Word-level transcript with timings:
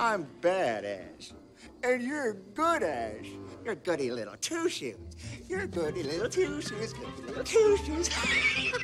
I'm 0.00 0.26
bad 0.40 0.86
Ash. 0.86 1.34
And 1.84 2.02
you're 2.02 2.32
good 2.54 2.82
Ash. 2.82 3.26
You're 3.66 3.74
goody 3.74 4.10
little 4.10 4.34
two 4.40 4.66
shoes. 4.66 4.96
You're 5.46 5.66
goody 5.66 6.02
little 6.02 6.30
two 6.30 6.62
shoes, 6.62 6.94
goody 6.94 7.22
little 7.26 7.44
two 7.44 7.76
shoes. 7.84 8.08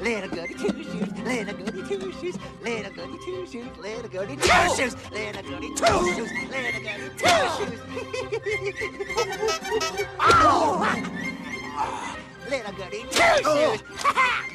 little 0.00 0.28
goody 0.28 0.54
two 0.54 0.82
shoes, 0.82 1.18
little 1.20 1.54
goody 1.54 1.82
two 1.88 2.12
shoes, 2.14 2.36
little 2.64 2.92
goody 2.92 3.18
two 3.24 3.46
shoes, 3.46 3.76
little 3.78 4.10
goody 4.10 4.36
two 4.36 4.74
shoes, 4.74 4.96
little 5.12 5.42
goody 5.44 5.68
two 5.76 5.86
shoes, 6.16 6.32
little 6.50 6.82
goody 6.82 7.10
two 7.16 7.28
shoes. 7.54 7.80
oh! 10.18 10.82
Little 12.50 12.72
goody 12.72 13.04
two 13.08 13.22
shoes. 13.44 13.82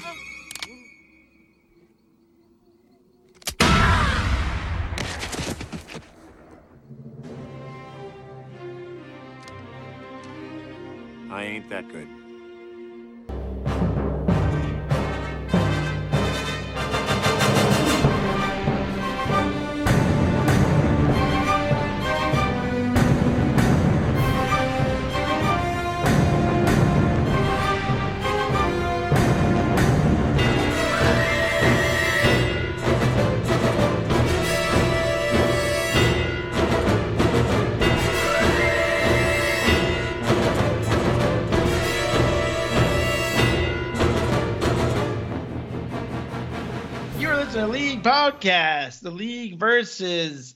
Podcast, 48.05 49.01
the 49.01 49.09
League 49.11 49.57
versus 49.59 50.55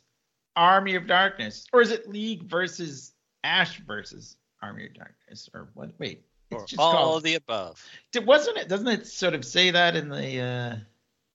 Army 0.56 0.96
of 0.96 1.08
Darkness. 1.08 1.66
Or 1.74 1.82
is 1.82 1.92
it 1.92 2.08
League 2.08 2.44
versus 2.44 3.14
Ash 3.44 3.80
versus 3.88 4.38
Army 4.62 4.86
of 4.86 4.94
Darkness? 4.94 5.50
Or 5.54 5.70
what? 5.74 5.92
Wait. 6.00 6.26
Or 6.52 6.66
just 6.66 6.80
all 6.80 6.92
called. 6.94 7.18
of 7.18 7.24
the 7.24 7.36
above. 7.36 7.84
Wasn't 8.24 8.58
it? 8.58 8.68
Doesn't 8.70 8.88
it 8.88 9.08
sort 9.08 9.34
of 9.34 9.44
say 9.46 9.72
that 9.72 9.96
in 9.96 10.10
the 10.10 10.42
uh 10.42 10.76
It 10.76 10.82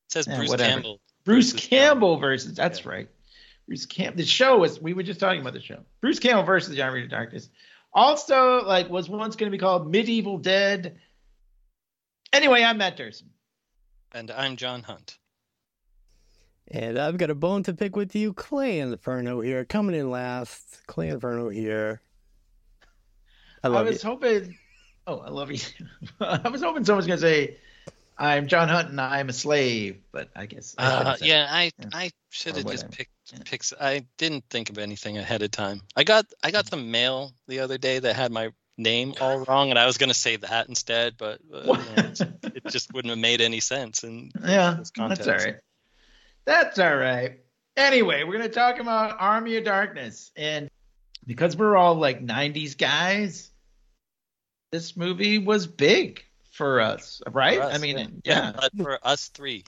says 0.08 0.26
Bruce 0.26 0.48
whatever. 0.50 0.70
Campbell. 0.72 1.00
Bruce 1.24 1.52
versus 1.52 1.68
Campbell 1.68 2.16
versus 2.18 2.54
that's 2.54 2.84
Yeah. 2.84 2.88
right. 2.90 3.08
Bruce 3.66 3.86
Campbell. 3.86 4.18
The 4.18 4.24
show 4.26 4.58
was 4.58 4.80
we 4.80 4.92
were 4.92 5.02
just 5.02 5.20
talking 5.20 5.40
about 5.40 5.52
the 5.54 5.60
show. 5.60 5.80
Bruce 6.00 6.18
Campbell 6.18 6.44
versus 6.44 6.74
the 6.74 6.82
Army 6.82 7.02
of 7.02 7.10
Darkness. 7.10 7.48
Also, 7.92 8.62
like 8.64 8.88
was 8.90 9.08
once 9.08 9.36
going 9.36 9.50
to 9.50 9.56
be 9.56 9.60
called 9.60 9.90
Medieval 9.90 10.38
Dead. 10.38 10.98
Anyway, 12.32 12.62
I'm 12.62 12.78
Matt 12.78 12.96
Durson. 12.96 13.28
And 14.12 14.30
I'm 14.30 14.56
John 14.56 14.82
Hunt. 14.82 15.16
And 16.68 16.98
I've 16.98 17.18
got 17.18 17.30
a 17.30 17.34
bone 17.34 17.62
to 17.64 17.74
pick 17.74 17.94
with 17.94 18.14
you, 18.16 18.32
Clay 18.32 18.78
Inferno 18.80 19.40
here, 19.40 19.64
coming 19.64 19.94
in 19.94 20.10
last. 20.10 20.82
Clay 20.86 21.08
Inferno 21.08 21.48
here. 21.50 22.00
I 23.62 23.68
I, 23.68 23.82
was 23.82 24.02
you. 24.02 24.08
hoping. 24.10 24.56
Oh, 25.06 25.18
I 25.18 25.28
love 25.30 25.50
you. 25.50 25.58
I 26.20 26.48
was 26.48 26.62
hoping 26.62 26.84
someone 26.84 26.98
was 26.98 27.06
going 27.06 27.18
to 27.18 27.26
say, 27.26 27.58
"I'm 28.18 28.46
John 28.46 28.68
Hunt 28.68 28.88
and 28.90 29.00
I'm 29.00 29.28
a 29.28 29.32
slave," 29.32 29.98
but 30.12 30.30
I 30.34 30.46
guess. 30.46 30.74
I 30.78 30.84
Uh, 30.86 31.16
yeah, 31.20 31.46
I 31.50 31.70
Yeah. 31.78 31.86
I 31.92 32.10
should 32.30 32.56
have 32.56 32.66
just 32.66 32.90
picked 32.90 33.10
Yeah. 33.32 33.38
picks. 33.44 33.72
I 33.78 34.06
didn't 34.16 34.44
think 34.50 34.70
of 34.70 34.78
anything 34.78 35.18
ahead 35.18 35.42
of 35.42 35.50
time. 35.50 35.82
I 35.96 36.04
got 36.04 36.26
I 36.42 36.50
got 36.50 36.66
some 36.66 36.90
mail 36.90 37.32
the 37.46 37.60
other 37.60 37.76
day 37.78 37.98
that 37.98 38.16
had 38.16 38.32
my 38.32 38.50
name 38.78 39.14
all 39.20 39.38
wrong, 39.48 39.68
and 39.70 39.78
I 39.78 39.84
was 39.86 39.98
gonna 39.98 40.14
say 40.14 40.36
that 40.36 40.68
instead, 40.68 41.16
but 41.18 41.40
uh, 41.52 41.58
you 41.60 42.02
know, 42.02 42.12
it 42.54 42.66
just 42.70 42.92
wouldn't 42.94 43.10
have 43.10 43.18
made 43.18 43.40
any 43.42 43.60
sense. 43.60 44.02
And 44.04 44.32
Yeah, 44.46 44.76
this 44.78 44.90
that's 44.90 44.98
all 44.98 45.08
context. 45.08 45.44
right. 45.46 45.56
That's 46.46 46.78
all 46.78 46.96
right. 46.96 47.40
Anyway, 47.76 48.22
we're 48.24 48.36
gonna 48.36 48.48
talk 48.48 48.78
about 48.78 49.16
Army 49.18 49.56
of 49.56 49.64
Darkness, 49.64 50.30
and 50.36 50.68
because 51.26 51.56
we're 51.56 51.76
all 51.76 51.94
like 51.94 52.24
'90s 52.24 52.76
guys, 52.76 53.50
this 54.70 54.96
movie 54.96 55.38
was 55.38 55.66
big 55.66 56.22
for 56.52 56.80
us, 56.80 57.20
right? 57.30 57.58
for 57.58 57.62
us, 57.64 57.74
I 57.74 57.78
mean, 57.78 58.20
yeah, 58.24 58.52
but 58.60 58.72
for 58.76 58.98
us 59.06 59.28
three, 59.28 59.64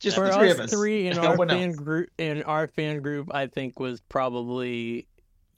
just 0.00 0.16
For 0.16 0.28
the 0.28 0.32
three 0.32 0.50
us 0.50 0.58
of 0.58 0.64
us. 0.64 0.70
three 0.70 1.08
in 1.08 1.18
our 1.18 1.36
fan 1.36 1.68
else. 1.70 1.76
group, 1.76 2.08
in 2.18 2.42
our 2.44 2.68
fan 2.68 3.02
group, 3.02 3.34
I 3.34 3.46
think 3.48 3.78
was 3.80 4.00
probably, 4.02 5.06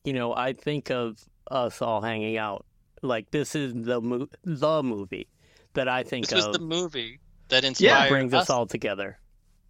you 0.05 0.13
know, 0.15 0.35
I 0.35 0.53
think 0.55 0.91
of 0.91 1.19
us 1.51 1.81
all 1.83 2.01
hanging 2.01 2.37
out. 2.39 2.65
Like 3.03 3.31
this 3.31 3.55
is 3.55 3.75
the 3.75 4.01
mo- 4.01 4.29
the 4.45 4.83
movie 4.83 5.29
that 5.75 5.89
I 5.89 6.03
think 6.05 6.29
this 6.29 6.37
was 6.37 6.47
of 6.47 6.53
the 6.55 6.59
movie 6.61 7.21
that 7.51 7.65
inspired 7.65 8.05
Yeah, 8.05 8.09
brings 8.09 8.33
us. 8.35 8.45
us 8.45 8.51
all 8.51 8.67
together. 8.67 9.19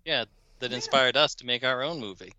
Yeah, 0.04 0.25
that 0.65 0.73
inspired 0.73 1.17
us 1.17 1.35
to 1.37 1.47
make 1.47 1.63
our 1.65 1.83
own 1.83 2.01
movie. 2.01 2.33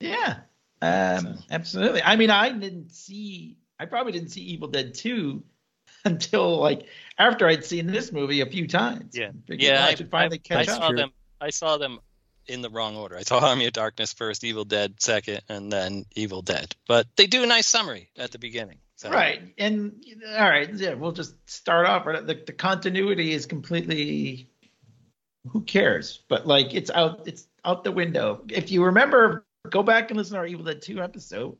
Yeah, 0.00 0.38
um, 0.80 1.38
absolutely. 1.50 2.02
I 2.02 2.16
mean, 2.16 2.30
I 2.30 2.50
didn't 2.50 2.92
see. 2.92 3.58
I 3.78 3.84
probably 3.86 4.12
didn't 4.12 4.30
see 4.30 4.40
Evil 4.42 4.68
Dead 4.68 4.94
2 4.94 5.42
until 6.04 6.58
like 6.58 6.86
after 7.18 7.46
I'd 7.46 7.64
seen 7.64 7.86
this 7.86 8.10
movie 8.12 8.40
a 8.40 8.46
few 8.46 8.66
times. 8.66 9.16
Yeah. 9.16 9.30
Figured, 9.46 9.62
Yeah, 9.62 9.74
well, 9.74 9.82
I, 9.84 9.88
I- 9.88 9.94
should 9.94 10.10
finally 10.10 10.38
I 10.44 10.48
catch 10.48 10.66
That's 10.66 10.78
up. 10.78 10.84
saw 10.84 10.92
them. 10.92 11.10
I 11.40 11.50
saw 11.50 11.76
them 11.76 12.00
in 12.46 12.62
the 12.62 12.70
wrong 12.70 12.96
order. 12.96 13.16
I 13.16 13.22
saw 13.22 13.38
Army 13.40 13.66
of 13.66 13.72
Darkness 13.74 14.12
first, 14.14 14.42
Evil 14.42 14.64
Dead 14.64 14.94
second, 14.98 15.42
and 15.48 15.70
then 15.70 16.06
Evil 16.16 16.42
Dead. 16.42 16.74
But 16.88 17.06
they 17.16 17.26
do 17.26 17.42
a 17.42 17.46
nice 17.46 17.66
summary 17.66 18.10
at 18.16 18.30
the 18.32 18.38
beginning. 18.38 18.78
So. 18.96 19.10
Right, 19.10 19.54
and 19.58 20.04
all 20.36 20.48
right, 20.50 20.72
yeah, 20.74 20.94
we'll 20.94 21.12
just 21.12 21.34
start 21.48 21.86
off. 21.86 22.04
Right, 22.06 22.26
the, 22.26 22.34
the 22.34 22.52
continuity 22.52 23.32
is 23.32 23.46
completely. 23.46 24.48
Who 25.50 25.60
cares? 25.60 26.20
But 26.28 26.46
like, 26.48 26.74
it's 26.74 26.90
out. 26.90 27.28
It's 27.28 27.46
out 27.64 27.84
the 27.84 27.92
window. 27.92 28.44
If 28.48 28.70
you 28.70 28.84
remember, 28.84 29.46
go 29.68 29.82
back 29.82 30.10
and 30.10 30.18
listen 30.18 30.34
to 30.34 30.40
our 30.40 30.46
Evil 30.46 30.64
Dead 30.64 30.82
2 30.82 31.00
episode. 31.00 31.56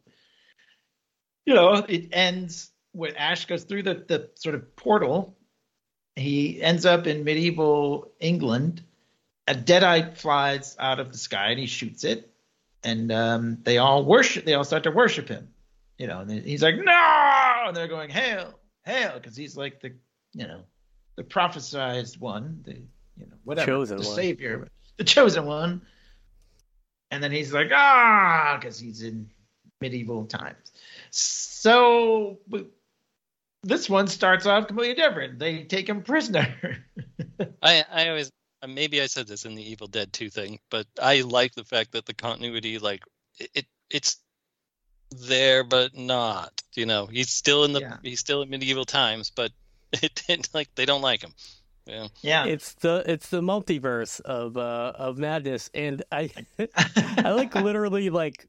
You 1.46 1.54
know, 1.54 1.74
it 1.74 2.08
ends 2.12 2.70
when 2.92 3.16
Ash 3.16 3.46
goes 3.46 3.64
through 3.64 3.84
the 3.84 3.94
the 3.94 4.30
sort 4.34 4.54
of 4.54 4.76
portal. 4.76 5.36
He 6.16 6.60
ends 6.60 6.84
up 6.84 7.06
in 7.06 7.24
medieval 7.24 8.12
England. 8.20 8.82
A 9.46 9.54
deadite 9.54 10.18
flies 10.18 10.76
out 10.78 11.00
of 11.00 11.10
the 11.10 11.16
sky 11.16 11.50
and 11.50 11.58
he 11.58 11.66
shoots 11.66 12.04
it, 12.04 12.30
and 12.84 13.10
um, 13.10 13.58
they 13.62 13.78
all 13.78 14.04
worship. 14.04 14.44
They 14.44 14.54
all 14.54 14.64
start 14.64 14.82
to 14.82 14.90
worship 14.90 15.28
him 15.28 15.48
you 15.98 16.06
know, 16.06 16.20
and 16.20 16.30
he's 16.30 16.62
like, 16.62 16.76
no, 16.76 17.64
and 17.66 17.76
they're 17.76 17.88
going, 17.88 18.08
hail, 18.08 18.58
hail, 18.84 19.14
because 19.14 19.36
he's 19.36 19.56
like 19.56 19.80
the, 19.80 19.92
you 20.32 20.46
know, 20.46 20.62
the 21.16 21.24
prophesized 21.24 22.20
one, 22.20 22.60
the, 22.64 22.74
you 23.16 23.26
know, 23.26 23.36
whatever, 23.44 23.66
Chosen 23.66 23.98
the 23.98 24.06
one. 24.06 24.14
savior, 24.16 24.68
the 24.98 25.04
chosen 25.04 25.46
one. 25.46 25.80
And 27.10 27.22
then 27.22 27.32
he's 27.32 27.52
like, 27.52 27.70
ah, 27.72 28.58
because 28.60 28.78
he's 28.78 29.02
in 29.02 29.30
medieval 29.80 30.26
times. 30.26 30.72
So 31.10 32.38
this 33.62 33.88
one 33.88 34.08
starts 34.08 34.46
off 34.46 34.66
completely 34.66 34.94
different. 34.94 35.38
They 35.38 35.64
take 35.64 35.88
him 35.88 36.02
prisoner. 36.02 36.54
I 37.62 37.84
I 37.90 38.08
always 38.08 38.30
uh, 38.62 38.66
maybe 38.66 39.00
I 39.00 39.06
said 39.06 39.26
this 39.26 39.44
in 39.44 39.54
the 39.54 39.70
Evil 39.70 39.86
Dead 39.86 40.12
2 40.12 40.30
thing, 40.30 40.58
but 40.70 40.86
I 41.00 41.22
like 41.22 41.54
the 41.54 41.64
fact 41.64 41.92
that 41.92 42.06
the 42.06 42.14
continuity 42.14 42.78
like 42.78 43.04
it, 43.38 43.50
it 43.54 43.66
it's 43.90 44.18
there 45.10 45.64
but 45.64 45.96
not. 45.96 46.62
You 46.74 46.86
know, 46.86 47.06
he's 47.06 47.30
still 47.30 47.64
in 47.64 47.72
the 47.72 47.80
Yeah. 47.80 47.96
he's 48.02 48.20
still 48.20 48.42
in 48.42 48.50
medieval 48.50 48.84
times, 48.84 49.30
but 49.34 49.52
it 50.02 50.22
didn't 50.26 50.52
like 50.54 50.74
they 50.74 50.84
don't 50.86 51.02
like 51.02 51.22
him. 51.22 51.32
Yeah. 51.88 52.08
yeah. 52.20 52.44
It's 52.44 52.74
the 52.74 53.02
it's 53.06 53.28
the 53.30 53.40
multiverse 53.40 54.20
of 54.20 54.56
uh 54.56 54.92
of 54.94 55.18
madness, 55.18 55.70
and 55.74 56.02
I 56.12 56.30
I 57.18 57.32
like 57.32 57.54
literally 57.54 58.10
like 58.10 58.46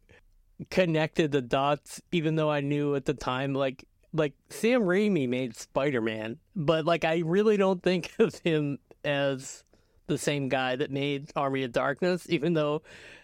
connected 0.70 1.32
the 1.32 1.42
dots, 1.42 2.02
even 2.12 2.36
though 2.36 2.52
I 2.52 2.62
knew 2.62 2.96
at 2.96 3.06
the 3.06 3.14
time 3.14 3.54
like 3.54 3.86
like 4.14 4.34
Sam 4.50 4.82
Raimi 4.82 5.28
made 5.28 5.56
Spider 5.56 6.02
Man, 6.02 6.38
but 6.56 6.86
like 6.86 7.06
I 7.06 7.20
really 7.20 7.58
don't 7.58 7.82
think 7.82 8.12
of 8.20 8.36
him 8.40 8.80
as 9.04 9.64
the 10.08 10.18
same 10.18 10.50
guy 10.50 10.76
that 10.76 10.92
made 10.92 11.32
Army 11.36 11.64
of 11.64 11.72
Darkness, 11.72 12.26
even 12.30 12.54
though. 12.54 12.82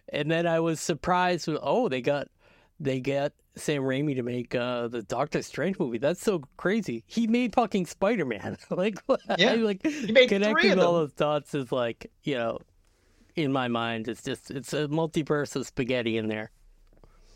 And 0.10 0.30
then 0.30 0.46
I 0.46 0.60
was 0.60 0.80
surprised 0.80 1.48
with 1.48 1.58
oh 1.62 1.90
they 1.90 2.02
got 2.02 2.28
they 2.80 3.00
get 3.00 3.34
Sam 3.56 3.84
Raimi 3.84 4.16
to 4.16 4.24
make 4.24 4.54
uh, 4.54 4.88
the 4.88 5.02
Doctor 5.02 5.42
Strange 5.42 5.80
movie. 5.80 5.98
That's 5.98 6.22
so 6.22 6.44
crazy. 6.58 7.04
He 7.08 7.28
made 7.28 7.54
fucking 7.56 7.86
Spider 7.86 8.26
Man. 8.26 8.58
like 8.70 8.98
Yeah. 9.38 9.52
I, 9.52 9.56
like 9.56 9.86
He 9.86 10.12
made 10.12 10.30
three 10.30 10.40
connecting 10.40 10.72
of 10.74 10.80
all 10.80 10.94
those 10.94 11.14
dots 11.14 11.54
is 11.56 11.72
like 11.72 12.12
you 12.24 12.36
know 12.36 12.60
in 13.36 13.52
my 13.52 13.68
mind 13.68 14.08
it's 14.08 14.24
just 14.24 14.52
it's 14.52 14.74
a 14.74 14.88
multiverse 14.88 15.56
of 15.56 15.66
spaghetti 15.68 16.18
in 16.18 16.28
there. 16.28 16.52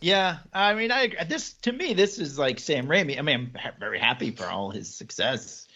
Yeah, 0.02 0.38
I 0.54 0.76
mean, 0.76 0.92
I 0.92 1.12
this 1.28 1.54
to 1.56 1.74
me 1.74 1.94
this 1.94 2.20
is 2.20 2.40
like 2.40 2.60
Sam 2.60 2.88
Raimi. 2.88 3.18
I 3.18 3.22
mean, 3.22 3.36
I'm 3.36 3.52
ha- 3.60 3.72
very 3.80 4.00
happy 4.00 4.32
for 4.32 4.46
all 4.46 4.72
his 4.72 4.94
success 4.94 5.68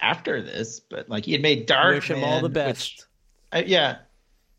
after 0.00 0.40
this, 0.40 0.78
but 0.80 1.08
like 1.08 1.24
he 1.24 1.32
had 1.32 1.42
made 1.42 1.66
Dark. 1.66 1.96
Wish 1.96 2.10
him 2.10 2.22
all 2.22 2.40
the 2.40 2.48
best. 2.48 3.06
uh, 3.52 3.62
yeah, 3.66 3.98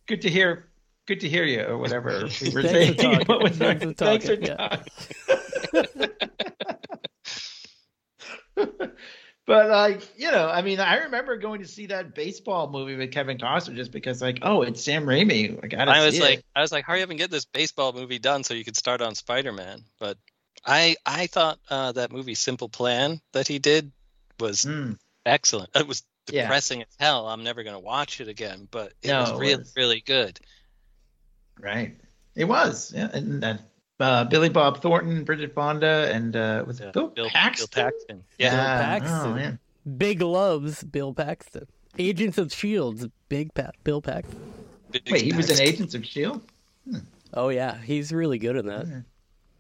good 0.08 0.22
to 0.22 0.30
hear 0.30 0.68
good 1.08 1.20
to 1.22 1.30
hear 1.30 1.44
you 1.44 1.62
or 1.64 1.78
whatever 1.78 2.28
we 2.42 2.50
were 2.50 2.64
Thanks 2.64 2.96
saying. 2.96 2.96
for. 2.96 3.26
What 3.28 3.42
was 3.42 3.58
Thanks 3.58 3.82
that? 3.82 3.82
for 3.82 3.94
Thanks 3.94 4.26
for 4.26 4.36
talking, 4.38 4.46
yeah. 4.46 4.84
but 9.46 9.70
like 9.70 10.02
you 10.18 10.32
know, 10.32 10.48
I 10.50 10.62
mean, 10.62 10.80
I 10.80 10.98
remember 11.04 11.38
going 11.38 11.62
to 11.62 11.68
see 11.68 11.88
that 11.88 12.16
baseball 12.16 12.70
movie 12.70 12.96
with 12.96 13.12
Kevin 13.12 13.38
Costner 13.38 13.76
just 13.76 13.92
because 13.92 14.22
like, 14.22 14.40
oh, 14.42 14.62
it's 14.64 14.84
Sam 14.84 15.06
Raimi. 15.06 15.60
I 15.64 15.68
gotta 15.68 15.92
I 15.92 16.06
was 16.06 16.16
see 16.16 16.22
like, 16.22 16.40
it. 16.40 16.46
I 16.56 16.62
was 16.62 16.72
like, 16.72 16.86
hurry 16.86 17.04
up 17.04 17.10
and 17.10 17.20
get 17.20 17.32
this 17.32 17.46
baseball 17.46 17.94
movie 17.94 18.20
done 18.20 18.44
so 18.44 18.54
you 18.54 18.64
could 18.66 18.78
start 18.78 19.02
on 19.02 19.16
Spider-Man. 19.16 19.84
But 20.00 20.18
I, 20.66 20.96
I 21.06 21.28
thought 21.28 21.60
uh, 21.70 21.92
that 21.94 22.12
movie 22.12 22.36
Simple 22.36 22.70
Plan 22.70 23.22
that 23.34 23.48
he 23.48 23.60
did 23.60 23.92
was 24.40 24.66
Mm, 24.66 24.98
excellent. 25.26 25.70
It 25.76 25.88
was 25.88 26.04
Yeah. 26.32 26.44
depressing 26.44 26.82
as 26.82 26.88
hell. 27.00 27.28
I'm 27.28 27.44
never 27.44 27.64
gonna 27.64 27.80
watch 27.80 28.20
it 28.22 28.28
again, 28.28 28.68
but 28.72 28.94
it 29.04 29.10
No, 29.10 29.20
was 29.20 29.32
it 29.32 29.38
really, 29.38 29.56
was. 29.58 29.74
really 29.76 30.02
good. 30.06 30.40
Right. 31.60 31.96
It 32.36 32.46
was, 32.46 32.92
yeah, 32.96 33.10
and 33.14 33.42
that 33.44 33.62
uh, 34.00 34.26
Billy 34.26 34.50
Bob 34.50 34.82
Thornton, 34.82 35.24
Bridget 35.24 35.54
Fonda, 35.54 36.12
and 36.14 36.36
uh, 36.36 36.64
was 36.68 36.82
it 36.82 36.86
Yeah, 36.86 36.92
Bill, 36.92 37.08
Bill 37.10 37.30
Paxton? 37.30 37.68
Bill 37.74 37.84
Paxton. 37.86 38.18
Bill 38.18 38.26
Yeah. 38.38 38.82
Paxton. 38.82 39.32
Oh, 39.32 39.34
man. 39.36 39.60
Big 39.98 40.22
loves 40.22 40.84
Bill 40.84 41.14
Paxton. 41.14 41.68
Agents 41.98 42.38
of 42.38 42.52
Shields, 42.52 43.08
Big 43.30 43.54
pa- 43.54 43.72
Bill 43.86 44.02
Paxton. 44.02 44.38
Big 44.92 45.04
Wait, 45.10 45.22
he 45.22 45.32
was 45.34 45.50
in 45.50 45.66
Agents 45.66 45.94
of 45.96 46.06
Shield. 46.06 46.42
Oh 47.34 47.50
yeah, 47.50 47.78
he's 47.82 48.12
really 48.12 48.38
good 48.38 48.56
in 48.58 48.66
that. 48.68 49.04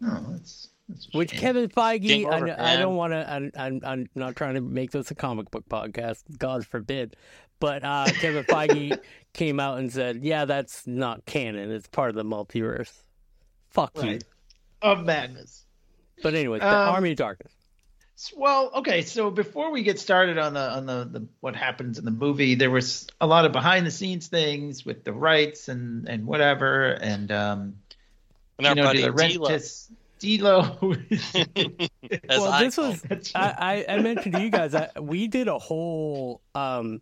Oh, 0.04 0.26
that's, 0.32 0.70
that's 0.90 1.08
Which 1.14 1.32
shame. 1.32 1.40
Kevin 1.40 1.70
Feige, 1.70 2.02
Game 2.02 2.28
I, 2.30 2.74
I 2.74 2.78
don't 2.78 2.96
want 2.96 3.14
to. 3.14 3.30
I'm, 3.32 3.52
I'm 3.58 3.82
I'm 3.84 4.10
not 4.16 4.36
trying 4.36 4.56
to 4.56 4.62
make 4.62 4.92
this 4.92 5.12
a 5.12 5.16
comic 5.16 5.50
book 5.52 5.64
podcast. 5.70 6.24
God 6.38 6.66
forbid. 6.66 7.16
But 7.60 7.84
uh, 7.84 8.06
Kevin 8.20 8.44
Feige 8.44 9.00
came 9.34 9.60
out 9.60 9.78
and 9.80 9.92
said, 9.92 10.24
"Yeah, 10.24 10.46
that's 10.46 10.86
not 10.86 11.26
canon. 11.26 11.72
It's 11.72 11.88
part 11.88 12.10
of 12.10 12.16
the 12.16 12.24
multiverse." 12.26 12.92
Fuck 13.70 14.02
you. 14.04 14.20
Of 14.82 15.04
madness. 15.04 15.66
But 16.24 16.34
anyway, 16.34 16.60
the 16.60 16.68
Um, 16.68 16.96
Army 16.96 17.12
of 17.12 17.18
Darkness. 17.18 17.52
Well, 18.36 18.72
okay. 18.76 19.02
So 19.02 19.30
before 19.30 19.72
we 19.72 19.84
get 19.84 20.00
started 20.00 20.38
on 20.38 20.54
the 20.54 20.60
on 20.62 20.86
the, 20.86 21.04
the 21.20 21.28
what 21.42 21.56
happens 21.56 22.00
in 22.00 22.06
the 22.06 22.12
movie, 22.12 22.56
there 22.56 22.72
was 22.72 23.08
a 23.20 23.28
lot 23.28 23.44
of 23.46 23.52
behind 23.52 23.86
the 23.86 23.92
scenes 23.92 24.28
things 24.28 24.86
with 24.86 25.04
the 25.04 25.12
rights 25.12 25.68
and 25.68 26.08
and 26.08 26.26
whatever, 26.26 26.92
and 26.94 27.30
um, 27.32 27.76
And 28.58 28.68
our 28.68 28.76
you 28.76 28.82
know, 28.82 28.88
buddy 28.88 29.02
the 29.02 29.12
D-Lo. 29.12 29.50
Rentis 29.50 29.90
D'Lo. 30.20 30.96
Well, 32.30 32.44
I 32.48 32.64
this 32.64 32.78
was 32.78 33.04
I, 33.36 33.86
I, 33.90 33.96
I 33.96 34.00
mentioned 34.00 34.36
to 34.36 34.42
you 34.42 34.50
guys 34.50 34.74
I, 34.76 34.90
we 35.00 35.28
did 35.28 35.48
a 35.50 35.58
whole 35.60 36.40
um 36.54 37.02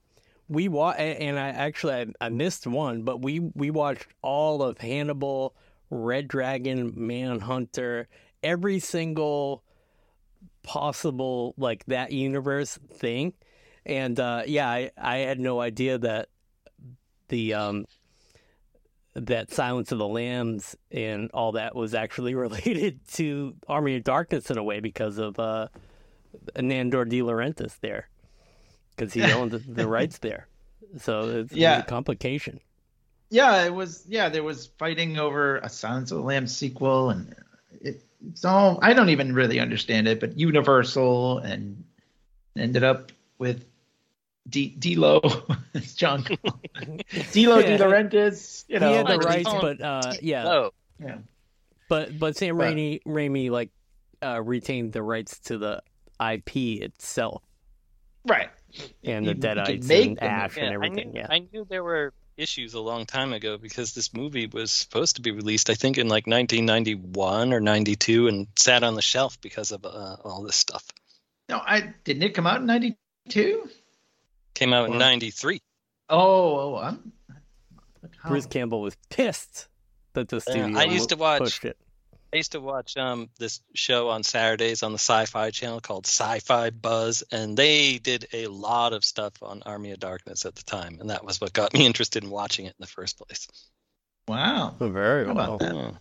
we 0.54 0.68
wa- 0.68 0.92
and 0.92 1.38
I 1.40 1.50
actually 1.50 1.94
I, 1.94 2.06
I 2.22 2.30
missed 2.30 2.68
one 2.68 3.04
but 3.04 3.22
we 3.22 3.40
we 3.40 3.72
watched 3.72 4.08
all 4.22 4.64
of 4.64 4.78
Hannibal, 4.78 5.56
Red 5.90 6.28
Dragon, 6.28 6.94
Manhunter, 6.96 8.08
every 8.42 8.80
single 8.80 9.64
possible 10.64 11.54
like 11.58 11.86
that 11.86 12.12
universe 12.12 12.80
thing. 12.94 13.34
And 13.86 14.20
uh 14.20 14.44
yeah, 14.46 14.70
I, 14.70 14.92
I 14.98 15.18
had 15.18 15.40
no 15.40 15.60
idea 15.60 15.98
that 15.98 16.30
the 17.28 17.54
um 17.54 17.86
that 19.16 19.52
Silence 19.52 19.92
of 19.92 20.00
the 20.00 20.08
Lambs 20.08 20.76
and 20.92 21.30
all 21.34 21.54
that 21.54 21.76
was 21.76 21.94
actually 21.94 22.36
related 22.48 23.00
to 23.14 23.56
Army 23.68 23.98
of 23.98 24.04
Darkness 24.04 24.50
in 24.50 24.58
a 24.58 24.64
way 24.64 24.80
because 24.80 25.18
of 25.18 25.40
uh, 25.40 25.68
Nandor 26.56 27.08
De 27.08 27.22
Laurentiis 27.22 27.80
there, 27.80 28.10
because 28.96 29.14
he 29.14 29.22
owned 29.24 29.52
the, 29.52 29.60
the 29.60 29.88
rights 29.88 30.18
there. 30.20 30.48
So 31.00 31.30
it's, 31.42 31.54
Yeah. 31.54 31.80
a 31.80 31.84
complication. 31.84 32.60
yeah, 33.30 33.64
it 33.66 33.74
was. 33.74 34.04
Yeah, 34.08 34.30
there 34.30 34.44
was 34.44 34.68
fighting 34.78 35.18
over 35.18 35.58
a 35.58 35.70
Silence 35.70 36.12
of 36.12 36.18
the 36.20 36.24
Lambs 36.24 36.56
sequel, 36.56 37.10
and 37.10 37.36
it, 37.82 38.04
it's 38.28 38.46
all. 38.46 38.80
I 38.82 38.94
don't 38.94 39.10
even 39.10 39.34
really 39.34 39.60
understand 39.60 40.08
it, 40.08 40.20
but 40.20 40.38
Universal 40.38 41.40
and 41.40 41.84
ended 42.58 42.84
up 42.84 43.12
with 43.40 43.66
D 44.50 44.76
D'Lo, 44.78 45.22
it's 45.74 45.96
John 45.96 46.22
D'Lo 46.24 47.58
Yeah. 47.60 47.78
De 47.78 47.78
Laurentiis. 47.80 48.66
You 48.68 48.80
know, 48.80 48.90
he 48.92 48.96
had 48.98 49.08
the 49.08 49.18
like, 49.18 49.26
rights, 49.26 49.50
but 49.62 49.82
uh, 49.82 50.14
yeah, 50.22 50.48
Oh, 50.48 50.72
yeah. 51.00 51.18
but 51.90 52.20
but 52.20 52.36
Sam 52.38 52.58
But- 52.58 52.76
Raimi, 52.76 53.02
Raimi 53.04 53.50
like 53.50 53.70
uh, 54.24 54.42
retained 54.42 54.94
the 54.94 55.02
rights 55.02 55.40
to 55.40 55.58
the 55.58 55.82
IP 56.22 56.56
itself 56.84 57.42
Right. 58.26 58.50
And 59.04 59.26
the 59.26 59.32
You- 59.32 59.36
you 59.36 59.42
could 59.42 59.42
Deadites 59.42 59.90
and 60.08 60.18
them. 60.18 60.30
Ash 60.30 60.58
yeah, 60.58 60.64
and 60.64 60.70
I 60.72 60.74
everything. 60.74 61.12
knew, 61.12 61.20
yeah, 61.20 61.28
I 61.30 61.40
knew 61.40 61.66
there 61.70 61.84
were 61.84 62.14
issues 62.38 62.74
a 62.74 62.80
long 62.80 63.06
time 63.06 63.32
ago 63.34 63.58
because 63.58 63.94
this 63.94 64.14
movie 64.14 64.48
was 64.48 64.72
supposed 64.72 65.18
to 65.18 65.22
be 65.22 65.32
released, 65.32 65.70
I 65.70 65.76
think, 65.76 65.98
in 66.00 66.08
like 66.08 66.26
1991 66.26 67.54
or 67.54 67.60
92, 67.60 68.28
and 68.28 68.48
sat 68.58 68.84
on 68.84 68.96
the 68.96 69.02
shelf 69.04 69.40
because 69.42 69.72
of 69.72 69.86
uh, 69.86 70.18
all 70.24 70.42
this 70.44 70.56
stuff. 70.56 70.84
No, 71.50 71.60
I 71.64 71.94
didn't 72.04 72.24
it 72.24 72.34
come 72.34 72.48
out 72.48 72.62
in 72.62 72.66
'92? 72.66 73.70
Came 74.56 74.74
out 74.74 74.90
in 74.90 74.98
'93. 74.98 75.62
Oh, 76.10 76.20
oh, 76.20 76.76
I'm. 76.78 77.12
how- 78.22 78.30
Bruce 78.30 78.46
Campbell 78.48 78.82
was 78.82 78.96
pissed 79.10 79.68
that 80.14 80.30
the 80.30 80.38
Yeah, 80.48 80.54
studio 80.54 80.78
I 80.80 80.84
used 80.86 81.10
to 81.10 81.16
watch- 81.16 81.40
pushed 81.40 81.66
it. 81.66 81.78
I 82.34 82.38
used 82.38 82.54
to 82.54 82.60
watch 82.60 82.98
um 82.98 83.30
this 83.38 83.62
show 83.76 84.10
on 84.10 84.24
Saturdays 84.24 84.82
on 84.82 84.92
the 84.92 84.98
Sci-Fi 84.98 85.52
Channel 85.52 85.82
called 85.82 86.08
Sci-Fi 86.08 86.72
Buzz, 86.72 87.24
and 87.32 87.56
they 87.56 88.00
did 88.00 88.28
a 88.34 88.48
lot 88.48 88.94
of 88.94 89.06
stuff 89.06 89.34
on 89.44 89.62
Army 89.64 89.92
of 89.92 90.00
Darkness 90.00 90.46
at 90.46 90.56
the 90.56 90.64
time, 90.64 90.98
and 91.00 91.12
that 91.12 91.24
was 91.24 91.40
what 91.40 91.54
got 91.54 91.74
me 91.74 91.86
interested 91.86 92.24
in 92.24 92.32
watching 92.32 92.66
it 92.66 92.70
in 92.70 92.82
the 92.82 92.88
first 92.88 93.20
place. 93.20 93.48
Wow. 94.28 94.76
Very 94.80 95.28
How 95.28 95.34
well. 95.34 95.58
Yeah. 95.62 95.92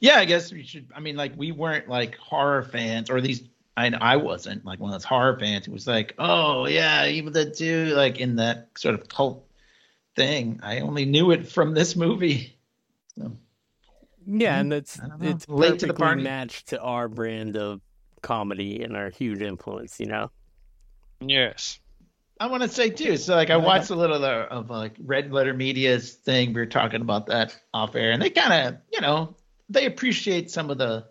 Yeah, 0.00 0.16
I 0.18 0.26
guess 0.26 0.52
we 0.52 0.62
should. 0.64 0.88
I 0.94 1.00
mean, 1.00 1.16
like 1.16 1.32
we 1.36 1.50
weren't 1.50 1.88
like 1.88 2.16
horror 2.16 2.62
fans, 2.62 3.10
or 3.10 3.20
these. 3.20 3.40
least 3.40 3.50
I 3.76 3.88
I 3.88 4.16
wasn't 4.16 4.64
like 4.64 4.78
one 4.78 4.90
of 4.90 4.94
those 4.94 5.04
horror 5.04 5.38
fans. 5.38 5.66
It 5.66 5.72
was 5.72 5.86
like, 5.86 6.14
oh 6.18 6.66
yeah, 6.66 7.06
Evil 7.06 7.32
the 7.32 7.46
dude 7.46 7.96
like 7.96 8.20
in 8.20 8.36
that 8.36 8.68
sort 8.76 8.94
of 8.94 9.08
cult 9.08 9.44
thing. 10.14 10.60
I 10.62 10.80
only 10.80 11.04
knew 11.04 11.32
it 11.32 11.48
from 11.48 11.74
this 11.74 11.96
movie. 11.96 12.50
So, 13.16 13.30
Yeah, 14.26 14.54
hmm? 14.54 14.60
and 14.60 14.72
it's 14.72 15.00
I 15.00 15.08
don't 15.08 15.20
know. 15.22 15.30
it's 15.30 15.48
Late 15.48 15.78
to 15.80 15.86
the 15.86 15.92
perfectly 15.94 16.04
party. 16.04 16.22
matched 16.22 16.68
to 16.68 16.80
our 16.80 17.08
brand 17.08 17.56
of 17.56 17.80
comedy 18.22 18.82
and 18.82 18.96
our 18.96 19.10
huge 19.10 19.42
influence. 19.42 20.00
You 20.00 20.06
know, 20.06 20.30
Yes. 21.20 21.78
I 22.40 22.46
want 22.46 22.62
to 22.64 22.68
say 22.68 22.90
too. 22.90 23.16
So 23.16 23.34
like 23.36 23.50
I 23.50 23.56
watched 23.56 23.90
a 23.90 23.94
little 23.94 24.16
of, 24.16 24.24
of 24.24 24.70
like 24.70 24.96
Red 24.98 25.32
Letter 25.32 25.54
Media's 25.54 26.12
thing. 26.14 26.48
We 26.52 26.60
were 26.60 26.66
talking 26.66 27.00
about 27.00 27.26
that 27.26 27.56
off 27.72 27.94
air, 27.94 28.10
and 28.10 28.20
they 28.20 28.30
kind 28.30 28.52
of, 28.68 28.80
you 28.92 29.00
know, 29.00 29.36
they 29.68 29.86
appreciate 29.86 30.50
some 30.50 30.68
of 30.68 30.76
the 30.78 31.06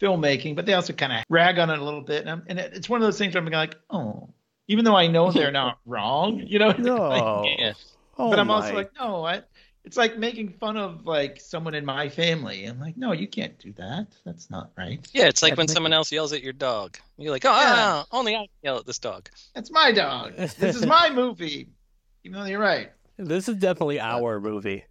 filmmaking, 0.00 0.54
but 0.54 0.64
they 0.66 0.74
also 0.74 0.92
kind 0.92 1.12
of 1.12 1.24
rag 1.28 1.58
on 1.58 1.70
it 1.70 1.78
a 1.78 1.84
little 1.84 2.00
bit. 2.02 2.20
And, 2.22 2.30
I'm, 2.30 2.42
and 2.46 2.58
it, 2.58 2.72
it's 2.74 2.88
one 2.88 3.00
of 3.02 3.06
those 3.06 3.18
things 3.18 3.34
where 3.34 3.42
I'm 3.42 3.50
like, 3.50 3.76
oh, 3.90 4.30
even 4.68 4.84
though 4.84 4.96
I 4.96 5.08
know 5.08 5.32
they're 5.32 5.50
not 5.64 5.78
wrong, 5.84 6.40
you 6.46 6.58
know. 6.58 6.70
no, 6.78 6.96
like, 6.96 7.58
Yeah. 7.58 7.72
oh 8.18 8.30
but 8.30 8.38
I'm 8.38 8.50
also 8.50 8.72
like, 8.74 8.92
no, 8.98 9.24
I. 9.24 9.42
It's 9.86 9.96
like 9.96 10.18
making 10.18 10.50
fun 10.54 10.76
of 10.76 11.06
like 11.06 11.40
someone 11.40 11.74
in 11.74 11.84
my 11.84 12.08
family. 12.08 12.64
I'm 12.64 12.80
like, 12.80 12.96
no, 12.96 13.12
you 13.12 13.28
can't 13.28 13.56
do 13.58 13.72
that. 13.74 14.08
That's 14.24 14.50
not 14.50 14.72
right. 14.76 15.06
Yeah, 15.12 15.26
it's 15.26 15.42
like 15.42 15.52
That's 15.52 15.58
when 15.58 15.66
me. 15.68 15.72
someone 15.72 15.92
else 15.92 16.10
yells 16.10 16.32
at 16.32 16.42
your 16.42 16.52
dog. 16.52 16.98
You're 17.16 17.30
like, 17.30 17.44
oh, 17.44 17.50
Yeah. 17.52 17.74
Oh, 18.02 18.06
oh, 18.10 18.18
only 18.18 18.34
I 18.34 18.40
can 18.40 18.48
yell 18.62 18.78
at 18.78 18.84
this 18.86 18.98
dog. 18.98 19.30
That's 19.54 19.70
my 19.70 19.92
dog. 19.92 20.36
This 20.36 20.76
is 20.76 20.84
my 20.84 21.10
movie. 21.14 21.68
Even 22.24 22.40
though 22.40 22.46
you're 22.46 22.60
right. 22.60 22.90
this 23.16 23.48
is 23.48 23.56
definitely 23.56 24.00
our 24.00 24.40
movie. 24.40 24.84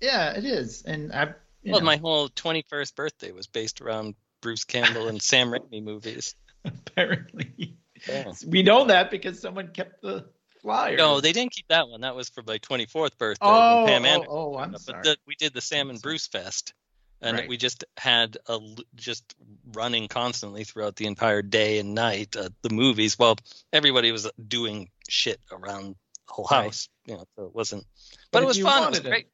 Yeah, 0.00 0.32
it 0.32 0.44
is. 0.44 0.82
And 0.82 1.12
I. 1.12 1.34
Well, 1.64 1.80
know, 1.80 1.86
my 1.86 1.96
whole 1.96 2.28
21st 2.30 2.96
birthday 2.96 3.30
was 3.30 3.46
based 3.46 3.80
around 3.82 4.16
Bruce 4.40 4.64
Campbell 4.64 5.06
and 5.08 5.20
Sam 5.22 5.50
Raimi 5.50 5.82
movies. 5.82 6.34
apparently. 6.64 7.76
Yeah. 8.08 8.32
We 8.46 8.62
know 8.62 8.86
that 8.86 9.10
because 9.10 9.40
someone 9.40 9.68
kept 9.68 10.02
the 10.02 10.26
flyer. 10.62 10.96
No, 10.96 11.20
they 11.20 11.32
didn't 11.32 11.52
keep 11.52 11.66
that 11.68 11.88
one. 11.88 12.00
That 12.02 12.14
was 12.16 12.28
for 12.28 12.42
my 12.46 12.58
24th 12.58 13.18
birthday. 13.18 13.38
Oh, 13.46 13.84
when 13.84 14.02
Pam 14.02 14.04
oh, 14.04 14.08
Anderson 14.08 14.26
oh, 14.30 14.56
I'm 14.58 14.72
but 14.72 14.80
sorry. 14.80 15.02
the, 15.02 15.16
we 15.26 15.34
did 15.36 15.52
the 15.54 15.60
Sam 15.60 15.90
and. 15.90 16.00
Bruce 16.00 16.26
Fest, 16.26 16.74
and 17.20 17.36
Right. 17.38 17.48
we 17.48 17.56
just 17.56 17.84
had 17.96 18.36
a 18.48 18.52
l- 18.52 18.76
just 18.94 19.34
running 19.74 20.08
constantly 20.08 20.64
throughout 20.64 20.96
the 20.96 21.06
entire 21.06 21.42
day 21.42 21.78
and 21.78 21.94
night. 21.94 22.36
Uh, 22.36 22.48
the 22.62 22.70
movies, 22.70 23.18
well, 23.18 23.36
everybody 23.72 24.10
was 24.12 24.30
doing 24.48 24.88
shit 25.08 25.40
around 25.50 25.94
the 26.26 26.32
whole 26.32 26.48
Right. 26.50 26.64
house, 26.64 26.88
you 27.06 27.14
know, 27.14 27.24
so 27.36 27.44
it 27.46 27.54
wasn't. 27.54 27.84
But 28.30 28.38
But, 28.38 28.42
it 28.42 28.46
was 28.46 28.58
fun. 28.58 28.64
It 28.64 28.70
was 28.76 28.84
wanted 28.86 29.02
to- 29.04 29.08
great. 29.08 29.26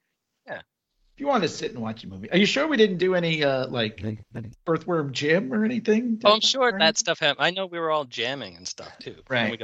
If 1.15 1.23
you 1.23 1.27
want 1.27 1.43
to 1.43 1.49
sit 1.49 1.73
and 1.73 1.83
watch 1.83 2.05
a 2.05 2.07
movie, 2.07 2.31
are 2.31 2.37
you 2.39 2.47
sure 2.47 2.69
we 2.69 2.77
didn't 2.77 2.99
do 2.99 3.17
any 3.17 3.43
uh 3.43 3.67
like 3.67 4.01
Earthworm 4.69 5.13
Jim 5.13 5.53
or 5.53 5.65
anything? 5.65 6.21
Oh, 6.25 6.35
I'm 6.35 6.41
sure 6.41 6.71
that 6.79 6.97
stuff 6.97 7.19
happened. 7.19 7.45
I 7.45 7.51
know 7.51 7.67
we 7.67 7.81
were 7.81 7.91
all 7.91 8.05
jamming 8.05 8.55
and 8.57 8.69
stuff 8.69 8.97
too. 9.01 9.17
and 9.17 9.23
Right. 9.29 9.61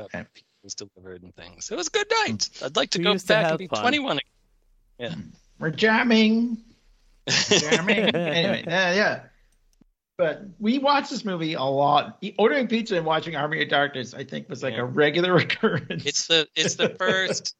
We 0.64 0.68
got 0.70 0.80
right. 0.80 0.88
pizzas 0.88 0.90
delivered 0.94 1.22
and 1.22 1.34
things. 1.36 1.70
It 1.70 1.76
was 1.76 1.88
a 1.88 1.90
good 1.90 2.06
night. 2.26 2.48
I'd 2.62 2.76
like 2.76 2.90
to 2.90 2.98
We 2.98 3.04
go 3.04 3.12
used 3.12 3.26
to 3.28 3.34
back 3.34 3.50
and 3.50 3.58
be 3.58 3.66
fun. 3.66 3.80
21 3.80 4.18
We're 5.58 5.70
jamming. 5.70 6.58
again. 7.26 7.60
Jamming. 7.60 7.98
anyway, 8.14 8.64
yeah, 8.66 8.94
yeah. 8.94 9.20
But 10.16 10.42
we 10.60 10.78
watched 10.78 11.10
this 11.10 11.24
movie 11.24 11.54
a 11.54 11.62
lot. 11.62 12.22
Ordering 12.38 12.68
pizza 12.68 12.96
and 12.96 13.04
watching 13.04 13.34
Army 13.34 13.62
of 13.62 13.68
Darkness, 13.68 14.14
I 14.14 14.24
think, 14.24 14.48
was 14.48 14.62
like 14.62 14.74
Yeah. 14.74 14.82
a 14.82 14.84
regular 14.84 15.36
occurrence. 15.38 16.06
It's 16.06 16.26
the 16.28 16.46
it's 16.54 16.76
the 16.76 16.90
first 16.90 17.54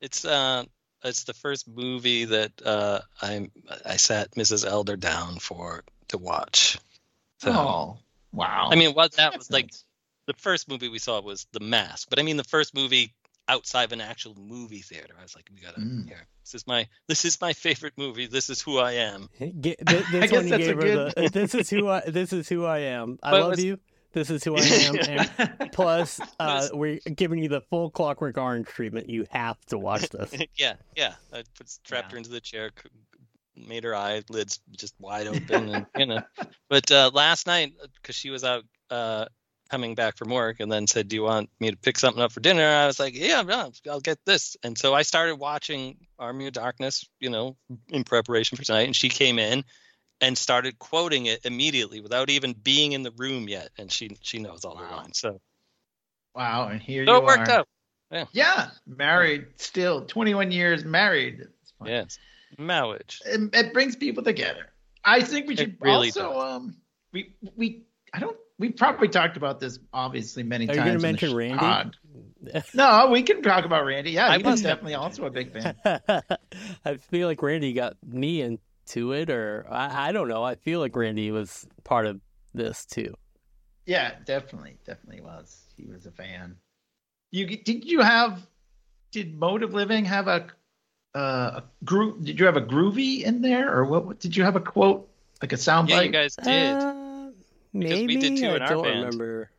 it's 0.00 0.24
uh 0.24 0.64
it's 1.04 1.24
the 1.24 1.34
first 1.34 1.68
movie 1.68 2.26
that 2.26 2.52
uh, 2.64 3.00
I 3.22 3.48
I 3.86 3.96
sat 3.96 4.32
Mrs. 4.32 4.66
Elder 4.66 4.96
down 4.96 5.38
for 5.38 5.84
to 6.08 6.18
watch. 6.18 6.78
So, 7.38 7.52
oh, 7.52 7.98
wow. 8.32 8.68
I 8.70 8.76
mean, 8.76 8.92
what 8.92 9.12
that 9.12 9.36
was 9.36 9.50
like 9.50 9.66
nice. 9.66 9.84
The 10.32 10.40
first 10.40 10.68
movie 10.68 10.88
we 10.88 10.98
saw 10.98 11.20
was 11.20 11.46
The 11.52 11.60
Mask, 11.60 12.08
but 12.10 12.18
I 12.18 12.22
mean 12.22 12.36
the 12.36 12.44
first 12.44 12.74
movie 12.74 13.14
outside 13.48 13.84
of 13.84 13.92
an 13.92 14.00
actual 14.00 14.34
movie 14.36 14.80
theater. 14.82 15.14
I 15.18 15.22
was 15.22 15.34
like, 15.34 15.48
we 15.52 15.60
gotta 15.60 15.80
Mm. 15.80 16.06
here. 16.06 16.26
This 16.44 16.54
is 16.54 16.66
my 16.66 16.86
this 17.08 17.24
is 17.24 17.40
my 17.40 17.52
favorite 17.52 17.94
movie. 17.96 18.26
This 18.26 18.48
is 18.50 18.60
who 18.60 18.78
I 18.78 18.92
am. 18.92 19.28
Get, 19.38 19.52
th- 19.60 19.78
I 19.86 20.02
this 20.12 20.30
guess 20.30 20.50
that's 20.50 20.66
a 20.68 20.74
good- 20.74 21.12
the. 21.16 21.30
This 21.32 21.54
is 21.54 21.70
who 21.70 21.88
I. 21.88 22.00
This 22.06 22.32
is 22.32 22.48
who 22.48 22.64
I 22.64 22.78
am. 22.78 23.18
I 23.22 23.30
But 23.32 23.40
love 23.40 23.50
was- 23.50 23.64
you. 23.64 23.78
This 24.12 24.28
is 24.28 24.42
who 24.42 24.56
I 24.56 24.60
am. 24.62 25.28
And 25.60 25.72
plus, 25.72 26.20
uh, 26.40 26.68
we're 26.72 26.98
giving 27.14 27.40
you 27.42 27.48
the 27.48 27.60
full 27.60 27.90
Clockwork 27.90 28.36
Orange 28.38 28.66
treatment. 28.66 29.08
You 29.08 29.24
have 29.30 29.56
to 29.66 29.78
watch 29.78 30.08
this. 30.10 30.34
yeah, 30.56 30.74
yeah. 30.96 31.14
I 31.32 31.44
put 31.56 31.68
trapped 31.84 32.08
Yeah. 32.08 32.12
her 32.12 32.16
into 32.18 32.30
the 32.30 32.40
chair, 32.40 32.70
made 33.56 33.84
her 33.84 33.94
eyelids 33.94 34.58
just 34.72 34.94
wide 34.98 35.28
open, 35.28 35.68
and 35.74 35.86
you 35.96 36.06
know. 36.06 36.22
But 36.68 36.90
uh, 36.90 37.10
last 37.14 37.46
night, 37.46 37.72
because 37.94 38.16
she 38.16 38.30
was 38.30 38.42
out 38.42 38.64
uh, 38.90 39.26
coming 39.70 39.94
back 39.94 40.16
from 40.16 40.30
work, 40.30 40.60
and 40.60 40.70
then 40.70 40.86
said, 40.86 41.08
"Do 41.08 41.16
you 41.16 41.22
want 41.22 41.50
me 41.60 41.70
to 41.70 41.76
pick 41.76 41.98
something 41.98 42.22
up 42.22 42.32
for 42.32 42.40
dinner?" 42.40 42.66
I 42.66 42.86
was 42.86 42.98
like, 42.98 43.14
"Yeah, 43.14 43.42
no, 43.42 43.72
I'll 43.88 44.00
get 44.00 44.18
this." 44.24 44.56
And 44.62 44.76
so 44.76 44.94
I 44.94 45.02
started 45.02 45.36
watching 45.36 46.06
Army 46.18 46.46
of 46.46 46.52
Darkness, 46.52 47.08
you 47.20 47.30
know, 47.30 47.56
in 47.88 48.04
preparation 48.04 48.56
for 48.56 48.64
tonight. 48.64 48.86
And 48.86 48.96
she 48.96 49.08
came 49.08 49.38
in 49.38 49.64
and 50.20 50.36
started 50.36 50.78
quoting 50.78 51.26
it 51.26 51.44
immediately 51.44 52.00
without 52.00 52.30
even 52.30 52.52
being 52.52 52.92
in 52.92 53.02
the 53.02 53.12
room 53.12 53.48
yet, 53.48 53.70
and 53.78 53.90
she 53.90 54.16
she 54.20 54.38
knows 54.38 54.64
all 54.64 54.76
the 54.76 54.82
lines. 54.82 55.18
So, 55.18 55.40
wow, 56.34 56.68
and 56.68 56.80
here 56.80 57.04
so 57.06 57.12
you 57.12 57.18
it 57.18 57.24
worked 57.24 57.48
are. 57.48 57.60
out. 57.60 57.68
Yeah, 58.10 58.24
yeah, 58.32 58.70
married 58.86 59.46
still, 59.56 60.04
21 60.04 60.50
years 60.50 60.84
married. 60.84 61.46
Yes, 61.84 62.18
marriage. 62.58 63.22
It, 63.24 63.54
it 63.54 63.72
brings 63.72 63.94
people 63.94 64.24
together. 64.24 64.66
I 65.04 65.22
think 65.22 65.46
we 65.46 65.56
should 65.56 65.76
really 65.80 66.08
also 66.08 66.32
does. 66.32 66.54
um 66.54 66.76
we 67.12 67.34
we 67.56 67.84
I 68.12 68.18
don't 68.18 68.36
we 68.60 68.68
probably 68.70 69.08
talked 69.08 69.36
about 69.36 69.58
this 69.58 69.78
obviously 69.92 70.42
many 70.44 70.66
times. 70.66 70.78
Are 70.78 70.82
you 70.82 70.86
gonna 70.92 71.00
mention 71.00 71.34
Randy? 71.34 71.58
pod. 71.58 71.96
No, 72.74 73.08
we 73.10 73.22
can 73.22 73.42
talk 73.42 73.64
about 73.66 73.84
Randy. 73.84 74.12
Yeah, 74.12 74.28
I 74.30 74.38
he 74.38 74.42
was 74.42 74.52
was- 74.52 74.62
definitely 74.62 74.94
also 74.94 75.24
a 75.26 75.30
big 75.30 75.52
fan. 75.52 75.74
I 76.84 76.96
feel 76.96 77.26
like 77.28 77.42
Randy 77.42 77.72
got 77.74 77.96
me 78.06 78.40
into 78.40 79.12
it, 79.12 79.28
or 79.30 79.66
I, 79.70 80.08
I 80.08 80.12
don't 80.12 80.28
know. 80.28 80.42
I 80.42 80.54
feel 80.54 80.80
like 80.80 80.94
Randy 80.96 81.30
was 81.32 81.66
part 81.84 82.06
of 82.06 82.20
this 82.54 82.86
too. 82.86 83.14
Yeah, 83.86 84.12
definitely, 84.24 84.76
definitely 84.86 85.20
was. 85.22 85.58
He 85.76 85.84
was 85.86 86.06
a 86.06 86.10
fan. 86.12 86.56
You 87.30 87.46
did 87.46 87.84
you 87.84 88.00
have 88.00 88.40
did 89.12 89.38
Mode 89.38 89.62
of 89.62 89.74
Living 89.74 90.04
have 90.06 90.28
a 90.28 90.46
uh, 91.14 91.18
a 91.60 91.64
group? 91.84 92.22
Did 92.24 92.38
you 92.40 92.46
have 92.46 92.56
a 92.56 92.62
groovy 92.62 93.22
in 93.22 93.42
there, 93.42 93.70
or 93.74 93.84
what? 93.84 94.06
what- 94.06 94.18
Did 94.20 94.36
you 94.36 94.44
have 94.44 94.56
a 94.56 94.60
quote 94.60 95.08
like 95.42 95.52
a 95.52 95.56
soundbite? 95.56 95.88
Yeah, 95.90 96.00
you 96.02 96.10
guys 96.10 96.36
did. 96.36 96.72
Uh, 96.76 96.94
Because 97.72 97.90
maybe 97.90 98.16
we 98.16 98.20
did 98.20 98.36
too 98.38 98.46
I 98.48 98.56
in 98.56 98.62
our 98.62 98.68
don't 98.68 98.82
band. 98.84 98.96
remember. 99.04 99.50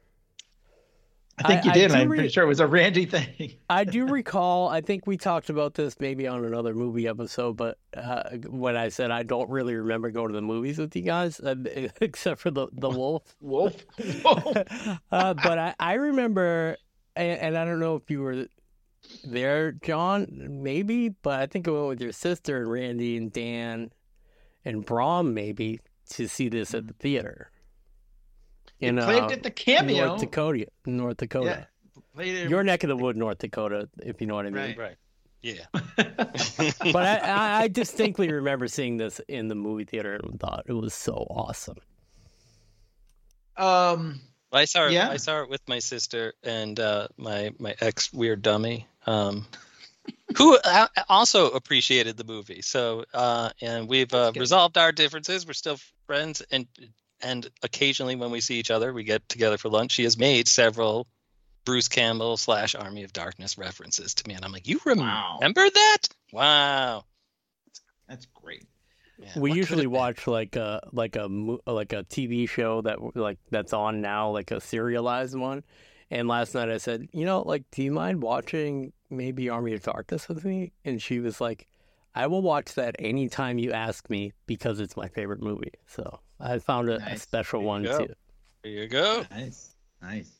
I 1.38 1.48
think 1.48 1.62
I- 1.65 1.68
you 1.70 1.74
did. 1.74 1.91
I'm 1.91 2.10
re- 2.10 2.18
pretty 2.18 2.30
sure 2.30 2.44
it 2.44 2.48
was 2.48 2.60
a 2.60 2.68
Randy 2.68 3.06
thing. 3.06 3.53
I 3.70 3.84
do 3.84 4.06
recall. 4.06 4.68
I 4.70 4.82
think 4.82 5.08
we 5.08 5.18
talked 5.18 5.50
about 5.50 5.74
this 5.74 5.96
maybe 6.00 6.27
on 6.27 6.44
another 6.46 6.74
movie 6.75 7.08
episode, 7.08 7.53
but 7.58 7.77
uh, 7.96 8.24
when 8.48 8.75
I 8.75 8.89
said 8.89 9.12
I 9.12 9.24
don't 9.24 9.50
really 9.50 9.74
remember 9.75 10.12
going 10.12 10.27
to 10.27 10.34
the 10.34 10.41
movies 10.41 10.77
with 10.77 10.96
you 10.96 11.01
guys, 11.03 11.39
uh, 11.39 11.56
except 12.01 12.41
for 12.41 12.51
the 12.51 12.68
the 12.74 12.89
wolf. 12.89 13.36
Wolf. 13.41 13.74
Wolf. 14.24 14.46
uh, 15.12 15.34
but 15.34 15.58
I, 15.58 15.75
I 15.80 15.94
remember, 15.94 16.77
and, 17.15 17.39
and 17.39 17.58
I 17.58 17.65
don't 17.65 17.80
know 17.80 17.96
if 17.96 18.12
you 18.12 18.22
were 18.22 18.46
there, 19.24 19.72
John, 19.72 20.27
maybe, 20.62 21.10
but 21.10 21.39
I 21.39 21.48
think 21.48 21.68
I 21.68 21.72
went 21.72 21.88
with 21.88 22.01
your 22.01 22.12
sister 22.12 22.58
and 22.62 22.72
Randy 22.72 23.18
and 23.18 23.32
Dan 23.34 23.91
and 24.63 24.86
Brom 24.86 25.34
maybe 25.34 25.80
to 26.12 26.27
see 26.27 26.50
this 26.50 26.75
at 26.75 26.88
the 26.88 26.94
theater. 26.94 27.50
In 28.81 28.97
It 28.97 29.03
played 29.05 29.23
uh, 29.23 29.29
at 29.29 29.43
the 29.43 29.51
cameo. 29.51 30.05
North 30.07 30.19
Dakota, 30.21 30.65
North 30.85 31.17
Dakota. 31.17 31.67
Played 32.15 32.35
it- 32.35 32.50
Your 32.50 32.63
neck 32.63 32.83
of 32.83 32.89
the 32.89 32.97
wood, 32.97 33.15
North 33.15 33.38
Dakota, 33.38 33.88
if 34.03 34.19
you 34.19 34.27
know 34.27 34.35
what 34.35 34.45
I 34.45 34.50
mean. 34.50 34.75
Right. 34.77 34.77
Right. 34.77 34.97
Yeah. 35.41 35.65
But 36.93 36.95
I, 37.05 37.17
I, 37.17 37.61
I 37.63 37.67
distinctly 37.67 38.31
remember 38.31 38.67
seeing 38.67 38.97
this 38.97 39.19
in 39.27 39.47
the 39.47 39.55
movie 39.55 39.85
theater 39.85 40.19
and 40.21 40.39
thought 40.39 40.63
it 40.67 40.73
was 40.73 40.93
so 40.93 41.13
awesome. 41.29 41.77
um. 43.57 44.21
I 44.53 44.65
saw 44.65 44.88
it. 44.88 44.91
Yeah. 44.91 45.09
I 45.09 45.15
saw 45.15 45.43
it 45.43 45.50
with 45.50 45.61
my 45.69 45.79
sister 45.79 46.33
and 46.43 46.77
uh, 46.77 47.07
my 47.17 47.51
my 47.57 47.73
ex 47.79 48.11
weird 48.11 48.41
dummy, 48.41 48.85
um, 49.07 49.47
who 50.38 50.57
also 51.07 51.51
appreciated 51.51 52.17
the 52.17 52.25
movie. 52.25 52.61
So 52.61 53.05
uh, 53.13 53.51
and 53.61 53.88
we've 53.88 54.13
uh, 54.13 54.33
resolved 54.35 54.77
our 54.77 54.91
differences. 54.91 55.47
We're 55.47 55.53
still 55.53 55.77
friends, 56.05 56.41
and 56.51 56.67
and 57.23 57.49
occasionally 57.63 58.15
when 58.15 58.31
we 58.31 58.41
see 58.41 58.55
each 58.59 58.71
other, 58.71 58.93
we 58.93 59.03
get 59.03 59.27
together 59.29 59.57
for 59.57 59.69
lunch. 59.69 59.91
She 59.91 60.03
has 60.03 60.17
made 60.17 60.47
several 60.47 61.07
Bruce 61.65 61.87
Campbell 61.87 62.37
slash 62.37 62.75
Army 62.75 63.03
of 63.03 63.13
Darkness 63.13 63.57
references 63.57 64.13
to 64.15 64.27
me, 64.27 64.33
and 64.35 64.43
I'm 64.43 64.51
like, 64.51 64.67
you 64.67 64.79
Wow. 64.85 65.37
remember 65.39 65.69
that? 65.69 65.99
Wow. 66.31 67.05
That's 68.07 68.25
great. 68.33 68.67
Yeah, 69.17 69.39
we 69.39 69.51
usually 69.53 69.83
have 69.83 69.91
been? 69.91 69.99
watch 69.99 70.27
like 70.27 70.55
a 70.55 70.81
like 70.91 71.15
a 71.15 71.27
like 71.67 71.93
a 71.93 72.03
TV 72.05 72.49
show 72.49 72.81
that 72.81 72.97
like 73.15 73.37
that's 73.51 73.73
on 73.73 74.01
now, 74.01 74.31
like 74.31 74.51
a 74.51 74.59
serialized 74.59 75.37
one. 75.37 75.63
And 76.09 76.27
last 76.27 76.55
night 76.55 76.69
I 76.69 76.77
said, 76.77 77.07
you 77.13 77.23
know, 77.23 77.41
like, 77.41 77.63
do 77.71 77.83
you 77.83 77.91
mind 77.91 78.21
watching 78.21 78.91
maybe 79.09 79.47
Army 79.47 79.73
of 79.73 79.83
Darkness 79.83 80.27
with 80.27 80.43
me? 80.43 80.73
And 80.83 81.01
she 81.01 81.19
was 81.19 81.39
like, 81.39 81.67
I 82.13 82.27
will 82.27 82.41
watch 82.41 82.73
that 82.73 82.95
anytime 82.99 83.57
you 83.59 83.71
ask 83.71 84.09
me 84.09 84.33
because 84.45 84.81
it's 84.81 84.97
my 84.97 85.07
favorite 85.07 85.41
movie. 85.41 85.71
So 85.87 86.19
I 86.41 86.60
found 86.60 86.89
a, 86.89 86.95
a 87.05 87.17
special 87.17 87.60
There 87.62 87.67
one 87.67 87.83
go. 87.83 88.05
too. 88.07 88.13
There 88.63 88.71
you 88.71 88.88
go. 88.88 89.25
Nice. 89.31 89.75
Nice. 90.01 90.31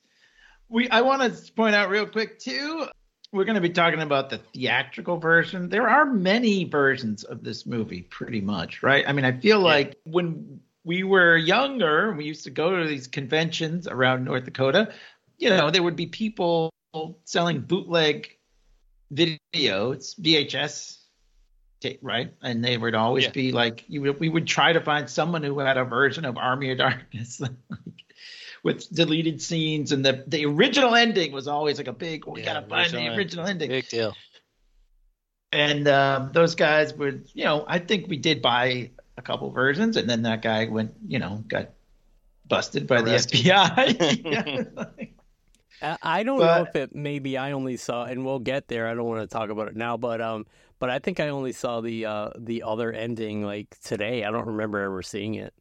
We 0.70 0.90
I 0.90 1.02
want 1.02 1.22
to 1.22 1.52
point 1.54 1.76
out 1.76 1.90
real 1.90 2.06
quick 2.06 2.40
too. 2.40 2.88
We're 3.34 3.46
going 3.46 3.56
to 3.56 3.62
be 3.62 3.70
talking 3.70 4.02
about 4.02 4.30
the 4.30 4.40
theatrical 4.40 5.18
version. 5.18 5.70
There 5.70 5.88
are 5.88 6.06
many 6.06 6.66
versions 6.66 7.24
of 7.24 7.44
this 7.44 7.66
movie, 7.66 8.02
pretty 8.02 8.42
much, 8.42 8.84
right? 8.84 9.06
I 9.08 9.14
mean, 9.14 9.24
I 9.24 9.32
feel 9.32 9.60
Yeah. 9.60 9.64
like 9.66 9.98
when 10.04 10.60
we 10.84 11.04
were 11.04 11.38
younger, 11.38 12.12
we 12.14 12.26
used 12.26 12.44
to 12.44 12.50
go 12.50 12.78
to 12.82 12.88
these 12.88 13.08
conventions 13.08 13.88
around 13.88 14.26
North 14.26 14.44
Dakota. 14.44 14.94
You 15.38 15.50
know, 15.50 15.72
there 15.72 15.82
would 15.84 15.96
be 15.96 16.08
people 16.08 16.74
selling 17.24 17.62
bootleg 17.62 18.38
videos, 19.14 20.20
VHS, 20.20 20.98
tape, 21.00 21.01
right? 22.02 22.34
And 22.42 22.64
they 22.64 22.78
would 22.78 22.96
always 22.96 23.26
Yeah. 23.26 23.32
be 23.32 23.52
like, 23.52 23.86
you 23.88 24.02
we 24.14 24.30
would 24.30 24.48
try 24.48 24.74
to 24.74 24.82
find 24.82 25.10
someone 25.10 25.44
who 25.44 25.60
had 25.60 25.78
a 25.78 25.84
version 25.84 26.26
of 26.26 26.38
Army 26.38 26.72
of 26.72 26.78
Darkness. 26.78 27.40
like, 27.42 27.52
with 28.64 28.90
deleted 28.94 29.42
scenes 29.42 29.92
and 29.92 30.06
the 30.06 30.24
the 30.28 30.46
original 30.46 30.94
ending 30.96 31.32
was 31.32 31.48
always 31.48 31.78
like 31.78 31.88
a 31.88 31.94
big 31.94 32.26
we 32.28 32.42
Yeah, 32.42 32.54
gotta 32.54 32.68
find 32.68 32.92
the 32.92 32.98
original 32.98 33.18
original 33.18 33.48
ending 33.48 33.70
Big 33.70 33.88
deal. 33.90 34.16
and 35.52 35.88
um, 35.88 36.32
those 36.34 36.56
guys 36.56 36.94
would 36.94 37.28
you 37.34 37.44
know 37.44 37.66
i 37.68 37.80
think 37.80 38.08
we 38.08 38.18
did 38.18 38.42
buy 38.42 38.92
a 39.18 39.22
couple 39.22 39.50
versions 39.52 39.98
and 39.98 40.10
then 40.10 40.22
that 40.24 40.42
guy 40.42 40.66
went 40.66 40.94
you 41.08 41.20
know 41.20 41.44
got 41.48 41.70
busted 42.48 42.86
by 42.88 43.02
Arrested. 43.02 43.40
the 43.46 43.50
fbi 43.50 45.08
I 45.82 45.98
I 46.02 46.24
don't 46.24 46.46
know 46.46 46.62
if 46.62 46.76
it 46.76 46.94
maybe 46.96 47.38
I 47.38 47.54
only 47.54 47.76
saw, 47.78 48.06
and 48.06 48.24
we'll 48.24 48.40
get 48.40 48.68
there. 48.68 48.88
I 48.88 48.94
don't 48.94 49.06
want 49.08 49.22
to 49.22 49.28
talk 49.28 49.50
about 49.50 49.68
it 49.68 49.76
now, 49.76 49.98
but 49.98 50.22
um, 50.22 50.46
but 50.82 50.90
I 50.90 51.00
think 51.00 51.22
I 51.22 51.30
only 51.30 51.54
saw 51.54 51.80
the 51.80 52.06
uh 52.06 52.30
the 52.38 52.64
other 52.64 52.92
ending 52.92 53.44
like 53.46 53.78
today. 53.82 54.26
I 54.26 54.32
don't 54.32 54.48
remember 54.48 54.80
ever 54.82 55.02
seeing 55.02 55.36
it. 55.36 55.54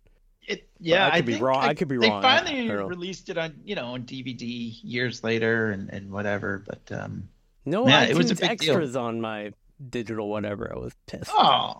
it, 0.49 0.69
yeah 0.81 1.07
I 1.13 1.19
could 1.19 1.27
be 1.27 1.37
wrong- 1.39 1.63
I 1.63 1.75
could 1.75 1.87
be 1.89 1.99
they 1.99 2.09
wrong. 2.09 2.25
I- 2.25 2.39
I 2.39 2.41
finally 2.43 2.69
released 2.71 3.29
it 3.29 3.39
on 3.39 3.55
you 3.65 3.75
know 3.77 3.87
on 3.95 4.03
dvd 4.03 4.81
years 4.83 5.23
later 5.23 5.71
and 5.71 5.89
and 5.91 6.11
whatever 6.11 6.65
but 6.67 6.91
um 7.01 7.29
No 7.65 7.85
iTunes 7.85 8.09
it 8.11 8.17
was 8.17 8.31
a 8.33 8.35
big 8.35 8.59
deal. 8.59 8.71
extras 8.73 8.97
on 8.97 9.21
my 9.21 9.53
digital 9.91 10.29
whatever. 10.29 10.73
I 10.75 10.79
was 10.79 10.93
pissed. 11.07 11.31
Oh, 11.33 11.79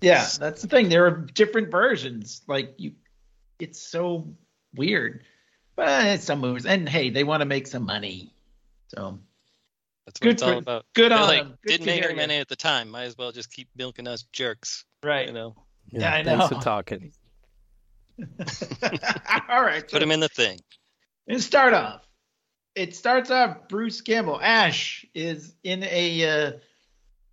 yeah, 0.00 0.26
that's 0.38 0.62
the 0.62 0.68
thing. 0.68 0.88
There 0.88 1.06
are 1.06 1.10
different 1.34 1.70
versions. 1.70 2.42
Like 2.46 2.74
you, 2.78 2.92
it's 3.58 3.80
so 3.80 4.28
weird. 4.74 5.24
But 5.74 6.20
some 6.20 6.40
movies, 6.40 6.64
and 6.66 6.88
hey, 6.88 7.10
they 7.10 7.24
want 7.24 7.40
to 7.42 7.44
make 7.46 7.66
some 7.66 7.84
money. 7.84 8.32
So 8.88 9.18
That's 10.06 10.20
what 10.20 10.22
Good 10.22 10.32
it's 10.34 10.42
all 10.42 10.58
about. 10.58 10.86
good 10.94 11.10
They're 11.10 11.18
on 11.18 11.26
like, 11.26 11.42
them. 11.42 11.58
Good 11.62 11.68
didn't 11.70 11.86
make 11.86 12.04
any 12.04 12.14
money 12.14 12.36
at 12.38 12.48
the 12.48 12.56
time. 12.56 12.88
Might 12.90 13.04
as 13.04 13.18
well 13.18 13.32
just 13.32 13.50
keep 13.52 13.68
milking 13.76 14.06
us 14.06 14.22
jerks. 14.32 14.84
right. 15.02 15.26
You 15.26 15.32
know, 15.34 15.56
yeah, 15.90 16.12
I 16.12 16.22
know. 16.22 16.38
Thanks 16.38 16.54
for 16.56 16.62
talking. 16.62 17.12
All 19.48 19.62
right. 19.62 19.86
put 19.88 20.00
them 20.00 20.10
in 20.10 20.20
the 20.20 20.28
thing. 20.28 20.60
And 21.28 21.42
start 21.42 21.74
off. 21.74 22.06
It 22.74 22.94
starts 22.94 23.30
off. 23.30 23.68
Bruce 23.68 24.00
Campbell, 24.00 24.40
Ash, 24.40 25.04
is 25.14 25.54
in 25.64 25.82
a 25.82 26.24
uh, 26.46 26.52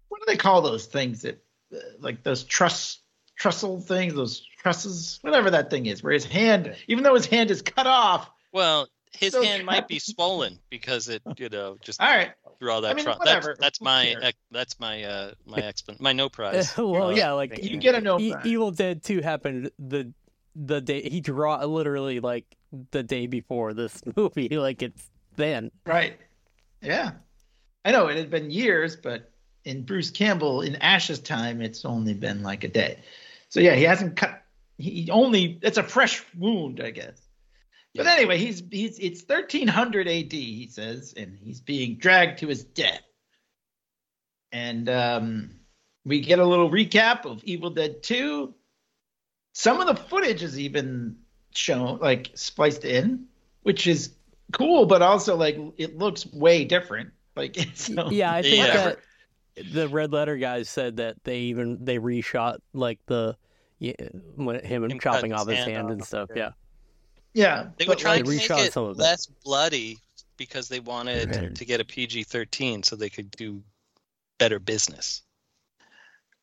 what 0.10 0.20
do 0.22 0.26
they 0.28 0.38
call 0.38 0.62
those 0.62 0.86
things 0.86 1.22
that 1.24 1.44
uh, 1.74 1.78
like 2.00 2.24
those 2.24 2.44
truss 2.44 3.00
trussel 3.40 3.84
things, 3.84 4.14
those 4.14 4.46
trusses, 4.60 5.20
whatever 5.22 5.52
that 5.52 5.70
thing 5.70 5.86
is, 5.86 6.02
where 6.02 6.14
his 6.14 6.26
hand, 6.26 6.76
even 6.88 7.04
though 7.04 7.16
his 7.16 7.26
hand 7.26 7.52
is 7.52 7.62
cut 7.62 7.88
off. 7.88 8.30
Well, 8.52 8.88
his 9.12 9.34
So 9.34 9.44
hand 9.44 9.66
might 9.66 9.88
be 9.88 10.00
swollen 10.00 10.60
because 10.70 11.10
it, 11.10 11.22
you 11.38 11.50
know, 11.50 11.78
just 11.82 12.02
All 12.02 12.08
right. 12.08 12.32
Draw 12.64 12.80
that 12.82 12.92
I 12.92 12.94
mean, 12.96 13.04
front. 13.04 13.20
whatever. 13.20 13.50
That's, 13.50 13.60
that's 13.60 13.82
my 13.82 14.06
cares? 14.06 14.24
ex- 14.24 14.38
that's 14.52 14.80
my 14.80 15.04
uh 15.04 15.32
my 15.46 15.60
explan 15.70 16.00
my 16.00 16.14
no 16.14 16.30
prize. 16.38 16.76
well, 16.78 17.08
Uh, 17.08 17.10
yeah, 17.12 17.32
like 17.34 17.52
thank 17.52 17.64
You 17.64 17.78
get 17.78 17.96
a 17.96 18.02
no 18.02 18.20
E- 18.20 18.32
prize. 18.32 18.46
Evil 18.46 18.72
Dead 18.72 19.04
Two 19.04 19.22
happened 19.22 19.70
the 19.78 20.12
the 20.56 20.82
day 20.82 21.08
he 21.10 21.20
draw 21.20 21.64
literally 21.66 22.20
like 22.20 22.46
the 22.92 23.04
day 23.04 23.28
before 23.28 23.74
this 23.74 24.02
movie. 24.16 24.50
Like 24.58 24.82
it's 24.82 25.10
then. 25.36 25.72
Right. 25.86 26.18
Yeah. 26.82 27.12
I 27.86 27.92
know 27.92 28.08
it 28.08 28.18
had 28.18 28.30
been 28.30 28.50
years, 28.50 28.96
but 28.96 29.30
in 29.66 29.84
Bruce 29.84 30.10
Campbell 30.12 30.62
in 30.62 30.76
Ash's 30.78 31.20
time, 31.20 31.62
it's 31.62 31.86
only 31.86 32.14
been 32.14 32.44
like 32.44 32.64
a 32.64 32.68
day. 32.70 33.00
So 33.50 33.60
yeah, 33.60 33.76
he 33.76 33.84
hasn't 33.84 34.16
cut. 34.16 34.42
He 34.78 35.10
only 35.12 35.60
it's 35.62 35.78
a 35.78 35.84
fresh 35.84 36.24
wound, 36.38 36.82
I 36.82 36.92
guess. 36.92 37.20
But 37.96 38.08
anyway, 38.08 38.38
he's 38.40 38.64
he's 38.72 38.98
it's 39.00 39.22
1300 39.22 40.08
AD, 40.08 40.32
he 40.32 40.68
says, 40.72 41.14
and 41.16 41.38
he's 41.38 41.62
being 41.62 41.98
dragged 41.98 42.40
to 42.40 42.48
his 42.48 42.64
death. 42.64 43.02
And 44.52 44.90
um, 44.90 45.60
we 46.06 46.22
get 46.22 46.40
a 46.40 46.46
little 46.46 46.70
recap 46.70 47.26
of 47.26 47.44
Evil 47.44 47.70
Dead 47.70 48.04
2. 48.04 48.54
Some 49.54 49.80
of 49.80 49.88
the 49.88 49.96
footage 49.96 50.42
is 50.44 50.60
even 50.60 51.18
shown, 51.54 52.00
like 52.00 52.32
spliced 52.34 52.86
in, 52.86 53.26
which 53.62 53.86
is 53.86 54.16
cool, 54.52 54.86
but 54.86 55.02
also 55.02 55.36
like 55.36 55.58
it 55.78 55.98
looks 55.98 56.26
way 56.34 56.66
different. 56.66 57.12
Like 57.36 57.58
so, 57.76 58.10
Yeah, 58.10 58.34
I 58.34 58.42
think 58.42 58.58
Yeah. 58.58 58.74
that 59.56 59.72
the 59.72 59.88
Red 59.88 60.12
Letter 60.12 60.38
guys 60.38 60.68
said 60.68 60.98
that 60.98 61.24
they 61.24 61.40
even 61.42 61.86
they 61.86 62.00
reshot 62.00 62.58
like 62.74 63.00
the 63.06 63.38
yeah, 63.78 63.94
when 64.36 64.64
him, 64.64 64.84
Him 64.90 65.00
chopping 65.00 65.34
off 65.34 65.48
his 65.48 65.58
his 65.58 65.66
hand 65.66 65.78
hand 65.78 65.92
and 65.92 66.04
stuff. 66.04 66.30
yeah. 66.36 66.38
Yeah. 66.38 66.50
Yeah. 67.34 67.68
They 67.78 67.86
were 67.86 67.92
but, 67.94 68.00
trying 68.00 68.26
like, 68.26 68.40
to 68.42 68.56
make 68.56 68.66
it 68.68 68.74
some 68.74 68.86
of 68.86 68.98
less 68.98 69.26
bloody 69.26 70.00
because 70.38 70.68
they 70.70 70.80
wanted 70.80 71.36
Right. 71.36 71.56
to 71.56 71.66
get 71.66 71.80
a 71.80 71.86
PG-13 71.86 72.84
so 72.84 72.96
they 72.96 73.10
could 73.10 73.32
do 73.32 73.64
better 74.40 74.60
business. 74.60 75.22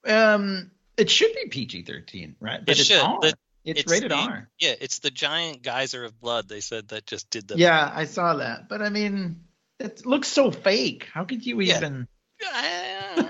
um, 0.06 0.70
it 0.96 1.10
should 1.10 1.32
be 1.34 1.48
PG-13, 1.48 2.34
right? 2.40 2.60
But 2.64 2.76
It 2.76 2.80
it's 2.80 2.88
should. 2.88 3.00
R. 3.00 3.18
The- 3.20 3.34
it's, 3.64 3.80
it's 3.80 3.90
rated 3.92 4.10
the- 4.10 4.16
R. 4.16 4.48
Yeah, 4.58 4.74
it's 4.80 5.00
the 5.00 5.10
giant 5.10 5.62
geyser 5.62 6.04
of 6.04 6.18
blood 6.18 6.48
they 6.48 6.60
said 6.60 6.88
that 6.88 7.06
just 7.06 7.28
did 7.30 7.46
the 7.48 7.58
Yeah, 7.58 7.90
I 7.94 8.06
saw 8.06 8.36
that, 8.36 8.68
but 8.70 8.80
I 8.80 8.88
mean, 8.88 9.44
it 9.78 10.06
looks 10.06 10.28
so 10.28 10.50
fake. 10.50 11.08
How 11.12 11.24
could 11.24 11.44
you 11.44 11.60
Yeah. 11.60 11.76
even? 11.76 12.08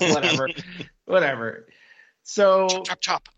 Whatever, 0.00 0.48
whatever. 1.06 1.66
So 2.22 2.68
chop 2.68 2.84
chop 2.86 3.00
chop. 3.00 3.28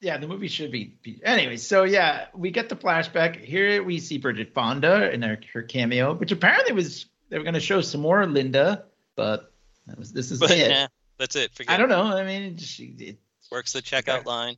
Yeah, 0.00 0.18
the 0.18 0.26
movie 0.28 0.48
should 0.48 0.70
be. 0.72 0.96
be- 1.02 1.20
Anyway, 1.24 1.56
so 1.56 1.84
yeah, 1.84 2.26
we 2.34 2.50
get 2.50 2.68
the 2.68 2.76
flashback. 2.76 3.36
Here 3.42 3.82
we 3.82 3.98
see 3.98 4.18
Bridget 4.18 4.54
Fonda 4.54 5.10
in 5.12 5.22
her, 5.22 5.38
her 5.52 5.62
cameo, 5.62 6.14
which 6.14 6.32
apparently 6.32 6.72
was 6.72 7.06
they 7.28 7.38
were 7.38 7.44
going 7.44 7.54
to 7.54 7.60
show 7.60 7.80
some 7.80 8.00
more 8.00 8.24
Linda, 8.26 8.84
but 9.16 9.52
that 9.86 9.98
was 9.98 10.12
this 10.12 10.30
is 10.30 10.40
But 10.40 10.50
it. 10.52 10.70
yeah, 10.70 10.86
that's 11.18 11.36
it. 11.36 11.52
Forget 11.54 11.74
I 11.74 11.76
don't 11.76 11.88
know. 11.88 12.04
I 12.04 12.24
mean, 12.24 12.42
it, 12.54 12.60
she, 12.60 12.84
it, 12.98 13.18
Works 13.50 13.72
the 13.72 13.80
checkout 13.80 14.26
line 14.26 14.56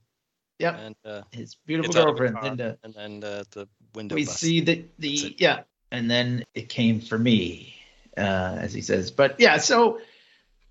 yep, 0.60 0.78
and 0.78 0.94
uh, 1.04 1.22
his 1.32 1.56
beautiful 1.66 1.92
gets 1.92 1.96
out 2.02 2.08
of 2.08 2.14
the 2.16 2.20
girlfriend 2.20 2.44
Linda. 2.58 2.78
and 2.84 2.94
then 2.94 3.24
uh, 3.24 3.44
the 3.52 3.68
window. 3.94 4.14
we 4.14 4.24
see 4.24 4.60
the 4.60 4.84
the 4.98 5.34
yeah, 5.38 5.62
and 5.90 6.08
then 6.10 6.44
it 6.54 6.68
came 6.68 7.00
for 7.00 7.18
me, 7.18 7.74
uh, 8.16 8.20
as 8.60 8.72
he 8.72 8.82
says. 8.82 9.10
But 9.10 9.40
yeah, 9.40 9.56
so 9.56 10.00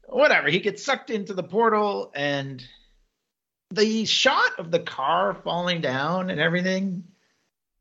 whatever. 0.05 0.47
He 0.49 0.59
gets 0.59 0.85
sucked 0.85 1.09
into 1.09 1.33
the 1.33 1.43
portal, 1.43 2.11
and 2.15 2.63
the 3.71 4.05
shot 4.05 4.57
of 4.59 4.71
the 4.71 4.79
car 4.79 5.33
falling 5.43 5.81
down 5.81 6.29
and 6.29 6.39
everything 6.39 7.03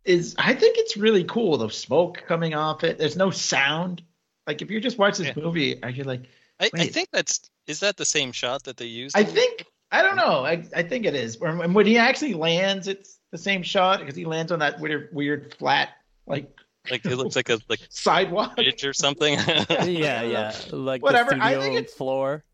is, 0.04 0.34
I 0.38 0.54
think 0.54 0.76
it's 0.78 0.96
really 0.96 1.24
cool. 1.24 1.56
The 1.58 1.68
smoke 1.70 2.22
coming 2.26 2.54
off 2.54 2.84
it. 2.84 2.98
There's 2.98 3.16
no 3.16 3.30
sound. 3.30 4.02
Like 4.46 4.62
if 4.62 4.70
you 4.70 4.80
just 4.80 4.98
watch 4.98 5.18
this 5.18 5.28
Yeah. 5.28 5.42
movie, 5.42 5.82
I 5.82 5.88
you're 5.88 6.04
like, 6.06 6.22
I, 6.60 6.70
I 6.74 6.86
think 6.86 7.08
that's 7.12 7.50
is 7.66 7.80
that 7.80 7.96
the 7.96 8.04
same 8.04 8.32
shot 8.32 8.64
that 8.64 8.76
they 8.76 8.86
used? 8.86 9.16
I 9.16 9.22
think 9.24 9.64
I 9.90 10.02
don't 10.02 10.16
know. 10.16 10.44
I, 10.44 10.64
I 10.74 10.82
think 10.82 11.06
it 11.06 11.14
is. 11.14 11.38
When, 11.38 11.72
when 11.72 11.86
he 11.86 11.96
actually 11.98 12.34
lands, 12.34 12.88
it's 12.88 13.18
the 13.30 13.38
same 13.38 13.62
shot 13.62 14.00
because 14.00 14.16
he 14.16 14.24
lands 14.24 14.52
on 14.52 14.58
that 14.58 14.78
weird, 14.80 15.10
weird 15.12 15.54
flat 15.54 15.90
like 16.26 16.50
like 16.90 17.04
it 17.04 17.16
looks 17.16 17.36
like 17.36 17.48
a 17.50 17.58
like 17.68 17.80
sidewalk. 17.90 18.56
bridge 18.56 18.84
or 18.84 18.92
something. 18.94 19.34
Yeah, 19.84 20.22
yeah. 20.22 20.54
Like 20.70 21.02
Whatever, 21.02 21.30
the 21.30 21.44
I 21.44 21.58
think 21.58 21.74
it's- 21.76 21.94
floor. 21.94 22.44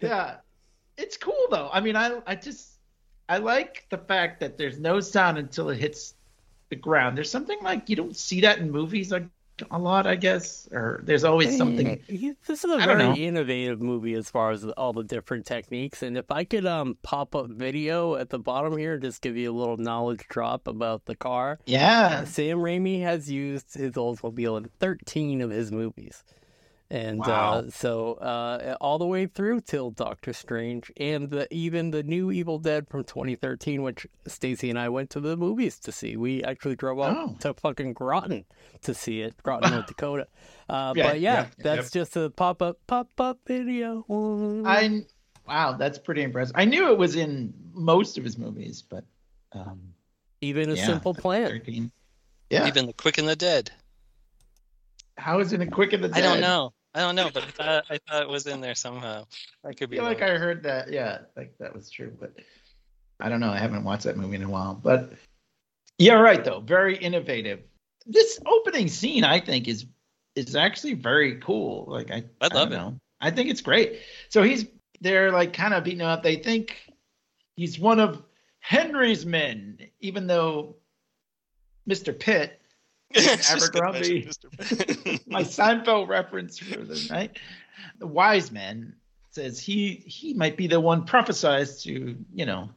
yeah, 0.00 0.36
it's 0.98 1.16
cool 1.16 1.46
though. 1.50 1.70
I 1.72 1.80
mean, 1.80 1.96
I 1.96 2.20
I 2.26 2.34
just 2.34 2.78
I 3.28 3.38
like 3.38 3.86
the 3.90 3.98
fact 3.98 4.40
that 4.40 4.58
there's 4.58 4.78
no 4.78 5.00
sound 5.00 5.38
until 5.38 5.70
it 5.70 5.78
hits 5.78 6.14
the 6.68 6.76
ground. 6.76 7.16
There's 7.16 7.30
something 7.30 7.58
like 7.62 7.88
you 7.88 7.96
don't 7.96 8.16
see 8.16 8.42
that 8.42 8.58
in 8.58 8.70
movies 8.70 9.10
like 9.10 9.24
a 9.70 9.78
lot, 9.78 10.06
I 10.06 10.14
guess, 10.14 10.68
or 10.70 11.00
there's 11.04 11.24
always 11.24 11.56
something. 11.56 12.00
This 12.46 12.64
is 12.64 12.70
a 12.70 12.78
very 12.78 13.24
innovative 13.24 13.80
movie 13.80 14.14
as 14.14 14.30
far 14.30 14.52
as 14.52 14.64
all 14.64 14.92
the 14.92 15.02
different 15.02 15.46
techniques. 15.46 16.02
And 16.02 16.16
if 16.16 16.30
I 16.30 16.44
could 16.44 16.66
um 16.66 16.96
pop 17.02 17.34
up 17.34 17.48
video 17.48 18.14
at 18.16 18.30
the 18.30 18.38
bottom 18.38 18.76
here, 18.76 18.98
just 18.98 19.20
give 19.22 19.36
you 19.36 19.50
a 19.50 19.56
little 19.56 19.76
knowledge 19.76 20.26
drop 20.28 20.68
about 20.68 21.06
the 21.06 21.16
car. 21.16 21.58
Yeah, 21.66 22.24
Sam 22.24 22.58
Raimi 22.58 23.02
has 23.02 23.30
used 23.30 23.74
his 23.74 23.92
Oldsmobile 23.92 24.58
in 24.58 24.70
13 24.78 25.40
of 25.40 25.50
his 25.50 25.72
movies. 25.72 26.24
And 26.90 27.18
Wow. 27.18 27.52
uh, 27.52 27.70
so 27.70 28.14
uh, 28.14 28.76
all 28.80 28.96
the 28.98 29.04
way 29.06 29.26
through 29.26 29.60
till 29.60 29.90
Doctor 29.90 30.32
Strange 30.32 30.90
and 30.96 31.28
the, 31.28 31.46
even 31.52 31.90
the 31.90 32.02
new 32.02 32.30
Evil 32.32 32.58
Dead 32.58 32.88
from 32.88 33.04
2013, 33.04 33.82
which 33.82 34.06
Stacy 34.26 34.70
and 34.70 34.78
I 34.78 34.88
went 34.88 35.10
to 35.10 35.20
the 35.20 35.36
movies 35.36 35.78
to 35.80 35.92
see. 35.92 36.16
We 36.16 36.42
actually 36.42 36.76
drove 36.76 36.98
up 37.00 37.14
Oh. 37.14 37.36
to 37.40 37.52
fucking 37.52 37.92
Groton 37.92 38.46
to 38.82 38.94
see 38.94 39.20
it, 39.20 39.34
Groton, 39.42 39.70
North 39.70 39.86
Dakota. 39.88 40.28
Uh, 40.66 40.94
Yeah, 40.96 41.02
but 41.04 41.20
yeah, 41.20 41.34
yeah, 41.42 41.46
that's 41.58 41.90
just 41.90 42.16
a 42.16 42.30
pop 42.30 42.62
up 42.62 42.78
pop 42.86 43.08
up 43.20 43.38
video. 43.46 44.04
I 44.66 45.04
wow, 45.46 45.72
that's 45.72 45.98
pretty 45.98 46.22
impressive. 46.22 46.54
I 46.56 46.64
knew 46.64 46.90
it 46.90 46.96
was 46.96 47.16
in 47.16 47.52
most 47.74 48.16
of 48.16 48.24
his 48.24 48.38
movies, 48.38 48.80
but 48.80 49.04
um, 49.52 49.92
even 50.40 50.70
a 50.70 50.74
yeah, 50.74 50.86
simple 50.86 51.12
plan. 51.12 51.50
13. 51.50 51.92
Yeah, 52.48 52.66
Even 52.66 52.86
the 52.86 52.94
Quick 52.94 53.18
and 53.18 53.28
the 53.28 53.36
Dead. 53.36 53.70
how 55.18 55.40
is 55.40 55.52
it 55.52 55.60
a 55.60 55.66
quick 55.66 55.92
in 55.92 56.00
the 56.00 56.08
Dead? 56.08 56.16
I 56.16 56.20
don't 56.22 56.40
know. 56.40 56.72
I 56.94 57.00
don't 57.00 57.14
know, 57.14 57.30
but 57.32 57.44
I 57.44 57.46
thought, 57.46 57.84
I 57.90 57.98
thought 57.98 58.22
it 58.22 58.28
was 58.28 58.46
in 58.46 58.60
there 58.60 58.74
somehow. 58.74 59.26
I 59.64 59.72
could 59.72 59.88
I 59.88 59.90
be 59.90 59.96
feel 59.96 60.04
like 60.04 60.20
wrong. 60.20 60.30
I 60.30 60.38
heard 60.38 60.62
that. 60.64 60.90
Yeah, 60.90 61.18
like 61.36 61.56
that 61.58 61.74
was 61.74 61.90
true, 61.90 62.16
but 62.18 62.32
I 63.20 63.28
don't 63.28 63.40
know. 63.40 63.50
I 63.50 63.58
haven't 63.58 63.84
watched 63.84 64.04
that 64.04 64.16
movie 64.16 64.36
in 64.36 64.42
a 64.42 64.48
while. 64.48 64.74
But 64.74 65.12
yeah, 65.98 66.14
right 66.14 66.42
though. 66.44 66.60
Very 66.60 66.96
innovative. 66.96 67.60
This 68.06 68.40
opening 68.46 68.88
scene, 68.88 69.24
I 69.24 69.40
think, 69.40 69.68
is 69.68 69.86
is 70.34 70.56
actually 70.56 70.94
very 70.94 71.36
cool. 71.36 71.84
Like 71.88 72.10
I, 72.10 72.24
I 72.40 72.48
love 72.48 72.70
don't 72.70 72.72
it. 72.72 72.76
Know. 72.76 73.00
I 73.20 73.30
think 73.30 73.50
it's 73.50 73.60
great. 73.60 74.00
So 74.28 74.42
he's 74.42 74.66
they're 75.00 75.30
like 75.30 75.52
kind 75.52 75.74
of 75.74 75.84
beating 75.84 76.00
him 76.00 76.06
up. 76.06 76.22
They 76.22 76.36
think 76.36 76.76
he's 77.56 77.78
one 77.78 78.00
of 78.00 78.22
Henry's 78.60 79.26
men, 79.26 79.78
even 80.00 80.26
though 80.26 80.76
Mr. 81.88 82.18
Pitt 82.18 82.60
It's 82.60 82.60
just 82.60 82.60
gonna 82.60 82.67
Abercrombie. 83.14 84.28
my 85.26 85.42
Seinfeld 85.42 86.08
reference 86.08 86.58
for 86.58 86.78
the 86.78 87.06
night. 87.10 87.38
The 87.98 88.06
wise 88.06 88.52
man 88.52 88.94
says 89.30 89.60
he 89.60 90.02
he 90.06 90.34
might 90.34 90.56
be 90.56 90.66
the 90.66 90.80
one 90.80 91.06
prophesized 91.06 91.82
to 91.82 92.16
you 92.34 92.46
know 92.46 92.70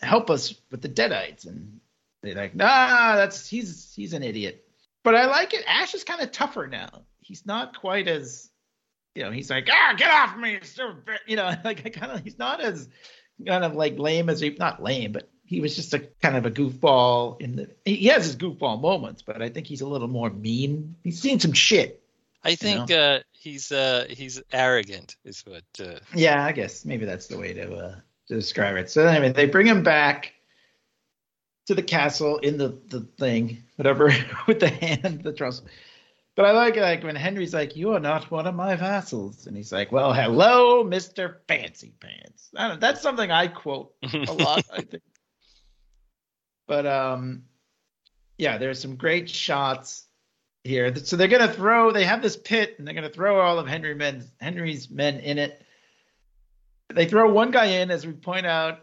help 0.00 0.30
us 0.30 0.54
with 0.70 0.82
the 0.82 0.88
Deadites, 0.88 1.46
and 1.46 1.80
they're 2.22 2.34
like, 2.34 2.54
nah, 2.54 3.16
that's 3.16 3.48
he's 3.48 3.92
he's 3.94 4.12
an 4.12 4.22
idiot. 4.22 4.64
But 5.02 5.14
I 5.14 5.26
like 5.26 5.54
it. 5.54 5.64
Ash 5.66 5.94
is 5.94 6.04
kind 6.04 6.20
of 6.20 6.32
tougher 6.32 6.66
now. 6.66 7.02
He's 7.20 7.46
not 7.46 7.78
quite 7.78 8.08
as 8.08 8.50
you 9.14 9.22
know. 9.22 9.30
He's 9.30 9.50
like, 9.50 9.68
ah, 9.70 9.94
get 9.96 10.10
off 10.10 10.36
me, 10.36 10.58
you 11.26 11.36
know, 11.36 11.54
like 11.64 11.86
I 11.86 11.90
kind 11.90 12.12
of 12.12 12.24
he's 12.24 12.38
not 12.38 12.60
as 12.60 12.88
kind 13.46 13.64
of 13.64 13.74
like 13.74 13.98
lame 13.98 14.28
as 14.28 14.40
he 14.40 14.50
not 14.58 14.82
lame, 14.82 15.12
but 15.12 15.28
he 15.46 15.60
was 15.60 15.76
just 15.76 15.94
a 15.94 16.00
kind 16.20 16.36
of 16.36 16.44
a 16.44 16.50
goofball 16.50 17.40
in 17.40 17.56
the 17.56 17.70
he 17.84 18.06
has 18.08 18.24
his 18.26 18.36
goofball 18.36 18.80
moments, 18.80 19.22
but 19.22 19.40
I 19.40 19.48
think 19.48 19.66
he's 19.66 19.80
a 19.80 19.86
little 19.86 20.08
more 20.08 20.30
mean. 20.30 20.96
He's 21.02 21.20
seen 21.20 21.40
some 21.40 21.52
shit. 21.52 22.02
I 22.42 22.54
think 22.54 22.90
uh, 22.90 23.20
he's 23.32 23.72
uh, 23.72 24.06
he's 24.08 24.42
arrogant, 24.52 25.16
is 25.24 25.42
what. 25.46 25.64
Uh, 25.80 25.98
Yeah, 26.14 26.44
I 26.44 26.52
guess 26.52 26.84
maybe 26.84 27.04
that's 27.04 27.26
the 27.26 27.38
way 27.38 27.52
to 27.54 27.74
uh, 27.74 27.94
to 28.28 28.34
describe 28.34 28.76
it. 28.76 28.90
So 28.90 29.06
anyway, 29.06 29.32
they 29.32 29.46
bring 29.46 29.66
him 29.66 29.82
back 29.82 30.32
to 31.66 31.74
the 31.74 31.82
castle 31.82 32.38
in 32.38 32.58
the 32.58 32.78
the 32.88 33.00
thing, 33.18 33.62
whatever, 33.76 34.12
with 34.46 34.60
the 34.60 34.68
hand, 34.68 35.22
the 35.22 35.32
trust. 35.32 35.64
But 36.36 36.44
I 36.44 36.52
like 36.52 36.76
like 36.76 37.02
when 37.02 37.16
Henry's 37.16 37.54
like, 37.54 37.76
"You 37.76 37.94
are 37.94 38.00
not 38.00 38.30
one 38.30 38.46
of 38.46 38.54
my 38.54 38.76
vassals," 38.76 39.46
and 39.46 39.56
he's 39.56 39.72
like, 39.72 39.90
"Well, 39.90 40.12
hello, 40.12 40.84
Mister 40.84 41.40
Fancy 41.48 41.94
Pants." 41.98 42.50
I 42.54 42.68
don't, 42.68 42.80
that's 42.80 43.00
something 43.00 43.30
I 43.30 43.48
quote 43.48 43.92
a 44.02 44.32
lot, 44.32 44.64
I 44.72 44.82
think. 44.82 45.02
But 46.66 46.86
um, 46.86 47.44
yeah, 48.38 48.58
there's 48.58 48.80
some 48.80 48.96
great 48.96 49.28
shots 49.30 50.04
here. 50.64 50.94
So 50.96 51.16
they're 51.16 51.28
gonna 51.28 51.52
throw. 51.52 51.92
They 51.92 52.04
have 52.04 52.22
this 52.22 52.36
pit, 52.36 52.74
and 52.78 52.86
they're 52.86 52.94
gonna 52.94 53.08
throw 53.10 53.40
all 53.40 53.58
of 53.58 53.66
Henry 53.68 53.94
men's 53.94 54.30
Henry's 54.40 54.90
men 54.90 55.20
in 55.20 55.38
it. 55.38 55.62
They 56.92 57.06
throw 57.06 57.30
one 57.32 57.50
guy 57.50 57.66
in, 57.66 57.90
as 57.90 58.06
we 58.06 58.12
point 58.12 58.46
out. 58.46 58.80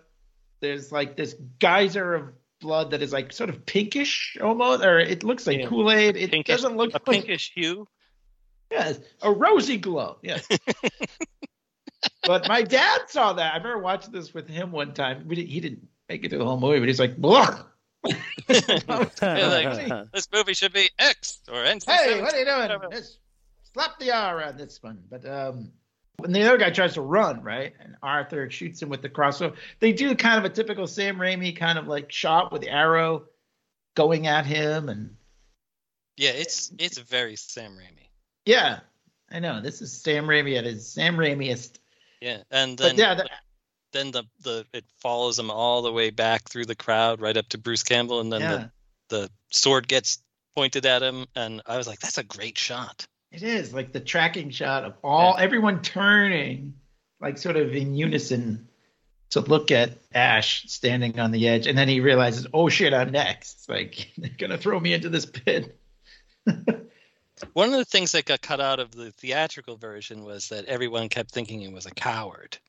There's 0.62 0.92
like 0.92 1.18
this 1.18 1.36
geyser 1.60 2.14
of 2.16 2.30
blood 2.62 2.92
that 2.92 3.02
is 3.02 3.12
like 3.12 3.34
sort 3.34 3.50
of 3.50 3.66
pinkish 3.66 4.38
almost, 4.42 4.84
or 4.84 4.98
it 5.00 5.24
looks 5.24 5.46
like 5.46 5.60
Yeah. 5.60 5.68
Kool 5.68 5.92
Aid. 5.92 6.16
It 6.16 6.32
Pinkish- 6.32 6.56
doesn't 6.56 6.78
look 6.78 6.92
a 6.92 6.94
like 6.94 7.06
pinkish 7.06 7.52
hue. 7.54 7.88
Yes, 8.72 9.00
a 9.22 9.30
rosy 9.32 9.78
glow. 9.78 10.18
Yes. 10.24 10.48
but 12.26 12.48
my 12.48 12.62
dad 12.64 13.02
saw 13.08 13.34
that. 13.34 13.54
I 13.54 13.58
remember 13.58 13.80
watching 13.84 14.12
this 14.14 14.34
with 14.34 14.48
him 14.48 14.72
one 14.72 14.94
time. 14.94 15.28
We 15.28 15.36
did, 15.36 15.48
he 15.48 15.60
didn't 15.60 15.88
make 16.10 16.24
it 16.24 16.30
through 16.30 16.40
the 16.40 16.46
whole 16.46 16.60
movie, 16.60 16.80
but 16.80 16.88
he's 16.88 17.00
like, 17.00 17.18
"Blah." 17.18 17.64
They're 18.48 19.48
like, 19.48 20.12
this 20.14 20.28
movie 20.34 20.54
should 20.54 20.74
be 20.74 20.90
X 21.00 21.40
or 21.50 21.64
NC. 21.64 21.84
hey, 21.90 22.22
what 22.22 22.34
are 22.34 22.40
you 22.40 22.46
doing? 22.46 22.92
Just 22.92 23.20
slap 23.74 23.98
the 24.00 24.12
R 24.12 24.44
on 24.44 24.58
this 24.58 24.82
one. 24.82 25.04
But 25.10 25.26
um, 25.26 25.72
when 26.18 26.32
the 26.32 26.44
other 26.44 26.58
guy 26.58 26.70
tries 26.70 26.94
to 26.96 27.02
run, 27.02 27.42
right, 27.42 27.74
and 27.80 27.96
Arthur 28.04 28.50
shoots 28.50 28.82
him 28.82 28.90
with 28.90 29.02
the 29.02 29.10
crossbow, 29.10 29.54
they 29.80 29.94
do 29.94 30.16
kind 30.16 30.38
of 30.38 30.46
a 30.46 30.54
typical 30.54 30.88
Sam 30.88 31.18
Raimi 31.18 31.56
kind 31.56 31.80
of 31.80 31.88
like 31.88 32.12
shot 32.12 32.52
with 32.52 32.62
the 32.62 32.70
arrow 32.70 33.24
going 33.96 34.28
at 34.28 34.46
him, 34.46 34.90
and 34.90 35.16
Yeah, 36.18 36.32
it's 36.32 36.72
it's 36.78 36.98
very 36.98 37.36
Sam 37.36 37.72
Raimi. 37.72 38.08
yeah, 38.46 38.80
I 39.32 39.40
know 39.40 39.62
this 39.62 39.82
is 39.82 39.94
Sam 39.94 40.26
Raimi 40.26 40.58
at 40.58 40.66
his 40.66 40.88
Sam 40.88 41.16
Raimiest. 41.16 41.78
Yeah, 42.22 42.44
and 42.52 42.78
But 42.78 42.96
then 42.96 42.98
yeah, 42.98 43.16
the, 43.16 43.30
then 43.94 44.12
the 44.12 44.24
the 44.42 44.66
it 44.74 44.84
follows 44.98 45.40
him 45.40 45.50
all 45.50 45.82
the 45.82 45.92
way 45.92 46.10
back 46.10 46.50
through 46.50 46.66
the 46.66 46.76
crowd 46.76 47.22
right 47.22 47.38
up 47.38 47.48
to 47.50 47.58
Bruce 47.58 47.84
Campbell, 47.84 48.20
and 48.20 48.32
then 48.34 48.42
yeah, 48.42 48.52
the 48.52 48.72
the 49.10 49.32
sword 49.52 49.88
gets 49.88 50.22
pointed 50.56 50.86
at 50.86 51.02
him, 51.02 51.26
and 51.36 51.62
I 51.66 51.78
was 51.78 51.88
like, 51.88 52.00
that's 52.00 52.18
a 52.18 52.24
great 52.24 52.58
shot. 52.58 53.08
it 53.32 53.44
is 53.44 53.74
like 53.74 53.94
the 53.94 54.00
tracking 54.00 54.50
shot 54.50 54.84
of 54.84 54.96
all 55.04 55.38
everyone 55.38 55.82
turning, 55.82 56.74
like 57.22 57.38
sort 57.38 57.56
of 57.56 57.74
in 57.74 57.96
unison. 57.96 58.68
To 59.32 59.40
look 59.40 59.72
at 59.72 59.98
Ash 60.14 60.66
standing 60.68 61.20
on 61.20 61.32
the 61.32 61.48
edge, 61.48 61.66
and 61.66 61.76
then 61.76 61.88
he 61.88 62.02
realizes, 62.02 62.46
"Oh 62.54 62.70
shit, 62.70 62.94
I'm 62.94 63.12
next! 63.12 63.54
It's 63.54 63.70
like 63.70 64.12
they're 64.18 64.30
gonna 64.38 64.60
throw 64.60 64.80
me 64.80 64.94
into 64.94 65.10
this 65.10 65.26
pit." 65.26 65.76
One 67.54 67.74
of 67.74 67.78
the 67.80 67.86
things 67.86 68.12
that 68.12 68.26
got 68.26 68.42
cut 68.42 68.62
out 68.62 68.80
of 68.80 68.92
the 68.92 69.12
theatrical 69.12 69.76
version 69.76 70.24
was 70.24 70.50
that 70.50 70.66
everyone 70.66 71.10
kept 71.10 71.32
thinking 71.32 71.60
he 71.60 71.68
was 71.68 71.88
a 71.88 71.92
coward. 71.92 72.60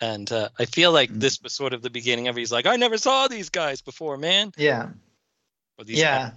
And 0.00 0.30
uh, 0.32 0.48
I 0.58 0.64
feel 0.64 0.92
like 0.92 1.10
Mm. 1.10 1.20
this 1.20 1.40
was 1.42 1.52
sort 1.52 1.72
of 1.74 1.82
the 1.82 1.90
beginning 1.90 2.28
of. 2.28 2.36
He's 2.36 2.50
like, 2.52 2.66
I 2.66 2.76
never 2.76 2.96
saw 2.98 3.28
these 3.28 3.50
guys 3.50 3.82
before, 3.82 4.16
man. 4.16 4.52
Yeah, 4.56 4.88
Or 5.78 5.84
these 5.84 5.98
yeah. 5.98 6.32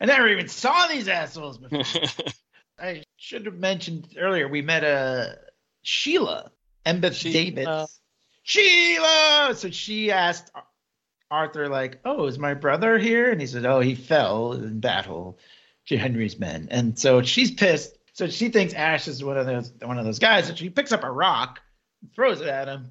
I 0.00 0.04
never 0.06 0.28
even 0.28 0.48
saw 0.48 0.86
these 0.88 1.08
assholes 1.08 1.58
before. 1.58 1.82
I 2.78 3.04
should 3.16 3.46
have 3.46 3.54
mentioned 3.56 4.14
earlier. 4.18 4.46
We 4.48 4.60
met 4.62 4.84
a 4.84 5.38
Sheila 5.82 6.50
Embeth 6.84 7.14
Sheila. 7.14 7.34
Davidtz. 7.64 7.98
Sheila. 8.42 9.54
So 9.56 9.70
she 9.70 10.10
asked 10.12 10.50
Arthur, 11.30 11.68
like, 11.68 12.00
"Oh, 12.04 12.26
is 12.26 12.38
my 12.38 12.54
brother 12.54 12.98
here?" 12.98 13.30
And 13.30 13.40
he 13.40 13.46
said, 13.46 13.64
"Oh, 13.66 13.80
he 13.80 13.94
fell 13.94 14.52
in 14.52 14.80
battle 14.80 15.38
to 15.88 15.96
Henry's 15.96 16.38
men." 16.38 16.68
And 16.70 16.98
so 16.98 17.22
she's 17.22 17.50
pissed. 17.50 17.96
So 18.12 18.28
she 18.28 18.48
thinks 18.50 18.72
Ash 18.74 19.08
is 19.08 19.24
one 19.24 19.36
of 19.36 19.46
those 19.46 19.72
one 19.82 19.98
of 19.98 20.04
those 20.04 20.18
guys. 20.18 20.48
And 20.48 20.56
she 20.58 20.70
picks 20.70 20.92
up 20.92 21.04
a 21.04 21.10
rock, 21.10 21.60
throws 22.14 22.40
it 22.40 22.48
at 22.48 22.68
him, 22.68 22.90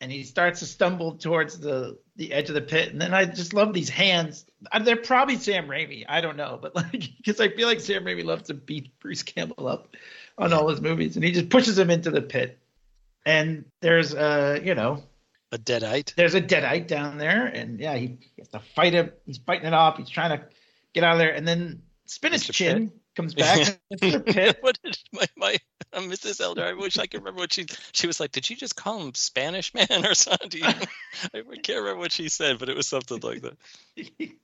and 0.00 0.10
he 0.10 0.22
starts 0.22 0.60
to 0.60 0.66
stumble 0.66 1.16
towards 1.16 1.58
the 1.58 1.98
the 2.16 2.32
edge 2.32 2.48
of 2.48 2.54
the 2.54 2.62
pit. 2.62 2.90
And 2.90 3.00
then 3.00 3.14
I 3.14 3.24
just 3.24 3.54
love 3.54 3.72
these 3.72 3.88
hands. 3.88 4.44
They're 4.82 4.96
probably 4.96 5.36
Sam 5.36 5.68
Raimi. 5.68 6.04
I 6.08 6.20
don't 6.20 6.36
know, 6.36 6.58
but 6.60 6.74
like 6.76 7.10
because 7.16 7.40
I 7.40 7.48
feel 7.48 7.68
like 7.68 7.80
Sam 7.80 8.04
Raimi 8.04 8.24
loves 8.24 8.44
to 8.44 8.54
beat 8.54 8.98
Bruce 9.00 9.22
Campbell 9.22 9.68
up 9.68 9.94
on 10.38 10.52
all 10.52 10.68
his 10.68 10.80
movies, 10.80 11.16
and 11.16 11.24
he 11.24 11.32
just 11.32 11.48
pushes 11.48 11.78
him 11.78 11.90
into 11.90 12.10
the 12.10 12.22
pit. 12.22 12.58
And 13.24 13.64
there's 13.80 14.14
uh, 14.14 14.60
you 14.62 14.74
know, 14.74 15.02
a 15.52 15.58
deadite. 15.58 16.14
there's 16.14 16.34
a 16.34 16.40
deadite 16.40 16.86
down 16.86 17.18
there, 17.18 17.46
and 17.46 17.80
yeah, 17.80 17.96
he, 17.96 18.18
he 18.20 18.32
has 18.38 18.48
to 18.48 18.60
fight 18.74 18.92
him. 18.92 19.12
He's 19.24 19.38
fighting 19.38 19.66
it 19.66 19.74
off. 19.74 19.96
He's 19.96 20.08
trying 20.08 20.38
to 20.38 20.44
get 20.92 21.04
out 21.04 21.12
of 21.12 21.18
there, 21.18 21.34
and 21.34 21.46
then 21.46 21.82
Spinach 22.06 22.46
Mr. 22.48 22.52
Chin 22.52 22.92
comes 23.16 23.34
back. 23.34 23.78
What 24.60 24.78
did 24.82 24.98
my, 25.12 25.26
my 25.36 25.56
uh, 25.92 26.00
Mrs. 26.00 26.40
Elder? 26.40 26.64
I 26.64 26.74
wish 26.74 26.98
I 26.98 27.06
could 27.06 27.20
remember 27.20 27.40
what 27.40 27.52
she 27.52 27.66
she 27.92 28.06
was 28.06 28.20
like. 28.20 28.32
Did 28.32 28.44
she 28.44 28.54
just 28.54 28.76
call 28.76 29.00
him 29.00 29.14
Spanish 29.14 29.74
man 29.74 30.06
or 30.06 30.14
something? 30.14 30.62
I 30.62 30.76
can't 31.62 31.80
remember 31.80 31.96
what 31.96 32.12
she 32.12 32.28
said, 32.28 32.58
but 32.58 32.68
it 32.68 32.76
was 32.76 32.86
something 32.86 33.18
like 33.20 33.42
that. 33.42 33.56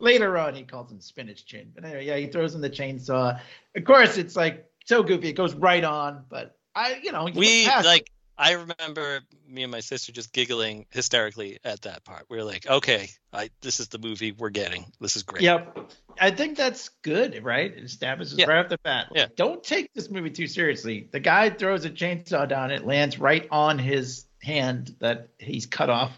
Later 0.00 0.38
on, 0.38 0.54
he 0.54 0.62
calls 0.62 0.92
him 0.92 1.00
Spinach 1.00 1.44
Chin. 1.44 1.72
But 1.74 1.84
anyway, 1.84 2.06
yeah, 2.06 2.16
he 2.16 2.28
throws 2.28 2.54
in 2.54 2.60
the 2.60 2.70
chainsaw. 2.70 3.40
Of 3.74 3.84
course, 3.84 4.16
it's 4.16 4.36
like 4.36 4.64
so 4.84 5.02
goofy. 5.02 5.30
It 5.30 5.32
goes 5.32 5.54
right 5.54 5.82
on, 5.82 6.24
but 6.28 6.56
I, 6.76 7.00
you 7.02 7.10
know, 7.10 7.26
you 7.26 7.34
We 7.34 7.66
like. 7.66 8.08
I 8.38 8.52
remember 8.52 9.20
me 9.48 9.64
and 9.64 9.72
my 9.72 9.80
sister 9.80 10.12
just 10.12 10.32
giggling 10.32 10.86
hysterically 10.90 11.58
at 11.64 11.82
that 11.82 12.04
part. 12.04 12.26
We 12.28 12.36
were 12.36 12.44
like, 12.44 12.66
"Okay, 12.66 13.10
I 13.32 13.50
this 13.60 13.80
is 13.80 13.88
the 13.88 13.98
movie 13.98 14.30
we're 14.32 14.50
getting. 14.50 14.86
This 15.00 15.16
is 15.16 15.24
great." 15.24 15.42
Yep. 15.42 15.90
I 16.20 16.30
think 16.30 16.56
that's 16.56 16.90
good, 17.02 17.42
right? 17.42 17.70
It 17.76 17.82
establishes 17.82 18.38
Yeah. 18.38 18.46
right 18.46 18.64
off 18.64 18.68
the 18.68 18.78
bat. 18.78 19.08
Yeah. 19.14 19.26
Don't 19.36 19.62
take 19.62 19.92
this 19.92 20.08
movie 20.08 20.30
too 20.30 20.46
seriously. 20.46 21.08
The 21.10 21.20
guy 21.20 21.50
throws 21.50 21.84
a 21.84 21.90
chainsaw 21.90 22.48
down, 22.48 22.70
it 22.70 22.86
lands 22.86 23.18
right 23.18 23.46
on 23.50 23.78
his 23.78 24.26
hand 24.40 24.94
that 25.00 25.28
he's 25.38 25.66
cut 25.66 25.90
off. 25.90 26.12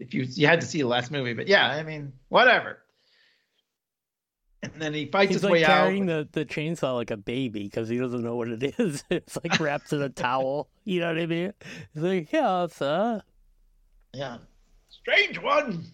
If 0.00 0.14
you 0.14 0.22
you 0.24 0.48
had 0.48 0.62
to 0.62 0.66
see 0.66 0.80
the 0.80 0.88
last 0.88 1.12
movie, 1.12 1.32
but 1.34 1.46
yeah, 1.46 1.66
I 1.66 1.84
mean, 1.84 2.12
whatever. 2.28 2.81
And 4.62 4.72
then 4.78 4.94
he 4.94 5.06
fights 5.06 5.30
He's 5.30 5.36
his 5.36 5.44
like 5.44 5.52
way 5.52 5.62
carrying 5.64 6.08
out. 6.10 6.30
the, 6.32 6.40
the 6.40 6.46
chainsaw 6.46 6.94
like 6.94 7.10
a 7.10 7.16
baby 7.16 7.64
because 7.64 7.88
he 7.88 7.98
doesn't 7.98 8.22
know 8.22 8.36
what 8.36 8.48
it 8.48 8.74
is. 8.78 9.02
It's 9.10 9.36
like 9.42 9.58
wrapped 9.58 9.92
in 9.92 10.02
a 10.02 10.08
towel. 10.08 10.68
You 10.84 11.00
know 11.00 11.08
what 11.08 11.18
I 11.18 11.26
mean? 11.26 11.52
He's 11.94 12.02
like, 12.02 12.32
yeah, 12.32 12.64
it's 12.64 12.80
uh, 12.80 13.20
Yeah. 14.14 14.38
Strange 14.88 15.40
one. 15.40 15.84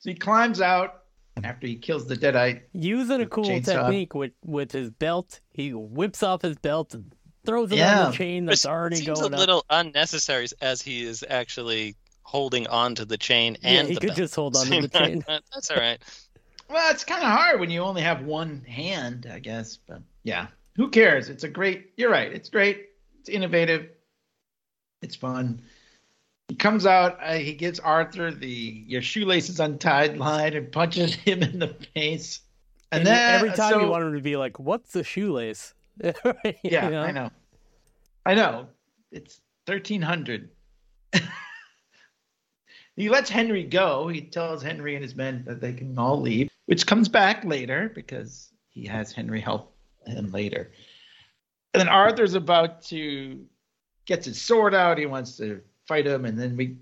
So 0.00 0.10
he 0.10 0.14
climbs 0.14 0.60
out 0.60 1.02
after 1.44 1.66
he 1.66 1.76
kills 1.76 2.06
the 2.06 2.16
deadite. 2.16 2.62
using 2.72 3.20
a 3.22 3.26
cool 3.26 3.44
Chainsaw. 3.44 3.64
technique 3.86 4.14
with 4.14 4.32
with 4.44 4.72
his 4.72 4.90
belt. 4.90 5.40
He 5.52 5.72
whips 5.72 6.22
off 6.22 6.42
his 6.42 6.56
belt 6.58 6.92
and 6.94 7.14
throws 7.46 7.72
it 7.72 7.80
on 7.80 8.10
the 8.10 8.16
chain 8.18 8.44
Which 8.44 8.62
that's 8.62 8.66
already 8.66 8.96
seems 8.96 9.18
going 9.18 9.32
a 9.32 9.36
up. 9.36 9.40
little 9.40 9.64
unnecessary 9.70 10.46
as 10.60 10.82
he 10.82 11.02
is 11.04 11.24
actually 11.28 11.96
holding 12.22 12.66
on 12.66 12.94
to 12.96 13.04
the 13.06 13.16
chain 13.16 13.56
yeah, 13.62 13.70
and 13.70 13.88
he 13.88 13.94
the 13.94 14.00
could 14.00 14.06
belt. 14.08 14.18
just 14.18 14.34
hold 14.34 14.56
on 14.58 14.66
to 14.66 14.80
the 14.82 14.88
chain. 14.88 15.24
That's 15.26 15.70
all 15.70 15.78
right. 15.78 15.98
Well, 16.70 16.90
it's 16.92 17.04
kind 17.04 17.22
of 17.22 17.30
hard 17.30 17.58
when 17.58 17.70
you 17.70 17.80
only 17.80 18.02
have 18.02 18.22
one 18.22 18.62
hand, 18.62 19.28
I 19.30 19.40
guess. 19.40 19.76
But 19.76 20.02
yeah, 20.22 20.46
who 20.76 20.88
cares? 20.88 21.28
It's 21.28 21.42
a 21.42 21.48
great. 21.48 21.90
You're 21.96 22.10
right. 22.10 22.32
It's 22.32 22.48
great. 22.48 22.90
It's 23.18 23.28
innovative. 23.28 23.88
It's 25.02 25.16
fun. 25.16 25.62
He 26.48 26.54
comes 26.54 26.86
out. 26.86 27.18
Uh, 27.22 27.34
he 27.34 27.54
gives 27.54 27.80
Arthur 27.80 28.30
the 28.30 28.48
"your 28.86 29.02
shoelace 29.02 29.48
is 29.48 29.58
untied" 29.58 30.16
line 30.16 30.54
and 30.54 30.70
punches 30.70 31.14
him 31.26 31.42
in 31.42 31.58
the 31.58 31.74
face. 31.94 32.40
And, 32.92 33.00
And, 33.00 33.06
then 33.06 33.34
every 33.34 33.50
time 33.50 33.72
so, 33.72 33.80
you 33.80 33.88
want 33.88 34.04
him 34.04 34.14
to 34.14 34.22
be 34.22 34.36
like, 34.36 34.60
"What's 34.60 34.92
the 34.92 35.02
shoelace?" 35.04 35.74
Yeah, 36.62 36.88
know? 36.88 37.02
I 37.02 37.10
know. 37.10 37.30
I 38.26 38.34
know. 38.34 38.68
It's 39.10 39.40
thirteen 39.66 40.02
hundred. 40.02 40.50
he 42.96 43.08
lets 43.08 43.28
Henry 43.28 43.64
go. 43.64 44.06
He 44.08 44.20
tells 44.20 44.62
Henry 44.62 44.94
and 44.94 45.02
his 45.02 45.16
men 45.16 45.42
that 45.46 45.60
they 45.60 45.72
can 45.72 45.98
all 45.98 46.20
leave, 46.20 46.48
which 46.70 46.86
comes 46.86 47.08
back 47.08 47.44
later 47.44 47.90
because 47.92 48.48
he 48.68 48.86
has 48.86 49.10
Henry 49.10 49.40
help 49.40 49.74
him 50.06 50.30
later. 50.30 50.70
And 51.74 51.80
then 51.80 51.88
Arthur's 51.88 52.34
about 52.34 52.82
to 52.84 53.44
gets 54.06 54.26
his 54.26 54.40
sword 54.40 54.72
out. 54.72 54.96
He 54.96 55.06
wants 55.06 55.36
to 55.38 55.62
fight 55.88 56.06
him, 56.06 56.24
and 56.24 56.38
then 56.38 56.56
we 56.56 56.76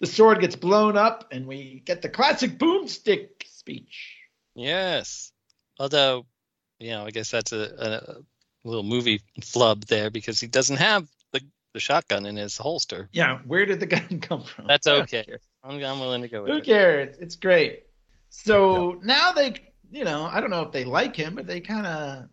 the 0.00 0.06
sword 0.06 0.42
gets 0.42 0.56
blown 0.56 0.98
up, 0.98 1.28
and 1.32 1.46
we 1.46 1.82
get 1.86 2.02
the 2.02 2.10
classic 2.10 2.58
boomstick 2.58 3.28
speech. 3.46 4.14
Yes. 4.54 5.32
Although, 5.80 6.26
you 6.78 6.90
know, 6.90 7.06
I 7.06 7.10
guess 7.10 7.30
that's 7.30 7.52
a, 7.52 8.22
a 8.64 8.68
little 8.68 8.82
movie 8.82 9.22
flub 9.42 9.86
there 9.86 10.10
because 10.10 10.38
he 10.38 10.48
doesn't 10.48 10.76
have 10.76 11.08
the, 11.32 11.40
the 11.72 11.80
shotgun 11.80 12.26
in 12.26 12.36
his 12.36 12.58
holster. 12.58 13.08
Yeah, 13.12 13.38
where 13.46 13.64
did 13.64 13.80
the 13.80 13.86
gun 13.86 14.20
come 14.22 14.42
from? 14.42 14.66
That's 14.66 14.86
okay. 14.86 15.24
I'm, 15.62 15.82
I'm 15.82 15.98
willing 15.98 16.20
to 16.20 16.28
go 16.28 16.42
with 16.42 16.50
Who 16.50 16.58
it. 16.58 16.64
cares? 16.64 17.16
It's 17.18 17.36
great. 17.36 17.84
So 18.42 19.00
now 19.02 19.32
they, 19.32 19.54
you 19.90 20.04
know, 20.04 20.24
I 20.24 20.40
don't 20.40 20.50
know 20.50 20.62
if 20.62 20.72
they 20.72 20.84
like 20.84 21.16
him, 21.16 21.34
but 21.34 21.46
they 21.46 21.60
kind 21.60 21.86
of, 21.86 22.28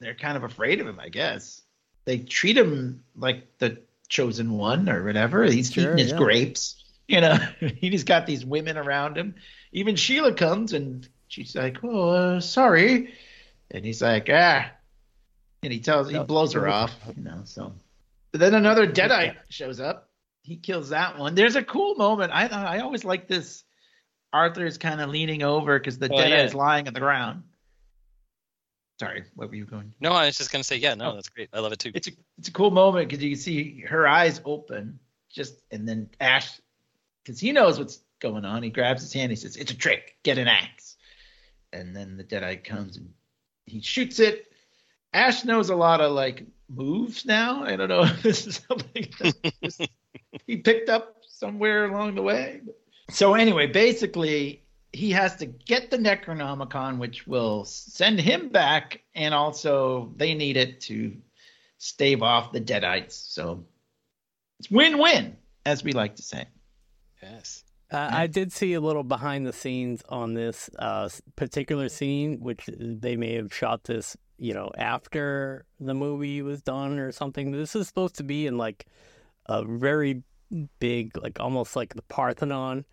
they're 0.00 0.14
kind 0.14 0.36
of 0.36 0.44
afraid 0.44 0.80
of 0.80 0.86
him, 0.86 0.98
I 0.98 1.08
guess. 1.08 1.62
They 2.04 2.18
treat 2.18 2.56
him 2.56 3.04
like 3.14 3.58
the 3.58 3.82
chosen 4.08 4.52
one 4.52 4.88
or 4.88 5.04
whatever. 5.04 5.44
He's 5.44 5.70
Sure, 5.72 5.84
eating 5.84 5.98
his 5.98 6.12
yeah. 6.12 6.18
grapes. 6.18 6.84
You 7.10 7.22
know, 7.22 7.38
he's 7.78 8.04
got 8.04 8.26
these 8.26 8.44
women 8.44 8.76
around 8.76 9.16
him. 9.16 9.36
Even 9.72 9.96
Sheila 9.96 10.34
comes 10.34 10.74
and 10.74 11.08
she's 11.28 11.56
like, 11.56 11.78
"Oh, 11.82 12.10
uh, 12.10 12.40
sorry," 12.40 13.14
and 13.70 13.82
he's 13.82 14.02
like, 14.02 14.28
"Ah," 14.30 14.70
and 15.62 15.72
he 15.72 15.80
tells, 15.80 16.10
he 16.10 16.18
blows 16.18 16.52
her 16.52 16.68
off. 16.68 16.94
You 17.16 17.22
know, 17.24 17.40
so. 17.44 17.72
But 18.30 18.40
then 18.40 18.52
another 18.52 18.86
Deadite 18.86 19.36
shows 19.48 19.80
up. 19.80 20.10
He 20.42 20.56
kills 20.56 20.90
that 20.90 21.18
one. 21.18 21.34
There's 21.34 21.56
a 21.56 21.64
cool 21.64 21.94
moment. 21.94 22.30
I 22.34 22.46
I 22.48 22.80
always 22.80 23.06
like 23.06 23.26
this. 23.26 23.64
Arthur's 24.32 24.78
kind 24.78 25.00
of 25.00 25.10
leaning 25.10 25.42
over 25.42 25.78
because 25.78 25.98
the 25.98 26.06
Oh, 26.12 26.16
Deadite 26.16 26.28
yeah. 26.30 26.44
is 26.44 26.54
lying 26.54 26.86
on 26.88 26.94
the 26.94 27.00
ground. 27.00 27.42
Sorry, 29.00 29.24
what 29.34 29.48
were 29.48 29.54
you 29.54 29.64
going? 29.64 29.94
No, 30.00 30.12
I 30.12 30.26
was 30.26 30.36
just 30.36 30.50
going 30.50 30.60
to 30.60 30.66
say, 30.66 30.76
yeah, 30.76 30.94
no, 30.94 31.12
Oh. 31.12 31.14
that's 31.14 31.28
great. 31.28 31.48
I 31.52 31.60
love 31.60 31.72
it 31.72 31.78
too. 31.78 31.92
It's 31.94 32.08
a 32.08 32.12
it's 32.36 32.48
a 32.48 32.52
cool 32.52 32.70
moment 32.70 33.08
because 33.08 33.22
you 33.22 33.30
can 33.30 33.38
see 33.38 33.80
her 33.82 34.08
eyes 34.08 34.40
open, 34.44 34.98
just 35.30 35.62
and 35.70 35.88
then 35.88 36.10
Ash, 36.20 36.60
because 37.24 37.38
he 37.38 37.52
knows 37.52 37.78
what's 37.78 38.00
going 38.20 38.44
on. 38.44 38.62
He 38.64 38.70
grabs 38.70 39.02
his 39.02 39.12
hand. 39.12 39.30
He 39.30 39.36
says, 39.36 39.56
"It's 39.56 39.70
a 39.70 39.76
trick. 39.76 40.16
Get 40.24 40.38
an 40.38 40.48
axe." 40.48 40.96
And 41.72 41.94
then 41.94 42.16
the 42.16 42.24
Deadite 42.24 42.64
comes 42.64 42.96
and 42.96 43.10
he 43.66 43.80
shoots 43.82 44.18
it, 44.18 44.46
Ash 45.12 45.44
knows 45.44 45.68
a 45.70 45.76
lot 45.76 46.00
of 46.00 46.12
like 46.12 46.44
moves 46.68 47.24
now. 47.24 47.62
I 47.64 47.76
don't 47.76 47.88
know 47.88 48.02
if 48.04 48.22
this 48.22 48.46
is 48.46 48.62
something 48.68 49.06
he 50.46 50.56
picked 50.56 50.88
up 50.88 51.16
somewhere 51.28 51.84
along 51.86 52.14
the 52.16 52.22
way. 52.22 52.62
So 53.10 53.34
anyway, 53.34 53.66
basically 53.66 54.62
he 54.92 55.10
has 55.10 55.36
to 55.36 55.46
get 55.46 55.90
the 55.90 55.98
Necronomicon, 55.98 56.98
which 56.98 57.26
will 57.26 57.64
send 57.64 58.20
him 58.20 58.48
back, 58.48 59.02
and 59.14 59.34
also 59.34 60.12
they 60.16 60.34
need 60.34 60.56
it 60.56 60.80
to 60.82 61.16
stave 61.78 62.22
off 62.22 62.52
the 62.52 62.60
Deadites. 62.60 63.12
So 63.12 63.64
it's 64.58 64.70
win-win, 64.70 65.36
as 65.64 65.84
we 65.84 65.92
like 65.92 66.16
to 66.16 66.22
say. 66.22 66.46
Yes. 67.22 67.64
Uh, 67.90 68.10
I 68.12 68.26
did 68.26 68.52
see 68.52 68.74
a 68.74 68.80
little 68.80 69.02
behind 69.02 69.46
the 69.46 69.52
scenes 69.52 70.02
on 70.08 70.34
this 70.34 70.68
uh, 70.78 71.08
particular 71.36 71.88
scene, 71.88 72.40
which 72.40 72.68
they 72.78 73.16
may 73.16 73.34
have 73.34 73.54
shot 73.54 73.84
this, 73.84 74.16
you 74.38 74.52
know, 74.52 74.70
after 74.76 75.64
the 75.80 75.94
movie 75.94 76.42
was 76.42 76.60
done 76.60 76.98
or 76.98 77.12
something. 77.12 77.50
This 77.50 77.74
is 77.74 77.88
supposed 77.88 78.16
to 78.16 78.24
be 78.24 78.46
in 78.46 78.58
like 78.58 78.86
a 79.46 79.64
very 79.64 80.22
big, 80.80 81.16
like 81.16 81.40
almost 81.40 81.76
like 81.76 81.94
the 81.94 82.02
Parthenon, 82.02 82.84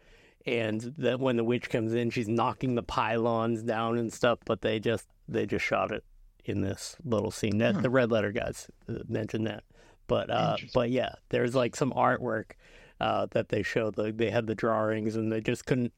and 0.45 0.81
that 0.97 1.19
when 1.19 1.37
the 1.37 1.43
witch 1.43 1.69
comes 1.69 1.93
in, 1.93 2.09
she's 2.09 2.27
knocking 2.27 2.75
the 2.75 2.83
pylons 2.83 3.63
down 3.63 3.97
and 3.97 4.11
stuff. 4.13 4.39
But 4.45 4.61
they 4.61 4.79
just 4.79 5.07
they 5.27 5.45
just 5.45 5.65
shot 5.65 5.91
it 5.91 6.03
in 6.45 6.61
this 6.61 6.95
little 7.03 7.31
scene. 7.31 7.57
That 7.57 7.75
Hmm. 7.75 7.81
the 7.81 7.89
red 7.89 8.11
letter 8.11 8.31
guys 8.31 8.69
uh, 8.89 8.99
mentioned 9.07 9.47
that, 9.47 9.63
but 10.07 10.29
uh, 10.29 10.57
but 10.73 10.89
yeah, 10.91 11.13
there's 11.29 11.55
like 11.55 11.75
some 11.75 11.91
artwork 11.91 12.51
uh, 12.99 13.27
that 13.31 13.49
they 13.49 13.63
showed. 13.63 13.97
Like 13.97 14.17
they 14.17 14.29
had 14.29 14.47
the 14.47 14.55
drawings 14.55 15.15
and 15.15 15.31
they 15.31 15.41
just 15.41 15.65
couldn't, 15.65 15.91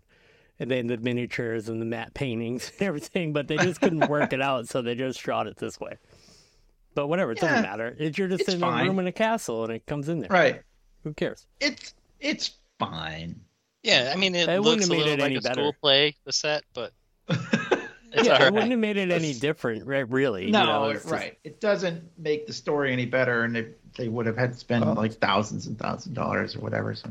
and 0.59 0.71
then 0.71 0.87
the 0.87 0.97
miniatures 0.97 1.67
and 1.69 1.81
the 1.81 1.85
matte 1.85 2.13
paintings 2.13 2.71
and 2.79 2.87
everything, 2.87 3.33
but 3.33 3.47
they 3.47 3.57
just 3.57 3.81
couldn't 3.81 4.07
work 4.09 4.31
it 4.33 4.41
out, 4.41 4.67
so 4.69 4.81
they 4.81 4.95
just 4.95 5.19
shot 5.19 5.47
it 5.47 5.57
this 5.57 5.79
way. 5.79 5.97
But 6.95 7.07
whatever, 7.07 7.33
it 7.33 7.39
Yeah, 7.41 7.49
doesn't 7.49 7.63
matter. 7.63 7.95
It's 7.99 8.17
you're 8.17 8.27
just 8.27 8.49
in 8.49 8.59
fine. 8.59 8.85
a 8.85 8.89
room 8.89 8.97
in 8.99 9.05
a 9.07 9.11
castle 9.11 9.63
and 9.65 9.71
it 9.73 9.85
comes 9.85 10.09
in 10.09 10.19
there. 10.21 10.29
Right. 10.31 10.61
Who 11.03 11.13
cares? 11.13 11.45
It's 11.59 11.93
it's 12.19 12.57
fine. 12.79 13.39
Yeah, 13.87 14.11
I 14.13 14.17
mean, 14.17 14.35
it 14.35 14.49
It 14.49 14.61
wouldn't 14.61 14.65
looks 14.65 14.81
have 14.83 14.89
a 14.91 14.93
made 14.93 14.97
little 14.99 15.13
it 15.13 15.19
like 15.19 15.25
any 15.27 15.35
a 15.37 15.41
better. 15.41 15.61
school 15.61 15.75
play, 15.81 16.15
the 16.25 16.33
set, 16.33 16.63
but 16.73 16.91
it's 17.29 17.39
yeah, 18.27 18.33
all 18.33 18.35
it 18.35 18.43
right. 18.43 18.53
wouldn't 18.53 18.71
have 18.71 18.79
made 18.79 18.97
it 18.97 19.11
any 19.11 19.33
different, 19.33 19.85
right? 19.85 20.07
Really? 20.09 20.45
you 20.45 20.51
no, 20.51 20.65
know, 20.65 20.93
just- 20.93 21.05
right. 21.09 21.37
It 21.43 21.59
doesn't 21.61 22.03
make 22.17 22.47
the 22.47 22.53
story 22.53 22.91
any 22.91 23.05
better, 23.05 23.43
and 23.43 23.55
if 23.55 23.67
they 23.95 24.07
would 24.09 24.25
have 24.25 24.37
had 24.37 24.53
to 24.53 24.59
spend 24.59 24.83
Oh. 24.83 24.93
like 24.93 25.13
thousands 25.13 25.67
and 25.67 25.79
thousands 25.79 26.07
of 26.07 26.13
dollars 26.13 26.55
or 26.55 26.59
whatever. 26.59 26.93
So, 26.95 27.09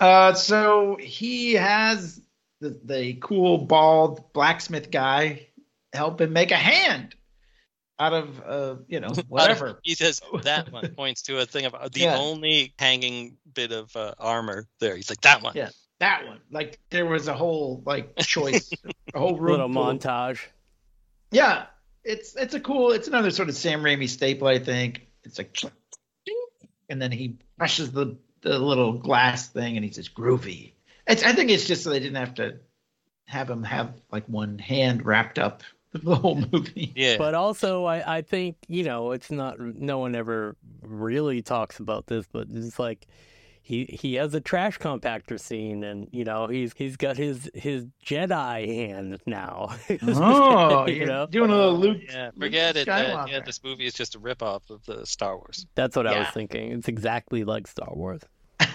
uh, 0.00 0.34
so 0.34 0.96
he 1.00 1.54
has 1.54 2.20
the 2.60 2.78
the 2.84 3.14
cool 3.20 3.58
bald 3.58 4.32
blacksmith 4.32 4.90
guy 4.90 5.48
help 5.92 6.20
him 6.20 6.32
make 6.32 6.50
a 6.50 6.56
hand 6.56 7.14
out 7.98 8.12
of 8.14 8.40
uh, 8.44 8.76
you 8.88 8.98
know, 9.00 9.10
whatever. 9.28 9.78
He 9.82 9.94
says 9.94 10.20
that 10.42 10.72
one 10.72 10.88
points 10.94 11.22
to 11.22 11.38
a 11.38 11.46
thing 11.46 11.66
of 11.66 11.74
uh, 11.74 11.88
the 11.92 12.00
Yeah. 12.00 12.16
only 12.16 12.74
hanging 12.78 13.36
bit 13.54 13.72
of 13.72 13.94
uh, 13.96 14.14
armor 14.18 14.66
there. 14.80 14.96
He's 14.96 15.10
like 15.10 15.20
that 15.22 15.42
one. 15.42 15.54
Yeah. 15.56 15.70
that 16.00 16.26
one. 16.26 16.40
Like 16.50 16.78
there 16.90 17.06
was 17.06 17.28
a 17.28 17.34
whole 17.34 17.82
like 17.84 18.16
choice, 18.18 18.70
a 19.14 19.18
whole 19.18 19.38
room 19.38 19.52
little 19.52 19.72
full 19.72 19.88
of- 19.88 19.98
montage. 19.98 20.40
Yeah, 21.30 21.66
it's 22.04 22.36
it's 22.36 22.54
a 22.54 22.60
cool. 22.60 22.92
It's 22.92 23.08
another 23.08 23.30
sort 23.30 23.48
of 23.48 23.56
Sam 23.56 23.82
Raimi 23.82 24.08
staple, 24.08 24.48
I 24.48 24.58
think. 24.58 25.06
It's 25.24 25.38
like, 25.38 25.56
and 26.88 27.00
then 27.00 27.12
he 27.12 27.38
presses 27.58 27.92
the 27.92 28.16
the 28.42 28.58
little 28.58 28.92
glass 28.94 29.48
thing, 29.48 29.76
and 29.76 29.84
he 29.84 29.90
says 29.92 30.08
groovy. 30.08 30.72
It's 31.06 31.22
I 31.22 31.32
think 31.32 31.50
it's 31.50 31.66
just 31.66 31.84
so 31.84 31.90
they 31.90 32.00
didn't 32.00 32.16
have 32.16 32.34
to 32.34 32.58
have 33.26 33.48
him 33.48 33.62
have 33.62 33.94
like 34.10 34.26
one 34.26 34.58
hand 34.58 35.06
wrapped 35.06 35.38
up 35.38 35.62
the 35.92 36.14
whole 36.14 36.36
movie. 36.52 36.92
Yeah. 36.94 37.16
But 37.18 37.34
also, 37.34 37.84
I, 37.84 38.18
I 38.18 38.22
think, 38.22 38.56
you 38.68 38.84
know, 38.84 39.12
it's 39.12 39.30
not, 39.30 39.58
no 39.60 39.98
one 39.98 40.14
ever 40.14 40.56
really 40.82 41.40
talks 41.40 41.80
about 41.80 42.06
this, 42.06 42.26
but 42.30 42.48
it's 42.50 42.78
like 42.78 43.06
he, 43.62 43.84
he 43.86 44.14
has 44.14 44.34
a 44.34 44.40
trash 44.40 44.78
compactor 44.78 45.38
scene 45.40 45.84
and, 45.84 46.08
you 46.10 46.24
know, 46.24 46.46
he's, 46.48 46.72
he's 46.76 46.96
got 46.96 47.16
his, 47.16 47.50
his 47.54 47.86
Jedi 48.04 48.66
hand 48.66 49.20
now. 49.26 49.74
Oh, 50.02 50.86
you 50.88 50.94
you're 50.94 51.06
know, 51.06 51.26
doing 51.26 51.50
a 51.50 51.54
little 51.56 51.78
Luke. 51.78 52.00
yeah, 52.08 52.26
Luke 52.26 52.34
forget 52.40 52.76
it. 52.76 52.88
Uh, 52.88 53.24
yeah, 53.28 53.40
this 53.44 53.62
movie 53.62 53.86
is 53.86 53.94
just 53.94 54.14
a 54.14 54.18
ripoff 54.20 54.68
of 54.70 54.84
the 54.86 55.06
Star 55.06 55.36
Wars. 55.36 55.66
that's 55.74 55.96
what 55.96 56.06
I 56.06 56.18
was 56.18 56.28
thinking. 56.34 56.72
It's 56.72 56.88
exactly 56.88 57.44
like 57.44 57.66
Star 57.66 57.92
Wars. 57.94 58.20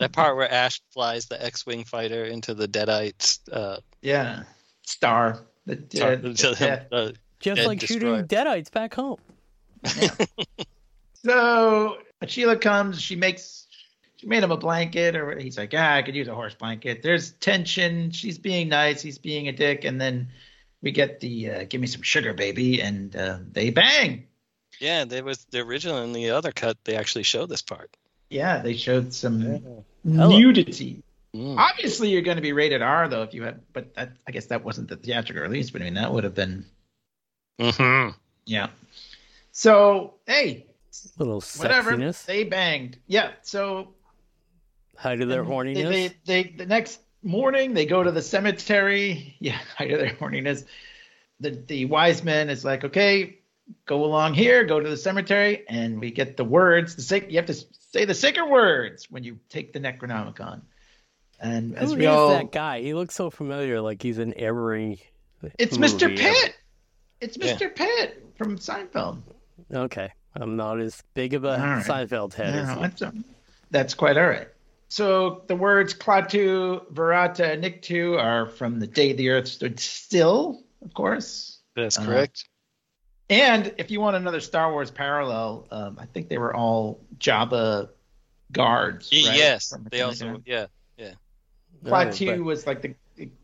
That 0.00 0.10
part 0.12 0.36
where 0.36 0.50
Ash 0.52 0.80
flies 0.92 1.26
the 1.26 1.40
X-wing 1.42 1.84
fighter 1.84 2.24
into 2.24 2.52
the 2.52 2.66
Deadites. 2.66 3.38
Uh, 3.50 3.76
Yeah, 4.02 4.42
star. 4.82 5.38
The 5.66 5.76
tar- 5.76 6.16
dead, 6.16 6.36
to- 6.36 6.54
dead. 6.56 6.86
uh, 6.90 7.12
Just 7.38 7.58
Dead 7.58 7.66
like 7.68 7.80
shooting 7.80 8.24
Deadites 8.26 8.72
back 8.72 8.92
home. 8.94 9.18
So 11.24 11.98
Sheila 12.26 12.56
comes, 12.56 13.00
she 13.00 13.16
makes 13.16 13.63
she 14.24 14.28
made 14.30 14.42
him 14.42 14.50
a 14.50 14.56
blanket, 14.56 15.16
or 15.16 15.38
he's 15.38 15.58
like, 15.58 15.74
ah, 15.76 15.96
I 15.96 16.02
could 16.02 16.14
use 16.16 16.28
a 16.28 16.34
horse 16.34 16.54
blanket. 16.54 17.02
There's 17.02 17.32
tension. 17.32 18.10
She's 18.10 18.38
being 18.38 18.70
nice, 18.70 19.02
he's 19.02 19.18
being 19.18 19.48
a 19.48 19.52
dick, 19.52 19.84
and 19.84 20.00
then 20.00 20.28
we 20.80 20.92
get 20.92 21.20
the 21.20 21.50
uh, 21.50 21.64
give 21.68 21.78
me 21.80 21.86
some 21.86 22.00
sugar, 22.00 22.32
baby, 22.32 22.80
and 22.80 23.14
uh, 23.14 23.38
they 23.52 23.68
bang. 23.68 24.26
yeah, 24.80 25.04
there 25.04 25.22
was 25.24 25.44
the 25.50 25.60
original 25.60 25.98
and 25.98 26.14
the 26.16 26.30
other 26.30 26.52
cut. 26.52 26.78
They 26.84 26.96
actually 26.96 27.24
show 27.24 27.44
this 27.44 27.60
part. 27.60 27.94
Yeah, 28.30 28.62
they 28.62 28.74
showed 28.76 29.12
some 29.12 29.42
Hello. 30.04 30.38
nudity. 30.38 31.02
Mm. 31.34 31.58
Obviously, 31.58 32.08
you're 32.08 32.22
going 32.22 32.36
to 32.36 32.42
be 32.42 32.54
rated 32.54 32.80
R 32.80 33.08
though 33.08 33.24
if 33.24 33.34
you 33.34 33.42
had, 33.42 33.60
but 33.74 33.94
that, 33.96 34.12
I 34.26 34.30
guess 34.32 34.46
that 34.46 34.64
wasn't 34.64 34.88
the 34.88 34.96
theatrical 34.96 35.42
release. 35.42 35.68
But 35.70 35.82
I 35.82 35.84
mean, 35.84 35.94
that 35.94 36.10
would 36.14 36.24
have 36.24 36.34
been 36.34 36.64
hmm 37.60 38.08
yeah. 38.46 38.68
So 39.52 40.14
hey, 40.26 40.66
Little 41.18 41.42
whatever, 41.58 41.92
sexiness. 41.92 42.24
they 42.24 42.44
banged. 42.44 42.98
Yeah. 43.06 43.32
So 43.42 43.94
Height 44.96 45.20
of 45.20 45.28
their 45.28 45.42
And 45.42 45.50
horniness. 45.50 45.74
They, 45.74 46.08
they, 46.08 46.14
they, 46.24 46.54
the 46.56 46.66
next 46.66 47.00
morning, 47.22 47.74
they 47.74 47.86
go 47.86 48.02
to 48.02 48.10
the 48.12 48.22
cemetery. 48.22 49.36
Yeah, 49.40 49.58
height 49.76 49.90
of 49.90 49.98
their 50.00 50.14
horniness. 50.14 50.64
The, 51.40 51.50
the 51.50 51.84
wise 51.86 52.22
man 52.22 52.48
is 52.48 52.64
like, 52.64 52.84
okay, 52.84 53.38
go 53.86 54.04
along 54.04 54.34
here, 54.34 54.64
go 54.64 54.78
to 54.80 54.88
the 54.88 54.96
cemetery, 54.96 55.64
and 55.68 56.00
we 56.00 56.10
get 56.10 56.36
the 56.36 56.44
words. 56.44 56.94
The 56.96 57.02
sick, 57.02 57.26
you 57.30 57.36
have 57.36 57.46
to 57.46 57.54
say 57.54 58.04
the 58.04 58.14
sacred 58.14 58.46
words 58.46 59.10
when 59.10 59.24
you 59.24 59.38
take 59.48 59.72
the 59.72 59.80
Necronomicon. 59.80 60.62
And 61.40 61.76
as 61.76 61.90
Who 61.90 61.96
we 61.98 62.02
is 62.06 62.08
all, 62.08 62.28
that 62.30 62.52
guy? 62.52 62.80
He 62.80 62.94
looks 62.94 63.14
so 63.14 63.28
familiar, 63.30 63.80
like 63.80 64.00
he's 64.02 64.18
in 64.18 64.32
every. 64.38 65.02
it's 65.58 65.76
Mr. 65.76 66.04
ever. 66.04 66.14
Pitt. 66.16 66.56
It's 67.20 67.36
Yeah. 67.36 67.54
Mr. 67.56 67.74
Pitt 67.74 68.24
from 68.38 68.56
Seinfeld. 68.58 69.20
Okay, 69.72 70.10
I'm 70.36 70.56
not 70.56 70.80
as 70.80 71.02
big 71.14 71.34
of 71.34 71.44
a 71.44 71.58
right. 71.58 71.84
Seinfeld 71.84 72.32
head 72.34 72.54
as 72.54 72.68
No, 72.68 72.74
you. 72.74 72.80
that's, 72.80 73.02
um, 73.02 73.24
that's 73.70 73.94
quite 73.94 74.16
all 74.16 74.26
right. 74.28 74.48
So 74.88 75.42
the 75.48 75.56
words 75.56 75.94
Klaatu, 75.94 76.84
Verata, 76.92 77.52
and 77.52 77.64
Nikto 77.64 78.18
are 78.20 78.46
from 78.46 78.78
the 78.78 78.86
day 78.86 79.12
the 79.12 79.30
earth 79.30 79.48
stood 79.48 79.80
still, 79.80 80.62
of 80.82 80.94
course. 80.94 81.58
That's 81.74 81.98
Uh, 81.98 82.04
correct. 82.04 82.48
And 83.30 83.74
if 83.78 83.90
you 83.90 84.00
want 84.00 84.16
another 84.16 84.40
Star 84.40 84.70
Wars 84.70 84.90
parallel, 84.90 85.66
um, 85.70 85.98
I 85.98 86.06
think 86.06 86.28
they 86.28 86.38
were 86.38 86.54
all 86.54 87.00
Jabba 87.18 87.88
guards. 88.52 89.10
Right? 89.12 89.22
yes, 89.36 89.70
From 89.70 89.88
they 89.90 90.02
also 90.02 90.34
the 90.34 90.38
Jedi. 90.50 90.68
yeah. 90.98 91.14
Klaatu 91.84 92.38
Oh, 92.38 92.42
was 92.42 92.66
like 92.66 92.80
the 92.82 92.94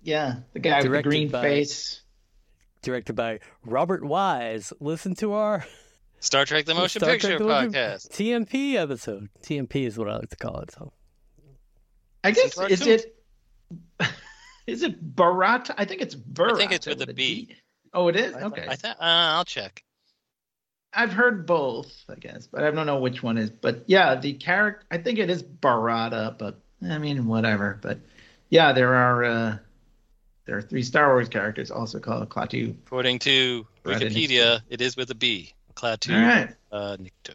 yeah 0.03 0.37
the 0.53 0.61
guy 0.61 0.83
with 0.83 0.93
the 0.93 1.03
green 1.03 1.29
by- 1.29 1.43
face. 1.43 2.01
directed 2.83 3.15
by 3.15 3.41
Robert 3.65 4.05
Wise. 4.05 4.73
Listen 4.81 5.15
to 5.17 5.33
our 5.33 5.67
Star 6.21 6.45
Trek: 6.47 6.65
The 6.67 6.75
Motion 6.75 7.01
Star 7.01 7.11
Trek 7.17 7.21
Picture 7.23 7.39
The 7.39 7.45
Motion- 7.45 7.73
podcast. 7.73 8.09
TMP 8.13 8.75
episode. 8.77 9.29
TMP 9.43 9.87
is 9.87 9.99
what 9.99 10.09
I 10.09 10.17
like 10.17 10.31
to 10.31 10.37
call 10.37 10.61
it. 10.61 10.71
So 10.71 10.93
I 12.23 12.31
guess 12.33 12.59
a 12.59 12.67
is 12.67 12.87
it 12.87 13.17
is 14.67 14.83
it 14.83 15.17
Barata? 15.17 15.75
I 15.77 15.85
think 15.85 16.03
it's 16.03 16.15
Barata. 16.15 16.55
I 16.55 16.57
think 16.57 16.73
it's 16.73 16.87
with 16.87 17.03
a 17.03 17.13
B. 17.13 17.47
D. 17.47 17.57
Oh, 17.93 18.09
it 18.09 18.17
is. 18.17 18.35
Okay. 18.35 18.67
I 18.69 18.77
thought 18.77 18.97
uh, 19.01 19.37
I'll 19.37 19.45
check. 19.45 19.83
I've 20.93 21.13
heard 21.13 21.47
both, 21.47 22.05
I 22.09 22.17
guess, 22.17 22.47
but 22.47 22.65
I 22.65 22.71
don't 22.71 22.87
know 22.87 22.99
which 22.99 23.23
one 23.23 23.39
is. 23.39 23.51
But 23.51 23.85
yeah, 23.87 24.17
the 24.17 24.33
character, 24.35 24.85
I 24.91 24.99
think 24.99 25.19
it 25.19 25.31
is 25.31 25.43
Barada, 25.43 26.37
but 26.37 26.61
I 26.89 26.99
mean, 26.99 27.27
whatever. 27.27 27.79
But 27.81 28.01
yeah, 28.49 28.73
there 28.73 28.95
are 28.95 29.25
uh, 29.25 29.57
there 30.47 30.57
are 30.57 30.63
three 30.63 30.83
Star 30.83 31.09
Wars 31.09 31.29
characters 31.29 31.71
also 31.71 32.01
called 32.01 32.29
Klaatu. 32.29 32.77
According 32.87 33.21
to 33.21 33.67
Wikipedia, 33.85 34.61
it 34.69 34.81
is 34.81 34.97
with 34.97 35.11
a 35.11 35.15
B. 35.15 35.53
Klaatu 35.75 36.15
All 36.15 36.21
right. 36.21 36.55
uh, 36.73 36.97
Nikto. 36.97 37.35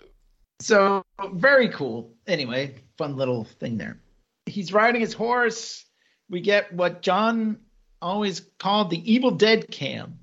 So 0.59 1.03
very 1.33 1.69
cool. 1.69 2.13
Anyway, 2.27 2.75
fun 2.97 3.15
little 3.15 3.45
thing 3.45 3.77
there. 3.77 3.97
He's 4.45 4.71
riding 4.73 5.01
his 5.01 5.13
horse. 5.13 5.85
We 6.29 6.41
get 6.41 6.73
what 6.73 7.01
John 7.01 7.57
always 8.01 8.41
called 8.59 8.89
the 8.89 9.11
Evil 9.11 9.31
Dead 9.31 9.69
cam, 9.71 10.19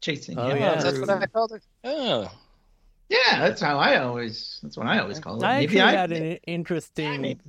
chasing 0.00 0.38
Oh, 0.38 0.48
him. 0.50 0.58
yeah. 0.58 0.76
Oh, 0.78 0.82
that's 0.82 0.98
what 0.98 1.10
I 1.10 1.26
called 1.26 1.52
it. 1.52 1.62
Oh, 1.84 2.30
Yeah, 3.08 3.38
that's 3.40 3.60
how 3.60 3.78
I 3.78 3.98
always. 4.02 4.58
That's 4.62 4.76
what 4.76 4.86
I 4.86 4.98
always 4.98 5.18
call 5.20 5.42
it. 5.42 5.46
I 5.46 5.60
Maybe 5.60 5.80
actually 5.80 5.96
I 5.96 6.00
had 6.00 6.12
an 6.12 6.38
interesting 6.46 7.40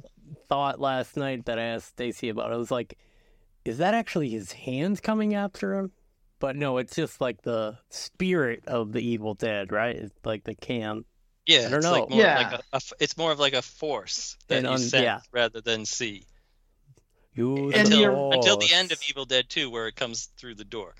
thought 0.48 0.80
last 0.80 1.18
night 1.18 1.46
that 1.46 1.60
I 1.60 1.64
asked 1.64 1.90
Stacy 1.90 2.30
about. 2.30 2.52
I 2.52 2.58
was 2.58 2.72
like, 2.72 2.98
is 3.66 3.78
that 3.80 3.94
actually 3.94 4.30
his 4.30 4.52
hands 4.54 5.00
coming 5.00 5.34
after 5.36 5.76
him? 5.76 5.92
but 6.40 6.56
no, 6.56 6.78
it's 6.78 6.96
just 6.96 7.20
like 7.20 7.42
the 7.42 7.78
spirit 7.90 8.64
of 8.66 8.94
the 8.94 9.02
Evil 9.02 9.34
Dead, 9.34 9.74
right? 9.74 9.94
It's 9.94 10.14
like 10.24 10.46
the 10.46 10.56
can. 10.56 11.04
Yeah, 11.46 11.60
I 11.60 11.62
don't 11.64 11.74
it's 11.76 11.86
know. 11.86 11.92
like 11.92 12.10
more 12.10 12.20
Yeah. 12.22 12.38
like 12.38 12.54
a, 12.54 12.64
a 12.74 12.76
f- 12.76 12.94
it's 13.00 13.18
more 13.18 13.32
of 13.32 13.40
like 13.40 13.54
a 13.54 13.62
force 13.62 14.38
that 14.48 14.58
And 14.58 14.66
you 14.68 14.74
un- 14.74 14.80
sense 14.80 15.04
yeah. 15.04 15.20
rather 15.32 15.62
than 15.62 15.86
see. 15.86 16.24
You 17.34 17.72
Until, 17.72 18.32
until 18.34 18.58
the 18.58 18.74
end 18.74 18.92
of 18.92 19.00
Evil 19.10 19.26
Dead 19.26 19.48
2 19.50 19.70
where 19.70 19.88
it 19.88 19.96
comes 19.96 20.26
through 20.38 20.56
the 20.56 20.66
door 20.66 20.96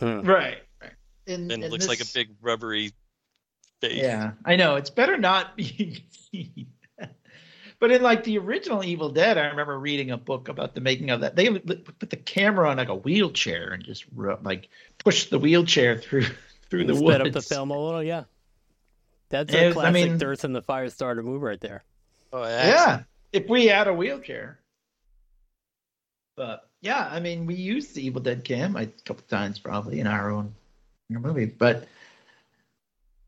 Mm. 0.00 0.26
Right. 0.26 0.58
right. 0.80 0.92
And, 1.26 1.52
and 1.52 1.62
it 1.62 1.64
and 1.66 1.72
looks 1.72 1.86
like 1.86 2.00
a 2.00 2.06
big 2.14 2.30
rubbery 2.40 2.92
face. 3.82 3.98
Yeah, 4.02 4.32
I 4.44 4.56
know. 4.56 4.76
It's 4.76 4.88
better 4.90 5.16
not 5.18 5.56
be 5.56 6.04
seen. 6.32 6.66
But 7.78 7.90
in 7.92 8.02
like 8.02 8.24
the 8.24 8.36
original 8.36 8.84
Evil 8.84 9.08
Dead, 9.08 9.38
I 9.38 9.46
remember 9.46 9.78
reading 9.78 10.10
a 10.10 10.18
book 10.18 10.48
about 10.50 10.74
the 10.74 10.82
making 10.82 11.08
of 11.08 11.22
that. 11.22 11.34
They 11.34 11.48
put 11.48 12.10
the 12.10 12.16
camera 12.16 12.68
on 12.68 12.76
like 12.76 12.90
a 12.90 12.94
wheelchair 12.94 13.70
and 13.72 13.82
just 13.82 14.04
like 14.42 14.68
push 14.98 15.26
the 15.30 15.38
wheelchair 15.38 15.96
through 15.96 16.26
through 16.68 16.84
the 16.84 16.94
Sped 16.94 17.04
woods. 17.04 17.20
up 17.28 17.32
the 17.32 17.40
film 17.40 17.70
a 17.70 17.78
little, 17.82 18.02
yeah. 18.02 18.24
That's 19.30 19.52
It 19.54 19.62
a 19.62 19.66
was- 19.68 19.76
I 19.76 19.80
classic 19.90 19.94
mean- 20.10 20.18
Durst 20.18 20.44
and 20.44 20.54
the 20.54 20.62
Firestarter 20.62 21.24
move 21.24 21.42
right 21.42 21.60
there. 21.60 21.84
Oh, 22.32 22.42
Yeah, 22.44 23.02
if 23.32 23.48
we 23.48 23.66
had 23.66 23.88
a 23.88 23.94
wheelchair. 23.94 24.60
But 26.36 26.68
yeah, 26.80 27.08
I 27.10 27.20
mean, 27.20 27.46
we 27.46 27.54
used 27.54 27.94
the 27.94 28.04
Evil 28.06 28.22
Dead 28.22 28.44
cam 28.44 28.76
a 28.76 28.86
couple 28.86 29.24
times 29.28 29.58
probably 29.58 30.00
in 30.00 30.06
our 30.06 30.30
own 30.30 30.54
in 31.08 31.16
our 31.16 31.22
movie, 31.22 31.46
but 31.46 31.86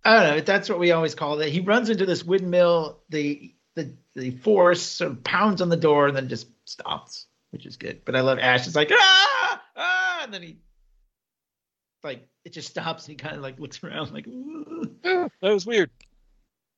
I 0.04 0.12
don't 0.22 0.36
know. 0.36 0.40
That's 0.40 0.68
what 0.68 0.78
we 0.78 0.92
always 0.92 1.14
call 1.14 1.40
it. 1.40 1.50
He 1.50 1.60
runs 1.60 1.90
into 1.90 2.06
this 2.06 2.24
windmill. 2.24 3.00
The 3.10 3.54
the 3.74 3.92
the 4.14 4.30
force 4.30 4.82
sort 4.82 5.10
of 5.12 5.24
pounds 5.24 5.60
on 5.60 5.68
the 5.68 5.76
door 5.76 6.06
and 6.08 6.16
then 6.16 6.28
just 6.28 6.46
stops, 6.64 7.26
which 7.50 7.66
is 7.66 7.76
good. 7.76 8.04
But 8.04 8.16
I 8.16 8.20
love 8.20 8.38
Ash. 8.38 8.66
It's 8.66 8.76
like 8.76 8.90
ah 8.92 9.62
ah, 9.76 10.20
and 10.24 10.32
then 10.32 10.42
he 10.42 10.56
like 12.02 12.26
it 12.44 12.52
just 12.52 12.68
stops 12.68 13.06
and 13.06 13.12
he 13.12 13.16
kind 13.16 13.36
of 13.36 13.42
like 13.42 13.58
looks 13.58 13.82
around 13.82 14.12
like. 14.12 14.26
Yeah, 15.04 15.28
that 15.40 15.52
was 15.52 15.66
weird. 15.66 15.90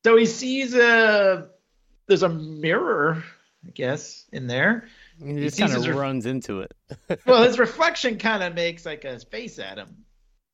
So 0.05 0.15
he 0.17 0.25
sees 0.25 0.75
a 0.75 1.47
there's 2.07 2.23
a 2.23 2.29
mirror, 2.29 3.23
I 3.65 3.71
guess, 3.71 4.25
in 4.31 4.47
there. 4.47 4.87
He 5.19 5.33
He 5.33 5.39
just 5.41 5.57
kind 5.57 5.71
of 5.71 5.77
his 5.77 5.87
ref- 5.87 5.97
runs 5.97 6.25
into 6.25 6.61
it. 6.61 6.73
Well, 7.25 7.43
his 7.43 7.57
reflection 7.57 8.17
kind 8.17 8.43
of 8.43 8.53
makes 8.53 8.85
like 8.85 9.05
a 9.05 9.19
face 9.19 9.59
at 9.59 9.77
him, 9.77 10.05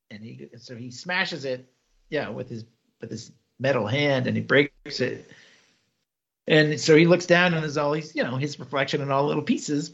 and 0.10 0.24
he 0.24 0.50
so 0.58 0.76
he 0.76 0.92
smashes 0.92 1.46
it, 1.46 1.70
yeah, 2.10 2.30
with 2.30 2.50
his 2.50 2.66
with 3.02 3.12
his 3.12 3.32
metal 3.60 3.88
hand, 3.88 4.28
and 4.28 4.38
he 4.38 4.44
breaks 4.44 5.00
it. 5.00 5.30
And 6.48 6.80
so 6.80 6.96
he 6.96 7.06
looks 7.06 7.26
down, 7.26 7.54
and 7.54 7.62
there's 7.62 7.78
all 7.78 7.92
these, 7.92 8.16
you 8.16 8.24
know, 8.24 8.36
his 8.36 8.60
reflection 8.60 9.02
in 9.02 9.12
all 9.12 9.26
little 9.28 9.44
pieces, 9.44 9.92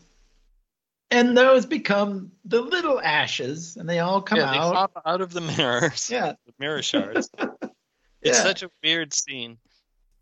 and 1.11 1.37
those 1.37 1.65
become 1.65 2.31
the 2.45 2.61
little 2.61 2.99
ashes, 2.99 3.77
and 3.77 3.87
they 3.89 3.99
all 3.99 4.21
come 4.21 4.39
yeah, 4.39 4.51
they 4.51 4.57
out. 4.57 4.73
pop 4.73 5.01
out 5.05 5.21
of 5.21 5.31
the 5.33 5.41
mirrors. 5.41 6.09
Yeah, 6.09 6.33
The 6.45 6.53
mirror 6.59 6.81
shards. 6.81 7.29
It's 8.23 8.37
Yeah. 8.37 8.43
such 8.43 8.63
a 8.63 8.69
weird 8.83 9.13
scene. 9.13 9.59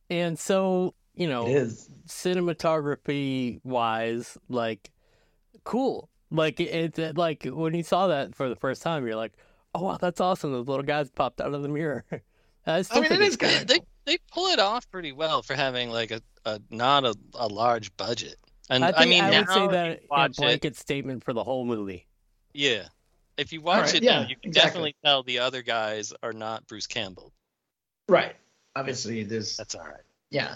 And 0.10 0.38
so, 0.38 0.94
you 1.16 1.28
know, 1.28 1.48
it 1.48 1.56
is. 1.56 1.90
cinematography 2.08 3.60
wise, 3.64 4.38
like 4.50 4.92
cool. 5.64 6.10
Like 6.32 6.60
it, 6.60 6.98
it 6.98 7.00
uh, 7.00 7.14
like 7.16 7.46
when 7.46 7.74
you 7.74 7.84
saw 7.84 8.08
that 8.08 8.36
for 8.36 8.50
the 8.50 8.56
first 8.56 8.82
time, 8.82 9.06
you're 9.06 9.16
like, 9.16 9.34
"Oh 9.74 9.84
wow, 9.84 9.98
that's 9.98 10.20
awesome!" 10.20 10.52
Those 10.52 10.68
little 10.68 10.84
guys 10.84 11.10
popped 11.10 11.40
out 11.42 11.54
of 11.54 11.62
the 11.62 11.70
mirror. 11.70 12.06
I 12.68 12.82
still 12.82 13.02
mean, 13.02 13.12
it's 13.14 13.22
is 13.22 13.38
kinda 13.38 13.60
kinda 13.60 13.74
They 13.74 13.80
they 14.06 14.18
pull 14.32 14.48
it 14.48 14.60
off 14.60 14.90
pretty 14.90 15.12
well 15.12 15.42
for 15.42 15.56
having 15.56 15.90
like 15.90 16.12
a, 16.12 16.22
a 16.46 16.60
not 16.70 17.06
a, 17.06 17.16
a 17.36 17.48
large 17.48 17.96
budget. 17.98 18.38
And 18.70 18.84
I 18.84 18.94
I, 18.96 19.06
mean, 19.06 19.24
I 19.24 19.40
would 19.40 19.50
say 19.50 19.68
that 19.68 19.88
a 19.88 20.00
watch 20.10 20.32
it, 20.32 20.38
blanket 20.38 20.76
statement 20.76 21.24
for 21.24 21.34
the 21.34 21.44
whole 21.44 21.66
movie. 21.66 22.08
yeah. 22.54 22.86
If 23.38 23.52
you 23.52 23.60
watch 23.60 23.88
right, 23.88 23.96
it, 23.96 24.04
yeah, 24.04 24.22
now, 24.22 24.28
you 24.30 24.36
can 24.38 24.50
exactly. 24.50 24.70
definitely 24.70 24.96
tell 25.04 25.22
the 25.24 25.40
other 25.40 25.62
guys 25.62 26.14
are 26.24 26.32
not 26.32 26.66
Bruce 26.68 26.88
Campbell. 26.88 27.34
Right. 28.08 28.34
Obviously, 28.78 29.24
there's 29.24 29.58
That's 29.58 29.76
all 29.76 29.84
right. 29.84 30.04
Yeah. 30.32 30.56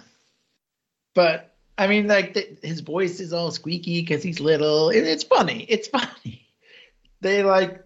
But 1.13 1.53
I 1.77 1.87
mean, 1.87 2.07
like 2.07 2.35
the, 2.35 2.57
his 2.63 2.79
voice 2.79 3.19
is 3.19 3.33
all 3.33 3.51
squeaky 3.51 3.99
because 3.99 4.23
he's 4.23 4.39
little. 4.39 4.91
It, 4.91 5.03
it's 5.05 5.23
funny. 5.25 5.65
It's 5.67 5.87
funny. 5.89 6.47
They 7.21 7.43
like 7.43 7.83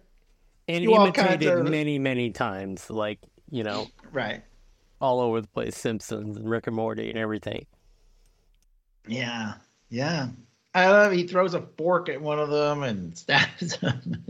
And 0.68 0.84
You 0.84 0.94
all 0.94 1.06
imitated 1.06 1.48
of- 1.48 1.68
many, 1.68 1.98
many 1.98 2.30
times, 2.30 2.88
like 2.88 3.18
you 3.50 3.64
know, 3.64 3.88
right. 4.12 4.42
all 5.00 5.18
over 5.18 5.40
the 5.40 5.48
place, 5.48 5.76
Simpsons 5.76 6.36
and 6.36 6.48
Rick 6.48 6.68
and 6.68 6.76
Morty 6.76 7.10
and 7.10 7.18
everything. 7.18 7.66
Yeah. 9.08 9.54
Yeah. 9.90 10.28
I 10.74 10.88
love. 10.90 11.12
He 11.12 11.26
throws 11.26 11.54
a 11.54 11.62
fork 11.78 12.08
at 12.08 12.20
one 12.20 12.38
of 12.40 12.50
them 12.50 12.82
and 12.82 13.16
stabs 13.16 13.74
him. 13.76 14.24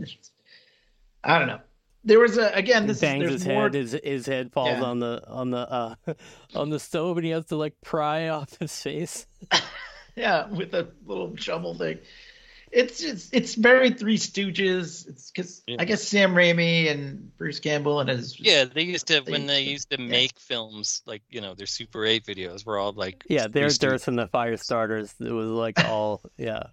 I 1.23 1.39
don't 1.39 1.47
know. 1.47 1.59
There 2.03 2.19
was 2.19 2.37
a 2.37 2.51
again. 2.53 2.83
He 2.83 2.87
This 2.89 2.97
is, 2.97 3.01
bangs 3.01 3.29
his 3.31 3.47
more. 3.47 3.63
head. 3.63 3.73
His 3.73 3.99
his 4.03 4.25
head 4.27 4.51
falls 4.53 4.69
Yeah. 4.69 4.83
on 4.83 4.99
the 4.99 5.23
on 5.27 5.49
the 5.49 5.57
uh, 5.71 5.95
on 6.55 6.69
the 6.69 6.79
stove, 6.79 7.17
and 7.17 7.25
he 7.25 7.31
has 7.31 7.47
to 7.47 7.55
like 7.55 7.73
pry 7.83 8.27
off 8.29 8.57
his 8.59 8.79
face. 8.79 9.25
Yeah, 10.15 10.47
with 10.47 10.73
a 10.75 10.87
little 11.05 11.35
shovel 11.35 11.73
thing. 11.75 11.97
It's 12.75 12.99
just 12.99 13.33
it's 13.33 13.55
very 13.55 13.91
Three 13.91 14.17
Stooges. 14.17 15.07
It's 15.07 15.31
because 15.31 15.63
Yeah. 15.65 15.77
I 15.79 15.85
guess 15.85 16.03
Sam 16.05 16.33
Raimi 16.35 16.91
and 16.91 17.35
Bruce 17.37 17.59
Campbell 17.61 18.01
and 18.01 18.09
his 18.09 18.37
Yeah, 18.39 18.65
they 18.65 18.83
used 18.83 19.07
to 19.07 19.21
when 19.21 19.47
They- 19.47 19.63
they 19.63 19.71
used 19.71 19.89
to 19.91 19.97
make 19.97 20.37
films 20.39 21.01
like 21.05 21.21
you 21.29 21.39
know 21.39 21.53
their 21.55 21.67
Super 21.67 22.05
8 22.05 22.25
videos 22.25 22.65
were 22.65 22.77
all 22.77 22.91
like 22.91 23.23
Yeah, 23.29 23.43
Three 23.43 23.51
they're 23.53 23.67
Stooges. 23.69 23.79
Durst 23.79 24.07
and 24.09 24.19
the 24.19 24.27
Firestarters. 24.27 25.13
It 25.21 25.31
was 25.31 25.47
like 25.47 25.79
all 25.85 26.21
yeah. 26.37 26.63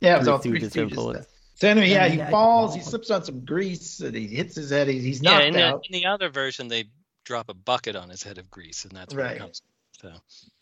Yeah, 0.00 0.14
it 0.14 0.18
was 0.18 0.26
Three 0.26 0.32
all 0.32 0.38
Three 0.38 0.60
Stooges 0.60 0.70
Stooges 0.70 0.76
influence. 0.90 1.26
So 1.56 1.68
anyway, 1.68 1.90
yeah, 1.90 2.08
he 2.08 2.30
falls, 2.30 2.74
he 2.74 2.80
slips 2.80 3.10
on 3.10 3.24
some 3.24 3.44
grease, 3.44 4.00
and 4.00 4.16
he 4.16 4.26
hits 4.26 4.56
his 4.56 4.70
head. 4.70 4.88
He's, 4.88 5.04
he's 5.04 5.22
Yeah, 5.22 5.30
knocked 5.32 5.46
in 5.46 5.52
the, 5.54 5.80
in 5.88 5.92
the 5.92 6.06
other 6.06 6.28
version 6.28 6.68
they 6.68 6.84
drop 7.24 7.48
a 7.48 7.54
bucket 7.54 7.94
on 7.96 8.08
his 8.10 8.22
head 8.22 8.38
of 8.38 8.50
grease 8.50 8.84
and 8.84 8.96
that's 8.96 9.14
where 9.14 9.24
Right. 9.24 9.36
it 9.36 9.40
comes. 9.40 9.62
So 10.00 10.12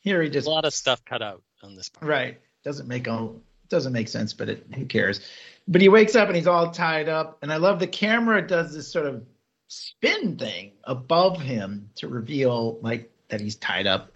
Here 0.00 0.22
he 0.22 0.28
there's 0.28 0.44
just 0.44 0.46
a 0.46 0.50
lot 0.50 0.64
of 0.66 0.74
stuff 0.74 1.02
cut 1.04 1.22
out 1.22 1.42
on 1.62 1.74
this 1.74 1.88
part. 1.90 2.06
right 2.06 2.40
doesn't 2.64 2.86
make 2.88 3.08
all 3.08 3.40
doesn't 3.70 3.92
make 3.92 4.08
sense, 4.08 4.32
but 4.34 4.48
it, 4.50 4.66
who 4.74 4.84
cares? 4.84 5.20
But 5.66 5.80
he 5.80 5.88
wakes 5.88 6.14
up 6.16 6.26
and 6.28 6.36
he's 6.36 6.46
all 6.46 6.70
tied 6.70 7.08
up, 7.08 7.38
and 7.42 7.52
I 7.52 7.56
love 7.56 7.78
the 7.78 7.86
camera 7.86 8.46
does 8.46 8.74
this 8.74 8.88
sort 8.92 9.06
of 9.06 9.24
spin 9.68 10.36
thing 10.36 10.72
above 10.84 11.40
him 11.40 11.90
to 11.96 12.08
reveal 12.08 12.78
like 12.82 13.10
that 13.28 13.40
he's 13.40 13.56
tied 13.56 13.86
up. 13.86 14.12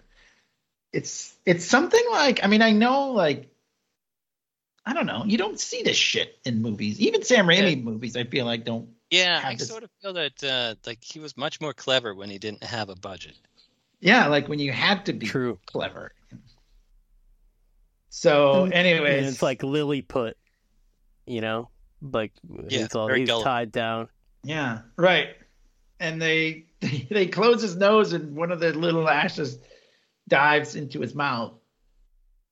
It's 0.91 1.33
it's 1.45 1.65
something 1.65 2.03
like 2.11 2.43
I 2.43 2.47
mean 2.47 2.61
I 2.61 2.71
know 2.71 3.11
like 3.11 3.49
I 4.85 4.93
don't 4.93 5.05
know 5.05 5.23
you 5.25 5.37
don't 5.37 5.59
see 5.59 5.81
this 5.83 5.97
shit 5.97 6.37
in 6.45 6.61
movies 6.61 6.99
even 7.01 7.23
Sam 7.23 7.47
Raimi 7.47 7.81
movies 7.83 8.15
I 8.15 8.23
feel 8.23 8.45
like 8.45 8.63
don't 8.65 8.89
Yeah, 9.09 9.39
have 9.41 9.51
I 9.51 9.55
this- 9.55 9.67
sort 9.67 9.83
of 9.83 9.89
feel 10.01 10.13
that 10.13 10.43
uh, 10.43 10.75
like 10.85 11.03
he 11.03 11.19
was 11.19 11.35
much 11.37 11.59
more 11.59 11.73
clever 11.73 12.13
when 12.15 12.29
he 12.29 12.37
didn't 12.37 12.63
have 12.63 12.89
a 12.89 12.95
budget. 12.95 13.35
Yeah, 13.99 14.27
like 14.27 14.47
when 14.47 14.59
you 14.59 14.71
had 14.71 15.05
to 15.07 15.13
be 15.13 15.25
True. 15.25 15.57
clever. 15.65 16.11
So, 18.17 18.63
And- 18.63 18.73
anyways, 18.73 19.17
And 19.17 19.25
it's 19.25 19.41
like 19.41 19.61
Lily 19.61 20.01
put, 20.01 20.37
you 21.25 21.41
know, 21.41 21.67
like 22.01 22.31
Yeah, 22.69 22.85
it's 22.85 22.95
all 22.95 23.09
he's 23.09 23.27
gullible. 23.27 23.43
tied 23.43 23.73
down. 23.73 24.07
yeah, 24.41 24.83
right. 24.95 25.35
And 25.99 26.21
they 26.21 26.63
they 27.09 27.27
close 27.27 27.61
his 27.61 27.75
nose, 27.75 28.13
and 28.13 28.33
one 28.35 28.51
of 28.53 28.61
the 28.61 28.71
little 28.71 29.09
ashes 29.09 29.59
dives 30.29 30.75
into 30.77 31.01
his 31.01 31.13
mouth, 31.13 31.53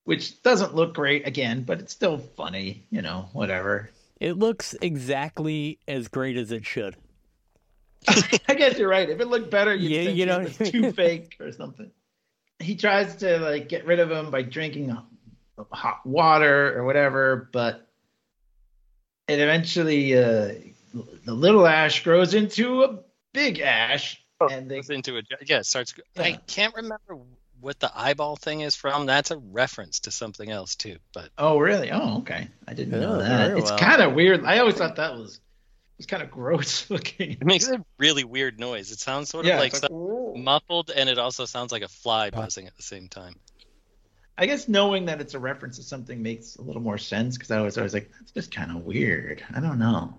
which 0.03 0.41
doesn't 0.43 0.75
look 0.75 0.93
great 0.95 1.25
again, 1.25 1.63
but 1.63 1.79
it's 1.79 1.93
still 1.93 2.17
funny, 2.17 2.85
you 2.89 3.01
know, 3.01 3.29
whatever. 3.31 3.89
It 4.19 4.37
looks 4.37 4.75
exactly 4.81 5.79
as 5.87 6.09
great 6.09 6.35
as 6.35 6.51
it 6.51 6.65
should. 6.65 6.97
I 8.09 8.53
guess 8.55 8.77
you're 8.77 8.89
right. 8.89 9.09
If 9.09 9.21
it 9.21 9.27
looked 9.27 9.49
better, 9.49 9.73
you'd 9.73 9.91
Yeah, 9.91 10.03
think 10.05 10.17
you 10.17 10.23
it 10.23 10.25
know- 10.27 10.39
was 10.39 10.57
too 10.57 10.91
fake 11.01 11.37
or 11.39 11.53
something. 11.53 11.89
He 12.59 12.75
tries 12.75 13.15
to 13.17 13.37
like 13.39 13.69
get 13.69 13.85
rid 13.85 13.99
of 14.01 14.11
him 14.11 14.29
by 14.29 14.41
drinking 14.41 14.89
hot 15.71 16.05
water 16.05 16.77
or 16.77 16.83
whatever, 16.85 17.49
but 17.51 17.87
it 19.27 19.39
eventually 19.39 20.17
uh, 20.17 20.53
the 21.25 21.33
little 21.33 21.65
ash 21.65 22.03
grows 22.03 22.33
into 22.33 22.83
a 22.83 22.99
big 23.33 23.59
ash, 23.59 24.23
and 24.51 24.69
they 24.69 24.81
into 24.89 25.17
a 25.17 25.21
yeah, 25.45 25.59
it 25.59 25.65
starts. 25.65 25.93
I 26.17 26.39
can't 26.47 26.75
remember 26.75 27.17
what 27.59 27.79
the 27.79 27.91
eyeball 27.95 28.35
thing 28.35 28.61
is 28.61 28.75
from. 28.75 29.05
That's 29.05 29.31
a 29.31 29.37
reference 29.37 30.01
to 30.01 30.11
something 30.11 30.49
else 30.49 30.75
too. 30.75 30.97
But 31.13 31.29
oh 31.37 31.57
really? 31.57 31.91
Oh 31.91 32.17
okay, 32.19 32.47
I 32.67 32.73
didn't 32.73 32.99
know 32.99 33.17
that. 33.19 33.47
very 33.47 33.59
It's 33.59 33.71
well. 33.71 33.79
kind 33.79 34.01
of 34.01 34.13
weird. 34.13 34.43
I 34.45 34.59
always 34.59 34.75
thought 34.75 34.97
that 34.97 35.13
was 35.13 35.35
it 35.35 35.39
was 35.97 36.05
kind 36.05 36.21
of 36.23 36.29
gross 36.29 36.89
looking. 36.89 37.31
it 37.31 37.45
makes 37.45 37.67
a 37.69 37.83
really 37.97 38.23
weird 38.23 38.59
noise. 38.59 38.91
It 38.91 38.99
sounds 38.99 39.29
sort 39.29 39.45
of 39.45 39.49
Yeah, 39.49 39.59
like 39.59 39.81
like, 39.81 39.91
muffled, 40.35 40.91
and 40.91 41.09
it 41.09 41.17
also 41.17 41.45
sounds 41.45 41.71
like 41.71 41.83
a 41.83 41.87
fly 41.87 42.29
buzzing 42.29 42.67
at 42.67 42.75
the 42.75 42.83
same 42.83 43.07
time. 43.07 43.35
I 44.37 44.47
guess 44.47 44.67
knowing 44.67 45.05
that 45.05 45.21
it's 45.21 45.35
a 45.35 45.39
reference 45.39 45.77
to 45.77 45.83
something 45.83 46.21
makes 46.21 46.55
a 46.55 46.61
little 46.61 46.81
more 46.81 46.97
sense 46.97 47.37
because 47.37 47.51
I 47.51 47.61
was 47.61 47.77
always 47.77 47.93
like, 47.93 48.09
that's 48.19 48.31
just 48.31 48.53
kind 48.53 48.71
of 48.71 48.83
weird. 48.83 49.43
I 49.53 49.59
don't 49.59 49.79
know. 49.79 50.15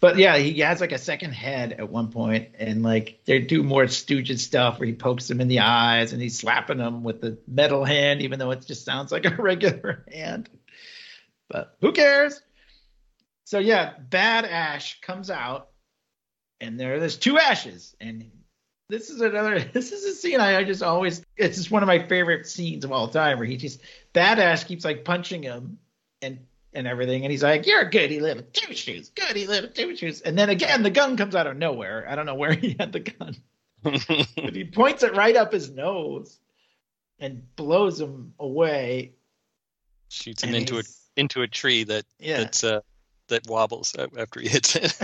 But 0.00 0.18
yeah, 0.18 0.36
he 0.36 0.60
has 0.60 0.80
like 0.80 0.92
a 0.92 0.98
second 0.98 1.32
head 1.32 1.72
at 1.72 1.88
one 1.88 2.10
point, 2.10 2.50
and 2.58 2.82
like 2.82 3.20
they 3.24 3.38
do 3.38 3.62
more 3.62 3.84
Stooges 3.84 4.40
stuff 4.40 4.78
where 4.78 4.86
he 4.86 4.92
pokes 4.92 5.30
him 5.30 5.40
in 5.40 5.48
the 5.48 5.60
eyes 5.60 6.12
and 6.12 6.20
he's 6.20 6.38
slapping 6.38 6.78
him 6.78 7.02
with 7.02 7.22
the 7.22 7.38
metal 7.48 7.84
hand, 7.84 8.20
even 8.20 8.38
though 8.38 8.50
it 8.50 8.66
just 8.66 8.84
sounds 8.84 9.10
like 9.10 9.24
a 9.24 9.34
regular 9.38 10.04
hand. 10.12 10.50
But 11.48 11.76
who 11.80 11.92
cares? 11.92 12.40
So 13.44 13.58
yeah, 13.58 13.94
Bad 13.98 14.44
Ash 14.44 15.00
comes 15.00 15.30
out, 15.30 15.68
and 16.60 16.78
there 16.78 17.00
there's 17.00 17.16
two 17.16 17.38
ashes, 17.38 17.96
and 18.00 18.30
this 18.94 19.10
is 19.10 19.20
another. 19.20 19.60
This 19.72 19.92
is 19.92 20.04
a 20.04 20.14
scene 20.14 20.40
I, 20.40 20.58
I 20.58 20.64
just 20.64 20.82
always. 20.82 21.22
It's 21.36 21.56
just 21.56 21.70
one 21.70 21.82
of 21.82 21.86
my 21.86 22.06
favorite 22.06 22.46
scenes 22.46 22.84
of 22.84 22.92
all 22.92 23.08
time, 23.08 23.38
where 23.38 23.46
he 23.46 23.56
just 23.56 23.80
badass 24.14 24.66
keeps 24.66 24.84
like 24.84 25.04
punching 25.04 25.42
him, 25.42 25.78
and 26.22 26.46
and 26.72 26.86
everything, 26.86 27.24
and 27.24 27.30
he's 27.30 27.42
like, 27.42 27.66
"You're 27.66 27.82
a 27.82 27.90
goody 27.90 28.20
little 28.20 28.44
two 28.52 28.74
shoes, 28.74 29.10
goody 29.10 29.46
little 29.46 29.70
two 29.70 29.96
shoes," 29.96 30.20
and 30.20 30.38
then 30.38 30.48
again 30.48 30.82
the 30.82 30.90
gun 30.90 31.16
comes 31.16 31.34
out 31.34 31.46
of 31.46 31.56
nowhere. 31.56 32.06
I 32.08 32.14
don't 32.14 32.26
know 32.26 32.34
where 32.36 32.52
he 32.54 32.76
had 32.78 32.92
the 32.92 33.00
gun, 33.00 33.36
but 33.82 34.54
he 34.54 34.64
points 34.64 35.02
it 35.02 35.14
right 35.14 35.36
up 35.36 35.52
his 35.52 35.70
nose, 35.70 36.38
and 37.18 37.42
blows 37.56 38.00
him 38.00 38.34
away. 38.38 39.12
Shoots 40.08 40.44
him 40.44 40.54
into 40.54 40.78
a 40.78 40.82
into 41.16 41.42
a 41.42 41.48
tree 41.48 41.84
that 41.84 42.04
Yeah, 42.20 42.38
that's 42.38 42.62
uh 42.62 42.80
that 43.28 43.46
wobbles 43.48 43.94
after 44.16 44.40
he 44.40 44.48
hits 44.48 44.76
it. 44.76 44.96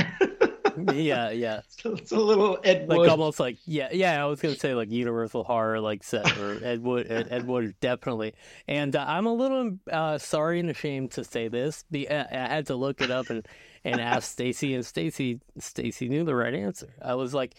Yeah, 0.93 1.31
yeah. 1.31 1.61
so 1.69 1.95
it's 1.95 2.13
a 2.13 2.19
little 2.19 2.59
Ed 2.65 2.89
Like 2.89 3.09
almost 3.11 3.41
like 3.41 3.59
yeah, 3.65 3.89
yeah. 3.93 4.23
I 4.23 4.27
was 4.27 4.41
gonna 4.41 4.55
say 4.55 4.75
like 4.75 4.91
Universal 4.91 5.45
horror 5.45 5.81
like 5.81 6.03
set 6.03 6.39
or 6.39 6.63
Ed 6.63 6.83
Wood, 6.83 7.07
Ed, 7.11 7.29
Ed 7.31 7.47
Wood 7.47 7.75
definitely. 7.81 8.35
And 8.69 8.95
uh, 8.95 9.05
I'm 9.07 9.27
a 9.27 9.35
little 9.35 9.79
uh, 9.91 10.19
sorry 10.19 10.61
and 10.61 10.71
ashamed 10.71 11.13
to 11.13 11.25
say 11.25 11.49
this. 11.49 11.85
The 11.91 12.11
I 12.11 12.27
I 12.31 12.49
had 12.49 12.67
to 12.67 12.77
look 12.77 13.01
it 13.01 13.11
up 13.11 13.31
and 13.31 13.47
and 13.85 14.01
ask 14.01 14.31
Stacy, 14.31 14.75
and 14.75 14.85
Stacy 14.85 15.41
Stacy 15.59 16.09
knew 16.09 16.25
the 16.25 16.35
right 16.35 16.55
answer. 16.55 16.95
I 17.03 17.15
was 17.15 17.33
like, 17.35 17.55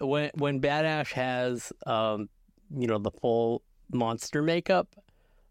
when 0.00 0.30
when 0.34 0.60
Badash 0.60 1.12
has 1.12 1.72
um 1.86 2.28
you 2.76 2.86
know 2.86 2.98
the 2.98 3.10
full 3.10 3.62
monster 3.92 4.42
makeup, 4.42 4.88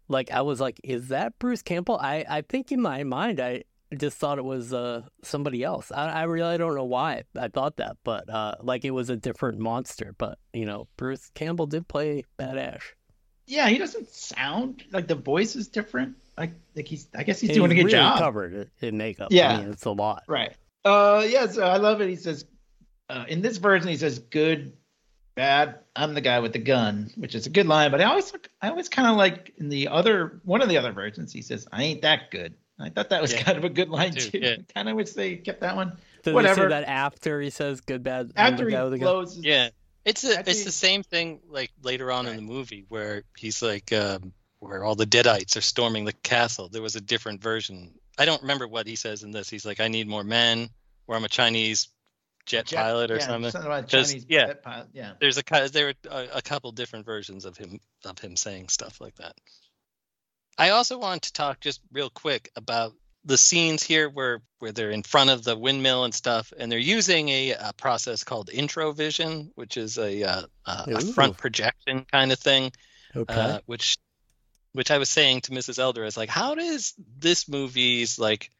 like 0.08 0.30
I 0.30 0.42
was 0.42 0.60
like, 0.60 0.80
is 0.84 1.08
that 1.08 1.38
Bruce 1.38 1.62
Campbell? 1.62 1.98
I 2.00 2.24
I 2.28 2.42
think 2.42 2.72
in 2.72 2.80
my 2.80 3.02
mind 3.04 3.40
I 3.40 3.64
just 3.96 4.16
thought 4.18 4.38
it 4.38 4.44
was 4.44 4.72
uh 4.72 5.02
somebody 5.22 5.62
else. 5.62 5.92
I, 5.92 6.08
I 6.10 6.22
really 6.24 6.58
don't 6.58 6.74
know 6.74 6.84
why 6.84 7.24
I 7.38 7.48
thought 7.48 7.76
that, 7.76 7.96
but 8.04 8.28
uh 8.28 8.56
like 8.62 8.84
it 8.84 8.90
was 8.90 9.10
a 9.10 9.16
different 9.16 9.58
monster. 9.58 10.14
But 10.18 10.38
you 10.52 10.66
know, 10.66 10.88
Bruce 10.96 11.30
Campbell 11.34 11.66
did 11.66 11.86
play 11.88 12.24
Badash. 12.38 12.82
yeah, 13.46 13.68
he 13.68 13.78
doesn't 13.78 14.08
sound 14.10 14.84
like 14.92 15.06
the 15.06 15.14
voice 15.14 15.54
is 15.56 15.68
different. 15.68 16.16
Like 16.36 16.52
like 16.74 16.88
he's 16.88 17.08
I 17.16 17.22
guess 17.22 17.40
he's 17.40 17.50
And 17.50 17.56
doing 17.58 17.70
a 17.72 17.74
good 17.74 17.84
really 17.86 17.92
job. 17.92 18.18
Covered 18.18 18.70
in 18.80 18.96
makeup. 18.96 19.28
Yeah. 19.30 19.52
I 19.52 19.60
mean, 19.60 19.70
it's 19.70 19.84
a 19.84 19.90
lot. 19.92 20.24
Right. 20.26 20.52
Uh 20.84 21.24
yeah, 21.28 21.46
so 21.46 21.62
I 21.62 21.76
love 21.76 22.00
it. 22.00 22.08
He 22.08 22.16
says 22.16 22.44
uh, 23.08 23.24
in 23.28 23.42
this 23.42 23.58
version 23.58 23.88
he 23.88 23.96
says 23.98 24.18
good, 24.18 24.72
bad, 25.34 25.78
I'm 25.94 26.14
the 26.14 26.20
guy 26.22 26.40
with 26.40 26.52
the 26.54 26.58
gun, 26.58 27.10
which 27.16 27.34
is 27.34 27.46
a 27.46 27.50
good 27.50 27.66
line, 27.66 27.90
but 27.90 28.00
I 28.00 28.04
always 28.04 28.32
I 28.62 28.70
always 28.70 28.88
kind 28.88 29.06
of 29.08 29.16
like 29.16 29.52
in 29.58 29.68
the 29.68 29.88
other 29.88 30.40
one 30.44 30.62
of 30.62 30.68
the 30.68 30.78
other 30.78 30.90
versions 30.92 31.32
he 31.32 31.42
says 31.42 31.68
I 31.70 31.84
ain't 31.84 32.02
that 32.02 32.30
good. 32.30 32.54
I 32.78 32.88
thought 32.90 33.10
that 33.10 33.22
was 33.22 33.32
Yeah. 33.32 33.42
kind 33.42 33.56
of 33.58 33.64
a 33.64 33.68
good 33.70 33.88
line 33.88 34.12
Too, 34.12 34.30
too. 34.30 34.38
yeah. 34.38 34.56
kind 34.74 34.88
of 34.88 34.96
wish 34.96 35.10
they 35.12 35.36
kept 35.36 35.60
that 35.60 35.76
one. 35.76 35.90
Does 36.22 36.30
he 36.30 36.32
Whatever. 36.32 36.62
say 36.62 36.68
that 36.68 36.84
after 36.84 37.40
he 37.40 37.50
says 37.50 37.80
good, 37.80 38.02
bad? 38.02 38.32
After 38.36 38.64
the 38.64 38.70
he 38.70 38.76
the 38.90 38.98
gun? 38.98 38.98
blows 38.98 39.36
his- 39.36 39.44
yeah, 39.44 39.68
it's 40.04 40.24
a, 40.24 40.38
Actually- 40.38 40.50
it's 40.52 40.64
the 40.64 40.72
same 40.72 41.02
thing 41.02 41.40
like 41.48 41.70
later 41.82 42.10
on 42.10 42.26
in 42.26 42.36
the 42.36 42.42
movie 42.42 42.84
where 42.88 43.22
he's 43.38 43.62
like 43.62 43.92
um, 43.92 44.32
where 44.58 44.82
all 44.84 44.94
the 44.96 45.06
Deadites 45.06 45.56
are 45.56 45.60
storming 45.60 46.04
the 46.04 46.12
castle. 46.12 46.68
There 46.68 46.82
was 46.82 46.96
a 46.96 47.00
different 47.00 47.42
version. 47.42 47.92
I 48.18 48.24
don't 48.24 48.42
remember 48.42 48.66
what 48.66 48.86
he 48.86 48.96
says 48.96 49.22
in 49.22 49.30
this. 49.30 49.48
He's 49.50 49.64
like, 49.66 49.80
I 49.80 49.88
need 49.88 50.08
more 50.08 50.24
men, 50.24 50.68
or 51.06 51.16
I'm 51.16 51.24
a 51.24 51.28
Chinese 51.28 51.88
jet, 52.46 52.66
jet- 52.66 52.76
pilot 52.76 53.10
or 53.10 53.16
yeah, 53.16 53.26
something. 53.26 53.60
about 53.60 53.88
'Cause, 53.90 54.08
Chinese 54.10 54.26
yeah. 54.28 54.46
jet 54.46 54.62
pilot. 54.62 54.88
Yeah. 54.92 55.12
There's 55.20 55.38
a 55.38 55.42
there 55.70 55.86
were 55.86 55.94
a, 56.10 56.28
a 56.38 56.42
couple 56.42 56.72
different 56.72 57.06
versions 57.06 57.44
of 57.44 57.56
him 57.56 57.78
of 58.04 58.18
him 58.18 58.36
saying 58.36 58.68
stuff 58.68 59.00
like 59.00 59.14
that. 59.16 59.34
I 60.58 60.70
also 60.70 60.98
wanted 60.98 61.22
to 61.22 61.32
talk 61.32 61.60
just 61.60 61.80
real 61.92 62.10
quick 62.10 62.50
about 62.56 62.94
the 63.24 63.38
scenes 63.38 63.82
here 63.82 64.08
where 64.08 64.42
where 64.58 64.72
they're 64.72 64.90
in 64.90 65.02
front 65.02 65.30
of 65.30 65.44
the 65.44 65.56
windmill 65.56 66.04
and 66.04 66.14
stuff, 66.14 66.52
and 66.58 66.70
they're 66.70 66.78
using 66.78 67.28
a, 67.28 67.50
a 67.52 67.72
process 67.76 68.24
called 68.24 68.50
introvision, 68.50 69.50
which 69.54 69.76
is 69.76 69.98
a 69.98 70.22
uh, 70.22 70.42
a, 70.66 70.84
a 70.88 71.00
front 71.00 71.36
projection 71.36 72.06
kind 72.10 72.32
of 72.32 72.38
thing. 72.38 72.72
Okay. 73.16 73.34
Uh, 73.34 73.58
which 73.66 73.96
which 74.72 74.90
I 74.90 74.98
was 74.98 75.08
saying 75.08 75.42
to 75.42 75.52
Mrs. 75.52 75.78
Elder 75.78 76.04
is 76.04 76.16
like, 76.16 76.28
how 76.28 76.54
does 76.54 76.94
this 77.18 77.48
movie's 77.48 78.18
like 78.18 78.50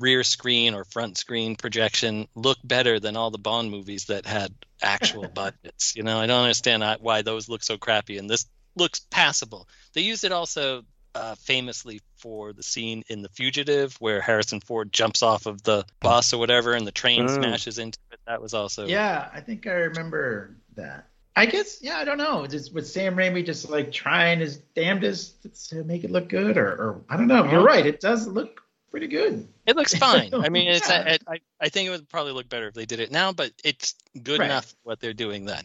rear 0.00 0.24
screen 0.24 0.74
or 0.74 0.84
front 0.84 1.18
screen 1.18 1.54
projection 1.54 2.28
look 2.34 2.58
better 2.64 2.98
than 2.98 3.16
all 3.16 3.30
the 3.30 3.38
Bond 3.38 3.70
movies 3.70 4.06
that 4.06 4.26
had 4.26 4.54
actual 4.82 5.28
budgets? 5.34 5.94
You 5.94 6.02
know, 6.02 6.18
I 6.18 6.26
don't 6.26 6.42
understand 6.42 6.82
uh, 6.82 6.96
why 7.00 7.22
those 7.22 7.48
look 7.48 7.62
so 7.62 7.76
crappy 7.76 8.18
and 8.18 8.28
this 8.28 8.46
looks 8.74 9.00
passable. 9.10 9.68
They 9.92 10.00
used 10.00 10.24
it 10.24 10.32
also 10.32 10.84
uh, 11.18 11.34
famously 11.36 12.00
for 12.16 12.52
the 12.52 12.62
scene 12.62 13.04
in 13.08 13.22
The 13.22 13.28
Fugitive 13.28 13.94
where 14.00 14.20
Harrison 14.20 14.60
Ford 14.60 14.92
jumps 14.92 15.22
off 15.22 15.46
of 15.46 15.62
the 15.62 15.84
bus 16.00 16.32
or 16.32 16.38
whatever 16.38 16.74
and 16.74 16.86
the 16.86 16.92
train 16.92 17.26
Mm. 17.26 17.34
smashes 17.36 17.78
into 17.78 17.98
it. 18.12 18.20
That 18.26 18.40
was 18.42 18.54
also 18.54 18.86
Yeah, 18.86 19.28
I 19.32 19.40
think 19.40 19.66
I 19.66 19.72
remember 19.72 20.56
that. 20.76 21.08
I 21.36 21.46
guess, 21.46 21.78
yeah, 21.82 21.98
I 21.98 22.04
don't 22.04 22.18
know. 22.18 22.46
Just 22.48 22.72
with 22.74 22.86
Sam 22.88 23.14
Raimi 23.14 23.46
just 23.46 23.70
like 23.70 23.92
trying 23.92 24.40
his 24.40 24.56
damnedest 24.74 25.68
to 25.70 25.84
make 25.84 26.02
it 26.02 26.10
look 26.10 26.28
good, 26.28 26.56
or, 26.56 26.66
or 26.68 27.00
I 27.08 27.16
don't 27.16 27.28
know. 27.28 27.48
You're 27.48 27.62
right. 27.62 27.86
It 27.86 28.00
does 28.00 28.26
look 28.26 28.62
pretty 28.90 29.06
good. 29.06 29.46
It 29.66 29.76
looks 29.76 29.94
fine. 30.08 30.34
I 30.34 30.48
mean, 30.48 30.66
it's 30.68 30.88
Yeah. 30.88 31.16
I, 31.28 31.34
I, 31.34 31.40
I 31.60 31.68
think 31.68 31.86
it 31.86 31.90
would 31.90 32.08
probably 32.08 32.32
look 32.32 32.48
better 32.48 32.66
if 32.66 32.74
they 32.74 32.86
did 32.86 32.98
it 32.98 33.12
now, 33.12 33.32
but 33.32 33.52
it's 33.62 33.94
good 34.20 34.40
Right. 34.40 34.46
enough 34.46 34.74
what 34.82 34.98
they're 34.98 35.12
doing 35.12 35.44
then. 35.44 35.64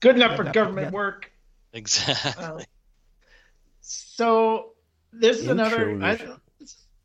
Good 0.00 0.16
enough 0.16 0.36
for 0.36 0.44
Yeah, 0.44 0.52
government 0.52 0.88
yeah. 0.88 0.90
work. 0.92 1.30
Exactly. 1.72 2.42
Uh, 2.44 2.58
so 3.86 4.72
this 5.12 5.38
is 5.38 5.48
another. 5.48 6.02
I, 6.02 6.18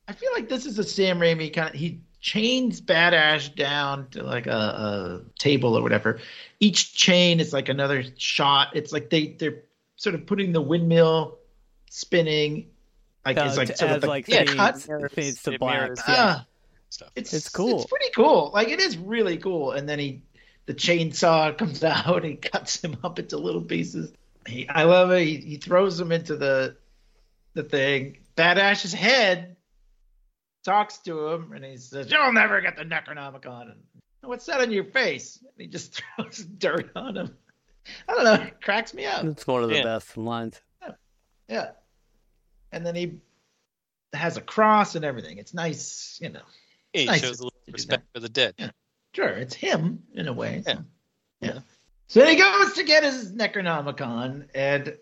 I 0.08 0.14
feel 0.14 0.32
like 0.34 0.50
this 0.50 0.66
is 0.66 0.80
a 0.80 0.84
Sam 0.84 1.20
Raimi 1.20 1.54
kind 1.54 1.70
of. 1.74 1.76
He 1.80 2.02
chains 2.20 2.82
Badash 2.82 3.56
down 3.56 4.08
to 4.12 4.24
like 4.24 4.48
a, 4.48 4.52
a 4.52 5.22
table 5.40 5.78
or 5.78 5.82
whatever. 5.84 6.20
Each 6.60 6.94
chain 6.94 7.40
is 7.40 7.54
like 7.54 7.70
another 7.70 8.04
shot. 8.18 8.76
It's 8.76 8.92
like 8.92 9.10
they 9.10 9.28
they're 9.40 9.64
sort 9.96 10.16
of 10.16 10.26
putting 10.26 10.52
the 10.52 10.62
windmill 10.62 11.38
spinning. 11.90 12.68
Like 13.26 13.38
Uh, 13.38 13.44
it's 13.46 13.58
like 13.58 13.76
sort 13.78 13.92
of 13.92 13.98
as 13.98 14.04
like, 14.04 14.28
like 14.28 14.48
yeah, 14.50 14.72
fades, 14.72 15.14
fades 15.14 15.44
to 15.44 15.54
It 15.54 15.60
black. 15.60 15.82
mirrors- 15.82 16.00
Yeah. 16.08 16.16
Ah, 16.18 16.46
Stuff. 16.90 17.12
it's 17.16 17.34
It's 17.34 17.50
cool. 17.50 17.82
It's 17.82 17.90
pretty 17.90 18.10
cool. 18.16 18.52
Like 18.54 18.70
it 18.70 18.80
is 18.80 18.98
really 18.98 19.38
cool. 19.38 19.72
And 19.72 19.88
then 19.88 20.00
he, 20.00 20.24
the 20.66 20.74
chainsaw 20.74 21.56
comes 21.58 21.84
out 21.84 22.18
and 22.18 22.26
he 22.26 22.36
cuts 22.36 22.84
him 22.84 22.98
up 23.04 23.20
into 23.20 23.38
little 23.38 23.62
pieces. 23.62 24.12
He, 24.48 24.68
I 24.70 24.84
love 24.84 25.12
it. 25.12 25.26
He, 25.26 25.38
he 25.38 25.58
throws 25.58 26.00
him 26.00 26.12
into 26.12 26.36
the, 26.36 26.78
the 27.54 27.64
thing. 27.64 28.18
Badash's 28.36 28.94
head 28.94 29.56
talks 30.64 30.98
to 31.00 31.28
him 31.30 31.52
and 31.54 31.64
he 31.66 31.78
says, 31.78 32.10
"You'll 32.12 32.34
never 32.34 32.62
get 32.62 32.76
the 32.78 32.84
Necronomicon." 32.84 33.64
And, 33.72 33.84
What's 34.24 34.46
that 34.46 34.62
on 34.62 34.72
your 34.72 34.84
face? 34.84 35.40
And 35.42 35.52
he 35.58 35.68
just 35.68 36.02
throws 36.16 36.38
dirt 36.40 36.92
on 36.96 37.18
him. 37.18 37.36
I 38.08 38.14
don't 38.14 38.24
know. 38.24 38.34
It 38.46 38.62
cracks 38.62 38.94
me 38.94 39.06
up. 39.06 39.24
It's 39.26 39.48
one 39.48 39.64
of 39.64 39.70
the 39.70 39.78
Yeah. 39.78 39.84
best 39.84 40.16
lines. 40.16 40.62
Yeah. 40.82 40.92
yeah. 41.50 41.70
And 42.72 42.86
then 42.86 42.96
he 42.96 43.20
has 44.14 44.38
a 44.38 44.42
cross 44.42 44.94
and 44.96 45.04
everything. 45.04 45.38
It's 45.40 45.54
nice, 45.56 46.20
you 46.22 46.30
know. 46.30 46.44
He 46.94 47.06
nice 47.06 47.22
shows 47.22 47.40
a 47.40 47.44
little 47.46 47.60
respect 47.72 48.04
for 48.14 48.20
the 48.20 48.30
dead. 48.30 48.54
Yeah. 48.58 48.70
Sure, 49.16 49.30
it's 49.30 49.56
him 49.56 50.04
in 50.14 50.28
a 50.28 50.34
way. 50.34 50.62
So, 50.66 50.76
Yeah. 51.42 51.60
So 52.12 52.26
he 52.26 52.36
goes 52.36 52.74
to 52.74 52.84
get 52.84 53.04
his 53.04 53.32
Necronomicon, 53.32 54.48
and 54.54 54.98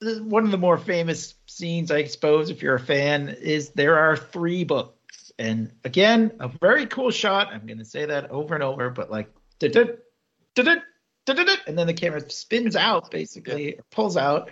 one 0.00 0.44
of 0.44 0.50
the 0.50 0.58
more 0.58 0.76
famous 0.76 1.36
scenes, 1.46 1.92
I 1.92 2.06
suppose, 2.06 2.50
if 2.50 2.60
you're 2.60 2.74
a 2.74 2.80
fan, 2.80 3.28
is 3.28 3.70
there 3.70 3.96
are 3.98 4.16
three 4.16 4.64
books. 4.64 5.30
And 5.38 5.70
again, 5.84 6.32
a 6.40 6.48
very 6.48 6.86
cool 6.86 7.12
shot. 7.12 7.52
I'm 7.52 7.66
going 7.66 7.78
to 7.78 7.84
say 7.84 8.06
that 8.06 8.32
over 8.32 8.54
and 8.54 8.64
over, 8.64 8.90
but 8.90 9.12
like, 9.12 9.32
and 9.60 9.70
then 10.56 11.86
the 11.86 11.94
camera 11.96 12.28
spins 12.28 12.74
out, 12.74 13.12
basically, 13.12 13.78
pulls 13.92 14.16
out 14.16 14.50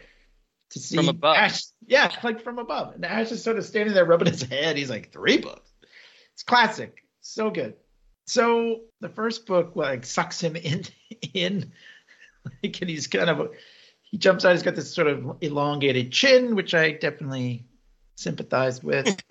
to 0.70 0.78
see 0.78 0.94
From 0.94 1.08
above. 1.08 1.36
Ash. 1.36 1.64
Yeah, 1.84 2.12
like 2.22 2.42
from 2.42 2.60
above. 2.60 2.94
And 2.94 3.04
Ash 3.04 3.32
is 3.32 3.42
sort 3.42 3.58
of 3.58 3.64
standing 3.64 3.92
there 3.92 4.04
rubbing 4.04 4.30
his 4.30 4.42
head. 4.42 4.76
He's 4.76 4.90
like, 4.90 5.10
three 5.10 5.38
books. 5.38 5.68
It's 6.34 6.44
classic. 6.44 7.02
So 7.22 7.50
good. 7.50 7.74
So 8.26 8.80
the 9.00 9.08
first 9.08 9.46
book 9.46 9.72
like 9.76 10.04
sucks 10.04 10.40
him 10.40 10.56
in 10.56 10.84
in 11.34 11.72
like 12.62 12.80
and 12.80 12.90
he's 12.90 13.06
kind 13.06 13.30
of 13.30 13.50
he 14.02 14.18
jumps 14.18 14.44
out, 14.44 14.52
he's 14.52 14.62
got 14.62 14.76
this 14.76 14.92
sort 14.92 15.08
of 15.08 15.36
elongated 15.40 16.12
chin, 16.12 16.54
which 16.54 16.74
I 16.74 16.92
definitely 16.92 17.64
sympathize 18.14 18.82
with. 18.82 19.20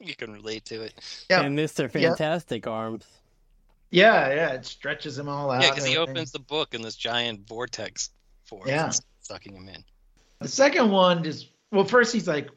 You 0.00 0.14
can 0.14 0.34
relate 0.34 0.66
to 0.66 0.82
it. 0.82 0.92
Yeah. 1.30 1.40
And 1.40 1.58
Mr. 1.58 1.84
Yeah. 1.94 2.10
Fantastic 2.10 2.66
arms. 2.66 3.06
yeah, 3.90 4.28
yeah, 4.34 4.48
it 4.50 4.66
stretches 4.66 5.18
him 5.18 5.30
all 5.30 5.50
out. 5.50 5.62
Yeah, 5.62 5.70
because 5.70 5.86
he 5.86 5.96
opens 5.96 6.30
the 6.30 6.40
book 6.40 6.74
in 6.74 6.82
this 6.82 6.94
giant 6.94 7.48
vortex 7.48 8.10
form. 8.44 8.68
Yeah. 8.68 8.92
Sucking 9.20 9.54
him 9.54 9.66
in. 9.68 9.82
The 10.40 10.48
second 10.48 10.90
one 10.90 11.24
is 11.24 11.48
well, 11.72 11.84
first 11.86 12.12
he's 12.12 12.28
like 12.28 12.50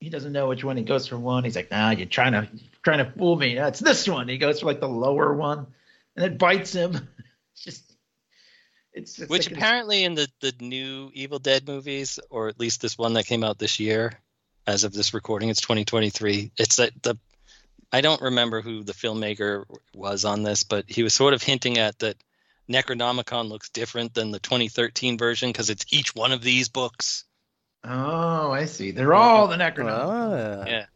he 0.00 0.10
doesn't 0.10 0.32
know 0.32 0.48
which 0.48 0.62
one. 0.64 0.76
He 0.76 0.82
goes 0.82 1.06
for 1.06 1.18
one. 1.18 1.44
He's 1.44 1.56
like, 1.56 1.70
nah, 1.70 1.90
you're 1.90 2.06
trying 2.06 2.32
to 2.32 2.48
trying 2.82 2.98
to 3.04 3.10
fool 3.12 3.36
me. 3.36 3.54
That's 3.54 3.80
this 3.80 4.06
one. 4.08 4.28
He 4.28 4.38
goes 4.38 4.60
for 4.60 4.66
like 4.66 4.80
the 4.80 4.88
lower 4.88 5.34
one, 5.34 5.66
and 6.16 6.24
it 6.24 6.38
bites 6.38 6.72
him. 6.72 7.08
It's 7.54 7.64
just 7.64 7.92
it's 8.92 9.14
just 9.16 9.30
Which 9.30 9.46
like 9.46 9.52
it's- 9.52 9.58
apparently 9.58 10.04
in 10.04 10.14
the, 10.14 10.28
the 10.40 10.52
new 10.60 11.10
Evil 11.14 11.38
Dead 11.38 11.66
movies, 11.66 12.18
or 12.28 12.48
at 12.48 12.60
least 12.60 12.82
this 12.82 12.98
one 12.98 13.14
that 13.14 13.24
came 13.24 13.42
out 13.44 13.58
this 13.58 13.80
year, 13.80 14.12
as 14.66 14.84
of 14.84 14.92
this 14.92 15.14
recording, 15.14 15.48
it's 15.48 15.62
2023. 15.62 16.52
It's 16.58 16.76
that 16.76 16.90
the 17.02 17.16
I 17.92 18.02
don't 18.02 18.20
remember 18.20 18.60
who 18.60 18.82
the 18.82 18.92
filmmaker 18.92 19.64
was 19.94 20.24
on 20.26 20.42
this, 20.42 20.64
but 20.64 20.84
he 20.88 21.02
was 21.02 21.14
sort 21.14 21.32
of 21.32 21.42
hinting 21.42 21.78
at 21.78 21.98
that 22.00 22.16
Necronomicon 22.70 23.48
looks 23.48 23.68
different 23.70 24.12
than 24.12 24.32
the 24.32 24.38
2013 24.40 25.16
version 25.18 25.50
because 25.50 25.70
it's 25.70 25.86
each 25.90 26.14
one 26.14 26.32
of 26.32 26.42
these 26.42 26.68
books. 26.68 27.24
Oh, 27.88 28.50
I 28.50 28.64
see. 28.64 28.90
They're 28.90 29.14
all 29.14 29.46
the 29.48 29.56
Necronomicon. 29.56 30.64
Ah. 30.64 30.64
Yeah. 30.66 30.86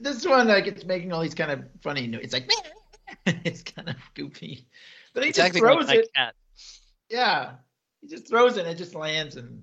This 0.00 0.26
one, 0.26 0.46
like, 0.48 0.66
it's 0.66 0.84
making 0.84 1.12
all 1.12 1.22
these 1.22 1.34
kind 1.34 1.50
of 1.50 1.64
funny. 1.82 2.06
no- 2.06 2.18
It's 2.20 2.32
like 2.34 2.50
it's 3.26 3.62
kind 3.62 3.88
of 3.88 3.96
goofy, 4.14 4.66
but 5.14 5.22
he 5.22 5.30
It's 5.30 5.38
just 5.38 5.46
acting 5.48 5.62
like 5.64 5.72
throws 5.74 5.86
my 5.88 5.94
it. 5.96 6.08
cat. 6.14 6.34
Yeah, 7.08 7.52
he 8.02 8.08
just 8.08 8.28
throws 8.28 8.56
it. 8.56 8.60
and 8.66 8.68
It 8.70 8.76
just 8.78 8.94
lands, 8.94 9.36
and 9.36 9.62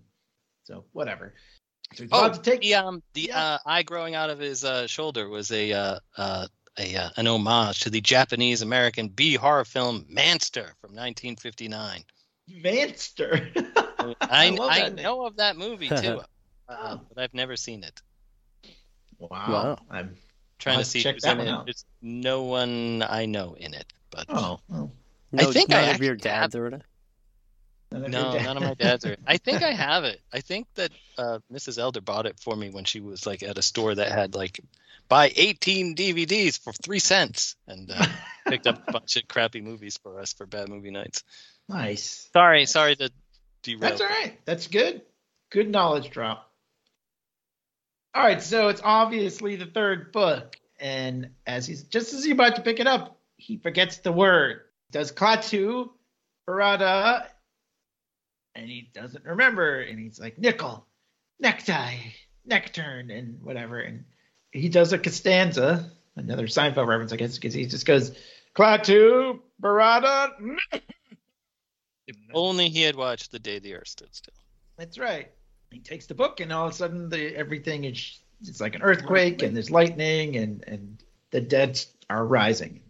so 0.63 0.83
whatever. 0.91 1.35
So 1.93 2.03
he's 2.03 2.09
Oh, 2.11 2.25
about 2.25 2.43
to 2.43 2.51
take. 2.51 2.61
the 2.61 2.75
um 2.75 3.01
the 3.13 3.27
Yeah. 3.29 3.39
uh, 3.41 3.57
eye 3.65 3.83
growing 3.83 4.15
out 4.15 4.29
of 4.29 4.39
his 4.39 4.65
uh, 4.65 4.87
shoulder 4.87 5.29
was 5.29 5.51
a 5.51 5.71
uh, 5.71 5.99
uh, 6.17 6.47
a 6.79 6.95
uh, 6.95 7.09
an 7.17 7.27
homage 7.27 7.81
to 7.81 7.89
the 7.91 8.01
Japanese 8.01 8.61
American 8.63 9.07
B 9.09 9.35
horror 9.35 9.65
film 9.65 10.05
Manster 10.09 10.73
from 10.81 10.91
1959. 10.95 12.03
Manster. 12.49 13.49
I 14.21 14.49
love 14.49 14.69
I, 14.71 14.79
that 14.81 14.95
name. 14.95 15.03
know 15.03 15.25
of 15.25 15.37
that 15.37 15.57
movie 15.57 15.89
too, 15.89 16.21
uh, 16.69 16.97
Oh. 16.97 17.01
but 17.13 17.21
I've 17.23 17.33
never 17.33 17.55
seen 17.55 17.83
it. 17.83 18.01
Wow. 19.19 19.29
Wow. 19.29 19.77
I'm, 19.89 20.15
Trying 20.59 20.77
I'll 20.77 20.83
to 20.83 20.89
see 20.89 21.01
check 21.01 21.15
who's 21.15 21.21
that 21.23 21.33
in 21.33 21.37
one 21.37 21.47
it. 21.47 21.51
out. 21.51 21.65
There's 21.65 21.85
no 22.01 22.43
one 22.43 23.03
I 23.07 23.25
know 23.27 23.55
in 23.59 23.75
it, 23.75 23.85
but 24.09 24.25
oh, 24.29 24.59
well, 24.67 24.91
No, 25.31 25.49
I 25.49 25.51
think 25.53 25.71
I 25.71 25.81
none 25.85 25.95
of 25.95 26.01
your 26.01 26.15
dads 26.15 26.55
are 26.55 26.65
in 26.67 26.73
it. 26.73 26.81
none 27.91 28.09
no, 28.09 28.33
dad- 28.33 28.43
none 28.43 28.57
of 28.57 28.63
my 28.63 28.73
dads 28.73 29.05
are. 29.05 29.15
I 29.27 29.37
think 29.37 29.61
I 29.61 29.71
have 29.73 30.03
it. 30.03 30.19
I 30.33 30.39
think 30.41 30.65
that 30.73 30.89
uh, 31.19 31.39
Mrs. 31.53 31.77
Elder 31.77 32.01
bought 32.01 32.25
it 32.25 32.39
for 32.39 32.55
me 32.55 32.71
when 32.71 32.85
she 32.85 33.01
was 33.01 33.27
like 33.27 33.43
at 33.43 33.59
a 33.59 33.61
store 33.61 33.93
that 33.93 34.11
had 34.11 34.33
like 34.33 34.59
buy 35.07 35.31
18 35.35 35.95
DVDs 35.95 36.59
for 36.59 36.73
three 36.73 36.97
cents, 36.99 37.55
and 37.67 37.91
uh, 37.91 38.05
picked 38.47 38.65
up 38.65 38.81
a 38.87 38.91
bunch 38.93 39.15
of 39.15 39.27
crappy 39.27 39.61
movies 39.61 39.99
for 40.01 40.19
us 40.19 40.33
for 40.33 40.47
bad 40.47 40.69
movie 40.69 40.89
nights. 40.91 41.23
nice. 41.69 42.27
Sorry, 42.33 42.65
sorry 42.65 42.95
to 42.95 43.11
derail. 43.61 43.81
That's 43.81 44.01
all 44.01 44.07
right. 44.07 44.39
That's 44.45 44.65
good. 44.65 45.03
Good 45.51 45.69
knowledge 45.69 46.09
drop. 46.09 46.46
All 48.17 48.23
right, 48.23 48.41
so 48.41 48.69
it's 48.69 48.81
obviously 48.83 49.57
the 49.57 49.67
third 49.67 50.11
book, 50.11 50.57
and 50.79 51.29
as 51.45 51.67
he's 51.67 51.83
just 51.83 52.15
as 52.15 52.23
he's 52.23 52.33
about 52.33 52.55
to 52.55 52.63
pick 52.63 52.79
it 52.79 52.87
up, 52.87 53.19
he 53.35 53.57
forgets 53.57 53.97
the 53.97 54.11
word. 54.11 54.61
Does 54.89 55.11
Klaatu, 55.11 55.91
Barada, 56.49 57.27
and 58.55 58.67
he 58.67 58.89
doesn't 58.91 59.23
remember, 59.23 59.81
and 59.81 59.99
he's 59.99 60.19
like 60.19 60.39
nickel, 60.39 60.87
necktie, 61.39 61.97
neckturn, 62.49 63.15
and 63.15 63.39
whatever, 63.43 63.77
and 63.77 64.03
he 64.51 64.67
does 64.67 64.93
a 64.93 64.97
Costanza, 64.97 65.91
another 66.15 66.47
Seinfeld 66.47 66.87
reference, 66.87 67.13
I 67.13 67.17
guess, 67.17 67.35
because 67.35 67.53
he 67.53 67.67
just 67.67 67.85
goes 67.85 68.17
Klaatu, 68.55 69.41
Barada. 69.61 70.31
Mm-hmm. 70.41 72.31
Only 72.33 72.69
he 72.69 72.81
had 72.81 72.95
watched 72.95 73.31
The 73.31 73.37
Day 73.37 73.59
the 73.59 73.75
Earth 73.75 73.89
Stood 73.89 74.15
Still. 74.15 74.33
That's 74.75 74.97
right. 74.97 75.29
He 75.71 75.79
takes 75.79 76.05
the 76.05 76.13
book, 76.13 76.39
and 76.39 76.51
all 76.51 76.67
of 76.67 76.73
a 76.73 76.75
sudden, 76.75 77.09
the 77.09 77.35
everything 77.35 77.85
is 77.85 78.19
it's 78.41 78.61
like 78.61 78.75
an 78.75 78.81
earthquake, 78.81 79.41
and 79.41 79.55
there's 79.55 79.71
lightning, 79.71 80.37
and 80.37 80.63
and 80.67 81.03
the 81.31 81.41
dead 81.41 81.83
are 82.09 82.25
rising, 82.25 82.81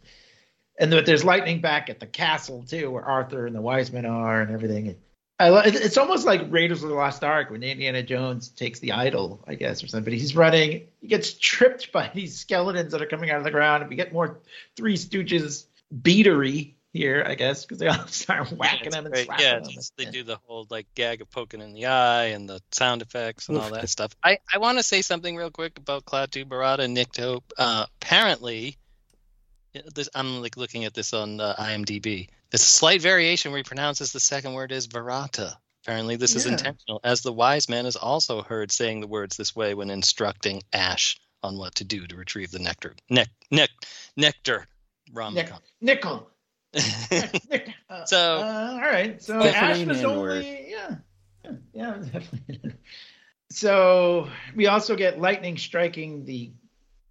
and 0.79 0.91
but 0.91 1.05
there's 1.05 1.25
lightning 1.25 1.61
back 1.61 1.89
at 1.89 1.99
the 1.99 2.07
castle 2.07 2.63
too, 2.63 2.91
where 2.91 3.03
Arthur 3.03 3.47
and 3.47 3.55
the 3.55 3.61
wise 3.61 3.91
men 3.91 4.05
are, 4.05 4.41
and 4.41 4.51
everything. 4.51 4.95
I 5.39 5.49
lo- 5.49 5.61
it's 5.63 5.97
almost 5.97 6.25
like 6.25 6.51
Raiders 6.51 6.81
of 6.81 6.89
the 6.89 6.95
Lost 6.95 7.23
Ark 7.23 7.51
when 7.51 7.61
Indiana 7.61 8.01
Jones 8.01 8.49
takes 8.49 8.79
the 8.79 8.93
idol, 8.93 9.43
I 9.47 9.53
guess, 9.53 9.83
or 9.83 9.87
something. 9.87 10.03
But 10.03 10.13
he's 10.13 10.35
running, 10.35 10.87
he 10.99 11.07
gets 11.07 11.33
tripped 11.33 11.91
by 11.91 12.09
these 12.13 12.37
skeletons 12.37 12.91
that 12.91 13.01
are 13.01 13.07
coming 13.07 13.29
out 13.29 13.37
of 13.37 13.43
the 13.43 13.51
ground, 13.51 13.83
and 13.83 13.89
we 13.89 13.95
get 13.95 14.13
more 14.13 14.39
Three 14.75 14.95
Stooges 14.97 15.65
beatery 16.01 16.76
here, 16.93 17.23
I 17.27 17.35
guess, 17.35 17.63
because 17.63 17.79
they 17.79 17.87
all 17.87 18.07
start 18.07 18.51
whacking 18.51 18.87
It's 18.87 18.95
him 18.95 19.05
and 19.05 19.13
great. 19.13 19.25
slapping 19.25 19.45
Yeah, 19.45 19.57
him. 19.57 19.69
just, 19.69 19.95
they 19.97 20.05
do 20.05 20.23
the 20.23 20.37
whole 20.45 20.65
like 20.69 20.87
gag 20.95 21.21
of 21.21 21.29
poking 21.29 21.61
in 21.61 21.73
the 21.73 21.85
eye 21.87 22.25
and 22.27 22.49
the 22.49 22.61
sound 22.71 23.01
effects 23.01 23.49
and 23.49 23.57
all 23.57 23.69
that 23.71 23.89
stuff. 23.89 24.15
I, 24.23 24.39
I 24.53 24.57
want 24.59 24.77
to 24.77 24.83
say 24.83 25.01
something 25.01 25.35
real 25.35 25.51
quick 25.51 25.77
about 25.77 26.05
Klaatu 26.05 26.45
Barada 26.45 26.79
and 26.79 26.95
Nikto. 26.95 27.41
Uh, 27.57 27.85
apparently, 28.01 28.77
this, 29.93 30.09
I'm 30.15 30.41
like 30.41 30.57
looking 30.57 30.85
at 30.85 30.93
this 30.93 31.13
on 31.13 31.39
uh, 31.39 31.55
IMDb. 31.59 32.29
There's 32.49 32.61
a 32.61 32.65
slight 32.65 33.01
variation 33.01 33.51
where 33.51 33.57
he 33.59 33.63
pronounces 33.63 34.11
the 34.13 34.19
second 34.19 34.53
word 34.53 34.71
as 34.71 34.87
Barata. 34.87 35.53
Apparently, 35.83 36.15
this 36.17 36.35
is 36.35 36.45
intentional, 36.45 36.99
as 37.03 37.21
the 37.21 37.31
wise 37.31 37.69
man 37.69 37.85
is 37.85 37.95
also 37.95 38.41
heard 38.41 38.71
saying 38.71 38.99
the 38.99 39.07
words 39.07 39.37
this 39.37 39.55
way 39.55 39.73
when 39.73 39.89
instructing 39.89 40.61
Ash 40.73 41.17
on 41.43 41.57
what 41.57 41.75
to 41.75 41.85
do 41.85 42.05
to 42.07 42.15
retrieve 42.15 42.51
the 42.51 42.59
nectar. 42.59 42.93
Nec, 43.09 43.29
nec, 43.51 43.69
nectar. 44.17 44.67
Rum. 45.13 45.33
Nick, 45.35 45.49
nickel. 45.79 46.29
So- 48.05 48.39
uh, 48.39 48.69
all 48.73 48.81
right. 48.81 49.21
So 49.21 49.41
Ash 49.41 49.83
was 49.85 50.03
only 50.03 50.69
yeah, 50.69 50.95
yeah, 51.43 51.51
yeah, 51.73 51.97
definitely. 52.11 52.73
So 53.49 54.29
we 54.55 54.67
also 54.67 54.95
get 54.95 55.19
lightning 55.19 55.57
striking 55.57 56.25
the 56.25 56.51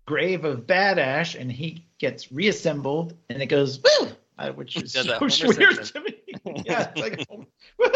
grave 0.06 0.44
of 0.44 0.66
Bad 0.66 0.98
Ash, 0.98 1.34
and 1.34 1.50
he 1.50 1.86
gets 1.98 2.30
reassembled, 2.30 3.14
and 3.28 3.42
it 3.42 3.46
goes 3.46 3.80
woo, 3.80 4.08
uh, 4.38 4.50
which 4.52 4.76
is 4.76 4.92
so 4.92 5.18
weird 5.20 5.32
Simpson. 5.32 5.84
to 5.84 6.00
me. 6.00 6.14
yeah, 6.66 6.92
it's 6.94 7.00
like 7.00 7.26
woo 7.78 7.90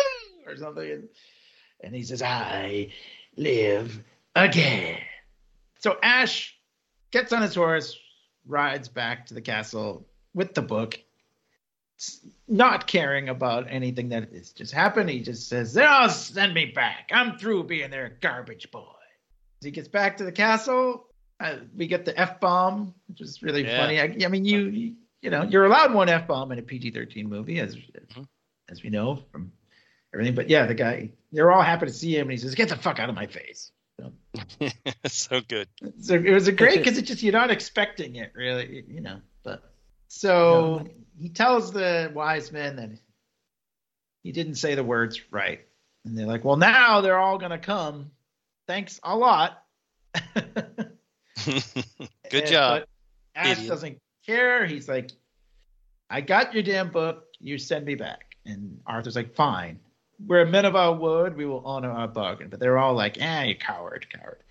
or 0.47 0.57
something, 0.57 0.91
and, 0.91 1.09
and 1.83 1.95
he 1.95 2.03
says, 2.03 2.23
"I 2.23 2.89
live 3.37 4.03
again." 4.35 4.99
So 5.79 5.99
Ash 6.03 6.57
gets 7.11 7.33
on 7.33 7.43
his 7.43 7.55
horse, 7.55 7.97
rides 8.47 8.89
back 8.89 9.27
to 9.27 9.35
the 9.35 9.41
castle 9.41 10.07
with 10.35 10.55
the 10.55 10.63
book, 10.63 10.99
not 12.49 12.87
caring 12.87 13.29
about 13.29 13.67
anything 13.69 14.09
that 14.11 14.33
has 14.33 14.51
just 14.53 14.73
happened. 14.73 15.11
He 15.11 15.21
just 15.21 15.49
says, 15.49 15.77
"Oh, 15.81 16.09
send 16.09 16.55
me 16.55 16.67
back. 16.67 17.11
I'm 17.13 17.39
through 17.39 17.65
being 17.65 17.91
their 17.91 18.17
garbage 18.21 18.71
boy." 18.71 18.87
As 19.61 19.65
he 19.67 19.71
gets 19.71 19.89
back 19.89 20.17
to 20.19 20.25
the 20.25 20.33
castle, 20.33 21.07
uh, 21.41 21.57
we 21.77 21.87
get 21.87 22.05
the 22.05 22.19
f 22.19 22.41
bomb, 22.41 22.95
which 23.09 23.21
is 23.21 23.43
really 23.43 23.65
Yeah. 23.65 23.77
funny. 23.77 24.01
I, 24.01 24.25
I 24.27 24.29
mean, 24.29 24.45
you 24.45 24.95
you 25.23 25.29
know, 25.29 25.43
you're 25.43 25.67
allowed 25.67 25.93
one 25.93 26.09
f 26.09 26.27
bomb 26.27 26.51
in 26.53 26.59
a 26.59 26.63
PG-13 26.63 27.27
movie, 27.27 27.61
as 27.61 27.77
Mhm. 27.77 28.27
as 28.71 28.83
we 28.83 28.89
know 28.89 29.17
from 29.31 29.53
everything. 30.15 30.35
But 30.35 30.49
yeah, 30.49 30.65
the 30.65 30.75
guy, 30.75 31.11
they're 31.33 31.53
all 31.53 31.61
happy 31.63 31.87
to 31.87 31.93
see 31.93 32.17
him, 32.17 32.23
and 32.23 32.31
he 32.33 32.39
says, 32.39 32.55
"Get 32.55 32.71
the 32.71 32.77
fuck 32.77 32.99
out 32.99 33.09
of 33.11 33.15
my 33.15 33.27
face." 33.27 33.73
so 35.07 35.41
good. 35.49 35.69
So 36.01 36.15
it 36.15 36.31
was 36.33 36.49
a 36.49 36.53
great 36.53 36.79
because 36.79 36.97
it 36.97 37.03
just 37.03 37.23
you're 37.23 37.33
not 37.35 37.51
expecting 37.51 38.17
it 38.17 38.33
really, 38.35 38.83
you 38.89 39.03
know. 39.03 39.21
But 39.43 39.70
so 40.13 40.87
he 41.21 41.29
tells 41.29 41.73
the 41.73 42.11
wise 42.13 42.51
men 42.51 42.77
that 42.77 42.91
he 44.25 44.33
didn't 44.33 44.57
say 44.57 44.75
the 44.75 44.83
words 44.85 45.21
right, 45.31 45.61
and 46.05 46.19
they're 46.19 46.27
like, 46.27 46.45
"Well, 46.45 46.57
now 46.57 47.01
they're 47.01 47.19
all 47.19 47.39
gonna 47.39 47.59
come. 47.59 48.11
Thanks 48.67 48.99
a 49.05 49.17
lot." 49.17 49.63
Good 51.45 51.65
And- 52.33 52.47
job. 52.47 52.81
But 52.83 52.89
Ash 53.37 53.53
idiot. 53.59 53.69
doesn't 53.69 53.99
care. 54.27 54.67
He's 54.67 54.89
like, 54.89 55.13
"I 56.11 56.21
got 56.21 56.53
your 56.55 56.63
damn 56.65 56.91
book. 56.91 57.25
You 57.39 57.57
send 57.59 57.87
me 57.87 57.95
back." 57.95 58.37
And 58.45 58.81
Arthur's 58.87 59.17
like, 59.17 59.35
"Fine. 59.35 59.79
We're 60.27 60.45
men 60.45 60.65
of 60.65 60.75
our 60.77 60.93
word. 60.93 61.37
We 61.37 61.47
will 61.47 61.65
honor 61.65 61.91
our 61.91 62.09
bargain." 62.09 62.49
But 62.49 62.59
they're 62.61 62.79
all 62.79 62.95
like, 62.95 63.17
"Ah, 63.23 63.43
you 63.43 63.55
coward, 63.57 64.07
coward." 64.11 64.43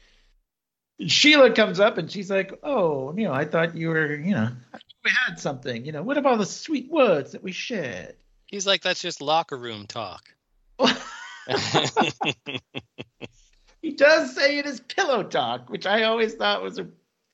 Sheila 1.08 1.52
comes 1.52 1.80
up 1.80 1.98
and 1.98 2.12
she's 2.12 2.30
like, 2.30 2.60
"Oh, 2.64 3.16
you 3.16 3.26
know, 3.26 3.34
I 3.34 3.46
thought 3.46 3.76
you 3.76 3.90
were, 3.90 4.16
you 4.16 4.34
know, 4.34 4.50
I 4.74 4.78
thought 4.78 4.84
we 5.04 5.12
had 5.28 5.40
something. 5.40 5.86
You 5.86 5.92
know, 5.92 6.04
what 6.04 6.18
about 6.18 6.40
the 6.40 6.46
sweet 6.46 6.92
words 6.92 7.32
that 7.32 7.44
we 7.44 7.52
shared?" 7.52 8.16
He's 8.48 8.66
like, 8.66 8.82
that's 8.82 9.02
just 9.02 9.22
locker 9.22 9.58
room 9.58 9.86
talk. 9.86 10.24
he 13.82 13.92
does 13.92 14.36
say 14.36 14.58
it 14.58 14.66
is 14.66 14.80
pillow 14.80 15.24
talk, 15.24 15.70
which 15.70 15.86
I 15.86 16.04
always 16.04 16.34
thought 16.34 16.64
was 16.64 16.80
a, 16.80 16.88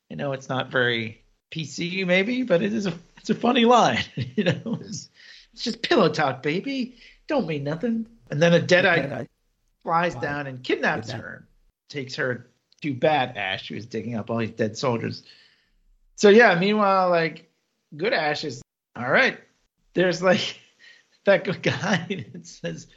you 0.09 0.17
know, 0.17 0.33
it's 0.33 0.49
not 0.49 0.71
very 0.71 1.23
PC 1.51 2.05
maybe, 2.05 2.43
but 2.43 2.61
it 2.61 2.73
is 2.73 2.85
a, 2.85 2.93
it's 3.17 3.29
a 3.29 3.35
funny 3.35 3.65
line. 3.65 4.03
You 4.35 4.43
know, 4.43 4.77
it's, 4.81 5.09
it's 5.53 5.63
just 5.63 5.81
pillow 5.81 6.09
talk, 6.09 6.43
baby. 6.43 6.97
Don't 7.27 7.47
mean 7.47 7.63
nothing. 7.63 8.05
And 8.29 8.41
then 8.41 8.53
a 8.53 8.59
Deadite 8.59 9.27
flies 9.83 10.13
Fly. 10.13 10.21
down 10.21 10.47
and 10.47 10.61
kidnaps 10.61 11.11
Good 11.11 11.21
her, 11.21 11.47
takes 11.87 12.15
her 12.15 12.49
to 12.85 12.93
Bad 12.93 13.35
Ash, 13.37 13.67
he 13.67 13.75
was 13.75 13.85
digging 13.87 14.15
up 14.15 14.29
all 14.29 14.37
these 14.37 14.51
dead 14.51 14.77
soldiers. 14.77 15.23
So 16.15 16.29
yeah, 16.29 16.57
meanwhile, 16.57 17.09
like 17.09 17.49
good 17.97 18.13
Ash 18.13 18.43
is 18.43 18.61
all 18.95 19.09
right. 19.09 19.39
There's 19.95 20.21
like 20.21 20.59
that 21.25 21.43
good 21.43 21.61
guy 21.63 22.05
that 22.33 22.45
says, 22.47 22.87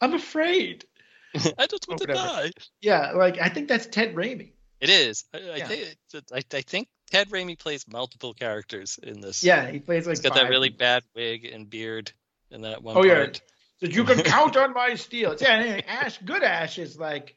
"I'm 0.00 0.12
afraid." 0.14 0.84
I 1.34 1.66
just 1.66 1.88
want 1.88 2.00
to 2.02 2.08
Whatever. 2.08 2.14
die. 2.14 2.50
Yeah, 2.82 3.12
like 3.12 3.38
I 3.40 3.48
think 3.48 3.68
that's 3.68 3.86
Ted 3.86 4.14
Raimi. 4.14 4.52
It 4.80 4.90
is. 4.90 5.24
I, 5.34 5.38
I 5.54 5.60
think. 5.60 5.96
I, 6.32 6.42
I 6.56 6.60
think 6.62 6.88
Ted 7.10 7.30
Raimi 7.30 7.58
plays 7.58 7.86
multiple 7.88 8.34
characters 8.34 8.98
in 9.02 9.20
this. 9.20 9.42
Yeah, 9.42 9.70
he 9.70 9.78
plays 9.78 10.06
like 10.06 10.12
he's 10.16 10.20
got 10.20 10.34
that 10.34 10.48
really 10.50 10.68
bad 10.70 11.02
wig 11.14 11.44
and 11.46 11.68
beard 11.68 12.12
in 12.50 12.62
that 12.62 12.82
one 12.82 12.96
Oh 12.96 13.04
yeah, 13.04 13.14
part. 13.14 13.42
that 13.80 13.92
you 13.94 14.04
can 14.04 14.18
count 14.22 14.56
on 14.56 14.74
my 14.74 14.94
steel. 14.96 15.34
Yeah, 15.40 15.48
anyway, 15.50 15.84
Ash, 15.88 16.18
good 16.18 16.42
Ash 16.42 16.78
is 16.78 16.98
like 16.98 17.36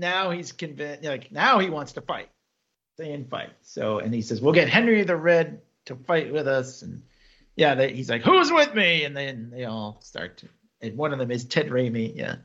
now 0.00 0.30
he's 0.30 0.52
convinced. 0.52 1.04
Like 1.04 1.30
now 1.30 1.60
he 1.60 1.70
wants 1.70 1.92
to 1.92 2.00
fight. 2.00 2.28
stay 3.00 3.12
and 3.12 3.28
fight. 3.28 3.50
So, 3.62 3.98
and 3.98 4.12
he 4.12 4.22
says, 4.22 4.40
we'll 4.40 4.52
get 4.52 4.68
Henry 4.68 5.02
the 5.04 5.16
Red 5.16 5.62
to 5.86 5.96
fight 5.96 6.32
with 6.32 6.46
us. 6.46 6.82
And 6.82 7.02
yeah, 7.56 7.74
they, 7.74 7.92
he's 7.92 8.10
like, 8.10 8.22
who's 8.22 8.52
with 8.52 8.74
me? 8.74 9.04
And 9.04 9.16
then 9.16 9.50
they 9.50 9.64
all 9.64 10.00
start 10.02 10.38
to, 10.38 10.48
and 10.80 10.96
one 10.96 11.12
of 11.12 11.18
them 11.18 11.30
is 11.30 11.44
Ted 11.44 11.68
Raimi. 11.68 12.14
Yeah. 12.14 12.36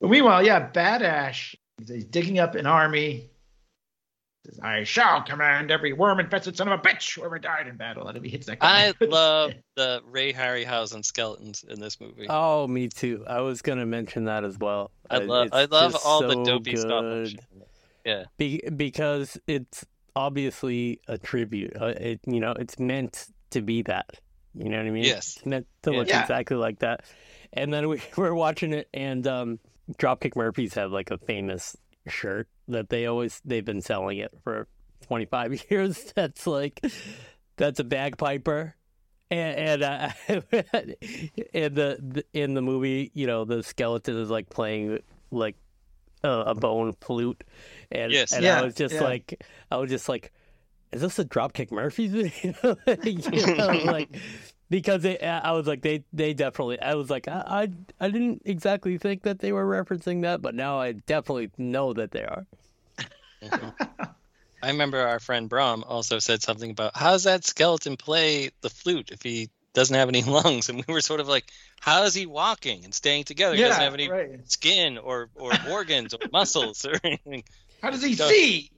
But 0.00 0.10
meanwhile, 0.10 0.44
yeah, 0.44 0.60
Bad 0.60 1.02
Ash, 1.02 1.56
he's 1.86 2.04
digging 2.04 2.38
up 2.38 2.54
an 2.54 2.66
army. 2.66 3.30
Says, 4.46 4.60
I 4.60 4.84
shall 4.84 5.22
command 5.22 5.70
every 5.70 5.92
worm 5.92 6.20
infested 6.20 6.56
son 6.56 6.68
of 6.68 6.78
a 6.78 6.82
bitch 6.82 7.16
whoever 7.16 7.38
died 7.38 7.66
in 7.66 7.76
battle. 7.76 8.06
And 8.08 8.16
if 8.18 8.22
he 8.22 8.28
hits 8.30 8.46
that 8.46 8.60
guy. 8.60 8.88
I 8.88 8.92
love 9.04 9.52
the 9.74 10.02
Ray 10.06 10.32
Harryhausen 10.32 11.04
skeletons 11.04 11.64
in 11.68 11.80
this 11.80 12.00
movie. 12.00 12.26
Oh, 12.28 12.66
me 12.66 12.88
too. 12.88 13.24
I 13.26 13.40
was 13.40 13.62
gonna 13.62 13.86
mention 13.86 14.24
that 14.24 14.44
as 14.44 14.58
well. 14.58 14.90
I 15.10 15.18
love 15.18 15.46
it's 15.46 15.56
I 15.56 15.64
love 15.64 15.92
just 15.92 16.06
all 16.06 16.22
the 16.22 16.34
so 16.34 16.44
dopey 16.44 16.76
stop 16.76 17.02
good. 17.02 17.22
motion. 17.22 17.38
Yeah. 18.04 18.24
Be- 18.36 18.62
because 18.76 19.38
it's 19.46 19.84
obviously 20.14 21.00
a 21.08 21.18
tribute. 21.18 21.72
Uh, 21.80 21.86
it 21.86 22.20
you 22.26 22.40
know 22.40 22.52
it's 22.52 22.78
meant 22.78 23.26
to 23.50 23.62
be 23.62 23.82
that. 23.82 24.18
You 24.54 24.68
know 24.68 24.76
what 24.76 24.86
I 24.86 24.90
mean? 24.90 25.04
Yes. 25.04 25.36
It's 25.38 25.46
meant 25.46 25.66
to 25.82 25.90
look 25.90 26.08
Yeah. 26.08 26.22
exactly 26.22 26.56
like 26.56 26.80
that. 26.80 27.04
And 27.52 27.72
then 27.72 27.88
we 27.88 28.02
were 28.16 28.34
watching 28.34 28.72
it, 28.72 28.88
and 28.92 29.26
um, 29.26 29.58
Dropkick 29.98 30.36
Murphys 30.36 30.74
have 30.74 30.92
like 30.92 31.10
a 31.10 31.18
famous 31.18 31.76
shirt 32.06 32.48
that 32.68 32.88
they 32.88 33.06
always 33.06 33.40
they've 33.44 33.64
been 33.64 33.80
selling 33.82 34.18
it 34.18 34.32
for 34.42 34.66
25 35.06 35.64
years. 35.70 36.12
That's 36.14 36.46
like 36.46 36.84
that's 37.56 37.80
a 37.80 37.84
bagpiper. 37.84 38.74
And, 39.30 39.82
and 39.82 39.82
uh, 39.82 40.08
in 41.52 41.74
the, 41.74 41.98
the 42.00 42.24
in 42.34 42.54
the 42.54 42.62
movie, 42.62 43.10
you 43.14 43.26
know, 43.26 43.44
the 43.44 43.62
skeleton 43.62 44.18
is 44.18 44.30
like 44.30 44.50
playing 44.50 45.00
like 45.30 45.56
a, 46.22 46.28
a 46.28 46.54
bone 46.54 46.92
flute, 47.00 47.42
and 47.90 48.12
Yes. 48.12 48.32
and 48.32 48.44
Yeah, 48.44 48.60
I 48.60 48.64
was 48.64 48.74
just 48.74 48.94
yeah. 48.94 49.02
like, 49.02 49.42
I 49.70 49.76
was 49.78 49.90
just 49.90 50.08
like, 50.08 50.30
is 50.92 51.00
this 51.00 51.18
a 51.18 51.24
Dropkick 51.24 51.72
Murphys 51.72 52.12
video? 52.12 52.76
you 53.02 53.56
know, 53.56 53.92
like 53.92 54.14
because 54.74 55.04
it, 55.04 55.22
I 55.22 55.52
was 55.52 55.68
like, 55.68 55.82
they 55.82 56.02
they 56.12 56.34
definitely. 56.34 56.80
I 56.80 56.96
was 56.96 57.08
like, 57.08 57.28
I, 57.28 57.68
I 58.00 58.04
I 58.06 58.10
didn't 58.10 58.42
exactly 58.44 58.98
think 58.98 59.22
that 59.22 59.38
they 59.38 59.52
were 59.52 59.64
referencing 59.64 60.22
that, 60.22 60.42
but 60.42 60.52
now 60.56 60.80
I 60.80 60.92
definitely 60.92 61.50
know 61.56 61.92
that 61.92 62.10
they 62.10 62.24
are. 62.24 62.44
I 64.62 64.70
remember 64.70 64.98
our 64.98 65.20
friend 65.20 65.48
Brom 65.48 65.84
also 65.86 66.18
said 66.18 66.42
something 66.42 66.72
about 66.72 66.96
how 66.96 67.12
does 67.12 67.22
that 67.22 67.44
skeleton 67.44 67.96
play 67.96 68.50
the 68.62 68.68
flute 68.70 69.10
if 69.12 69.22
he 69.22 69.48
doesn't 69.74 69.94
have 69.94 70.08
any 70.08 70.22
lungs? 70.38 70.68
And 70.68 70.82
we 70.88 70.92
were 70.92 71.00
sort 71.02 71.20
of 71.20 71.28
like, 71.28 71.52
how 71.80 72.02
is 72.02 72.14
he 72.14 72.26
walking 72.26 72.84
and 72.84 72.92
staying 72.92 73.24
together? 73.24 73.54
He 73.54 73.62
doesn't 73.62 73.80
have 73.80 73.94
any 73.94 74.10
right. 74.10 74.40
skin 74.50 74.98
or, 74.98 75.28
or 75.36 75.52
organs 75.70 76.14
or 76.14 76.18
muscles 76.32 76.84
or 76.84 76.94
anything. 77.04 77.44
How 77.80 77.90
does 77.90 78.02
he 78.02 78.16
Don't- 78.16 78.28
see? 78.30 78.70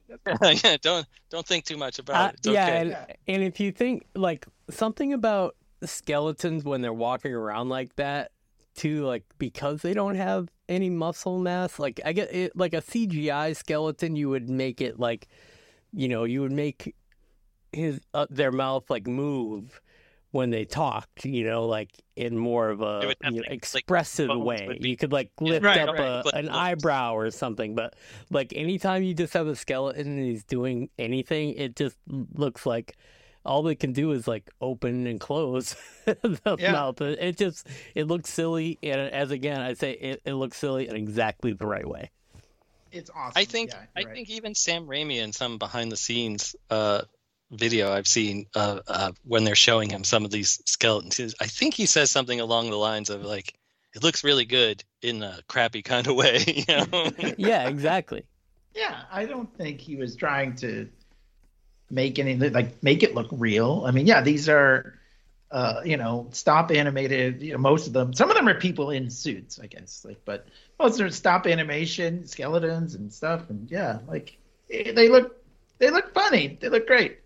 yeah, 0.63 0.77
don't 0.83 1.05
don't 1.31 1.45
think 1.47 1.65
too 1.65 1.77
much 1.77 1.99
about 1.99 2.17
Uh, 2.17 2.29
it. 2.29 2.35
It's 2.39 2.47
yeah, 2.49 2.65
okay. 2.67 2.77
and, 2.81 2.91
Yeah. 2.91 3.07
and 3.35 3.43
if 3.43 3.59
you 3.61 3.73
think 3.73 4.05
like 4.15 4.47
something 4.71 5.13
about 5.15 5.57
skeletons 5.87 6.65
when 6.65 6.81
they're 6.83 6.93
walking 6.93 7.33
around 7.33 7.69
like 7.69 7.95
that, 7.97 8.31
too, 8.75 9.05
like 9.05 9.25
because 9.39 9.83
they 9.83 9.95
don't 9.95 10.17
have 10.17 10.49
any 10.69 10.91
muscle 10.91 11.39
mass, 11.39 11.79
like 11.79 12.01
I 12.05 12.13
get 12.13 12.35
it, 12.35 12.57
like 12.57 12.75
a 12.75 12.83
CGI 12.83 13.57
skeleton, 13.57 14.17
you 14.17 14.29
would 14.29 14.49
make 14.51 14.81
it 14.81 14.99
like, 15.01 15.29
you 15.93 16.09
know, 16.09 16.25
you 16.25 16.41
would 16.43 16.53
make 16.53 16.95
his 17.73 18.01
uh, 18.15 18.27
their 18.31 18.53
mouth 18.53 18.89
like 18.91 19.07
move 19.07 19.81
when 20.33 20.51
they 20.51 20.65
talked, 20.67 21.25
you 21.25 21.45
know, 21.45 21.67
like 21.67 21.91
in 22.17 22.37
more 22.37 22.69
of 22.69 22.83
a 22.83 23.01
It 23.03 23.07
would 23.07 23.17
have, 23.23 23.33
you 23.35 23.41
know, 23.41 23.47
like- 23.49 23.51
like, 23.73 23.81
expressive 23.85 24.29
way. 24.37 24.77
be- 24.81 24.91
You 24.91 24.97
could 24.97 25.13
like 25.13 25.31
lift 25.41 25.65
right, 25.65 25.79
up 25.79 25.95
right, 25.95 26.01
a, 26.27 26.37
an 26.37 26.49
eyebrow 26.51 27.15
or 27.17 27.31
something, 27.31 27.75
but 27.75 27.95
like 28.31 28.53
anytime 28.55 29.03
you 29.03 29.15
just 29.15 29.33
have 29.33 29.47
a 29.47 29.57
skeleton 29.57 30.07
and 30.19 30.21
he's 30.27 30.45
doing 30.45 30.91
anything, 30.99 31.55
it 31.55 31.77
just 31.77 31.97
looks 32.35 32.67
like 32.67 32.97
all 33.47 33.63
they 33.63 33.75
can 33.75 33.93
do 33.93 34.13
is 34.13 34.29
like 34.29 34.51
open 34.61 35.07
and 35.07 35.21
close 35.21 35.75
the 36.05 36.57
Yeah. 36.59 36.73
mouth. 36.73 37.01
It 37.01 37.19
it 37.21 37.37
just 37.37 37.67
it 37.95 38.07
looks 38.07 38.31
silly, 38.31 38.79
and 38.83 39.01
as 39.01 39.31
again 39.31 39.61
I 39.61 39.75
say, 39.75 39.93
it, 39.93 40.23
it 40.25 40.35
looks 40.35 40.57
silly 40.59 40.89
in 40.89 40.97
exactly 40.97 41.53
the 41.53 41.67
right 41.67 41.87
way. 41.87 42.11
It's 42.93 43.11
awesome. 43.11 43.33
I 43.41 43.45
think 43.45 43.71
Yeah, 43.71 43.83
I 43.97 44.05
right. 44.05 44.15
think 44.15 44.31
even 44.31 44.55
Sam 44.55 44.87
Raimi 44.87 45.17
in 45.23 45.33
some 45.33 45.59
behind 45.59 45.93
the 45.93 45.97
scenes 45.97 46.55
uh, 46.71 47.03
video 47.51 47.93
I've 47.93 48.07
seen 48.07 48.47
uh, 48.55 48.81
uh, 48.87 49.13
when 49.25 49.45
they're 49.45 49.55
showing 49.55 49.91
him 49.91 50.05
some 50.05 50.25
of 50.25 50.31
these 50.31 50.61
skeletons, 50.67 51.35
I 51.41 51.47
think 51.47 51.75
he 51.75 51.87
says 51.87 52.11
something 52.11 52.41
along 52.41 52.71
the 52.71 52.77
lines 52.77 53.11
of 53.11 53.23
like, 53.25 53.55
"It 53.95 54.03
looks 54.03 54.25
really 54.25 54.45
good 54.45 54.83
in 55.03 55.23
a 55.23 55.41
crappy 55.49 55.83
kind 55.83 56.07
of 56.07 56.17
way," 56.17 56.43
you 56.47 56.65
know. 56.69 57.13
Yeah, 57.37 57.67
exactly. 57.67 58.25
Yeah, 58.75 59.03
I 59.11 59.25
don't 59.25 59.53
think 59.57 59.81
he 59.81 59.97
was 59.97 60.17
trying 60.17 60.55
to 60.57 60.89
make 61.91 62.19
any 62.19 62.37
like 62.37 62.83
make 62.83 63.03
it 63.03 63.15
look 63.15 63.29
real. 63.33 63.85
I 63.87 63.91
mean, 63.91 64.07
yeah, 64.07 64.21
these 64.21 64.49
are 64.49 64.99
uh, 65.53 65.81
you 65.85 65.97
know, 65.97 66.27
stop 66.33 66.73
animated, 66.73 67.41
you 67.41 67.53
know, 67.53 67.59
most 67.59 67.87
of 67.87 67.93
them. 67.93 68.13
Some 68.13 68.31
of 68.31 68.37
them 68.37 68.49
are 68.49 68.59
people 68.59 68.91
in 68.91 69.09
suits, 69.09 69.61
I 69.61 69.67
guess. 69.67 70.05
Like 70.05 70.21
but 70.25 70.47
most 70.79 71.01
are 71.01 71.11
stop 71.11 71.47
animation, 71.47 72.27
skeletons 72.27 72.95
and 72.95 73.13
stuff 73.13 73.49
and 73.49 73.71
yeah, 73.71 73.99
like 74.09 74.37
eh, 74.71 74.93
they 74.93 75.09
look 75.09 75.37
they 75.79 75.91
look 75.91 76.13
funny. 76.13 76.59
They 76.61 76.69
look 76.69 76.87
great. 76.87 77.19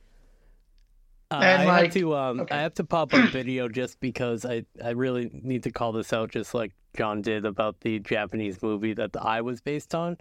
Uh, 1.30 1.40
And, 1.42 1.62
I 1.62 1.64
like- 1.64 1.84
have 1.84 1.94
to 1.94 2.14
um 2.16 2.40
okay. 2.40 2.54
I 2.54 2.62
have 2.62 2.74
to 2.74 2.84
pop 2.84 3.14
up 3.14 3.30
video 3.30 3.68
just 3.68 4.00
because 4.00 4.44
I 4.44 4.64
I 4.84 4.90
really 4.90 5.30
need 5.32 5.62
to 5.62 5.70
call 5.70 5.92
this 5.92 6.12
out 6.12 6.30
just 6.30 6.54
like 6.54 6.72
John 6.96 7.22
did 7.22 7.46
about 7.46 7.80
the 7.80 8.00
Japanese 8.00 8.61
movie 8.62 8.94
that 8.94 9.12
the 9.12 9.22
Eye 9.22 9.40
was 9.40 9.61
based 9.61 9.94
on. 9.94 10.18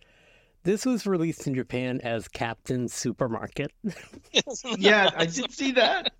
This 0.69 0.85
was 0.85 1.07
released 1.07 1.47
in 1.47 1.55
Japan 1.55 1.99
as 2.03 2.27
Captain 2.27 2.87
Supermarket. 2.87 3.71
Yeah, 4.77 5.09
I 5.17 5.25
did 5.25 5.51
see 5.51 5.71
that. 5.71 6.11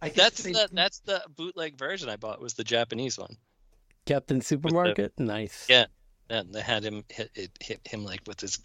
I 0.00 0.08
guess 0.08 0.16
that's 0.16 0.42
they- 0.42 0.52
the 0.52 0.68
that's 0.72 1.00
the 1.00 1.22
bootleg 1.36 1.76
version 1.76 2.08
I 2.08 2.16
bought 2.16 2.40
was 2.40 2.54
the 2.54 2.64
Japanese 2.64 3.18
one. 3.18 3.36
Captain 4.06 4.40
Supermarket, 4.40 5.12
nice. 5.18 5.66
Yeah. 5.68 5.84
And 6.30 6.54
they 6.54 6.62
had 6.62 6.82
him 6.82 7.04
hit, 7.10 7.30
it 7.34 7.50
hit 7.60 7.80
him 7.84 8.06
like 8.06 8.22
with 8.26 8.40
his 8.40 8.58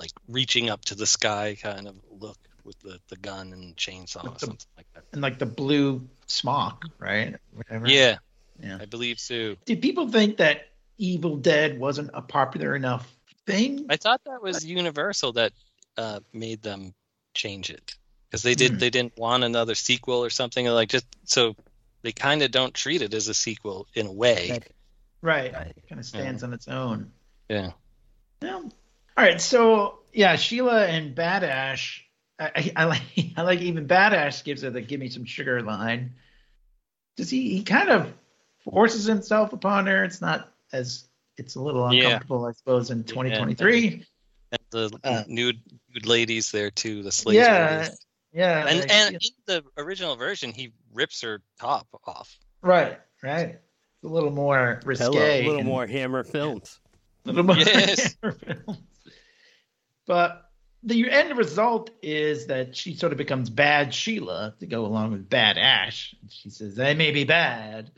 like 0.00 0.10
reaching 0.26 0.68
up 0.68 0.84
to 0.86 0.96
the 0.96 1.06
sky 1.06 1.56
kind 1.62 1.86
of 1.86 1.94
look 2.10 2.38
with 2.64 2.80
the, 2.80 2.98
the 3.06 3.16
gun 3.18 3.52
and 3.52 3.76
chainsaw 3.76 4.24
or 4.26 4.30
the- 4.32 4.38
something 4.40 4.66
like 4.76 4.86
that. 4.94 5.04
and 5.12 5.22
like 5.22 5.38
the 5.38 5.46
blue 5.46 6.08
smock, 6.26 6.82
right? 6.98 7.36
Whatever. 7.52 7.86
Yeah, 7.88 8.16
Yeah. 8.60 8.78
I 8.80 8.86
believe 8.86 9.20
so. 9.20 9.54
Did 9.64 9.80
people 9.80 10.08
think 10.08 10.38
that 10.38 10.70
Evil 10.98 11.36
Dead 11.36 11.78
wasn't 11.78 12.10
a 12.14 12.22
popular 12.22 12.74
enough 12.74 13.12
thing? 13.46 13.86
I 13.88 13.96
thought 13.96 14.20
that 14.24 14.42
was 14.42 14.64
Universal 14.64 15.32
that 15.32 15.52
uh, 15.96 16.20
made 16.32 16.62
them 16.62 16.94
change 17.34 17.70
it 17.70 17.94
because 18.28 18.42
they 18.42 18.54
did 18.54 18.72
Hmm. 18.72 18.78
they 18.78 18.90
didn't 18.90 19.16
want 19.16 19.44
another 19.44 19.74
sequel 19.74 20.24
or 20.24 20.30
something 20.30 20.66
like 20.66 20.88
just 20.88 21.06
so 21.24 21.54
they 22.02 22.12
kind 22.12 22.42
of 22.42 22.50
don't 22.50 22.74
treat 22.74 23.02
it 23.02 23.14
as 23.14 23.28
a 23.28 23.34
sequel 23.34 23.86
in 23.94 24.06
a 24.06 24.12
way. 24.12 24.48
Right. 24.50 24.72
Right. 25.22 25.52
Right. 25.54 25.74
It 25.76 25.88
kind 25.88 25.98
of 25.98 26.06
stands 26.06 26.42
on 26.42 26.52
its 26.52 26.68
own. 26.68 27.12
Yeah. 27.48 27.72
Yeah. 28.42 28.54
All 28.56 28.70
right. 29.16 29.40
So 29.40 30.00
yeah, 30.12 30.36
Sheila 30.36 30.86
and 30.86 31.14
Badash. 31.16 32.00
I, 32.38 32.50
I, 32.54 32.72
I 32.76 32.84
like 32.84 33.02
I 33.36 33.42
like 33.42 33.60
even 33.60 33.88
Badash 33.88 34.44
gives 34.44 34.62
her 34.62 34.70
the 34.70 34.80
"Give 34.82 35.00
me 35.00 35.08
some 35.08 35.24
sugar" 35.24 35.62
line. 35.62 36.14
Does 37.16 37.30
he? 37.30 37.50
He 37.50 37.64
kind 37.64 37.88
of 37.88 38.12
forces 38.64 39.04
himself 39.04 39.52
upon 39.52 39.86
her. 39.86 40.04
It's 40.04 40.20
not 40.20 40.52
as 40.72 41.04
it's 41.38 41.54
a 41.56 41.60
little 41.60 41.92
Yeah. 41.92 42.04
uncomfortable, 42.04 42.46
I 42.46 42.52
suppose, 42.52 42.90
in 42.90 43.04
2023. 43.04 44.04
And 44.52 44.60
the 44.70 44.98
Uh, 45.04 45.24
nude 45.26 45.60
nude 45.92 46.06
ladies 46.06 46.50
there 46.52 46.70
too, 46.70 47.02
the 47.02 47.12
slaves. 47.12 47.36
Yeah. 47.36 47.78
ladies. 47.80 48.06
Yeah. 48.32 48.66
And 48.66 48.80
like, 48.80 48.90
and 48.92 49.14
in 49.16 49.20
the 49.46 49.64
original 49.76 50.16
version, 50.16 50.52
he 50.52 50.72
rips 50.92 51.20
her 51.22 51.42
top 51.60 51.88
off. 52.06 52.38
right. 52.62 52.98
Right. 53.22 53.48
It's 53.48 54.04
a 54.04 54.08
little 54.08 54.30
more 54.30 54.80
risque. 54.84 55.04
Hello, 55.04 55.18
a 55.20 55.42
little 55.42 55.56
and- 55.58 55.66
more 55.66 55.86
Hammer 55.86 56.22
films. 56.22 56.78
A 57.24 57.28
little 57.28 57.44
more 57.44 57.56
Yes. 57.56 58.14
but 60.06 60.50
the 60.82 61.10
end 61.10 61.36
result 61.36 61.90
is 62.02 62.46
that 62.46 62.76
she 62.76 62.94
sort 62.94 63.12
of 63.12 63.18
becomes 63.18 63.50
bad 63.50 63.92
Sheila 63.92 64.54
to 64.60 64.66
go 64.66 64.86
along 64.86 65.12
with 65.12 65.28
bad 65.28 65.58
Ash. 65.58 66.14
She 66.28 66.50
says, 66.50 66.78
I 66.78 66.94
may 66.94 67.10
be 67.10 67.24
bad, 67.24 67.90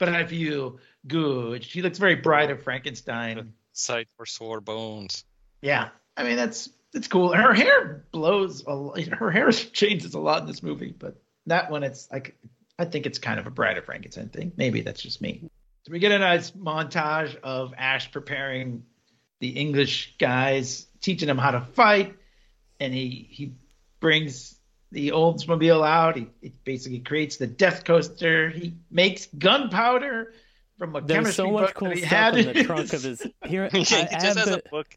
but 0.00 0.08
I 0.08 0.24
feel 0.24 0.78
good. 1.06 1.62
She 1.62 1.82
looks 1.82 1.98
very 1.98 2.16
Bride 2.16 2.50
of 2.50 2.64
Frankenstein. 2.64 3.52
Sight 3.72 4.08
for 4.16 4.26
sore 4.26 4.60
bones. 4.60 5.24
Yeah. 5.62 5.90
I 6.16 6.24
mean, 6.24 6.34
that's 6.34 6.68
that's 6.92 7.06
cool. 7.06 7.32
Her 7.32 7.54
hair 7.54 8.04
blows 8.10 8.64
a 8.66 8.74
lot. 8.74 8.98
Her 9.00 9.30
hair 9.30 9.52
changes 9.52 10.14
a 10.14 10.18
lot 10.18 10.40
in 10.40 10.48
this 10.48 10.62
movie, 10.62 10.92
but 10.98 11.22
that 11.46 11.70
one, 11.70 11.84
it's 11.84 12.10
like, 12.10 12.36
I 12.78 12.86
think 12.86 13.06
it's 13.06 13.18
kind 13.18 13.38
of 13.38 13.46
a 13.46 13.50
Bride 13.50 13.78
of 13.78 13.84
Frankenstein 13.84 14.30
thing. 14.30 14.52
Maybe 14.56 14.80
that's 14.80 15.02
just 15.02 15.20
me. 15.20 15.48
So 15.84 15.92
we 15.92 15.98
get 15.98 16.12
a 16.12 16.18
nice 16.18 16.50
montage 16.50 17.36
of 17.42 17.72
Ash 17.76 18.10
preparing 18.10 18.84
the 19.38 19.50
English 19.50 20.16
guys, 20.18 20.86
teaching 21.00 21.28
them 21.28 21.38
how 21.38 21.52
to 21.52 21.60
fight, 21.60 22.16
and 22.80 22.92
he 22.92 23.28
he 23.30 23.54
brings 24.00 24.58
the 24.92 25.08
Oldsmobile 25.08 25.86
out. 25.86 26.16
He, 26.16 26.28
he 26.40 26.52
basically 26.64 27.00
creates 27.00 27.36
the 27.36 27.46
Death 27.46 27.84
Coaster. 27.84 28.50
He 28.50 28.74
makes 28.90 29.26
gunpowder 29.38 30.32
from 30.78 30.96
a 30.96 31.00
There's 31.00 31.36
chemistry 31.36 31.44
so 31.44 31.50
much 31.50 31.66
book 31.66 31.74
cool 31.74 31.88
that 31.88 31.96
he 31.96 32.00
stuff 32.04 32.12
had 32.12 32.38
in 32.38 32.46
the 32.54 32.64
trunk 32.64 32.92
of 32.92 33.02
his. 33.02 33.26
Here, 33.46 33.68
he 33.72 33.80
I, 33.80 33.82
just 33.82 34.12
has 34.12 34.34
the, 34.36 34.62
a 34.64 34.68
book, 34.70 34.96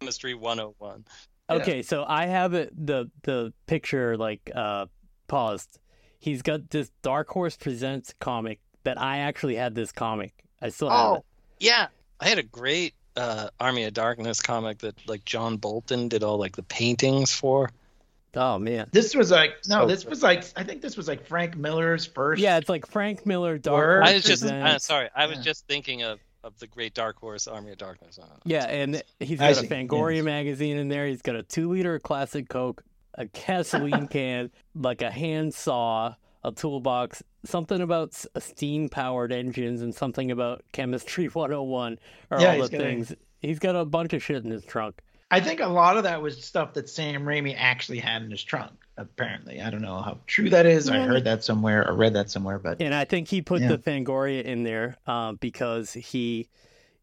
Chemistry 0.00 0.34
101. 0.34 1.04
Okay, 1.48 1.82
so 1.82 2.04
I 2.06 2.26
have 2.26 2.54
it 2.54 2.72
the 2.74 3.10
the 3.22 3.52
picture 3.66 4.16
like 4.16 4.50
uh 4.54 4.86
paused. 5.28 5.78
He's 6.18 6.42
got 6.42 6.70
this 6.70 6.90
Dark 7.02 7.28
Horse 7.28 7.56
Presents 7.56 8.12
comic 8.18 8.58
that 8.82 9.00
I 9.00 9.18
actually 9.18 9.54
had 9.54 9.74
this 9.74 9.92
comic. 9.92 10.32
I 10.60 10.70
still 10.70 10.90
have 10.90 10.98
Oh, 10.98 11.14
it. 11.14 11.22
Yeah, 11.60 11.86
I 12.18 12.28
had 12.28 12.38
a 12.38 12.42
great 12.42 12.94
uh, 13.16 13.48
Army 13.60 13.84
of 13.84 13.94
Darkness 13.94 14.42
comic 14.42 14.78
that 14.78 14.96
like 15.06 15.24
John 15.24 15.56
Bolton 15.56 16.08
did 16.08 16.22
all 16.22 16.38
like 16.38 16.56
the 16.56 16.62
paintings 16.64 17.32
for. 17.32 17.70
Oh 18.36 18.58
man. 18.58 18.88
This 18.92 19.14
was 19.14 19.30
like 19.30 19.52
no, 19.68 19.82
So 19.82 19.86
this 19.86 20.04
was 20.04 20.22
like 20.22 20.44
I 20.56 20.62
think 20.62 20.82
this 20.82 20.96
was 20.96 21.08
like 21.08 21.26
Frank 21.26 21.56
Miller's 21.56 22.04
first. 22.06 22.40
Yeah, 22.42 22.58
it's 22.58 22.68
like 22.68 22.86
Frank 22.86 23.24
Miller 23.26 23.58
Dark 23.58 23.84
Horse 24.02 24.08
I 24.10 24.14
was 24.14 24.24
just 24.24 24.44
uh, 24.44 24.78
sorry, 24.78 25.08
I 25.14 25.26
was 25.26 25.38
Yeah. 25.38 25.42
just 25.44 25.66
thinking 25.66 26.02
of 26.02 26.20
of 26.44 26.56
the 26.60 26.66
Great 26.68 26.94
Dark 26.94 27.18
Horse 27.18 27.48
Army 27.48 27.72
of 27.72 27.78
Darkness. 27.78 28.18
Uh, 28.22 28.26
Yeah, 28.44 28.66
and 28.66 29.02
he's 29.18 29.40
got 29.40 29.50
a 29.50 29.54
see, 29.56 29.66
Fangoria 29.66 30.16
yes. 30.16 30.24
magazine 30.24 30.76
in 30.76 30.86
there. 30.88 31.06
He's 31.08 31.22
got 31.22 31.34
a 31.34 31.42
two 31.42 31.70
liter 31.70 31.98
classic 31.98 32.48
Coke, 32.48 32.84
a 33.14 33.24
gasoline 33.24 34.06
can, 34.10 34.50
like 34.74 35.02
a 35.02 35.10
handsaw, 35.10 36.14
a 36.44 36.52
toolbox, 36.52 37.22
something 37.44 37.80
about 37.80 38.14
steam 38.38 38.88
powered 38.88 39.32
engines, 39.32 39.82
and 39.82 39.92
something 39.94 40.30
about 40.30 40.62
chemistry 40.72 41.26
101 41.32 41.98
are 42.30 42.40
Yeah, 42.40 42.48
all 42.50 42.54
he's 42.60 42.70
the 42.70 42.76
got 42.76 42.80
a- 42.80 42.88
things. 42.90 43.14
He's 43.40 43.58
got 43.58 43.74
a 43.76 43.84
bunch 43.84 44.12
of 44.12 44.22
shit 44.22 44.44
in 44.44 44.50
his 44.50 44.64
trunk. 44.64 45.00
I 45.30 45.40
think 45.40 45.60
a 45.60 45.66
lot 45.66 45.96
of 45.96 46.04
that 46.04 46.22
was 46.22 46.42
stuff 46.44 46.74
that 46.74 46.88
Sam 46.88 47.24
Raimi 47.24 47.54
actually 47.56 47.98
had 47.98 48.22
in 48.22 48.30
his 48.30 48.44
trunk. 48.44 48.72
Apparently, 48.96 49.60
I 49.60 49.70
don't 49.70 49.82
know 49.82 50.00
how 50.00 50.20
true 50.26 50.48
that 50.50 50.64
is. 50.66 50.88
I 50.88 51.00
heard 51.00 51.24
that 51.24 51.44
somewhere 51.44 51.86
or 51.86 51.94
read 51.94 52.14
that 52.14 52.30
somewhere, 52.30 52.58
but 52.58 52.80
And 52.80 52.94
I 52.94 53.04
think 53.04 53.28
he 53.28 53.42
put 53.42 53.60
Yeah. 53.60 53.68
the 53.68 53.78
Fangoria 53.78 54.42
in 54.42 54.62
there 54.62 54.96
uh, 55.06 55.32
because 55.32 55.92
he 55.92 56.48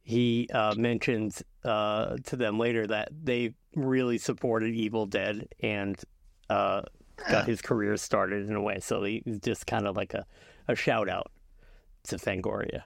he 0.01 0.49
uh, 0.53 0.73
mentions 0.75 1.43
uh, 1.63 2.17
to 2.25 2.35
them 2.35 2.57
later 2.59 2.87
that 2.87 3.09
they 3.23 3.53
really 3.75 4.17
supported 4.17 4.73
Evil 4.73 5.05
Dead 5.05 5.47
and 5.61 6.01
uh, 6.49 6.81
got 7.29 7.45
his 7.47 7.61
career 7.61 7.95
started 7.97 8.49
in 8.49 8.55
a 8.55 8.61
way. 8.61 8.79
So 8.79 9.03
he- 9.03 9.21
he's 9.23 9.39
just 9.39 9.65
kind 9.67 9.87
of 9.87 9.95
like 9.95 10.13
a, 10.13 10.25
a 10.67 10.75
shout 10.75 11.07
out 11.09 11.31
to 12.05 12.17
Fangoria. 12.17 12.81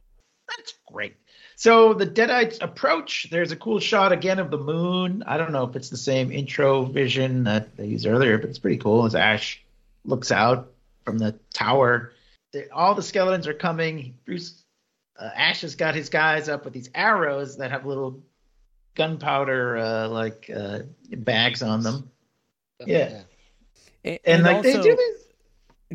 That's 0.56 0.74
great. 0.92 1.16
So 1.60 1.96
the 1.96 2.06
Deadites 2.06 2.62
approach. 2.62 3.28
There's 3.32 3.52
a 3.52 3.56
cool 3.56 3.80
shot 3.80 4.12
again 4.12 4.38
of 4.38 4.52
the 4.52 4.60
moon. 4.60 5.24
I 5.26 5.38
don't 5.38 5.52
know 5.52 5.64
if 5.64 5.76
it's 5.76 5.90
the 5.90 5.98
same 5.98 6.32
intro 6.32 6.84
vision 6.84 7.46
that 7.46 7.76
they 7.76 7.88
used 7.88 8.06
earlier, 8.06 8.38
but 8.38 8.50
it's 8.52 8.60
pretty 8.60 8.78
cool. 8.78 9.06
As 9.06 9.16
Ash 9.16 9.60
looks 10.06 10.32
out 10.32 10.72
from 11.04 11.18
the 11.18 11.32
tower, 11.52 12.14
They- 12.54 12.70
all 12.70 12.94
the 12.94 13.02
skeletons 13.02 13.48
are 13.48 13.56
coming. 13.56 14.20
Bruce 14.24 14.64
uh, 15.18 15.32
Ash 15.36 15.62
has 15.62 15.76
got 15.76 15.96
his 15.96 16.10
guys 16.10 16.48
up 16.48 16.64
with 16.64 16.76
these 16.76 16.92
arrows 16.94 17.58
that 17.58 17.72
have 17.72 17.88
little 17.88 18.22
gunpowder 18.94 19.78
uh, 19.78 20.08
like 20.10 20.52
uh, 20.56 20.82
bags 21.10 21.64
on 21.64 21.82
them. 21.82 22.12
Yeah. 22.86 23.22
And, 24.06 24.20
And, 24.26 24.44
like 24.44 24.62
they 24.62 24.74
do 24.74 24.96
this. 24.96 25.24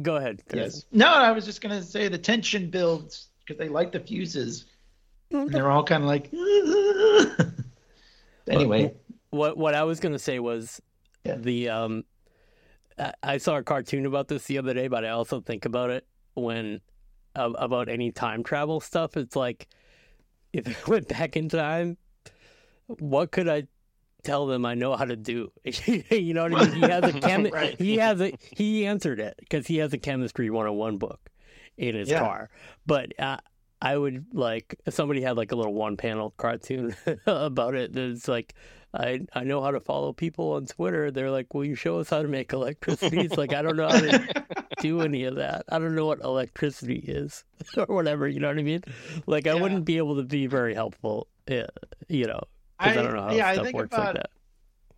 Go 0.02 0.16
ahead. 0.16 0.42
Yes. 0.52 0.86
No, 0.90 1.06
I 1.06 1.30
was 1.30 1.44
just 1.44 1.60
gonna 1.60 1.84
say 1.84 2.08
the 2.08 2.18
tension 2.18 2.68
builds 2.68 3.28
because 3.40 3.58
they 3.58 3.68
light 3.68 3.92
the 3.92 4.00
fuses, 4.00 4.64
and 5.32 5.54
they're 5.54 5.70
all 5.70 5.84
kind 5.84 6.02
of 6.02 6.08
like. 6.08 6.30
anyway, 8.48 8.94
What 9.30 9.56
what 9.56 9.74
I 9.74 9.84
was 9.84 10.00
gonna 10.00 10.18
say 10.18 10.38
was 10.38 10.80
Yeah. 11.24 11.36
the 11.36 11.68
um 11.68 12.04
I, 12.98 13.12
I 13.22 13.38
saw 13.38 13.56
a 13.56 13.62
cartoon 13.62 14.06
about 14.06 14.28
this 14.28 14.44
the 14.44 14.58
other 14.58 14.74
day, 14.74 14.88
but 14.88 15.04
I 15.04 15.10
also 15.10 15.40
think 15.40 15.64
about 15.64 15.90
it 15.90 16.06
when 16.34 16.80
uh, 17.34 17.50
about 17.56 17.88
any 17.88 18.12
time 18.12 18.42
travel 18.42 18.80
stuff. 18.80 19.16
It's 19.16 19.36
like 19.36 19.68
if 20.52 20.68
I 20.68 20.76
went 20.90 21.08
back 21.08 21.36
in 21.36 21.48
time, 21.48 21.96
what 22.86 23.32
could 23.32 23.48
I 23.48 23.64
tell 24.22 24.46
them 24.46 24.64
I 24.66 24.74
know 24.74 24.94
how 24.96 25.04
to 25.04 25.16
do? 25.16 25.50
you 26.10 26.34
know 26.34 26.42
what 26.42 26.52
I 26.52 26.56
mean? 26.56 26.72
He 26.72 26.82
has 26.82 27.04
a 27.04 27.12
chem 27.20 27.44
Right. 27.44 27.80
he 27.80 27.96
has 27.98 28.20
a 28.20 28.32
he 28.54 28.86
answered 28.86 29.20
it 29.20 29.34
because 29.40 29.66
he 29.66 29.78
has 29.78 29.92
a 29.92 29.98
chemistry 29.98 30.50
101 30.50 30.98
book 30.98 31.30
in 31.78 31.94
his 31.94 32.10
Yeah. 32.10 32.18
car. 32.18 32.50
But 32.86 33.18
uh, 33.18 33.38
I 33.82 33.96
would 33.98 34.26
like 34.32 34.76
somebody 34.90 35.22
had 35.22 35.36
like 35.36 35.50
a 35.50 35.56
little 35.56 35.74
one 35.74 35.96
panel 35.96 36.32
cartoon 36.36 36.94
about 37.26 37.74
it. 37.74 37.96
It's 37.96 38.28
like 38.28 38.54
I 38.94 39.22
I 39.34 39.42
know 39.42 39.60
how 39.60 39.72
to 39.72 39.80
follow 39.80 40.12
people 40.12 40.52
on 40.52 40.66
Twitter. 40.66 41.10
They're 41.10 41.32
like, 41.32 41.52
"Will 41.52 41.64
you 41.64 41.74
show 41.74 41.98
us 41.98 42.08
how 42.08 42.22
to 42.22 42.28
make 42.28 42.52
electricity?" 42.52 43.18
It's 43.20 43.36
like 43.36 43.52
I 43.52 43.60
don't 43.60 43.76
know 43.76 43.88
how 43.88 43.98
to 43.98 44.44
do 44.78 45.00
any 45.02 45.24
of 45.24 45.34
that. 45.34 45.64
I 45.68 45.80
don't 45.80 45.96
know 45.96 46.06
what 46.06 46.20
electricity 46.20 47.00
is 47.00 47.42
or 47.76 47.86
whatever. 47.86 48.28
You 48.28 48.38
know 48.38 48.48
what 48.48 48.58
I 48.58 48.62
mean? 48.62 48.84
Like 49.26 49.48
I 49.48 49.54
Yeah. 49.54 49.60
wouldn't 49.60 49.84
be 49.84 49.96
able 49.98 50.16
to 50.16 50.22
be 50.22 50.46
very 50.46 50.74
helpful. 50.74 51.26
Uh, 51.50 51.64
you 52.08 52.26
know, 52.26 52.40
because 52.78 52.96
I, 52.96 53.02
don't 53.02 53.14
know 53.14 53.22
how 53.22 53.32
yeah, 53.34 53.48
I 53.48 53.54
stuff 53.54 53.72
works 53.72 53.94
about, 53.94 54.14
like 54.14 54.22
that. 54.22 54.30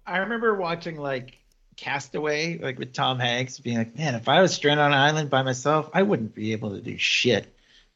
I 0.06 0.18
remember 0.18 0.56
watching 0.56 0.96
like 0.96 1.38
Castaway, 1.76 2.58
like 2.58 2.78
with 2.78 2.92
Tom 2.92 3.18
Hanks, 3.18 3.58
being 3.60 3.78
like, 3.78 3.96
"Man, 3.96 4.14
if 4.14 4.28
I 4.28 4.42
was 4.42 4.52
stranded 4.52 4.84
on 4.84 4.92
an 4.92 4.98
island 4.98 5.30
by 5.30 5.42
myself, 5.42 5.88
I 5.94 6.02
wouldn't 6.02 6.34
be 6.34 6.52
able 6.52 6.70
to 6.72 6.82
do 6.82 6.98
shit." 6.98 7.46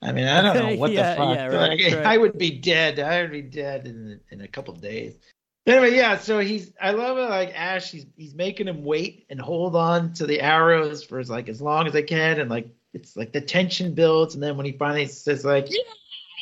I 0.01 0.13
mean, 0.13 0.27
I 0.27 0.43
don't 0.43 0.55
know 0.57 0.77
what 0.81 0.93
Yeah, 0.93 1.15
the 1.15 1.17
fuck. 1.17 1.35
yeah, 1.37 1.47
right, 1.47 1.71
Like, 1.71 1.95
right. 1.95 2.07
I 2.07 2.17
would 2.19 2.39
be 2.39 2.51
dead. 2.51 2.99
I 3.01 3.23
would 3.23 3.33
be 3.33 3.43
dead 3.43 3.87
in 3.87 4.21
in 4.31 4.41
a 4.41 4.49
couple 4.49 4.75
days. 4.75 5.19
Anyway, 5.67 5.95
yeah. 5.97 6.17
So 6.19 6.39
he's. 6.39 6.73
I 6.81 6.93
love 6.93 7.19
it. 7.19 7.29
Like 7.29 7.53
Ash, 7.55 7.91
he's 7.91 8.07
he's 8.17 8.35
making 8.35 8.69
him 8.69 8.85
wait 8.85 9.27
and 9.29 9.41
hold 9.41 9.77
on 9.77 10.13
to 10.15 10.27
the 10.27 10.41
arrows 10.41 11.05
for 11.05 11.19
as 11.19 11.29
like 11.29 11.49
as 11.49 11.61
long 11.61 11.87
as 11.87 11.93
they 11.93 12.03
can, 12.05 12.41
and 12.41 12.49
like 12.49 12.69
it's 12.95 13.17
like 13.17 13.33
the 13.33 13.41
tension 13.41 13.95
builds, 13.95 14.35
and 14.35 14.43
then 14.43 14.57
when 14.57 14.65
he 14.67 14.73
finally 14.73 15.07
says 15.07 15.45
like 15.45 15.67
yeah, 15.71 15.83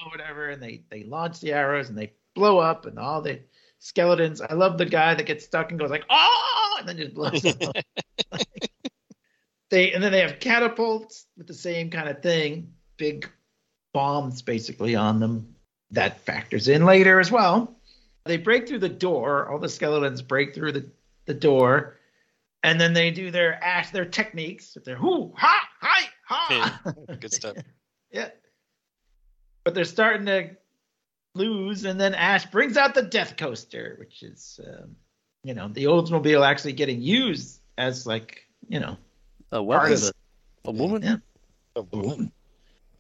or 0.05 0.11
whatever, 0.11 0.51
and 0.51 0.63
they 0.63 0.83
they 0.91 1.03
launch 1.05 1.41
the 1.41 1.53
arrows 1.53 1.89
and 1.89 1.99
they 1.99 2.13
blow 2.35 2.59
up, 2.59 2.87
and 2.87 2.99
all 2.99 3.21
the 3.23 3.41
skeletons. 3.81 4.41
I 4.41 4.53
love 4.55 4.79
the 4.79 4.87
guy 4.87 5.15
that 5.15 5.27
gets 5.27 5.45
stuck 5.45 5.71
and 5.71 5.81
goes 5.81 5.91
like 5.91 6.05
oh, 6.09 6.77
and 6.79 6.89
then 6.89 6.97
just 6.99 7.15
blows 7.15 7.45
up. 7.45 7.77
they 9.71 9.93
and 9.93 10.03
then 10.05 10.13
they 10.13 10.21
have 10.21 10.39
catapults 10.39 11.27
with 11.37 11.47
the 11.49 11.55
same 11.55 11.91
kind 11.91 12.09
of 12.09 12.23
thing, 12.23 12.75
big 12.97 13.29
bombs 13.97 14.43
basically 14.43 14.95
on 14.95 15.21
them. 15.21 15.55
That 15.93 16.21
factors 16.21 16.69
in 16.69 16.85
later 16.85 17.19
as 17.19 17.31
well. 17.31 17.75
They 18.27 18.37
break 18.37 18.69
through 18.69 18.81
the 18.81 18.91
door. 18.91 19.49
All 19.49 19.59
the 19.59 19.71
skeletons 19.71 20.21
break 20.21 20.55
through 20.55 20.73
the, 20.73 20.91
the 21.25 21.33
door, 21.33 21.97
and 22.63 22.79
then 22.79 22.93
they 22.93 23.11
do 23.11 23.31
their 23.31 23.63
ash 23.65 23.91
their 23.91 24.05
techniques. 24.05 24.75
With 24.75 24.85
their 24.85 24.97
hoo 24.97 25.33
ha 25.35 25.63
hi 25.81 26.09
ha. 26.25 26.81
Good 27.21 27.33
stuff. 27.33 27.57
Yeah. 28.11 28.29
But 29.65 29.75
they're 29.75 29.85
starting 29.85 30.27
to 30.27 30.51
lose, 31.35 31.85
and 31.85 31.99
then 31.99 32.15
Ash 32.15 32.45
brings 32.47 32.77
out 32.77 32.95
the 32.95 33.03
Death 33.03 33.37
Coaster, 33.37 33.97
which 33.99 34.23
is, 34.23 34.61
um, 34.67 34.97
you 35.43 35.55
know, 35.55 35.69
the 35.69 35.85
Oldsmobile 35.85 36.47
actually 36.47 36.73
getting 36.75 37.01
used 37.01 37.61
as 37.79 38.07
like, 38.07 38.47
you 38.69 38.81
know, 38.81 38.97
A 39.53 39.57
part 39.57 39.67
weapon, 39.67 39.93
of 39.93 40.01
the. 40.01 40.13
a 40.67 40.71
woman. 40.73 41.03
Yeah. 41.03 41.17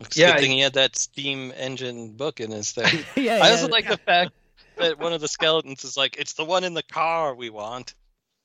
It's 0.01 0.17
Yeah, 0.17 0.33
good 0.33 0.41
thing 0.41 0.51
he 0.53 0.61
had 0.61 0.75
that 0.75 0.97
steam 0.97 1.53
engine 1.57 2.13
book 2.17 2.41
in 2.41 2.51
his 2.51 2.73
thing. 2.73 3.05
yeah, 3.17 3.41
I 3.43 3.51
also 3.51 3.67
yeah. 3.67 3.73
like 3.73 3.89
the 3.89 3.97
fact 3.97 4.33
that 4.77 4.99
one 4.99 5.13
of 5.13 5.21
the 5.21 5.29
skeletons 5.29 5.85
is 5.85 5.97
like, 5.97 6.17
"It's 6.19 6.35
the 6.35 6.45
one 6.45 6.65
in 6.65 6.75
the 6.75 6.83
car 6.83 7.35
we 7.35 7.51
want." 7.51 7.95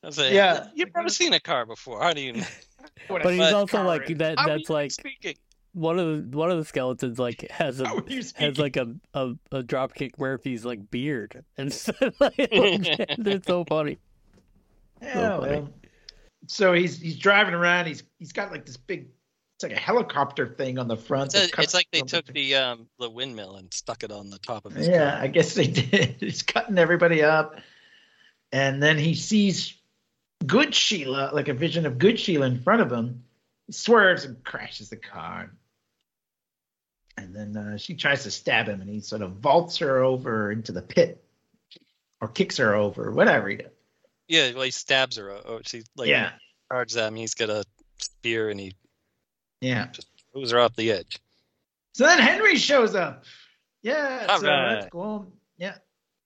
I 0.04 0.08
was 0.08 0.18
like, 0.18 0.32
Yeah. 0.34 0.68
you've 0.74 0.94
never 0.96 1.10
seen 1.10 1.34
a 1.34 1.40
car 1.40 1.66
before. 1.66 2.02
How 2.02 2.14
do 2.14 2.22
you? 2.22 2.34
know? 2.34 2.44
But 3.08 3.26
he's 3.34 3.40
fun 3.40 3.54
also 3.54 3.84
like 3.84 4.10
is. 4.10 4.18
that. 4.18 4.40
How 4.40 4.48
That's 4.48 4.70
like 4.70 4.92
speaking. 4.92 5.36
one 5.74 6.00
of 6.00 6.32
the 6.32 6.38
one 6.38 6.50
of 6.50 6.58
the 6.58 6.66
skeletons 6.66 7.20
like 7.20 7.50
has 7.52 7.80
a 7.80 7.88
How 7.88 7.98
are 7.98 8.04
you 8.08 8.24
has 8.36 8.58
like 8.58 8.76
a 8.78 8.96
a, 9.14 9.34
a 9.52 9.62
dropkick 9.62 10.18
Murphy's 10.18 10.66
like 10.66 10.90
beard 10.90 11.44
and 11.58 11.72
so, 11.72 11.94
like, 12.20 12.34
it's 12.40 13.46
so 13.46 13.64
funny. 13.66 14.00
Yeah, 15.02 15.38
funny. 15.38 15.52
well, 15.52 15.70
so 16.48 16.74
he's 16.74 17.00
he's 17.00 17.18
driving 17.20 17.54
around. 17.54 17.86
He's 17.88 18.04
he's 18.20 18.32
got 18.32 18.52
like 18.52 18.66
this 18.66 18.78
big, 18.78 19.08
it's 19.64 19.72
like 19.72 19.78
a 19.78 19.82
helicopter 19.82 20.48
thing 20.48 20.80
on 20.80 20.88
the 20.88 20.98
front. 20.98 21.36
It's, 21.36 21.58
a- 21.58 21.62
it's 21.62 21.74
like 21.74 21.88
they 21.92 22.02
took 22.02 22.26
the 22.26 22.56
um 22.56 22.88
the 23.00 23.10
windmill 23.10 23.58
and 23.58 23.72
stuck 23.74 24.04
it 24.04 24.12
on 24.12 24.30
the 24.30 24.40
top 24.40 24.66
of 24.66 24.74
his 24.74 24.88
Yeah, 24.88 25.12
car. 25.12 25.22
I 25.22 25.28
guess 25.28 25.54
they 25.54 25.68
did. 25.68 26.16
He's 26.20 26.42
cutting 26.42 26.78
everybody 26.78 27.22
up, 27.24 27.60
and 28.52 28.82
then 28.82 28.98
he 28.98 29.14
sees 29.14 29.76
Good 30.46 30.74
Sheila, 30.74 31.32
like 31.34 31.48
a 31.48 31.54
vision 31.54 31.86
of 31.86 32.00
Good 32.00 32.20
Sheila 32.20 32.48
in 32.48 32.62
front 32.62 32.82
of 32.82 32.92
him. 32.92 33.24
He 33.68 33.74
swerves 33.74 34.26
and 34.26 34.44
crashes 34.44 34.90
the 34.90 34.98
car. 34.98 35.52
And 37.18 37.36
then 37.36 37.56
uh, 37.56 37.78
she 37.78 37.94
tries 37.94 38.24
to 38.24 38.32
stab 38.32 38.68
him, 38.68 38.82
and 38.82 38.90
he 38.90 39.02
sort 39.02 39.22
of 39.22 39.34
vaults 39.34 39.78
her 39.78 40.00
over 40.02 40.52
into 40.52 40.72
the 40.72 40.82
pit, 40.82 41.24
or 42.20 42.28
kicks 42.30 42.58
her 42.58 42.74
over, 42.74 43.12
whatever 43.12 43.50
he 43.50 43.58
does. 43.58 43.72
Yeah, 44.28 44.54
well, 44.54 44.64
he 44.64 44.72
stabs 44.72 45.18
her. 45.18 45.30
Or 45.32 45.62
she 45.64 45.84
like 45.96 46.08
yeah, 46.08 46.32
charges 46.72 46.98
at 46.98 47.10
him. 47.10 47.16
He's 47.16 47.36
got 47.36 47.50
a 47.50 47.64
spear 48.00 48.50
and 48.50 48.60
he 48.60 48.74
yeah. 49.62 49.88
throws 50.34 50.52
her 50.52 50.60
off 50.60 50.76
the 50.76 50.92
edge. 50.92 51.20
So 51.94 52.06
then 52.06 52.20
Henry 52.20 52.56
shows 52.58 52.96
up. 52.96 53.24
Yeah, 53.84 54.26
All 54.30 54.40
so 54.40 54.48
right. 54.48 54.74
let's 54.76 54.86
go 54.90 55.00
on. 55.02 55.32
Yeah, 55.58 55.76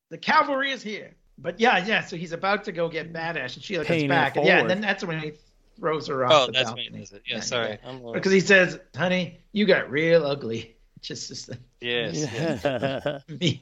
the 0.10 0.18
cavalry 0.18 0.72
is 0.72 0.82
here. 0.84 1.16
But 1.38 1.60
yeah, 1.60 1.86
yeah. 1.86 2.02
So 2.04 2.16
he's 2.18 2.32
about 2.32 2.64
to 2.66 2.72
go 2.72 2.88
get 2.90 3.12
badass, 3.14 3.56
and 3.56 3.64
Sheila 3.64 3.84
comes 3.86 3.98
Paying 3.98 4.10
back. 4.10 4.38
And 4.38 4.46
yeah, 4.46 4.60
and 4.60 4.70
then 4.70 4.82
that's 4.82 5.04
when 5.04 5.20
he 5.20 5.34
throws 5.80 6.08
her 6.08 6.26
off 6.26 6.32
Oh, 6.34 6.46
the 6.48 6.52
that's 6.54 6.74
me. 6.74 6.84
balcony. 6.84 7.04
Is 7.04 7.12
it? 7.12 7.24
Yeah, 7.28 7.36
Yeah, 7.36 7.42
sorry. 7.42 7.70
yeah. 7.84 7.90
I'm. 7.90 8.12
Because 8.14 8.32
he 8.32 8.40
says, 8.40 8.80
"Honey, 8.96 9.40
you 9.52 9.66
got 9.66 9.90
real 9.92 10.26
ugly." 10.26 10.72
Just, 11.02 11.28
just 11.28 11.50
a 11.50 11.58
yes. 11.82 12.16
yes. 12.16 12.62
Yeah. 12.64 13.20
mean, 13.40 13.62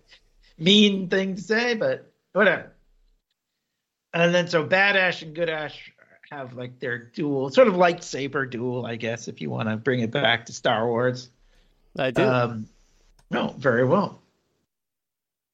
mean 0.57 1.09
thing 1.09 1.36
to 1.36 1.41
say, 1.41 1.74
but 1.74 2.09
whatever. 2.32 2.71
and 4.13 4.34
then 4.34 4.47
so 4.47 4.63
Bad 4.63 4.95
Ash 4.95 5.21
and 5.24 5.36
Good 5.36 5.49
Ash 5.49 5.91
have 6.34 6.53
like 6.53 6.79
their 6.79 6.97
duel, 6.97 7.49
sort 7.49 7.67
of 7.67 7.75
lightsaber 7.75 8.49
duel, 8.49 8.86
I 8.86 8.95
guess, 8.95 9.27
if 9.27 9.41
you 9.41 9.49
want 9.49 9.69
to 9.69 9.77
bring 9.77 10.01
it 10.01 10.11
back 10.11 10.45
to 10.47 10.53
Star 10.53 10.88
Wars. 10.88 11.29
I 11.97 12.11
do. 12.11 12.23
Um, 12.23 12.67
no, 13.29 13.55
very 13.57 13.86
well. 13.86 14.19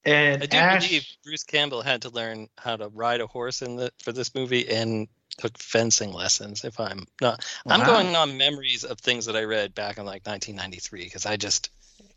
And 0.05 0.43
I 0.43 0.45
do 0.45 0.57
Ash, 0.57 0.87
believe 0.87 1.07
Bruce 1.23 1.43
Campbell 1.43 1.81
had 1.81 2.03
to 2.03 2.09
learn 2.09 2.47
how 2.57 2.77
to 2.77 2.87
ride 2.89 3.21
a 3.21 3.27
horse 3.27 3.61
in 3.61 3.75
the 3.75 3.91
for 4.01 4.11
this 4.11 4.33
movie 4.33 4.67
and 4.69 5.07
took 5.37 5.57
fencing 5.57 6.13
lessons. 6.13 6.63
If 6.63 6.79
I'm 6.79 7.05
not, 7.21 7.45
I'm 7.67 7.85
going 7.85 8.15
on 8.15 8.37
memories 8.37 8.85
of 8.85 8.99
things 8.99 9.25
that 9.25 9.35
I 9.35 9.43
read 9.43 9.75
back 9.75 9.97
in 9.97 10.05
like 10.05 10.25
1993 10.25 11.03
because 11.03 11.25
I 11.25 11.35
just 11.35 11.69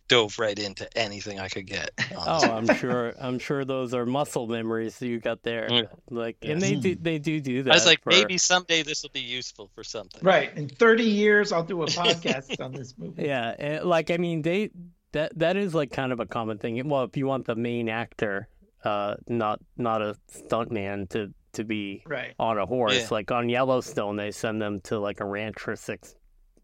dove 0.08 0.38
right 0.38 0.58
into 0.58 0.86
anything 0.98 1.40
I 1.40 1.48
could 1.48 1.66
get. 1.66 1.90
on 2.16 2.44
Oh. 2.44 2.52
I'm 2.52 2.74
sure. 2.76 3.14
I'm 3.20 3.38
sure 3.38 3.64
those 3.64 3.94
are 3.94 4.04
muscle 4.04 4.46
memories 4.46 5.00
you 5.00 5.18
got 5.20 5.42
there. 5.42 5.68
Yeah. 5.70 5.82
Like, 6.10 6.36
Yes. 6.42 6.52
and 6.52 6.60
they 6.62 6.74
do. 6.74 6.94
They 6.94 7.18
do 7.18 7.40
do 7.40 7.62
that. 7.62 7.70
I 7.70 7.74
was 7.74 7.86
like, 7.86 8.02
for- 8.02 8.10
maybe 8.10 8.36
someday 8.38 8.82
this 8.82 9.02
will 9.02 9.10
be 9.10 9.20
useful 9.20 9.70
for 9.74 9.82
something. 9.84 10.20
right 10.22 10.54
in 10.56 10.68
30 10.68 11.04
years, 11.04 11.52
I'll 11.52 11.62
do 11.64 11.82
a 11.82 11.86
podcast 11.86 12.60
on 12.62 12.72
this 12.72 12.94
movie. 12.98 13.24
Yeah, 13.24 13.54
and, 13.58 13.84
like 13.84 14.10
I 14.10 14.16
mean, 14.18 14.42
they 14.42 14.70
that 15.12 15.38
that 15.38 15.56
is 15.56 15.74
like 15.74 15.90
kind 15.92 16.12
of 16.12 16.20
a 16.20 16.26
common 16.26 16.58
thing. 16.58 16.88
Well, 16.88 17.04
if 17.04 17.16
you 17.16 17.26
want 17.26 17.46
the 17.46 17.54
main 17.56 17.88
actor, 17.88 18.48
uh, 18.84 19.14
not 19.28 19.60
not 19.76 20.02
a 20.02 20.16
stuntman 20.50 21.08
to 21.10 21.32
to 21.54 21.64
be 21.64 22.02
Right. 22.06 22.32
on 22.38 22.56
a 22.58 22.64
horse, 22.64 22.94
Yeah. 22.98 23.08
like 23.10 23.30
on 23.30 23.48
Yellowstone, 23.50 24.16
they 24.16 24.30
send 24.30 24.60
them 24.62 24.80
to 24.84 24.98
like 24.98 25.20
a 25.20 25.24
ranch 25.26 25.58
for 25.60 25.76
six 25.76 26.14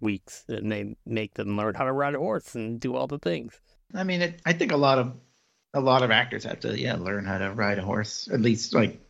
weeks, 0.01 0.45
and 0.49 0.71
they 0.71 0.97
make 1.07 1.35
them 1.35 1.57
learn 1.57 1.75
how 1.75 1.85
to 1.85 1.93
ride 1.93 2.15
a 2.15 2.19
horse 2.19 2.55
and 2.55 2.81
do 2.81 2.95
all 2.97 3.07
the 3.07 3.19
things. 3.19 3.61
I 3.95 4.05
mean, 4.05 4.23
it, 4.23 4.41
I 4.47 4.53
think 4.53 4.73
a 4.73 4.77
lot 4.77 4.99
of 4.99 5.13
a 5.75 5.81
lot 5.81 6.03
of 6.03 6.11
actors 6.11 6.45
have 6.45 6.61
to 6.61 6.79
yeah 6.79 6.97
learn 6.97 7.25
how 7.25 7.39
to 7.39 7.51
ride 7.53 7.79
a 7.79 7.83
horse 7.83 8.29
at 8.33 8.41
least 8.41 8.75
like 8.75 9.01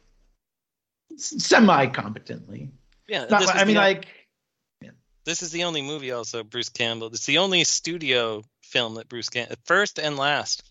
semi 1.16 1.86
competently. 1.86 2.70
Yeah, 3.08 3.24
Not, 3.30 3.48
I 3.56 3.64
mean, 3.64 3.74
the- 3.74 3.80
like 3.80 4.06
this 5.24 5.42
is 5.42 5.50
the 5.50 5.64
only 5.64 5.82
movie 5.82 6.12
also 6.12 6.42
Bruce 6.42 6.68
Campbell. 6.70 7.08
It's 7.08 7.26
the 7.26 7.38
only 7.38 7.62
studio 7.64 8.42
film 8.62 8.94
that 8.94 9.08
Bruce 9.08 9.28
Campbell 9.28 9.56
first 9.64 9.98
and 9.98 10.16
last 10.16 10.62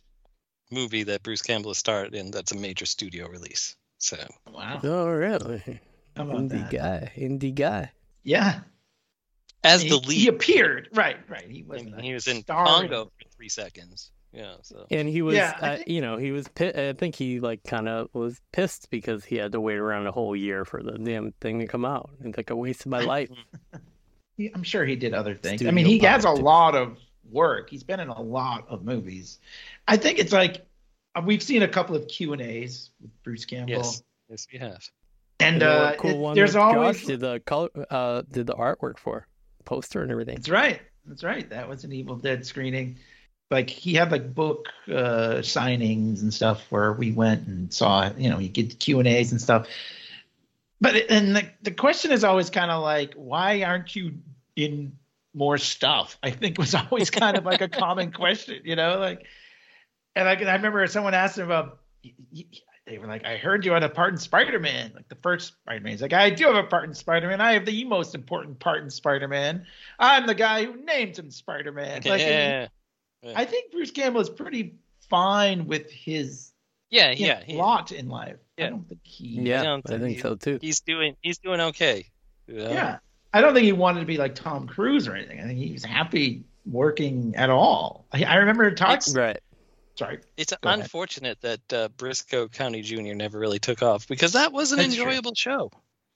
movie 0.71 1.03
that 1.03 1.21
Bruce 1.23 1.41
Campbell 1.43 1.71
has 1.71 1.77
starred 1.77 2.13
in 2.15 2.31
that's 2.31 2.51
a 2.51 2.57
major 2.57 2.85
studio 2.85 3.27
release. 3.27 3.75
So 3.99 4.17
wow, 4.51 4.79
Oh, 4.83 5.07
really? 5.09 5.61
how 6.15 6.23
about 6.23 6.37
Indie 6.37 6.69
that? 6.69 6.71
guy, 6.71 7.11
indie 7.17 7.53
guy. 7.53 7.91
Yeah, 8.23 8.61
as 9.63 9.81
he, 9.81 9.89
the 9.89 9.97
lead. 9.97 10.17
he 10.17 10.27
appeared 10.27 10.89
right, 10.93 11.17
right. 11.29 11.49
He 11.49 11.59
and 11.59 11.67
wasn't. 11.69 12.01
he 12.01 12.13
was 12.13 12.27
in 12.27 12.41
star 12.41 12.65
Congo 12.65 13.05
for 13.05 13.29
three 13.35 13.49
seconds. 13.49 14.11
Yeah, 14.33 14.55
so 14.61 14.85
And 14.91 15.07
he 15.07 15.21
was, 15.21 15.35
Yeah, 15.35 15.57
I 15.59 15.67
uh, 15.69 15.75
think- 15.77 15.87
you 15.87 16.01
know, 16.01 16.17
he 16.17 16.31
was. 16.31 16.47
pi- 16.49 16.73
I 16.89 16.93
think 16.93 17.15
he 17.15 17.39
like 17.39 17.63
kind 17.63 17.87
of 17.87 18.09
was 18.13 18.39
pissed 18.51 18.89
because 18.91 19.23
he 19.25 19.37
had 19.37 19.53
to 19.53 19.61
wait 19.61 19.77
around 19.77 20.05
a 20.05 20.11
whole 20.11 20.35
year 20.35 20.63
for 20.65 20.83
the 20.83 20.91
damn 20.97 21.31
thing 21.41 21.59
to 21.59 21.65
come 21.67 21.85
out. 21.85 22.09
It's 22.23 22.37
like 22.37 22.49
a 22.49 22.55
waste 22.55 22.81
of 22.85 22.87
my 22.91 23.01
life. 23.01 23.29
He- 24.37 24.51
I'm 24.53 24.61
sure 24.63 24.85
he 24.85 24.95
did 24.95 25.15
other 25.15 25.33
things. 25.33 25.65
I 25.65 25.71
mean, 25.71 25.87
he 25.87 25.97
has 25.99 26.23
a 26.23 26.27
politics. 26.27 26.43
lot 26.45 26.75
of 26.75 26.97
work. 27.31 27.71
He's 27.71 27.81
been 27.83 27.99
in 27.99 28.09
a 28.09 28.21
lot 28.21 28.67
of 28.69 28.85
movies. 28.85 29.39
I 29.87 29.97
think 29.97 30.19
it's 30.19 30.31
like 30.31 30.63
uh, 31.15 31.23
we've 31.25 31.41
seen 31.41 31.63
a 31.63 31.67
couple 31.67 31.95
of 31.95 32.07
Q 32.07 32.33
and 32.33 32.41
A's 32.43 32.91
with 33.01 33.09
Bruce 33.23 33.45
Campbell, 33.45 33.77
yes, 33.77 34.03
yes, 34.29 34.47
we 34.53 34.59
have. 34.59 34.87
and 35.39 35.61
You 35.61 35.67
uh, 35.67 35.85
what 35.89 35.97
cool 35.97 36.11
it- 36.11 36.17
one 36.17 36.35
there's 36.35 36.53
that 36.53 36.59
always 36.61 36.97
Josh 36.99 37.05
did 37.07 37.19
the 37.21 37.39
color, 37.47 37.69
uh, 37.89 38.21
did 38.31 38.45
the 38.45 38.53
artwork 38.53 38.99
for, 38.99 39.25
poster 39.67 40.01
and 40.01 40.09
everything. 40.09 40.35
That's 40.35 40.49
right. 40.49 40.81
That's 41.05 41.23
right. 41.23 41.47
That 41.49 41.69
was 41.69 41.83
an 41.83 41.91
Evil 41.91 42.15
Dead 42.15 42.45
screening. 42.45 42.97
Like 43.51 43.69
he 43.69 43.93
had 43.93 44.11
like 44.11 44.33
book 44.33 44.67
uh, 44.87 45.41
signings 45.41 46.21
and 46.21 46.33
stuff 46.33 46.63
where 46.69 46.93
we 46.93 47.11
went 47.11 47.47
and 47.47 47.71
saw. 47.71 48.09
You 48.17 48.29
know, 48.29 48.39
you 48.39 48.49
get 48.49 48.79
Q 48.79 48.99
and 48.99 49.07
A's 49.07 49.31
and 49.31 49.39
stuff. 49.39 49.67
But 50.81 50.95
and 51.09 51.35
the 51.35 51.49
the 51.61 51.71
question 51.71 52.11
is 52.11 52.23
always 52.23 52.49
kind 52.49 52.71
of 52.71 52.81
like, 52.81 53.13
why 53.13 53.63
aren't 53.63 53.95
you 53.95 54.15
in 54.55 54.97
more 55.33 55.57
stuff? 55.57 56.17
I 56.23 56.31
think 56.31 56.57
was 56.57 56.75
always 56.75 57.09
kind 57.09 57.37
of 57.37 57.45
like 57.45 57.61
a 57.61 57.69
common 57.69 58.11
question. 58.23 58.61
You 58.63 58.75
know, 58.75 58.99
like, 58.99 59.25
and 60.15 60.27
I, 60.27 60.33
I 60.33 60.55
remember 60.55 60.85
someone 60.87 61.13
asked 61.13 61.37
him 61.37 61.45
about. 61.45 61.79
They 62.87 62.97
were 62.97 63.07
like, 63.07 63.25
I 63.25 63.35
heard 63.35 63.65
you 63.65 63.73
had 63.73 63.83
a 63.83 63.89
part 63.89 64.13
in 64.13 64.17
Spider 64.17 64.59
Man, 64.59 64.93
like 64.95 65.09
the 65.09 65.15
first 65.15 65.49
Spider 65.49 65.81
Man. 65.81 65.91
He's 65.91 66.01
like, 66.01 66.13
I 66.13 66.29
do 66.29 66.45
have 66.45 66.55
a 66.55 66.63
part 66.63 66.85
in 66.85 66.93
Spider 66.93 67.27
Man. 67.27 67.41
I 67.41 67.51
have 67.53 67.65
the 67.65 67.83
most 67.83 68.15
important 68.15 68.59
part 68.59 68.81
in 68.81 68.89
Spider 68.89 69.27
Man. 69.27 69.65
I'm 69.99 70.25
the 70.25 70.33
guy 70.35 70.63
who 70.65 70.77
named 70.85 71.17
him 71.19 71.29
Spider 71.29 71.71
Man. 71.73 72.01
Like, 72.05 72.21
yeah, 72.21 72.67
I 73.35 73.43
think 73.45 73.71
Bruce 73.73 73.91
Campbell 73.91 74.21
is 74.21 74.29
pretty 74.29 74.75
fine 75.09 75.65
with 75.67 75.91
his 75.91 76.53
yeah, 76.89 77.11
you 77.11 77.27
know, 77.27 77.33
yeah. 77.33 77.43
he- 77.45 77.55
lot 77.57 77.91
in 77.91 78.07
life. 78.07 78.37
I 78.57 78.61
Yeah. 78.63 78.69
don't 78.69 78.87
think 78.87 79.01
he. 79.03 79.25
Yeah, 79.41 79.63
don't 79.63 79.83
I 79.85 79.89
think 79.89 80.01
think 80.03 80.15
he- 80.15 80.21
so 80.21 80.35
too. 80.35 80.59
he's 80.61 80.79
doing 80.79 81.15
he's 81.21 81.37
doing 81.39 81.59
okay. 81.59 82.05
you 82.47 82.55
know? 82.55 82.69
Yeah, 82.71 82.99
I 83.33 83.41
don't 83.41 83.53
think 83.53 83.65
he 83.65 83.73
wanted 83.73 83.99
to 83.99 84.05
be 84.05 84.17
like 84.17 84.33
Tom 84.35 84.65
Cruise 84.67 85.09
or 85.09 85.15
anything. 85.15 85.41
I 85.41 85.43
think 85.43 85.59
he 85.59 85.73
was 85.73 85.83
happy 85.83 86.45
working 86.65 87.35
at 87.35 87.49
all. 87.49 88.05
I, 88.13 88.23
I 88.23 88.35
remember 88.35 88.71
talking. 88.71 89.13
Right. 89.13 89.39
Sorry. 89.97 90.19
It's 90.37 90.53
Go 90.53 90.69
ahead. 90.69 90.79
unfortunate 90.81 91.41
that 91.41 91.73
uh, 91.73 91.89
Brisco 91.97 92.51
County 92.51 92.81
Jr. 92.81 93.13
never 93.15 93.39
really 93.39 93.59
took 93.59 93.81
off 93.81 94.07
because 94.07 94.33
that 94.33 94.51
was 94.53 94.71
an 94.71 94.77
That's 94.77 94.95
true. 94.95 95.05
enjoyable 95.05 95.33
show. 95.35 95.71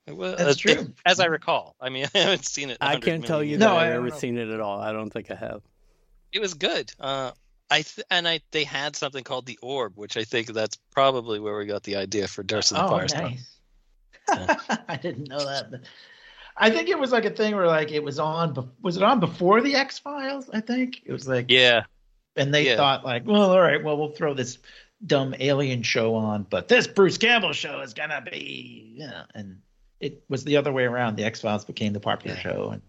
It 0.07 0.15
was, 0.15 0.35
That's 0.37 0.65
uh, 0.65 0.73
true. 0.75 0.93
as 1.05 1.19
I 1.19 1.25
recall. 1.25 1.75
I 1.81 1.89
mean, 1.89 2.05
I 2.15 2.17
haven't 2.19 2.45
seen 2.45 2.69
it. 2.69 2.77
I 2.81 2.97
can't 2.97 3.25
tell 3.25 3.43
you 3.43 3.57
million 3.57 3.59
that 3.59 3.65
No, 3.67 3.75
I 3.75 3.83
I've 3.85 3.87
don't 3.89 3.95
ever 3.97 4.09
know. 4.09 4.17
seen 4.17 4.37
it 4.37 4.49
at 4.49 4.59
all. 4.59 4.79
I 4.81 4.91
don't 4.91 5.09
think 5.09 5.31
I 5.31 5.35
have. 5.35 5.61
It 6.31 6.39
was 6.39 6.53
good. 6.53 6.91
Uh, 6.99 7.31
I 7.69 7.81
th- 7.83 8.05
and 8.11 8.27
I 8.27 8.41
they 8.51 8.63
had 8.65 8.95
something 8.95 9.23
called 9.23 9.45
the 9.45 9.57
Orb, 9.61 9.93
which 9.97 10.17
I 10.17 10.23
think 10.25 10.47
that's 10.53 10.77
probably 10.91 11.39
where 11.39 11.57
we 11.57 11.65
got 11.65 11.83
the 11.83 11.95
idea 11.95 12.27
for 12.27 12.43
Durst 12.43 12.71
and 12.71 12.81
the 12.81 12.85
oh, 12.85 12.89
Firestar. 12.97 13.21
nice. 13.21 13.57
I 14.89 14.97
didn't 14.97 15.27
know 15.29 15.39
that. 15.43 15.71
But 15.71 15.81
I 16.57 16.69
think 16.69 16.89
it 16.89 16.99
was 16.99 17.11
like 17.11 17.25
a 17.25 17.29
thing 17.29 17.55
where 17.55 17.67
like 17.67 17.91
it 17.91 18.03
was 18.03 18.19
on. 18.19 18.53
bef- 18.53 18.69
Was 18.81 18.97
it 18.97 19.03
on 19.03 19.19
before 19.19 19.61
the 19.61 19.75
X 19.75 19.99
Files? 19.99 20.49
I 20.53 20.61
think 20.61 21.01
it 21.05 21.11
was 21.11 21.27
like. 21.27 21.45
Yeah, 21.49 21.83
And 22.35 22.53
they 22.53 22.65
Yeah. 22.65 22.77
thought 22.77 23.03
like, 23.03 23.25
well, 23.25 23.51
all 23.51 23.61
right, 23.61 23.83
well, 23.83 23.97
we'll 23.97 24.11
throw 24.11 24.33
this 24.33 24.57
dumb 25.05 25.35
alien 25.39 25.83
show 25.83 26.15
on, 26.15 26.43
but 26.43 26.67
this 26.67 26.87
Bruce 26.87 27.17
Campbell 27.17 27.53
show 27.53 27.81
is 27.81 27.93
gonna 27.93 28.21
be, 28.21 28.93
yeah. 28.97 29.23
And 29.35 29.61
it 29.99 30.23
was 30.29 30.43
the 30.43 30.57
other 30.57 30.71
way 30.71 30.83
around. 30.83 31.17
The 31.17 31.25
X 31.25 31.41
Files 31.41 31.65
became 31.65 31.93
the 31.93 31.99
popular 31.99 32.35
Yeah. 32.35 32.41
show, 32.41 32.69
and 32.71 32.81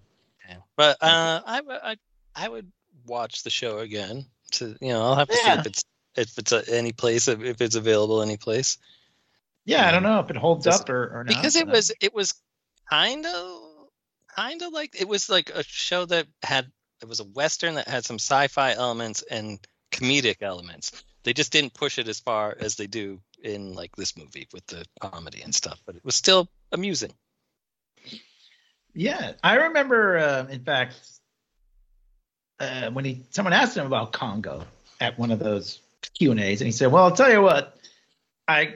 yeah. 0.48 0.56
but 0.76 0.96
uh, 1.00 1.40
I, 1.44 1.56
w- 1.58 1.80
I 1.82 1.96
I 2.34 2.48
would 2.48 2.70
watch 3.06 3.42
the 3.42 3.50
show 3.50 3.78
again. 3.78 4.26
To 4.52 4.76
you 4.80 4.88
know, 4.88 5.02
I'll 5.02 5.16
have 5.16 5.28
to 5.28 5.36
see 5.36 5.50
if 5.50 5.66
it's 5.66 5.84
if 6.14 6.38
it's 6.38 6.52
uh 6.52 6.62
any 6.68 6.92
place 6.92 7.28
if, 7.28 7.60
it's 7.60 7.74
available 7.74 8.20
any 8.22 8.36
place 8.36 8.78
yeah, 9.64 9.86
I 9.86 9.92
don't 9.92 10.02
know 10.02 10.18
if 10.20 10.30
it 10.30 10.36
holds 10.36 10.66
up 10.66 10.88
or, 10.90 11.20
or 11.20 11.24
not. 11.24 11.28
because 11.28 11.56
it 11.56 11.66
was 11.66 11.92
it 12.00 12.12
was 12.12 12.34
kind 12.90 13.24
of 13.24 13.60
kind 14.34 14.62
of 14.62 14.72
like 14.72 15.00
it 15.00 15.06
was 15.06 15.30
like 15.30 15.50
a 15.50 15.62
show 15.62 16.04
that 16.06 16.26
had 16.42 16.70
it 17.02 17.08
was 17.08 17.20
a 17.20 17.24
western 17.24 17.74
that 17.74 17.88
had 17.88 18.04
some 18.04 18.16
sci-fi 18.16 18.72
elements 18.72 19.22
and 19.30 19.58
comedic 19.90 20.36
elements 20.40 21.04
they 21.24 21.32
just 21.32 21.52
didn't 21.52 21.74
push 21.74 21.98
it 21.98 22.08
as 22.08 22.20
far 22.20 22.56
as 22.58 22.76
they 22.76 22.86
do 22.86 23.20
in 23.42 23.74
like 23.74 23.94
this 23.96 24.16
movie 24.16 24.48
with 24.52 24.64
the 24.66 24.84
comedy 25.00 25.42
and 25.42 25.54
stuff 25.54 25.80
but 25.84 25.96
it 25.96 26.04
was 26.04 26.14
still 26.14 26.48
amusing 26.72 27.12
Yeah, 28.94 29.32
I 29.42 29.54
remember. 29.54 30.18
Uh, 30.18 30.46
in 30.48 30.64
fact, 30.64 30.96
uh, 32.60 32.90
when 32.90 33.04
he 33.04 33.22
someone 33.30 33.52
asked 33.52 33.76
him 33.76 33.86
about 33.86 34.12
Congo 34.12 34.64
at 35.00 35.18
one 35.18 35.30
of 35.30 35.38
those 35.38 35.80
Q 36.14 36.30
and 36.32 36.40
A's, 36.40 36.60
and 36.60 36.66
he 36.66 36.72
said, 36.72 36.92
"Well, 36.92 37.04
I'll 37.04 37.16
tell 37.16 37.30
you 37.30 37.40
what, 37.40 37.78
I 38.46 38.74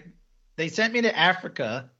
they 0.57 0.69
sent 0.69 0.93
me 0.93 1.03
to 1.03 1.17
Africa 1.17 1.91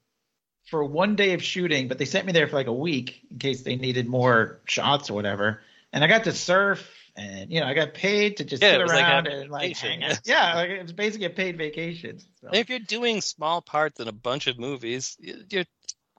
for 0.65 0.83
one 0.83 1.15
day 1.15 1.33
of 1.33 1.43
shooting, 1.43 1.87
but 1.87 1.97
they 1.97 2.05
sent 2.05 2.25
me 2.25 2.33
there 2.33 2.47
for 2.47 2.55
like 2.55 2.67
a 2.67 2.73
week 2.73 3.21
in 3.29 3.37
case 3.37 3.61
they 3.61 3.75
needed 3.75 4.07
more 4.07 4.59
shots 4.65 5.09
or 5.09 5.13
whatever, 5.13 5.61
and 5.97 6.03
I 6.03 6.07
got 6.07 6.25
to 6.25 6.31
surf." 6.31 6.89
And 7.15 7.51
you 7.51 7.59
know, 7.59 7.65
I 7.65 7.73
got 7.73 7.95
paid 7.95 8.37
to 8.37 8.43
just 8.43 8.61
Yeah, 8.61 8.73
sit 8.73 8.79
it 8.79 8.83
was 8.83 8.93
like 8.93 9.03
around 9.03 9.27
and 9.27 9.49
like 9.49 9.75
hang 9.75 10.03
out. 10.03 10.19
Yeah, 10.23 10.53
like 10.53 10.69
it 10.69 10.83
was 10.83 10.93
basically 10.93 11.25
a 11.25 11.31
paid 11.31 11.57
vacation. 11.57 12.19
So. 12.41 12.49
if 12.53 12.69
you're 12.69 12.77
doing 12.77 13.21
small 13.21 13.59
parts 13.59 13.99
in 13.99 14.07
a 14.07 14.11
bunch 14.11 14.45
of 14.45 14.59
movies 14.59 15.17
you're 15.19 15.65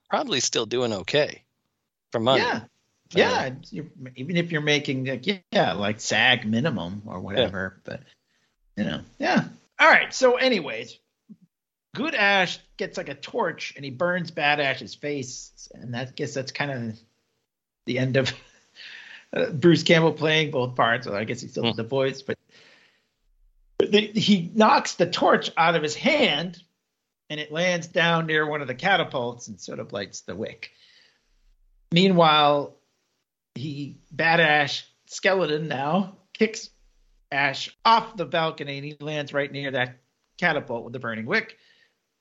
probably 0.09 0.41
still 0.41 0.65
doing 0.65 0.91
okay 0.91 1.43
for 2.11 2.19
money 2.19 2.43
Yeah. 2.43 2.61
Yeah, 3.11 3.55
you're, 3.71 3.87
even 4.15 4.37
if 4.37 4.51
you're 4.51 4.61
making 4.61 5.05
like 5.05 5.25
yeah, 5.51 5.73
like 5.73 5.99
SAG 5.99 6.45
minimum 6.45 7.01
or 7.07 7.19
whatever, 7.19 7.81
but 7.83 8.01
you 8.77 8.83
know, 8.83 9.01
yeah. 9.17 9.45
All 9.79 9.89
right. 9.89 10.13
So, 10.13 10.35
anyways, 10.35 10.99
Good 11.95 12.13
Ash 12.13 12.59
gets 12.77 12.97
like 12.97 13.09
a 13.09 13.15
torch 13.15 13.73
and 13.75 13.83
he 13.83 13.89
burns 13.89 14.29
Bad 14.29 14.59
Ash's 14.59 14.93
face, 14.93 15.69
and 15.73 15.95
that 15.95 16.09
I 16.09 16.11
guess 16.11 16.35
that's 16.35 16.51
kind 16.51 16.69
of 16.69 16.99
the 17.87 17.97
end 17.97 18.17
of 18.17 18.31
uh, 19.35 19.51
Bruce 19.51 19.83
Campbell 19.83 20.13
playing 20.13 20.51
both 20.51 20.75
parts. 20.75 21.07
Well, 21.07 21.15
I 21.15 21.23
guess 21.23 21.41
he 21.41 21.47
still 21.47 21.65
has 21.65 21.75
the 21.75 21.83
voice, 21.83 22.21
but 22.21 22.37
the, 23.79 24.01
he 24.07 24.51
knocks 24.53 24.95
the 24.95 25.09
torch 25.09 25.51
out 25.57 25.75
of 25.75 25.83
his 25.83 25.95
hand, 25.95 26.61
and 27.29 27.39
it 27.39 27.51
lands 27.51 27.87
down 27.87 28.25
near 28.25 28.45
one 28.45 28.61
of 28.61 28.67
the 28.67 28.75
catapults 28.75 29.47
and 29.47 29.59
sort 29.59 29.79
of 29.79 29.93
lights 29.93 30.21
the 30.21 30.35
wick. 30.35 30.71
Meanwhile, 31.91 32.75
he 33.55 33.97
Bad 34.11 34.39
Ash 34.39 34.85
skeleton 35.07 35.67
now 35.67 36.17
kicks 36.33 36.69
Ash 37.31 37.75
off 37.85 38.15
the 38.15 38.25
balcony 38.25 38.77
and 38.77 38.85
he 38.85 38.95
lands 38.99 39.33
right 39.33 39.51
near 39.51 39.71
that 39.71 39.97
catapult 40.37 40.83
with 40.83 40.93
the 40.93 40.99
burning 40.99 41.25
wick. 41.25 41.57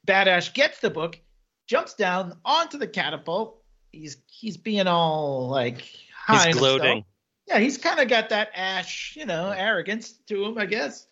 Bad 0.05 0.29
Ash 0.29 0.53
gets 0.53 0.81
the 0.81 0.91
book 0.91 1.19
jumps 1.67 1.95
down 1.95 2.37
onto 2.45 2.79
the 2.79 2.87
catapult. 2.87 3.63
He's 3.93 4.19
he's 4.27 4.57
being 4.57 4.87
all 4.87 5.49
like 5.49 5.85
He's 6.29 6.41
on 6.41 6.49
himself. 6.49 6.79
gloating. 6.79 7.05
Yeah, 7.47 7.59
he's 7.59 7.79
kind 7.79 7.99
of 7.99 8.09
got 8.09 8.29
that 8.29 8.51
ash, 8.55 9.17
you 9.17 9.25
know, 9.25 9.51
arrogance 9.51 10.13
to 10.29 10.45
him, 10.45 10.59
I 10.59 10.67
guess. 10.67 11.07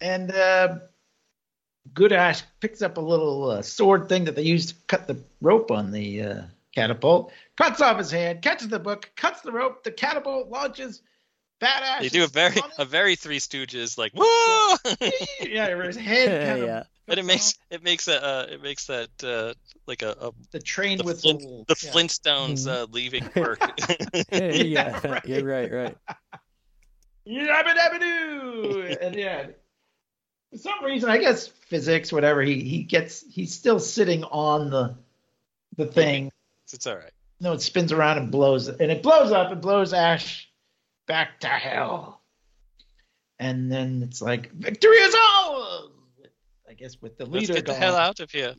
And 0.00 0.30
uh, 0.30 0.78
good 1.94 2.12
Ash 2.12 2.42
picks 2.60 2.82
up 2.82 2.98
a 2.98 3.00
little 3.00 3.50
uh, 3.50 3.62
sword 3.62 4.08
thing 4.08 4.24
that 4.24 4.36
they 4.36 4.42
used 4.42 4.68
to 4.70 4.74
cut 4.86 5.06
the 5.06 5.18
rope 5.40 5.70
on 5.70 5.90
the 5.90 6.22
uh, 6.22 6.42
catapult, 6.74 7.32
cuts 7.56 7.80
off 7.80 7.98
his 7.98 8.10
hand, 8.10 8.42
catches 8.42 8.68
the 8.68 8.78
book, 8.78 9.10
cuts 9.16 9.40
the 9.40 9.52
rope. 9.52 9.82
The 9.84 9.90
catapult 9.90 10.48
launches. 10.48 11.02
Bad 11.60 11.82
Ash. 11.82 12.02
They 12.02 12.08
do 12.08 12.22
a 12.22 12.28
very 12.28 12.60
a 12.78 12.84
very 12.84 13.16
Three 13.16 13.40
Stooges 13.40 13.98
like 13.98 14.12
whoa, 14.14 14.76
it. 15.00 15.50
yeah, 15.50 15.74
where 15.74 15.86
his 15.86 15.96
head 15.96 16.46
kind 16.48 16.62
yeah. 16.62 16.78
of 16.80 16.86
and 17.08 17.18
it 17.18 17.24
makes 17.24 17.54
it 17.70 17.82
makes 17.82 18.08
a 18.08 18.22
uh, 18.22 18.46
it 18.50 18.62
makes 18.62 18.86
that 18.86 19.08
uh, 19.22 19.54
like 19.86 20.02
a, 20.02 20.10
a 20.20 20.30
the 20.50 20.60
train 20.60 20.98
the, 20.98 21.04
whistle. 21.04 21.38
Flint, 21.38 21.66
the 21.68 21.76
yeah. 21.82 21.90
Flintstones 21.92 22.68
uh, 22.70 22.86
leaving 22.90 23.28
work. 23.36 23.60
yeah, 24.32 25.06
right. 25.06 25.26
you're 25.26 25.44
right, 25.44 25.72
right. 25.72 25.96
Yabba 27.28 27.74
dabba 27.74 28.00
doo! 28.00 28.96
And 29.02 29.14
yeah, 29.14 29.48
for 30.50 30.58
some 30.58 30.84
reason, 30.84 31.10
I 31.10 31.18
guess 31.18 31.46
physics, 31.46 32.12
whatever, 32.12 32.42
he 32.42 32.62
he 32.62 32.82
gets 32.82 33.24
he's 33.30 33.54
still 33.54 33.80
sitting 33.80 34.24
on 34.24 34.70
the 34.70 34.96
the 35.76 35.86
thing. 35.86 36.32
it's 36.72 36.86
all 36.86 36.96
right. 36.96 37.12
No, 37.40 37.52
it 37.52 37.62
spins 37.62 37.92
around 37.92 38.18
and 38.18 38.30
blows, 38.30 38.68
and 38.68 38.90
it 38.90 39.02
blows 39.02 39.30
up 39.30 39.52
and 39.52 39.60
blows 39.60 39.92
Ash 39.92 40.48
back 41.06 41.40
to 41.40 41.48
hell. 41.48 42.20
And 43.38 43.70
then 43.70 44.02
it's 44.02 44.20
like 44.20 44.50
victory 44.52 44.96
is 44.96 45.14
ours. 45.14 45.90
I 46.78 46.84
guess 46.84 47.02
with 47.02 47.18
the 47.18 47.24
leader. 47.24 47.38
Let's 47.38 47.48
leader 47.48 47.62
get 47.62 47.66
the 47.66 47.74
hell 47.74 47.96
out 47.96 48.20
of 48.20 48.30
here. 48.30 48.54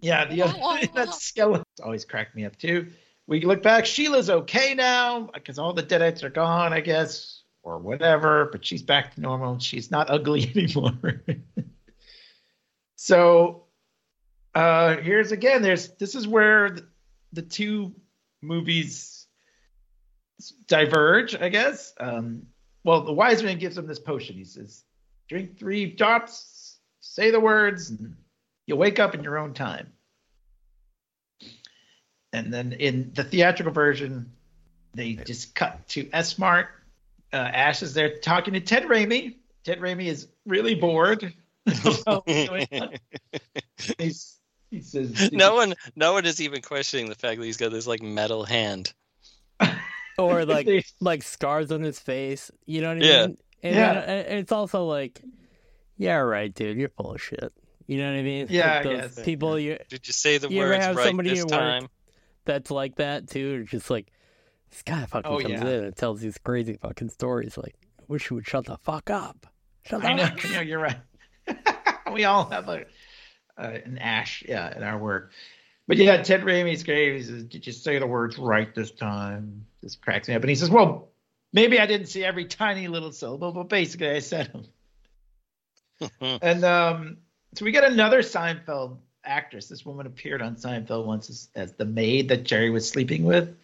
Yeah, 0.00 0.26
the 0.26 0.42
other 0.42 0.86
that 0.94 1.12
skeleton 1.14 1.64
always 1.82 2.04
cracked 2.04 2.36
me 2.36 2.44
up 2.44 2.56
too. 2.56 2.92
We 3.26 3.40
look 3.40 3.64
back, 3.64 3.84
Sheila's 3.84 4.30
okay 4.30 4.74
now 4.74 5.28
because 5.34 5.58
all 5.58 5.72
the 5.72 5.82
deadites 5.82 6.22
are 6.22 6.30
gone, 6.30 6.72
I 6.72 6.80
guess, 6.80 7.42
or 7.64 7.78
whatever. 7.78 8.48
But 8.52 8.64
she's 8.64 8.82
back 8.82 9.14
to 9.14 9.20
normal. 9.20 9.58
She's 9.58 9.90
not 9.90 10.08
ugly 10.08 10.52
anymore. 10.54 10.92
so 12.94 13.64
uh 14.54 14.98
here's 14.98 15.32
again. 15.32 15.62
There's 15.62 15.88
this 15.96 16.14
is 16.14 16.28
where 16.28 16.70
the, 16.70 16.86
the 17.32 17.42
two 17.42 17.92
movies 18.40 19.26
diverge, 20.68 21.34
I 21.34 21.48
guess. 21.48 21.92
Um, 21.98 22.46
well, 22.84 23.00
the 23.00 23.12
wise 23.12 23.42
man 23.42 23.58
gives 23.58 23.76
him 23.76 23.88
this 23.88 23.98
potion. 23.98 24.36
He 24.36 24.44
says, 24.44 24.84
"Drink 25.28 25.58
three 25.58 25.86
drops, 25.86 26.53
say 27.04 27.30
the 27.30 27.40
words, 27.40 27.90
and 27.90 28.16
you'll 28.66 28.78
wake 28.78 28.98
up 28.98 29.14
in 29.14 29.22
your 29.22 29.38
own 29.38 29.54
time." 29.54 29.92
And 32.32 32.52
then 32.52 32.72
in 32.72 33.12
the 33.14 33.22
theatrical 33.22 33.72
version, 33.72 34.32
they 34.94 35.12
just 35.14 35.54
cut 35.54 35.86
to 35.90 36.08
S 36.12 36.38
Mart. 36.38 36.68
Uh, 37.32 37.36
Ash 37.36 37.82
is 37.82 37.94
there 37.94 38.18
talking 38.18 38.54
to 38.54 38.60
Ted 38.60 38.84
Raimi. 38.84 39.36
Ted 39.64 39.80
Raimi 39.80 40.06
is 40.06 40.28
really 40.46 40.74
bored. 40.74 41.32
He's, 43.98 44.38
he 44.70 44.80
says, 44.80 45.30
no 45.32 45.54
one 45.54 45.74
no 45.96 46.12
one 46.12 46.26
is 46.26 46.40
even 46.40 46.60
questioning 46.62 47.08
the 47.08 47.14
fact 47.14 47.38
that 47.38 47.46
he's 47.46 47.56
got 47.56 47.70
this 47.70 47.86
like 47.86 48.02
metal 48.02 48.44
hand. 48.44 48.92
Or 50.16 50.44
like 50.44 50.68
like 51.00 51.24
scars 51.24 51.72
on 51.72 51.82
his 51.82 51.98
face. 51.98 52.48
You 52.66 52.82
know 52.82 52.88
what 52.88 52.98
I 52.98 53.00
Yeah. 53.00 53.26
mean? 53.26 53.38
And 53.64 53.74
Yeah. 53.74 53.92
then, 53.94 54.08
uh, 54.08 54.24
it's 54.28 54.52
also 54.52 54.84
like, 54.84 55.20
yeah, 55.96 56.16
right, 56.16 56.52
dude, 56.52 56.76
you're 56.78 56.88
full 56.90 57.12
of 57.14 57.22
shit. 57.22 57.52
You 57.86 57.98
know 57.98 58.10
what 58.12 58.18
I 58.18 58.22
mean? 58.22 58.46
Yeah, 58.48 58.74
Like 58.76 58.84
those 58.84 59.00
guess. 59.16 59.24
people 59.24 59.58
you 59.58 59.78
Did 59.90 60.06
you 60.06 60.12
say 60.12 60.38
the 60.38 60.48
You 60.48 60.62
ever 60.62 60.70
words 60.70 60.84
have 60.86 60.96
right 60.96 61.06
somebody 61.06 61.30
this 61.30 61.44
time? 61.44 61.88
that's 62.46 62.70
like 62.70 62.96
that 62.96 63.28
too, 63.28 63.60
or 63.60 63.62
just 63.64 63.90
like 63.90 64.10
this 64.70 64.82
guy 64.82 65.04
fucking 65.06 65.30
Oh, 65.30 65.38
comes 65.38 65.52
yeah. 65.52 65.60
in 65.68 65.84
and 65.84 65.96
tells 65.96 66.20
these 66.20 66.38
crazy 66.38 66.78
fucking 66.80 67.10
stories. 67.10 67.56
Like, 67.58 67.74
I 68.00 68.04
wish 68.08 68.30
you 68.30 68.36
would 68.36 68.46
shut 68.46 68.64
the 68.66 68.78
fuck 68.78 69.10
up. 69.10 69.46
Shut 69.84 70.00
the 70.00 70.08
I 70.08 70.14
know, 70.14 70.24
fuck 70.26 70.46
I 70.46 70.52
know 70.54 70.60
you're 70.62 70.80
right. 70.80 70.96
we 72.12 72.24
all 72.24 72.46
have 72.46 72.68
a 72.68 72.86
uh, 73.58 73.78
an 73.84 73.98
ash, 73.98 74.42
yeah, 74.48 74.74
in 74.76 74.82
our 74.82 74.98
work. 74.98 75.30
But 75.86 75.98
yeah, 75.98 76.22
Ted 76.22 76.40
Raimi's 76.40 76.82
great. 76.82 77.16
He 77.16 77.22
says, 77.22 77.44
"Did 77.44 77.66
you 77.66 77.72
say 77.72 77.98
the 77.98 78.06
words 78.06 78.38
right 78.38 78.74
this 78.74 78.90
time?" 78.90 79.66
This 79.82 79.94
cracks 79.96 80.26
me 80.28 80.34
up, 80.34 80.40
and 80.42 80.48
he 80.48 80.56
says, 80.56 80.70
"Well, 80.70 81.10
maybe 81.52 81.78
I 81.78 81.84
didn't 81.84 82.06
see 82.06 82.24
every 82.24 82.46
tiny 82.46 82.88
little 82.88 83.12
syllable, 83.12 83.52
but 83.52 83.68
basically 83.68 84.08
I 84.10 84.20
said 84.20 84.50
them." 84.52 84.64
and 86.20 86.64
um, 86.64 87.18
so 87.54 87.64
we 87.64 87.72
get 87.72 87.84
another 87.84 88.20
Seinfeld 88.22 88.98
actress. 89.24 89.68
This 89.68 89.84
woman 89.84 90.06
appeared 90.06 90.42
on 90.42 90.56
Seinfeld 90.56 91.06
once 91.06 91.30
as, 91.30 91.48
as 91.54 91.72
the 91.72 91.84
maid 91.84 92.28
that 92.28 92.44
Jerry 92.44 92.70
was 92.70 92.88
sleeping 92.88 93.24
with. 93.24 93.56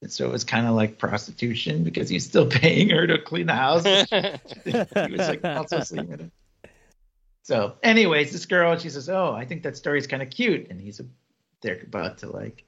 And 0.00 0.12
so 0.12 0.26
it 0.26 0.32
was 0.32 0.44
kind 0.44 0.66
of 0.66 0.74
like 0.74 0.98
prostitution 0.98 1.82
because 1.82 2.08
he's 2.08 2.24
still 2.24 2.46
paying 2.50 2.90
her 2.90 3.06
to 3.06 3.18
clean 3.18 3.46
the 3.46 3.54
house. 3.54 3.84
he 4.64 5.12
was 5.16 5.28
like 5.28 5.44
also 5.44 5.80
sleeping 5.80 6.10
with 6.10 6.20
her. 6.20 6.30
So, 7.42 7.74
anyways, 7.82 8.32
this 8.32 8.46
girl, 8.46 8.78
she 8.78 8.88
says, 8.88 9.10
"Oh, 9.10 9.34
I 9.34 9.44
think 9.44 9.64
that 9.64 9.76
story's 9.76 10.06
kind 10.06 10.22
of 10.22 10.30
cute," 10.30 10.68
and 10.70 10.80
he's 10.80 11.00
they're 11.60 11.80
about 11.82 12.18
to 12.18 12.30
like, 12.30 12.64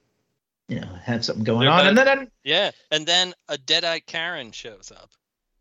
you 0.68 0.80
know, 0.80 0.88
have 1.02 1.24
something 1.24 1.44
going 1.44 1.60
They're 1.60 1.70
on, 1.70 1.86
and 1.86 1.96
then 1.96 2.30
yeah, 2.44 2.70
and 2.90 3.06
then 3.06 3.32
a 3.48 3.56
Deadite 3.56 4.04
Karen 4.04 4.52
shows 4.52 4.92
up. 4.94 5.10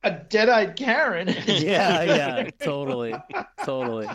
A 0.06 0.12
Deadite 0.12 0.76
Karen. 0.76 1.28
yeah, 1.48 2.04
yeah, 2.04 2.50
totally, 2.62 3.16
totally. 3.64 4.08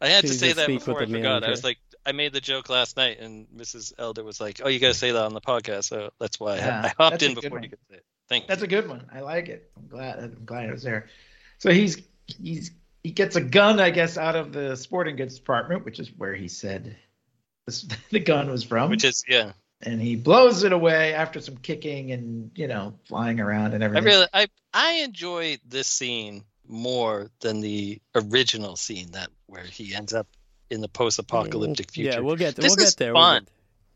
I 0.00 0.08
had 0.08 0.20
to 0.22 0.28
say 0.28 0.52
that 0.52 0.66
before 0.66 0.98
I 0.98 1.00
with 1.00 1.10
the 1.10 1.16
forgot. 1.16 1.42
I 1.44 1.50
was 1.50 1.64
like, 1.64 1.78
I 2.06 2.12
made 2.12 2.32
the 2.32 2.40
joke 2.40 2.68
last 2.68 2.96
night, 2.96 3.18
and 3.18 3.46
Mrs. 3.56 3.92
Elder 3.98 4.22
was 4.22 4.40
like, 4.40 4.60
"Oh, 4.62 4.68
you 4.68 4.78
got 4.78 4.88
to 4.88 4.94
say 4.94 5.10
that 5.10 5.24
on 5.24 5.34
the 5.34 5.40
podcast." 5.40 5.84
So 5.84 6.10
that's 6.20 6.38
why 6.38 6.52
I- 6.52 6.56
Yeah, 6.58 6.82
I, 6.98 7.02
hopped 7.02 7.22
in 7.22 7.34
before 7.34 7.50
one. 7.50 7.62
you 7.62 7.70
could 7.70 7.78
say 7.90 7.96
it. 7.96 8.04
Thank 8.28 8.46
That's 8.46 8.60
you. 8.60 8.66
a 8.66 8.68
good 8.68 8.88
one. 8.88 9.06
I 9.12 9.20
like 9.20 9.48
it. 9.48 9.70
I'm 9.76 9.86
glad. 9.88 10.18
I'm 10.18 10.44
glad 10.44 10.68
I 10.68 10.72
was 10.72 10.82
there. 10.82 11.06
So 11.56 11.72
he's 11.72 12.02
he's 12.26 12.70
he 13.02 13.10
gets 13.10 13.36
a 13.36 13.40
gun, 13.40 13.80
I 13.80 13.88
guess, 13.90 14.18
out 14.18 14.36
of 14.36 14.52
the 14.52 14.76
sporting 14.76 15.16
goods 15.16 15.36
department, 15.38 15.84
which 15.86 15.98
is 15.98 16.10
where 16.16 16.34
he 16.34 16.48
said 16.48 16.96
this, 17.66 17.86
the 18.10 18.20
gun 18.20 18.50
was 18.50 18.62
from. 18.62 18.90
Which 18.90 19.04
is 19.04 19.24
yeah. 19.26 19.52
And 19.82 20.00
he 20.00 20.16
blows 20.16 20.64
it 20.64 20.72
away 20.72 21.14
after 21.14 21.40
some 21.40 21.56
kicking 21.56 22.12
and 22.12 22.50
you 22.54 22.66
know 22.68 22.94
flying 23.06 23.40
around 23.40 23.74
and 23.74 23.82
everything. 23.84 24.06
I 24.08 24.10
really 24.14 24.26
I 24.34 24.46
I 24.74 24.92
enjoy 25.04 25.58
this 25.66 25.86
scene 25.86 26.44
more 26.66 27.30
than 27.40 27.60
the 27.60 28.00
original 28.14 28.76
scene 28.76 29.12
that 29.12 29.28
where 29.46 29.64
he 29.64 29.94
ends 29.94 30.12
up 30.12 30.26
in 30.70 30.80
the 30.82 30.88
post-apocalyptic 30.88 31.90
future. 31.92 32.10
Yeah, 32.10 32.18
we'll 32.20 32.36
get 32.36 32.54
This 32.56 32.76
we'll 32.76 32.84
is 32.86 32.94
get 32.94 32.98
there. 32.98 33.14
we'll 33.14 33.22
fun. 33.22 33.42
get- 33.44 33.52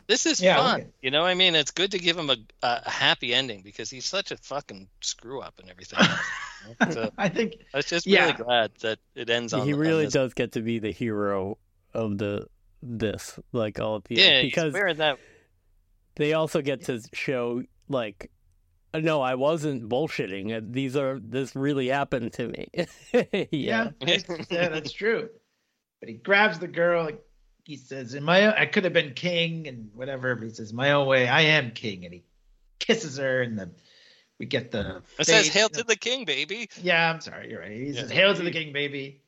This 0.07 0.25
is 0.27 0.41
Yeah, 0.41 0.57
fun. 0.57 0.81
okay. 0.81 0.89
You 1.03 1.11
know, 1.11 1.23
I 1.23 1.35
mean, 1.35 1.55
it's 1.55 1.71
good 1.71 1.91
to 1.91 1.99
give 1.99 2.17
him 2.17 2.31
a, 2.31 2.37
a 2.63 2.89
happy 2.91 3.35
ending 3.35 3.61
because 3.63 3.91
he's 3.91 4.07
such 4.07 4.31
a 4.31 4.39
fucking 4.39 4.89
screw 5.03 5.41
up 5.43 5.59
and 5.61 5.69
everything. 5.71 5.99
so 6.93 7.03
uh, 7.03 7.11
I 7.19 7.29
think 7.29 7.57
I 7.75 7.77
was 7.79 7.87
just 7.87 8.07
Yeah. 8.07 8.23
really 8.23 8.43
glad 8.45 8.71
that 8.81 8.99
it 9.15 9.29
ends 9.29 9.53
on. 9.53 9.67
he 9.67 9.75
on 9.75 9.79
really 9.81 10.05
this. 10.05 10.15
does 10.15 10.33
get 10.33 10.53
to 10.53 10.63
be 10.63 10.79
the 10.79 10.93
hero 10.93 11.59
of 11.93 12.17
the 12.17 12.47
this 12.83 13.39
like 13.53 13.79
all 13.81 13.97
of 13.97 14.05
the 14.05 14.15
Yeah, 14.17 14.41
because 14.43 14.65
he's 14.65 14.73
wearing 14.73 14.97
that. 14.97 15.19
They 16.17 16.33
also 16.33 16.61
get 16.63 16.85
to 16.85 17.01
show 17.13 17.63
like 17.89 18.31
uh, 18.95 18.99
no 18.99 19.21
i 19.21 19.35
wasn't 19.35 19.89
bullshitting 19.89 20.57
Uh, 20.57 20.61
these 20.63 20.97
are 20.97 21.19
this 21.23 21.55
really 21.57 21.89
happened 21.89 22.33
to 22.33 22.49
me 22.49 22.69
yeah, 23.53 23.91
yeah, 24.01 24.19
yeah, 24.51 24.69
that's 24.69 24.93
true. 24.93 25.29
But 26.01 26.09
he 26.09 26.17
grabs 26.17 26.59
the 26.59 26.67
girl. 26.67 27.09
He 27.65 27.77
says, 27.77 28.15
"In 28.15 28.25
my, 28.25 28.47
own, 28.47 28.55
I 28.55 28.67
could 28.67 28.83
have 28.83 28.93
been 28.93 29.15
king 29.15 29.69
and 29.69 29.89
whatever." 29.95 30.35
But 30.35 30.49
he 30.49 30.51
says, 30.51 30.73
"My 30.73 30.91
own 30.91 31.07
way, 31.07 31.29
I 31.29 31.43
am 31.43 31.71
king." 31.71 32.05
And 32.05 32.13
he 32.13 32.25
kisses 32.81 33.19
her, 33.19 33.43
and 33.43 33.57
the 33.57 33.71
we 34.41 34.47
get 34.47 34.73
the. 34.73 35.01
It 35.21 35.27
says 35.27 35.47
"Hail 35.47 35.69
to 35.69 35.85
the 35.85 35.95
King, 35.95 36.25
baby." 36.25 36.69
Yeah, 36.83 37.09
I'm 37.09 37.21
sorry, 37.21 37.51
you're 37.51 37.61
right. 37.61 37.71
He 37.71 37.91
Yeah. 37.91 38.01
says, 38.01 38.11
"Hail 38.11 38.35
to 38.35 38.43
the 38.43 38.51
king, 38.51 38.73
baby." 38.73 39.22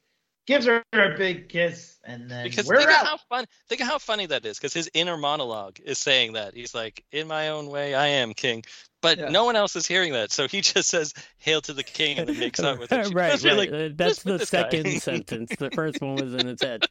Gives 0.47 0.67
her 0.67 0.83
a 0.93 1.17
big 1.17 1.49
kiss, 1.49 1.97
and 2.05 2.31
then 2.31 2.45
Because 2.45 2.67
we're 2.67 2.77
think 2.77 2.91
of 2.91 2.97
out. 2.97 3.07
how 3.07 3.17
fun, 3.31 3.47
think 3.69 3.81
of 3.81 3.87
how 3.87 3.99
funny 3.99 4.27
that 4.27 4.45
is. 4.45 4.59
Because 4.59 4.75
his 4.75 4.91
inner 4.93 5.17
monologue 5.17 5.79
is 5.83 5.99
saying 5.99 6.35
that 6.35 6.53
he's 6.55 6.75
like, 6.75 7.03
"In 7.13 7.27
my 7.29 7.49
own 7.49 7.69
way, 7.69 7.95
I 7.95 8.09
am 8.09 8.35
king," 8.35 8.63
but 9.01 9.17
Yeah. 9.19 9.29
no 9.31 9.45
one 9.47 9.57
else 9.57 9.75
is 9.75 9.87
hearing 9.87 10.13
that. 10.13 10.31
So 10.33 10.47
he 10.47 10.61
just 10.75 10.91
says 10.91 11.15
"Hail 11.39 11.63
to 11.63 11.73
the 11.73 11.83
King" 11.83 12.19
and 12.19 12.29
then 12.29 12.39
makes 12.39 12.61
out 12.61 12.79
with 12.79 12.91
her. 12.91 13.05
Right, 13.11 13.43
right. 13.43 13.57
like, 13.57 13.73
Uh, 13.73 13.89
that's 13.97 14.23
the 14.23 14.39
second 14.45 15.01
sentence 15.01 15.57
the 15.59 15.71
first 15.71 16.03
one 16.03 16.17
was 16.17 16.35
in 16.35 16.47
his 16.47 16.61
head 16.61 16.85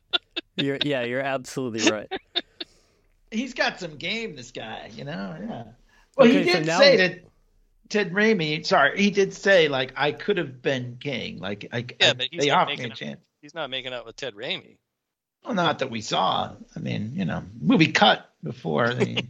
you're 0.55 0.77
yeah 0.83 1.03
you're 1.03 1.19
absolutely 1.21 1.89
right 1.91 2.07
he's 3.31 3.53
got 3.55 3.79
some 3.79 3.95
game, 3.97 4.35
this 4.35 4.51
guy, 4.51 4.91
you 4.95 5.03
know. 5.03 5.35
Yeah. 5.39 5.63
Well, 6.15 6.27
he 6.27 6.39
Okay, 6.41 6.51
so 6.53 6.57
did 6.59 6.67
now- 6.67 6.77
say 6.79 6.97
that 6.97 7.19
Ted 7.89 8.11
Raimi. 8.13 8.63
Sorry, 8.65 9.01
he 9.01 9.09
did 9.11 9.33
say 9.33 9.67
like 9.67 9.93
I 9.95 10.11
could 10.11 10.37
have 10.37 10.61
been 10.61 10.97
king. 10.99 11.39
Like 11.39 11.67
I, 11.71 11.85
Yeah, 11.99 12.09
I- 12.11 12.13
but 12.13 12.27
he's 12.31 12.41
they 12.41 12.47
not 12.49 12.67
offered 12.69 12.79
me 12.79 12.85
a 12.85 12.89
chance. 12.89 13.25
He's 13.43 13.53
not 13.53 13.69
making 13.69 13.93
out 13.93 14.05
with 14.05 14.15
Ted 14.15 14.35
Raimi. 14.35 14.77
Well, 15.43 15.53
not 15.53 15.79
that 15.79 15.91
we 15.91 15.99
saw. 15.99 16.53
I 16.77 16.79
mean, 16.79 17.11
you 17.13 17.25
know, 17.25 17.43
movie 17.61 17.91
cut 17.91 18.29
before 18.41 18.93
the. 18.93 19.17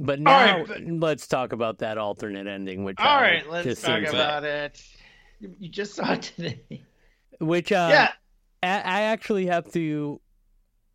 but 0.00 0.18
now 0.18 0.56
right, 0.56 0.66
but- 0.66 0.82
let's 0.84 1.28
talk 1.28 1.52
about 1.52 1.78
that 1.78 1.96
alternate 1.96 2.48
ending 2.48 2.82
which 2.82 2.96
all 2.98 3.20
right, 3.20 3.48
let's 3.48 3.80
talk 3.80 3.98
seems 3.98 4.06
like- 4.06 4.14
about 4.14 4.42
it. 4.42 4.82
You, 5.38 5.54
you 5.60 5.68
just 5.68 5.94
saw 5.94 6.14
it 6.14 6.22
today. 6.22 6.82
which 7.38 7.70
uh 7.70 7.86
yeah. 7.88 8.10
I, 8.60 8.80
I 8.80 9.00
actually 9.02 9.46
have 9.46 9.70
to 9.74 10.20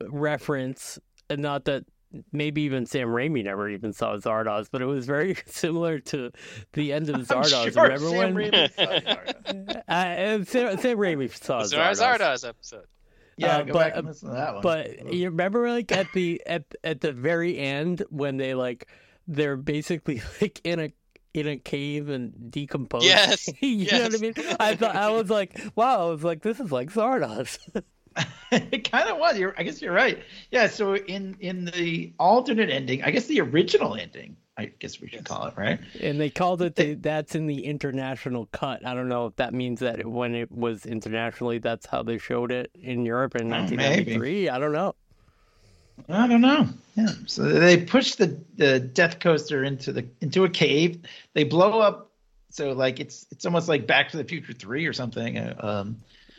reference, 0.09 0.99
and 1.29 1.41
not 1.41 1.63
that 1.65 1.85
maybe 2.31 2.61
even 2.63 2.85
Sam 2.85 3.07
Raimi 3.09 3.43
never 3.43 3.69
even 3.69 3.93
saw 3.93 4.17
Zardoz, 4.17 4.67
but 4.71 4.81
it 4.81 4.85
was 4.85 5.05
very 5.05 5.35
similar 5.45 5.99
to 5.99 6.31
the 6.73 6.93
end 6.93 7.09
of 7.09 7.15
I'm 7.31 7.43
Zardoz. 7.43 7.73
sure 7.73 7.83
Remember 7.83 8.09
Sam 8.09 8.17
when 8.17 8.35
Raimi 8.35 8.73
saw 8.75 8.85
Zardoz. 9.53 9.83
uh, 9.87 10.43
Sam, 10.45 10.77
Sam 10.79 10.97
Raimi 10.97 11.31
saw 11.43 11.61
It's 11.61 11.73
Zardoz? 11.73 11.99
Zardoz 12.19 12.47
episode. 12.47 12.85
Yeah, 13.37 13.57
Uh, 13.57 13.61
go 13.63 13.73
but- 13.73 13.79
back 13.79 13.97
and 13.97 14.07
listen 14.07 14.29
to 14.29 14.35
that 14.35 14.53
one. 14.55 14.61
But 14.63 15.13
you 15.13 15.29
remember, 15.29 15.69
like 15.69 15.91
at 15.91 16.07
the 16.13 16.41
at 16.45 16.63
at 16.83 16.99
the 17.01 17.13
very 17.13 17.57
end 17.57 18.03
when 18.09 18.37
they 18.37 18.53
like 18.53 18.87
they're 19.27 19.55
basically 19.55 20.21
like 20.41 20.59
in 20.63 20.79
a 20.79 20.93
in 21.33 21.47
a 21.47 21.57
cave 21.57 22.09
and 22.09 22.51
decompose. 22.51 23.05
Yes, 23.05 23.47
you 23.61 23.89
know 23.91 24.01
what 24.01 24.15
I 24.15 24.17
mean? 24.17 24.33
I 24.59 24.75
thought 24.75 24.95
I 24.95 25.11
was 25.11 25.29
like, 25.29 25.57
wow, 25.75 26.07
I 26.07 26.09
was 26.09 26.23
like, 26.23 26.41
this 26.41 26.59
is 26.59 26.71
like 26.71 26.91
Zardoz. 26.91 27.59
it 28.51 28.89
kind 28.89 29.09
of 29.09 29.17
was. 29.17 29.37
You're, 29.37 29.53
I 29.57 29.63
guess 29.63 29.81
you're 29.81 29.93
right. 29.93 30.19
Yeah. 30.51 30.67
So 30.67 30.95
in 30.95 31.35
in 31.39 31.65
the 31.65 32.13
alternate 32.19 32.69
ending, 32.69 33.03
I 33.03 33.11
guess 33.11 33.25
the 33.27 33.41
original 33.41 33.95
ending, 33.95 34.35
I 34.57 34.65
guess 34.65 34.99
we 34.99 35.07
should 35.07 35.25
call 35.25 35.47
it 35.47 35.53
right. 35.57 35.79
and 36.01 36.19
they 36.19 36.29
called 36.29 36.61
it 36.61 36.75
the, 36.75 36.95
that's 36.95 37.35
in 37.35 37.47
the 37.47 37.63
international 37.65 38.47
cut. 38.51 38.85
I 38.85 38.93
don't 38.93 39.07
know 39.09 39.27
if 39.27 39.35
that 39.37 39.53
means 39.53 39.79
that 39.81 40.05
when 40.05 40.35
it 40.35 40.51
was 40.51 40.85
internationally, 40.85 41.59
that's 41.59 41.85
how 41.85 42.03
they 42.03 42.17
showed 42.17 42.51
it 42.51 42.71
in 42.75 43.05
Europe 43.05 43.35
in 43.35 43.47
Oh, 43.53 43.61
maybe. 43.67 43.77
1993. 43.77 44.49
I 44.49 44.59
don't 44.59 44.73
know. 44.73 44.95
I 46.07 46.27
don't 46.27 46.41
know. 46.41 46.67
Yeah. 46.95 47.09
So 47.25 47.43
they 47.43 47.77
push 47.77 48.15
the 48.15 48.39
the 48.55 48.79
Death 48.79 49.19
Coaster 49.19 49.63
into 49.63 49.91
the 49.91 50.05
into 50.21 50.43
a 50.45 50.49
cave. 50.49 50.99
They 51.33 51.43
blow 51.43 51.79
up. 51.79 52.11
So 52.51 52.71
like 52.71 52.99
it's 52.99 53.27
it's 53.31 53.45
almost 53.45 53.67
like 53.69 53.85
Back 53.85 54.09
to 54.09 54.17
the 54.17 54.23
Future 54.23 54.53
three 54.53 54.85
or 54.85 54.93
something. 54.93 55.37
Uh, 55.37 55.55
Um, 55.59 55.97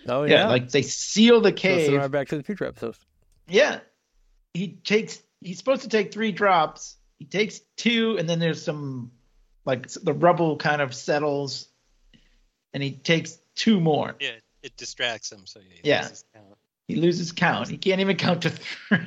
Oh 0.09 0.25
yeah. 0.25 0.35
yeah, 0.45 0.49
Like 0.49 0.71
they 0.71 0.83
seal 0.83 1.41
the 1.41 1.51
Listen 1.51 1.57
to 1.57 1.87
cave. 1.87 2.01
our 2.01 2.09
Back 2.09 2.29
to 2.29 2.37
the 2.37 2.43
Future 2.43 2.65
episodes. 2.67 2.99
Yeah. 3.49 3.81
He 4.55 4.69
takes. 4.85 5.21
He's 5.41 5.59
supposed 5.59 5.83
to 5.83 5.89
take 5.89 6.13
three 6.13 6.33
drops. 6.33 6.97
He 7.19 7.25
takes 7.25 7.61
two, 7.77 8.17
and 8.19 8.29
then 8.29 8.39
there's 8.39 8.63
some 8.63 9.13
like 9.65 9.89
the 9.91 10.13
rubble 10.13 10.57
kind 10.57 10.81
of 10.83 10.95
settles, 10.95 11.69
and 12.73 12.83
he 12.83 12.93
takes 12.93 13.39
two 13.55 13.79
more. 13.81 14.17
Yeah, 14.21 14.31
it 14.63 14.77
distracts 14.77 15.31
him. 15.31 15.47
So 15.47 15.61
he 15.61 15.81
Yeah. 15.89 16.03
loses 16.03 16.25
count. 16.35 16.47
He 16.89 16.97
loses 16.97 17.33
count. 17.33 17.69
He 17.69 17.77
can't 17.79 18.01
even 18.01 18.17
count 18.17 18.43
to 18.43 18.51
three. 18.51 18.99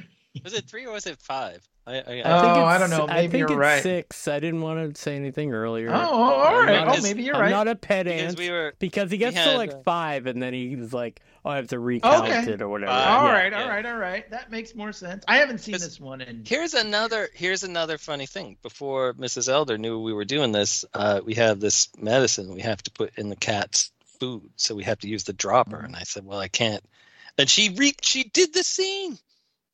Was 0.43 0.53
it 0.53 0.65
three 0.69 0.85
or 0.85 0.93
was 0.93 1.05
it 1.07 1.19
five? 1.19 1.67
I, 1.85 1.95
I, 1.95 1.97
Oh, 1.97 2.01
I 2.01 2.01
think 2.03 2.25
I 2.25 2.75
it's- 2.75 2.79
don't 2.79 2.89
know. 3.07 3.13
I 3.13 3.21
think 3.27 3.33
you're 3.33 3.47
it's 3.51 3.57
right. 3.57 3.83
six. 3.83 4.27
I 4.29 4.39
didn't 4.39 4.61
want 4.61 4.95
to 4.95 5.01
say 5.01 5.17
anything 5.17 5.51
earlier. 5.53 5.89
Oh, 5.91 5.93
oh, 5.95 6.21
all 6.21 6.45
I'm 6.61 6.65
right. 6.67 6.87
Oh, 6.87 6.93
a- 6.93 7.01
maybe 7.01 7.23
you're 7.23 7.35
I'm 7.35 7.41
right. 7.41 7.49
not 7.51 7.67
a 7.67 7.75
pet 7.75 8.05
because 8.05 8.21
ant 8.21 8.37
we 8.39 8.49
were 8.49 8.73
because 8.79 9.11
he 9.11 9.17
gets 9.17 9.35
to 9.35 9.41
had, 9.41 9.57
like 9.57 9.73
uh, 9.73 9.79
five, 9.83 10.25
and 10.25 10.41
then 10.41 10.53
he's 10.53 10.93
like, 10.93 11.21
"Oh, 11.43 11.49
I 11.49 11.57
have 11.57 11.67
to 11.67 11.79
recount 11.79 12.29
Okay. 12.29 12.51
it 12.53 12.61
or 12.61 12.69
whatever." 12.69 12.89
Uh, 12.91 12.95
all 12.95 13.25
Yeah. 13.27 13.33
right, 13.33 13.51
yeah. 13.51 13.61
all 13.63 13.67
right, 13.67 13.85
all 13.85 13.97
right. 13.97 14.29
That 14.31 14.49
makes 14.49 14.73
more 14.75 14.93
sense. 14.93 15.25
I 15.27 15.37
haven't 15.39 15.57
seen 15.57 15.73
this 15.73 15.99
one 15.99 16.21
in. 16.21 16.43
Here's 16.47 16.73
another 16.73 17.27
here's 17.33 17.63
another 17.63 17.97
funny 17.97 18.27
thing. 18.27 18.55
Before 18.61 19.13
Mrs. 19.15 19.49
Elder 19.49 19.77
knew 19.77 19.99
we 19.99 20.13
were 20.13 20.23
doing 20.25 20.53
this, 20.53 20.85
uh, 20.93 21.19
we 21.25 21.33
have 21.35 21.59
this 21.59 21.89
medicine 21.99 22.53
we 22.53 22.61
have 22.61 22.81
to 22.83 22.91
put 22.91 23.11
in 23.17 23.27
the 23.27 23.35
cat's 23.35 23.91
food, 24.21 24.49
so 24.55 24.73
we 24.73 24.83
have 24.85 24.99
to 24.99 25.09
use 25.09 25.25
the 25.25 25.33
dropper. 25.33 25.79
And 25.79 25.97
I 25.97 26.03
said, 26.03 26.25
"Well, 26.25 26.39
I 26.39 26.47
can't." 26.47 26.83
And 27.37 27.49
she 27.49 27.71
re 27.75 27.93
she 28.01 28.23
did 28.23 28.53
the 28.53 28.63
scene. 28.63 29.17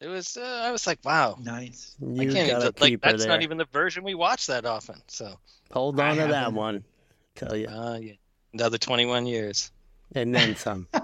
It 0.01 0.07
was 0.07 0.37
uh, 0.37 0.61
I 0.65 0.71
was 0.71 0.87
like, 0.87 0.99
"Wow." 1.03 1.37
Nice. 1.41 1.95
I 2.01 2.05
You 2.23 2.31
can't 2.31 2.49
gotta 2.49 2.67
even, 2.67 2.73
like 2.79 3.01
that's 3.01 3.19
there. 3.23 3.27
not 3.27 3.41
even 3.41 3.57
the 3.57 3.65
version 3.65 4.03
we 4.03 4.15
watch 4.15 4.47
that 4.47 4.65
often. 4.65 5.01
So, 5.07 5.37
Hold 5.71 5.99
I 5.99 6.09
on 6.11 6.15
to 6.15 6.21
that 6.23 6.33
haven't. 6.33 6.55
one. 6.55 6.83
Tell 7.35 7.55
you, 7.55 7.67
uh, 7.67 7.97
yeah. 8.01 8.13
Another 8.53 8.77
21 8.77 9.25
years. 9.27 9.71
and 10.15 10.33
then 10.33 10.55
some. 10.55 10.87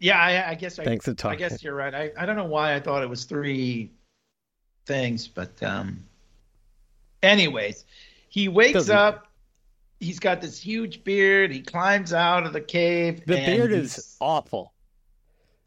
yeah, 0.00 0.18
I, 0.18 0.50
I 0.50 0.54
guess 0.54 0.78
I, 0.78 0.84
Thanks 0.84 1.04
for 1.06 1.14
I 1.28 1.36
guess 1.36 1.62
you're 1.62 1.74
right. 1.74 1.94
I, 1.94 2.10
I 2.16 2.26
don't 2.26 2.36
know 2.36 2.44
why 2.44 2.74
I 2.74 2.80
thought 2.80 3.02
it 3.02 3.08
was 3.08 3.24
three 3.24 3.92
things, 4.86 5.28
but 5.28 5.62
um 5.62 6.02
anyways, 7.22 7.84
he 8.28 8.48
wakes 8.48 8.72
Doesn't- 8.74 8.96
up, 8.96 9.28
he's 10.00 10.18
got 10.18 10.40
this 10.40 10.58
huge 10.60 11.04
beard, 11.04 11.52
he 11.52 11.60
climbs 11.62 12.12
out 12.12 12.46
of 12.46 12.52
the 12.52 12.60
cave. 12.60 13.22
The 13.26 13.38
and 13.38 13.46
beard 13.58 13.70
he's- 13.72 13.98
is 13.98 14.16
awful. 14.20 14.72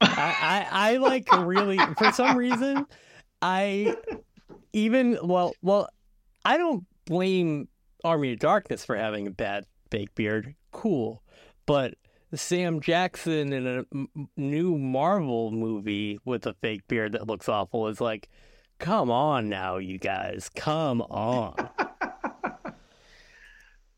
I, 0.02 0.68
I 0.72 0.92
I 0.94 0.98
like 0.98 1.32
really 1.32 1.78
for 1.98 2.12
some 2.12 2.38
reason 2.38 2.86
I 3.42 3.96
even 4.74 5.18
well 5.24 5.54
well 5.62 5.90
I 6.44 6.58
don't 6.58 6.86
blame 7.06 7.68
Army 8.04 8.34
of 8.34 8.40
Darkness 8.40 8.84
for 8.86 8.96
having 8.96 9.28
a 9.28 9.32
bad 9.32 9.66
fake 9.92 10.14
beard. 10.16 10.56
Cool, 10.72 11.22
but 11.66 11.94
Sam 12.34 12.80
Jackson 12.80 13.52
in 13.54 13.68
a 13.68 13.86
m- 13.94 14.30
new 14.38 14.78
Marvel 14.78 15.52
movie 15.52 16.18
with 16.26 16.46
a 16.48 16.54
fake 16.56 16.88
beard 16.88 17.12
that 17.12 17.28
looks 17.28 17.48
awful 17.50 17.88
is 17.90 18.00
like, 18.02 18.30
come 18.80 19.12
on 19.12 19.50
now, 19.50 19.78
you 19.78 20.00
guys, 20.00 20.50
come 20.56 21.02
on. 21.02 21.54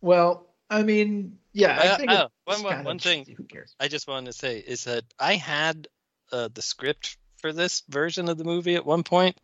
Well, 0.02 0.50
I 0.70 0.84
mean, 0.84 1.38
yeah, 1.54 1.80
I 1.82 1.88
Uh, 1.90 1.98
think 1.98 2.12
oh, 2.12 2.24
it's 2.24 2.32
one- 2.46 2.64
one- 2.64 2.74
kind 2.74 2.86
one 2.86 2.96
of- 2.98 3.02
thing. 3.02 3.26
Who 3.38 3.44
cares? 3.44 3.76
I 3.80 3.88
just 3.88 4.08
wanted 4.08 4.32
to 4.32 4.34
say 4.38 4.60
is 4.60 4.84
that 4.86 5.04
I 5.20 5.36
had 5.36 5.88
uh, 6.34 6.50
the 6.54 6.62
script 6.62 7.16
for 7.38 7.54
this 7.54 7.84
version 7.90 8.28
of 8.28 8.38
the 8.38 8.44
movie 8.44 8.76
at 8.76 8.86
one 8.86 9.04
point, 9.04 9.38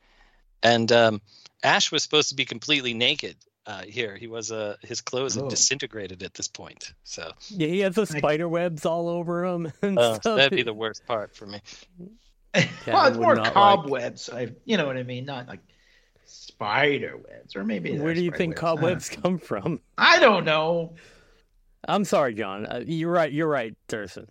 and 0.63 0.91
um, 0.91 1.21
Ash 1.63 1.91
was 1.91 2.03
supposed 2.03 2.29
to 2.29 2.35
be 2.35 2.43
completely 2.45 2.93
naked. 2.93 3.37
Uh, 3.65 3.83
here, 3.83 4.15
he 4.17 4.25
was. 4.27 4.51
Uh, 4.51 4.75
his 4.81 4.99
clothes 4.99 5.37
Oh. 5.37 5.41
had 5.43 5.49
disintegrated 5.51 6.23
at 6.23 6.33
this 6.33 6.47
point, 6.47 6.93
so 7.03 7.31
Yeah, 7.49 7.67
he 7.67 7.79
has 7.81 7.93
the 7.95 8.05
spider 8.07 8.49
webs 8.49 8.85
all 8.85 9.07
over 9.07 9.45
him 9.45 9.71
and 9.83 9.97
uh, 9.99 10.15
stuff. 10.15 10.37
that'd 10.37 10.55
be 10.55 10.63
the 10.63 10.73
worst 10.73 11.05
part 11.05 11.35
for 11.35 11.45
me. 11.45 11.61
I 12.55 12.67
well, 12.87 13.05
it's 13.07 13.17
more 13.17 13.35
not 13.35 13.43
like- 13.45 13.53
cobwebs. 13.53 14.29
I, 14.29 14.49
you 14.65 14.75
know 14.77 14.87
what 14.87 14.97
I 14.97 15.03
mean? 15.03 15.23
Not 15.25 15.47
like 15.47 15.59
spider 16.25 17.17
webs, 17.17 17.55
or 17.55 17.63
maybe. 17.63 17.97
Where 17.99 18.13
do 18.15 18.23
you 18.23 18.31
think 18.31 18.51
webs. 18.53 18.59
Cobwebs 18.61 19.09
come 19.09 19.37
from? 19.37 19.79
I 19.97 20.19
don't 20.19 20.45
know. 20.45 20.95
I'm 21.87 22.05
sorry, 22.05 22.33
John. 22.33 22.65
Uh, 22.65 22.83
you're 22.85 23.11
right. 23.11 23.31
You're 23.31 23.47
right, 23.47 23.75
Thurston. 23.87 24.27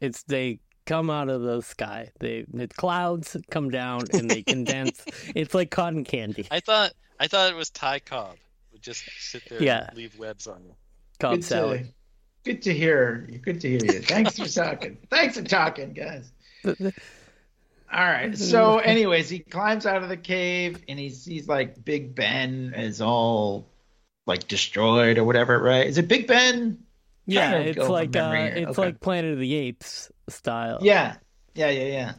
It's 0.00 0.22
they 0.24 0.58
come 0.86 1.10
out 1.10 1.28
of 1.28 1.42
the 1.42 1.60
sky. 1.62 2.10
They 2.20 2.44
the 2.52 2.68
clouds 2.68 3.36
come 3.50 3.70
down 3.70 4.02
and 4.12 4.30
they 4.30 4.42
condense. 4.42 5.02
it's 5.34 5.54
like 5.54 5.70
cotton 5.70 6.04
candy. 6.04 6.46
I 6.50 6.60
thought 6.60 6.92
I 7.20 7.28
thought 7.28 7.50
it 7.50 7.56
was 7.56 7.70
Ty 7.70 8.00
Cobb 8.00 8.36
would 8.72 8.82
just 8.82 9.04
sit 9.18 9.42
there 9.48 9.62
Yeah. 9.62 9.86
and 9.88 9.96
leave 9.96 10.18
webs 10.18 10.46
on 10.46 10.64
you. 10.64 10.74
Cobb 11.20 11.34
good 11.36 11.44
salad. 11.44 11.84
To, 11.84 11.92
good 12.44 12.62
to 12.62 12.74
hear. 12.74 13.28
Good 13.42 13.60
to 13.60 13.68
hear 13.68 13.84
you. 13.84 14.00
Thanks 14.00 14.38
for 14.38 14.48
talking. 14.48 14.98
Thanks 15.10 15.36
for 15.36 15.44
talking, 15.44 15.92
guys. 15.92 16.32
All 16.64 16.72
right. 17.92 18.36
So, 18.36 18.78
anyways, 18.78 19.28
he 19.28 19.40
climbs 19.40 19.84
out 19.86 20.02
of 20.02 20.08
the 20.08 20.16
cave 20.16 20.82
and 20.88 20.98
he 20.98 21.10
sees 21.10 21.46
like 21.46 21.84
Big 21.84 22.14
Ben 22.14 22.72
is 22.74 23.00
all 23.02 23.68
like 24.26 24.48
destroyed 24.48 25.18
or 25.18 25.24
whatever, 25.24 25.58
right? 25.58 25.86
Is 25.86 25.98
it 25.98 26.08
Big 26.08 26.26
Ben? 26.26 26.78
Yeah, 27.26 27.50
Trying 27.50 27.64
to 27.64 27.70
it's 27.80 27.88
like 27.88 28.16
uh, 28.16 28.32
it's 28.54 28.70
Okay. 28.78 28.82
like 28.88 29.00
Planet 29.00 29.34
of 29.34 29.38
the 29.38 29.54
Apes 29.54 30.10
style. 30.28 30.78
Yeah. 30.82 31.16
Yeah, 31.54 31.70
yeah, 31.70 31.84
yeah. 31.86 32.12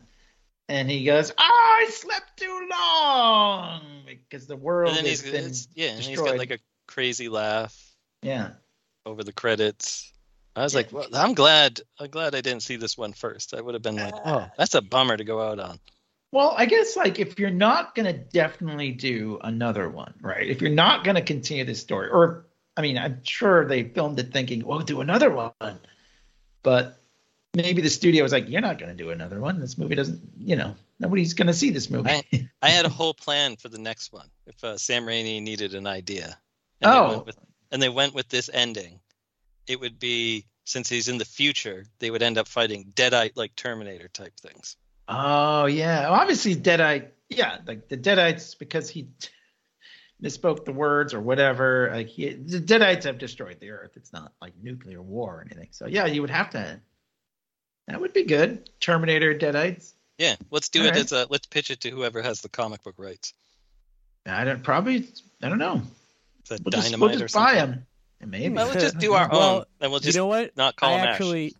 And 0.69 0.89
he 0.89 1.03
goes, 1.03 1.31
oh, 1.31 1.35
I 1.37 1.89
slept 1.91 2.37
too 2.37 2.67
long 2.71 3.81
because 4.05 4.47
the 4.47 4.55
world 4.55 4.89
And 4.89 4.97
then 4.99 5.05
has 5.05 5.21
he's 5.21 5.31
been 5.31 5.39
it's- 5.41 5.67
yeah, 5.75 5.89
and 5.89 5.97
he's 5.97 6.07
destroyed. 6.07 6.27
got 6.29 6.37
like 6.37 6.51
a 6.51 6.59
crazy 6.87 7.29
laugh 7.29 7.75
yeah. 8.21 8.51
over 9.05 9.23
the 9.23 9.33
credits. 9.33 10.11
I 10.55 10.61
was 10.63 10.73
Yeah. 10.73 10.77
like, 10.79 10.93
well, 10.93 11.07
I'm 11.13 11.33
glad 11.33 11.81
I'm 11.99 12.09
glad 12.09 12.35
I 12.35 12.41
didn't 12.41 12.63
see 12.63 12.77
this 12.77 12.97
one 12.97 13.11
first. 13.13 13.53
I 13.53 13.59
would 13.61 13.73
have 13.73 13.83
been 13.83 13.95
like, 13.97 14.13
oh, 14.25 14.47
that's 14.57 14.75
a 14.75 14.81
bummer 14.81 15.17
to 15.17 15.23
go 15.23 15.41
out 15.41 15.59
on. 15.59 15.79
Well, 16.31 16.53
I 16.57 16.65
guess 16.65 16.95
like 16.95 17.19
if 17.19 17.37
you're 17.39 17.49
not 17.49 17.93
gonna 17.95 18.13
definitely 18.13 18.91
do 18.91 19.39
another 19.43 19.89
one, 19.89 20.13
right? 20.21 20.47
If 20.47 20.61
you're 20.61 20.71
not 20.71 21.03
gonna 21.03 21.21
continue 21.21 21.65
this 21.65 21.81
story, 21.81 22.09
or 22.09 22.45
I 22.75 22.81
mean, 22.81 22.97
I'm 22.97 23.23
sure 23.23 23.65
they 23.67 23.83
filmed 23.83 24.19
it 24.19 24.31
thinking, 24.33 24.65
"We'll 24.65 24.79
do 24.79 25.01
another 25.01 25.29
one," 25.29 25.79
but 26.63 26.99
maybe 27.53 27.81
the 27.81 27.89
studio 27.89 28.23
was 28.23 28.31
like, 28.31 28.49
"You're 28.49 28.61
not 28.61 28.79
gonna 28.79 28.95
do 28.95 29.11
another 29.11 29.39
one. 29.39 29.59
This 29.59 29.77
movie 29.77 29.95
doesn't, 29.95 30.21
you 30.37 30.55
know, 30.55 30.75
nobody's 30.99 31.33
gonna 31.33 31.53
see 31.53 31.69
this 31.69 31.89
movie." 31.89 32.49
I 32.61 32.69
had 32.69 32.85
a 32.85 32.89
whole 32.99 33.13
plan 33.13 33.55
for 33.57 33.69
the 33.69 33.77
next 33.77 34.11
one 34.11 34.29
if 34.47 34.63
uh, 34.63 34.77
Sam 34.77 35.05
Raimi 35.05 35.41
needed 35.41 35.75
an 35.75 35.85
idea. 35.87 36.37
And 36.81 36.91
They 36.91 36.97
Oh. 36.97 37.09
went 37.09 37.25
with, 37.25 37.37
and 37.71 37.81
they 37.81 37.89
went 37.89 38.13
with 38.13 38.29
this 38.29 38.49
ending. 38.51 38.99
It 39.67 39.79
would 39.79 39.99
be 39.99 40.45
since 40.65 40.89
he's 40.89 41.09
in 41.09 41.17
the 41.17 41.25
future, 41.25 41.85
they 41.99 42.09
would 42.09 42.23
end 42.23 42.37
up 42.37 42.47
fighting 42.47 42.91
Deadite 42.95 43.33
like 43.35 43.55
Terminator 43.55 44.07
type 44.07 44.33
things. 44.39 44.77
oh 45.09 45.65
yeah, 45.65 46.09
well, 46.09 46.19
obviously 46.19 46.55
Deadite. 46.55 47.09
Yeah, 47.29 47.59
like 47.67 47.87
the 47.89 47.97
Deadites 47.97 48.57
because 48.57 48.89
he 48.89 49.07
misspoke 50.23 50.65
the 50.65 50.71
words 50.71 51.13
or 51.13 51.19
whatever. 51.19 51.89
Like 51.93 52.07
he, 52.07 52.29
the 52.29 52.59
Deadites 52.59 53.03
have 53.03 53.17
destroyed 53.17 53.57
the 53.59 53.71
Earth. 53.71 53.91
It's 53.95 54.13
not 54.13 54.31
like 54.41 54.53
nuclear 54.61 55.01
war 55.01 55.37
or 55.39 55.41
anything. 55.41 55.69
So 55.71 55.87
yeah, 55.87 56.05
you 56.05 56.21
would 56.21 56.29
have 56.29 56.51
to. 56.51 56.79
That 57.87 57.99
would 57.99 58.13
be 58.13 58.23
good. 58.23 58.69
Terminator 58.79 59.35
Deadites. 59.35 59.91
Yeah, 60.17 60.35
let's 60.51 60.69
do 60.69 60.81
All 60.81 60.85
it 60.87 60.91
right. 60.91 60.99
as 60.99 61.11
a 61.11 61.27
let's 61.29 61.47
pitch 61.47 61.69
it 61.71 61.81
to 61.81 61.89
whoever 61.89 62.21
has 62.21 62.41
the 62.41 62.49
comic 62.49 62.83
book 62.83 62.95
rights. 62.97 63.33
I 64.25 64.45
don't 64.45 64.63
probably. 64.63 65.09
I 65.41 65.49
don't 65.49 65.57
know. 65.57 65.81
Is 66.43 66.49
that 66.49 66.61
We'll 66.63 66.71
just, 66.71 66.87
dynamite 66.87 67.09
we'll 67.09 67.17
or 67.17 67.19
just 67.23 67.35
buy 67.35 67.55
something? 67.55 67.83
them. 68.21 68.29
Maybe. 68.29 68.55
Well, 68.55 68.67
let's 68.67 68.81
just 68.81 68.97
do 68.99 69.13
our 69.13 69.27
Well, 69.29 69.55
own, 69.57 69.65
and 69.81 69.91
we'll 69.91 69.99
just 69.99 70.15
you 70.15 70.21
know 70.21 70.27
what? 70.27 70.55
not 70.55 70.77
call 70.77 70.93
I 70.93 70.99
him 70.99 71.07
actually, 71.09 71.55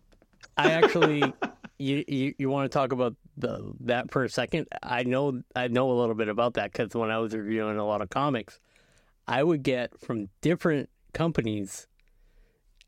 I 0.56 0.70
actually, 0.72 1.20
you, 1.78 2.04
you 2.06 2.34
you 2.38 2.50
want 2.50 2.70
to 2.70 2.76
talk 2.78 2.92
about 2.92 3.16
the 3.36 3.72
that 3.80 4.10
for 4.10 4.24
a 4.24 4.28
second? 4.28 4.68
I 4.82 5.02
know 5.02 5.42
I 5.56 5.68
know 5.68 5.90
a 5.90 5.98
little 5.98 6.14
bit 6.14 6.28
about 6.28 6.54
that 6.54 6.72
because 6.72 6.94
when 6.94 7.10
I 7.10 7.18
was 7.18 7.34
reviewing 7.34 7.78
a 7.78 7.86
lot 7.86 8.00
of 8.00 8.10
comics, 8.10 8.60
I 9.26 9.42
would 9.42 9.62
get 9.62 9.98
from 10.00 10.28
different 10.40 10.88
companies 11.12 11.86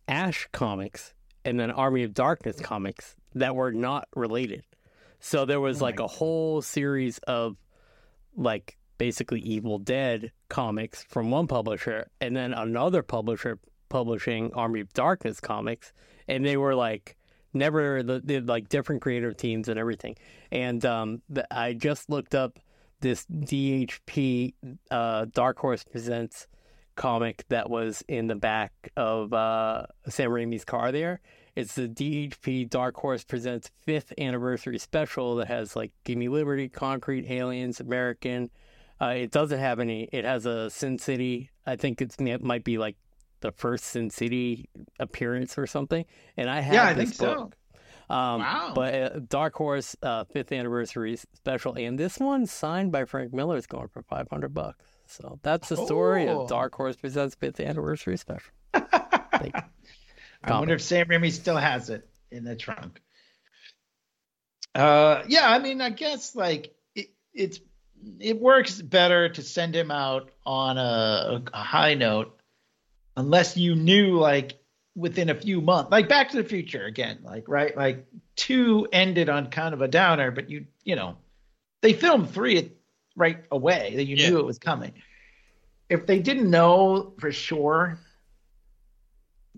Ash 0.09 0.49
comics 0.53 1.15
and 1.45 1.59
then 1.59 1.71
Army 1.71 2.03
of 2.05 2.15
Darkness 2.15 2.61
comics 2.61 3.17
that 3.35 3.55
were 3.55 3.73
not 3.73 4.09
related. 4.15 4.65
So 5.21 5.45
there 5.45 5.61
was 5.61 5.81
Oh 5.81 5.85
like 5.85 6.01
a 6.01 6.07
whole 6.07 6.63
series 6.63 7.19
of 7.27 7.57
like 8.37 8.77
basically 8.99 9.41
Evil 9.41 9.79
Dead 9.79 10.33
comics 10.49 11.05
from 11.05 11.31
one 11.31 11.47
publisher 11.47 12.09
and 12.21 12.37
then 12.37 12.53
another 12.53 13.03
publisher 13.03 13.59
publishing 13.89 14.53
Army 14.55 14.81
of 14.81 14.93
Darkness 14.93 15.41
comics 15.41 15.93
and 16.29 16.45
they 16.45 16.57
were 16.57 16.75
like 16.75 17.16
never 17.57 18.03
the 18.03 18.41
like 18.41 18.69
different 18.69 19.03
creative 19.03 19.37
teams 19.37 19.69
and 19.69 19.79
everything. 19.79 20.17
And 20.51 20.85
um 20.85 21.23
I 21.51 21.73
just 21.73 22.11
looked 22.11 22.35
up 22.35 22.59
this 23.01 23.27
DHP 23.27 24.55
uh 24.91 25.27
Dark 25.33 25.59
Horse 25.59 25.85
presents 25.85 26.47
comic 26.95 27.45
that 27.51 27.69
was 27.69 28.03
in 28.09 28.27
the 28.27 28.37
back 28.37 28.73
of 28.97 29.33
uh 29.33 29.87
Sam 30.09 30.31
Raimi's 30.31 30.65
car 30.65 30.93
there. 30.93 31.21
It's 31.57 31.75
the 31.75 31.89
DHP 31.89 32.69
Dark 32.69 32.97
Horse 32.97 33.25
presents 33.25 33.71
fifth 33.87 34.13
anniversary 34.19 34.79
special 34.79 35.37
that 35.37 35.49
has 35.49 35.75
like 35.75 35.91
Gimme 36.05 36.29
Liberty, 36.29 36.69
Concrete, 36.69 37.31
Aliens, 37.31 37.81
American. 37.81 38.51
Uh, 39.01 39.15
it 39.17 39.31
doesn't 39.31 39.59
have 39.59 39.81
any. 39.81 40.09
It 40.13 40.27
has 40.27 40.45
a 40.45 40.69
Sin 40.69 40.99
City. 40.99 41.51
I 41.67 41.77
think 41.77 42.03
it 42.03 42.43
might 42.43 42.63
be 42.63 42.77
like 42.77 42.97
the 43.47 43.53
first 43.53 43.85
Sin 43.85 44.11
City 44.11 44.69
appearance 44.99 45.57
or 45.59 45.67
something. 45.67 46.05
And 46.37 46.51
I 46.51 46.61
have 46.61 46.75
Yeah, 46.75 46.85
I 46.85 46.93
this 46.95 47.05
think 47.11 47.15
so. 47.15 47.35
book. 47.35 47.57
Um, 48.09 48.41
Wow. 48.41 48.73
But 48.75 48.95
uh, 48.95 49.19
Dark 49.29 49.55
Horse 49.55 49.97
uh, 50.03 50.25
fifth 50.25 50.53
anniversary 50.53 51.17
special, 51.35 51.75
and 51.75 51.99
this 51.99 52.19
one 52.19 52.47
signed 52.47 52.93
by 52.93 53.05
Frank 53.05 53.33
Miller 53.33 53.57
is 53.57 53.67
going 53.67 53.89
for 53.89 54.03
five 54.03 54.29
hundred 54.31 54.55
bucks. 54.55 54.85
So 55.07 55.39
that's 55.43 55.69
the 55.69 55.77
story 55.77 56.29
Oh. 56.29 56.43
of 56.43 56.49
Dark 56.49 56.75
Horse 56.75 56.97
presents 56.97 57.35
fifth 57.35 57.59
anniversary 57.61 58.17
special. 58.17 58.53
I 58.75 59.63
wonder 60.49 60.75
if 60.75 60.83
Sam 60.83 61.07
Raimi 61.07 61.33
still 61.33 61.57
has 61.57 61.91
it 61.91 62.09
in 62.31 62.45
the 62.45 62.55
trunk. 62.55 63.01
Uh, 64.75 65.23
yeah, 65.27 65.49
I 65.51 65.59
mean, 65.59 65.81
I 65.81 65.91
guess 65.91 66.35
like 66.37 66.75
it, 66.95 67.09
it's 67.33 67.59
it 68.21 68.39
works 68.41 68.81
better 68.81 69.31
to 69.31 69.43
send 69.43 69.75
him 69.75 69.91
out 69.91 70.31
on 70.45 70.77
a, 70.79 71.43
a 71.53 71.63
high 71.63 71.95
note, 71.95 72.36
unless 73.17 73.57
you 73.57 73.75
knew 73.75 74.19
like 74.19 74.59
within 74.95 75.29
a 75.31 75.35
few 75.35 75.61
months, 75.61 75.91
like 75.91 76.09
Back 76.09 76.31
to 76.31 76.37
the 76.39 76.49
Future 76.49 76.85
again, 76.85 77.19
like 77.23 77.49
right, 77.49 77.77
like 77.77 78.07
two 78.37 78.87
ended 78.93 79.29
on 79.29 79.51
kind 79.51 79.75
of 79.75 79.83
a 79.83 79.89
downer, 79.89 80.31
but 80.31 80.51
you 80.51 80.67
you 80.85 80.97
know 80.97 81.17
they 81.83 81.93
filmed 81.93 82.31
three 82.31 82.73
right 83.17 83.45
away 83.51 83.95
that 83.97 84.05
you 84.05 84.17
Yeah. 84.17 84.31
knew 84.31 84.39
it 84.39 84.47
was 84.47 84.59
coming. 84.59 84.93
If 85.89 86.07
they 86.07 86.19
didn't 86.19 86.51
know 86.51 87.15
for 87.19 87.33
sure 87.33 87.99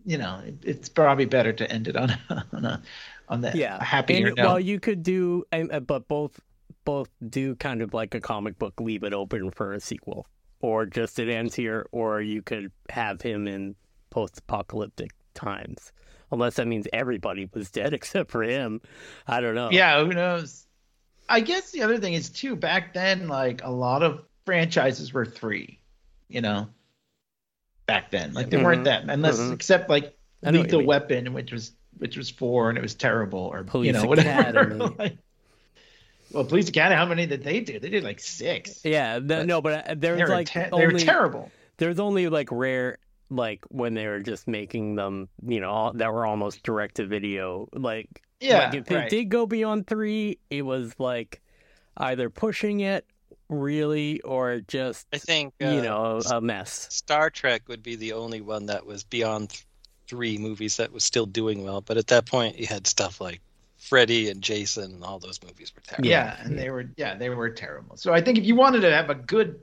you 0.04 0.16
know, 0.18 0.40
it, 0.44 0.54
it's 0.64 0.88
probably 0.88 1.26
better 1.26 1.52
to 1.52 1.70
end 1.70 1.88
it 1.88 1.96
on 1.96 2.10
on 2.52 2.64
a 2.64 2.82
on 3.28 3.40
the 3.42 3.56
yeah 3.56 3.78
a 3.78 3.84
happier 3.84 4.28
and, 4.28 4.36
note. 4.36 4.44
well 4.46 4.60
you 4.60 4.80
could 4.80 5.02
do 5.02 5.44
and, 5.52 5.70
uh, 5.72 5.80
but 5.80 6.08
both 6.08 6.40
both 6.84 7.10
do 7.28 7.54
kind 7.56 7.82
of 7.82 7.92
like 7.92 8.14
a 8.14 8.20
comic 8.20 8.58
book 8.58 8.80
leave 8.80 9.02
it 9.02 9.12
open 9.12 9.50
for 9.50 9.72
a 9.74 9.80
sequel 9.80 10.26
or 10.60 10.86
just 10.86 11.18
it 11.18 11.28
ends 11.28 11.54
here 11.54 11.86
or 11.92 12.20
you 12.20 12.42
could 12.42 12.70
have 12.90 13.20
him 13.20 13.46
in 13.46 13.74
post-apocalyptic 14.10 15.10
times 15.34 15.92
unless 16.32 16.56
that 16.56 16.66
means 16.66 16.86
everybody 16.92 17.48
was 17.54 17.70
dead 17.70 17.92
except 17.94 18.30
for 18.30 18.42
him 18.42 18.80
i 19.26 19.40
don't 19.40 19.54
know 19.54 19.70
yeah, 19.70 20.02
who 20.04 20.12
knows? 20.12 20.66
I 21.30 21.40
guess 21.40 21.72
the 21.72 21.82
other 21.82 21.98
thing 21.98 22.14
is 22.14 22.30
too. 22.30 22.56
Back 22.56 22.94
then, 22.94 23.28
like 23.28 23.62
a 23.62 23.70
lot 23.70 24.02
of 24.02 24.22
franchises 24.46 25.12
were 25.12 25.26
three. 25.26 25.78
You 26.28 26.40
know, 26.40 26.68
back 27.86 28.10
then, 28.10 28.32
like 28.32 28.48
there 28.48 28.64
weren't 28.64 28.80
Mhm. 28.82 28.84
that 28.84 29.04
unless 29.10 29.38
Mhm. 29.38 29.52
except 29.52 29.90
like 29.90 30.16
I 30.42 30.50
know 30.50 30.60
what 30.60 30.70
you 30.72 30.78
Lethal. 30.78 30.86
Weapon, 30.86 31.32
which 31.34 31.52
was 31.52 31.72
which 31.98 32.16
was 32.16 32.30
four 32.30 32.70
and 32.70 32.78
it 32.78 32.80
was 32.80 32.94
terrible, 32.94 33.40
or 33.40 33.58
you 33.58 33.64
Police 33.64 33.92
know 33.92 34.06
whatever. 34.06 34.74
Like- 34.98 35.18
well, 36.32 36.44
Police 36.44 36.68
Academy, 36.68 36.96
how 36.96 37.06
many 37.06 37.26
did 37.26 37.42
they 37.42 37.60
do? 37.60 37.78
They 37.78 37.90
did 37.90 38.04
like 38.04 38.20
six. 38.20 38.84
yeah 38.84 39.18
th- 39.18 39.46
no 39.46 39.60
but 39.62 39.72
uh, 39.90 39.94
They 39.94 39.94
there's 39.94 40.20
were, 40.28 40.34
like 40.34 40.48
te- 40.48 40.60
they 40.60 40.70
only 40.72 40.92
were 40.94 40.98
terrible. 41.00 41.50
there's 41.78 41.98
only 41.98 42.28
like 42.28 42.48
rare 42.50 42.98
like 43.30 43.64
when 43.68 43.94
they 43.94 44.06
were 44.06 44.20
just 44.20 44.48
making 44.48 44.94
them 44.96 45.28
you 45.46 45.60
know 45.60 45.70
all, 45.70 45.92
that 45.94 46.12
were 46.12 46.24
almost 46.26 46.62
direct 46.62 46.96
to 46.96 47.06
video 47.06 47.68
like 47.72 48.22
Yeah, 48.40 48.58
like 48.70 48.74
if 48.74 48.90
it 48.90 49.10
did 49.10 49.28
go 49.28 49.46
beyond 49.46 49.86
three 49.86 50.38
it 50.50 50.62
was 50.62 50.94
like 50.98 51.40
either 51.98 52.30
pushing 52.30 52.80
it 52.80 53.04
really 53.50 54.20
or 54.22 54.60
just 54.66 55.06
I 55.12 55.18
think 55.18 55.54
you 55.60 55.66
uh, 55.66 55.82
know 55.82 56.20
a 56.30 56.40
mess 56.40 56.86
Star 56.90 57.30
Trek 57.30 57.62
would 57.68 57.82
be 57.82 57.96
the 57.96 58.12
only 58.12 58.40
one 58.40 58.66
that 58.66 58.86
was 58.86 59.04
beyond 59.04 59.62
three 60.06 60.38
movies 60.38 60.78
that 60.78 60.90
was 60.90 61.04
still 61.04 61.26
doing 61.26 61.64
well. 61.64 61.82
But 61.82 61.98
at 61.98 62.06
that 62.06 62.24
point, 62.24 62.58
you 62.58 62.66
had 62.66 62.86
stuff 62.86 63.20
like 63.20 63.40
Freddy 63.88 64.28
and 64.28 64.42
Jason, 64.42 64.92
and 64.92 65.04
all 65.04 65.18
those 65.18 65.42
movies 65.42 65.72
were 65.74 65.82
terrible. 65.82 66.08
Yeah, 66.08 66.36
and 66.42 66.58
they 66.58 66.70
were 66.70 66.90
yeah 66.96 67.14
they 67.14 67.30
were 67.30 67.50
terrible. 67.50 67.96
So 67.96 68.12
I 68.12 68.20
think 68.20 68.38
if 68.38 68.44
you 68.44 68.54
wanted 68.54 68.80
to 68.80 68.92
have 68.92 69.10
a 69.10 69.14
good, 69.14 69.60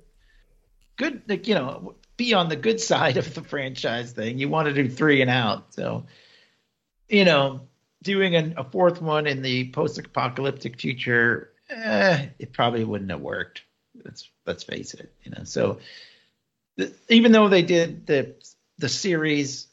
good 0.98 1.22
like 1.28 1.48
you 1.48 1.56
know 1.56 1.96
be 2.18 2.34
on 2.34 2.50
the 2.50 2.56
good 2.56 2.80
side 2.80 3.18
of 3.18 3.34
the 3.34 3.42
franchise 3.44 4.12
thing, 4.12 4.40
you 4.40 4.50
want 4.50 4.68
to 4.68 4.74
do 4.74 4.90
three 4.90 5.22
and 5.22 5.30
out. 5.30 5.74
So, 5.74 6.06
you 7.10 7.26
know, 7.26 7.68
doing 8.02 8.36
an, 8.36 8.56
a 8.58 8.64
fourth 8.64 9.02
one 9.02 9.28
in 9.28 9.42
the 9.42 9.72
post-apocalyptic 9.72 10.80
future, 10.80 11.52
eh, 11.70 12.28
it 12.40 12.54
probably 12.54 12.84
wouldn't 12.84 13.12
have 13.12 13.22
worked. 13.22 13.64
Let's 14.04 14.30
let's 14.46 14.64
face 14.64 14.94
it. 14.94 15.14
You 15.24 15.32
know, 15.32 15.44
so 15.44 15.80
even 17.10 17.32
though 17.32 17.48
they 17.48 17.62
did 17.62 18.08
the 18.08 18.36
the 18.78 18.90
series 18.90 19.68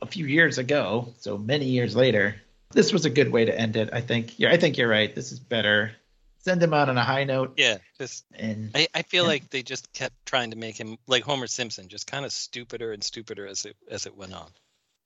a 0.00 0.06
few 0.06 0.26
years 0.26 0.58
ago, 0.58 1.14
so 1.18 1.38
many 1.38 1.66
years 1.66 1.94
later, 1.96 2.36
this 2.72 2.92
was 2.92 3.04
a 3.04 3.10
good 3.10 3.30
way 3.30 3.44
to 3.44 3.58
end 3.58 3.76
it. 3.76 3.90
I 3.92 4.00
think. 4.00 4.38
Yeah, 4.38 4.50
I 4.50 4.56
think 4.56 4.76
you're 4.78 4.88
right. 4.88 5.14
This 5.14 5.32
is 5.32 5.38
better. 5.38 5.92
Send 6.38 6.60
him 6.60 6.74
out 6.74 6.88
on 6.88 6.98
a 6.98 7.04
high 7.04 7.22
note, 7.22 7.54
Yeah, 7.56 7.78
just 7.98 8.24
and 8.34 8.70
I, 8.74 8.88
I 8.92 9.02
feel 9.02 9.22
Yeah. 9.22 9.28
like 9.28 9.50
they 9.50 9.62
just 9.62 9.92
kept 9.92 10.14
trying 10.26 10.50
to 10.50 10.56
make 10.56 10.76
him 10.76 10.98
like 11.06 11.22
Homer 11.22 11.46
Simpson, 11.46 11.86
just 11.86 12.08
kind 12.08 12.24
of 12.24 12.32
stupider 12.32 12.92
and 12.92 13.02
stupider 13.04 13.46
as 13.46 13.64
it 13.64 13.76
as 13.88 14.06
it 14.06 14.16
went 14.16 14.34
on. 14.34 14.48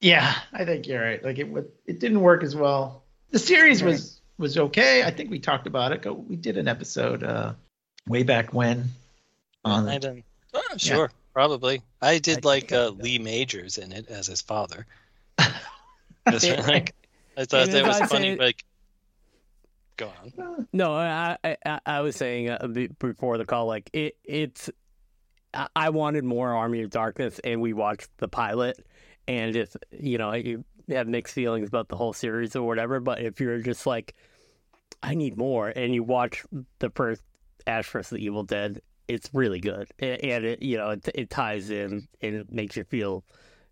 yeah, 0.00 0.34
I 0.54 0.64
think 0.64 0.86
you're 0.86 1.02
right. 1.02 1.22
Like 1.22 1.38
it 1.38 1.48
would, 1.48 1.70
it 1.86 2.00
didn't 2.00 2.20
work 2.22 2.42
as 2.42 2.56
well. 2.56 3.02
The 3.32 3.38
series 3.38 3.82
was 3.82 4.18
was 4.38 4.56
okay. 4.56 5.02
I 5.02 5.10
think 5.10 5.30
we 5.30 5.38
talked 5.38 5.66
about 5.66 5.92
it. 5.92 6.06
We 6.26 6.36
did 6.36 6.56
an 6.56 6.68
episode 6.68 7.22
uh, 7.22 7.52
way 8.08 8.22
back 8.22 8.54
when 8.54 8.88
on 9.62 9.88
I 9.90 9.98
didn't. 9.98 10.24
Oh, 10.54 10.62
sure, 10.78 11.10
probably. 11.34 11.82
I 12.00 12.16
did 12.18 12.46
I 12.46 12.48
like 12.48 12.72
uh. 12.72 12.92
Lee 12.96 13.18
Majors 13.18 13.76
in 13.76 13.92
it 13.92 14.08
as 14.08 14.26
his 14.26 14.40
father. 14.40 14.86
Just, 16.30 16.48
like, 16.66 16.94
I 17.36 17.44
thought 17.44 17.68
that 17.68 17.86
was 17.86 18.00
funny. 18.10 18.36
Like, 18.36 18.64
go 19.96 20.10
on. 20.38 20.68
no 20.72 20.92
I 20.94 21.36
I, 21.44 21.80
I- 21.86 22.00
was 22.02 22.16
saying 22.16 22.50
uh, 22.50 22.66
before 22.98 23.38
the 23.38 23.46
call 23.46 23.66
like 23.66 23.88
it 23.94 24.16
it's 24.24 24.68
I- 25.54 25.68
I 25.74 25.88
wanted 25.90 26.24
more 26.24 26.54
Army 26.54 26.82
of 26.82 26.90
Darkness 26.90 27.38
and 27.42 27.60
we 27.62 27.72
watched 27.72 28.10
the 28.18 28.28
pilot 28.28 28.84
and 29.26 29.56
if 29.56 29.74
you 29.90 30.18
know 30.18 30.34
you 30.34 30.64
have 30.90 31.08
mixed 31.08 31.34
feelings 31.34 31.68
about 31.68 31.88
the 31.88 31.96
whole 31.96 32.12
series 32.12 32.54
or 32.54 32.66
whatever 32.66 33.00
but 33.00 33.22
if 33.22 33.40
you're 33.40 33.58
just 33.60 33.86
like 33.86 34.14
I 35.02 35.14
need 35.14 35.36
more 35.38 35.68
and 35.68 35.94
you 35.94 36.02
watch 36.02 36.44
the 36.78 36.90
first 36.90 37.22
Ash 37.66 37.88
vs 37.90 38.10
the 38.10 38.18
Evil 38.18 38.42
Dead 38.44 38.80
it's 39.08 39.30
really 39.32 39.60
good 39.60 39.88
and 39.98 40.44
it 40.44 40.62
you 40.62 40.76
know 40.76 40.90
it, 40.90 41.08
it 41.14 41.30
ties 41.30 41.70
in 41.70 42.06
and 42.20 42.34
it 42.34 42.52
makes 42.52 42.76
you 42.76 42.84
feel 42.84 43.24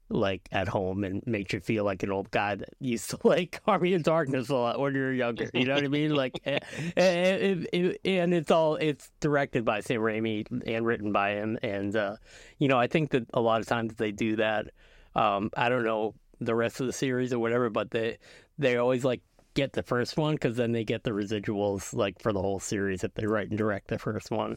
like 0.08 0.48
at 0.52 0.68
home 0.68 1.02
and 1.02 1.26
makes 1.26 1.52
you 1.52 1.60
feel 1.60 1.84
like 1.84 2.02
an 2.02 2.12
old 2.12 2.30
guy 2.30 2.54
that 2.54 2.70
used 2.78 3.10
to 3.10 3.18
like 3.24 3.60
Army 3.66 3.94
of 3.94 4.02
Darkness 4.02 4.48
a 4.48 4.54
lot 4.54 4.80
when 4.80 4.94
you 4.94 5.00
were 5.00 5.12
younger. 5.12 5.50
You 5.54 5.66
know 5.66 5.74
what 5.74 5.84
I 5.84 5.88
mean? 5.88 6.14
Like, 6.14 6.40
eh, 6.46 6.58
eh, 6.96 7.64
eh, 7.72 7.92
eh, 8.04 8.10
and 8.18 8.34
it's 8.34 8.50
all 8.50 8.76
it's 8.76 9.10
directed 9.20 9.64
by 9.64 9.80
Sam 9.80 10.00
Raimi 10.00 10.46
and 10.66 10.86
written 10.86 11.12
by 11.12 11.30
him. 11.30 11.58
And 11.62 11.94
uh, 11.96 12.16
you 12.58 12.68
know, 12.68 12.78
I 12.78 12.86
think 12.86 13.10
that 13.10 13.26
a 13.34 13.40
lot 13.40 13.60
of 13.60 13.66
times 13.66 13.94
they 13.94 14.12
do 14.12 14.36
that. 14.36 14.68
Um, 15.14 15.50
I 15.56 15.68
don't 15.68 15.84
know 15.84 16.14
the 16.40 16.54
rest 16.54 16.80
of 16.80 16.86
the 16.86 16.92
series 16.92 17.32
or 17.32 17.38
whatever, 17.38 17.70
but 17.70 17.90
they 17.90 18.18
they 18.58 18.76
always 18.76 19.04
like 19.04 19.22
get 19.54 19.72
the 19.72 19.82
first 19.82 20.16
one 20.16 20.34
because 20.34 20.56
then 20.56 20.72
they 20.72 20.84
get 20.84 21.04
the 21.04 21.12
residuals 21.12 21.94
like 21.94 22.20
for 22.20 22.32
the 22.32 22.40
whole 22.42 22.58
series 22.58 23.04
if 23.04 23.14
they 23.14 23.26
write 23.26 23.48
and 23.48 23.58
direct 23.58 23.88
the 23.88 23.98
first 23.98 24.30
one. 24.30 24.56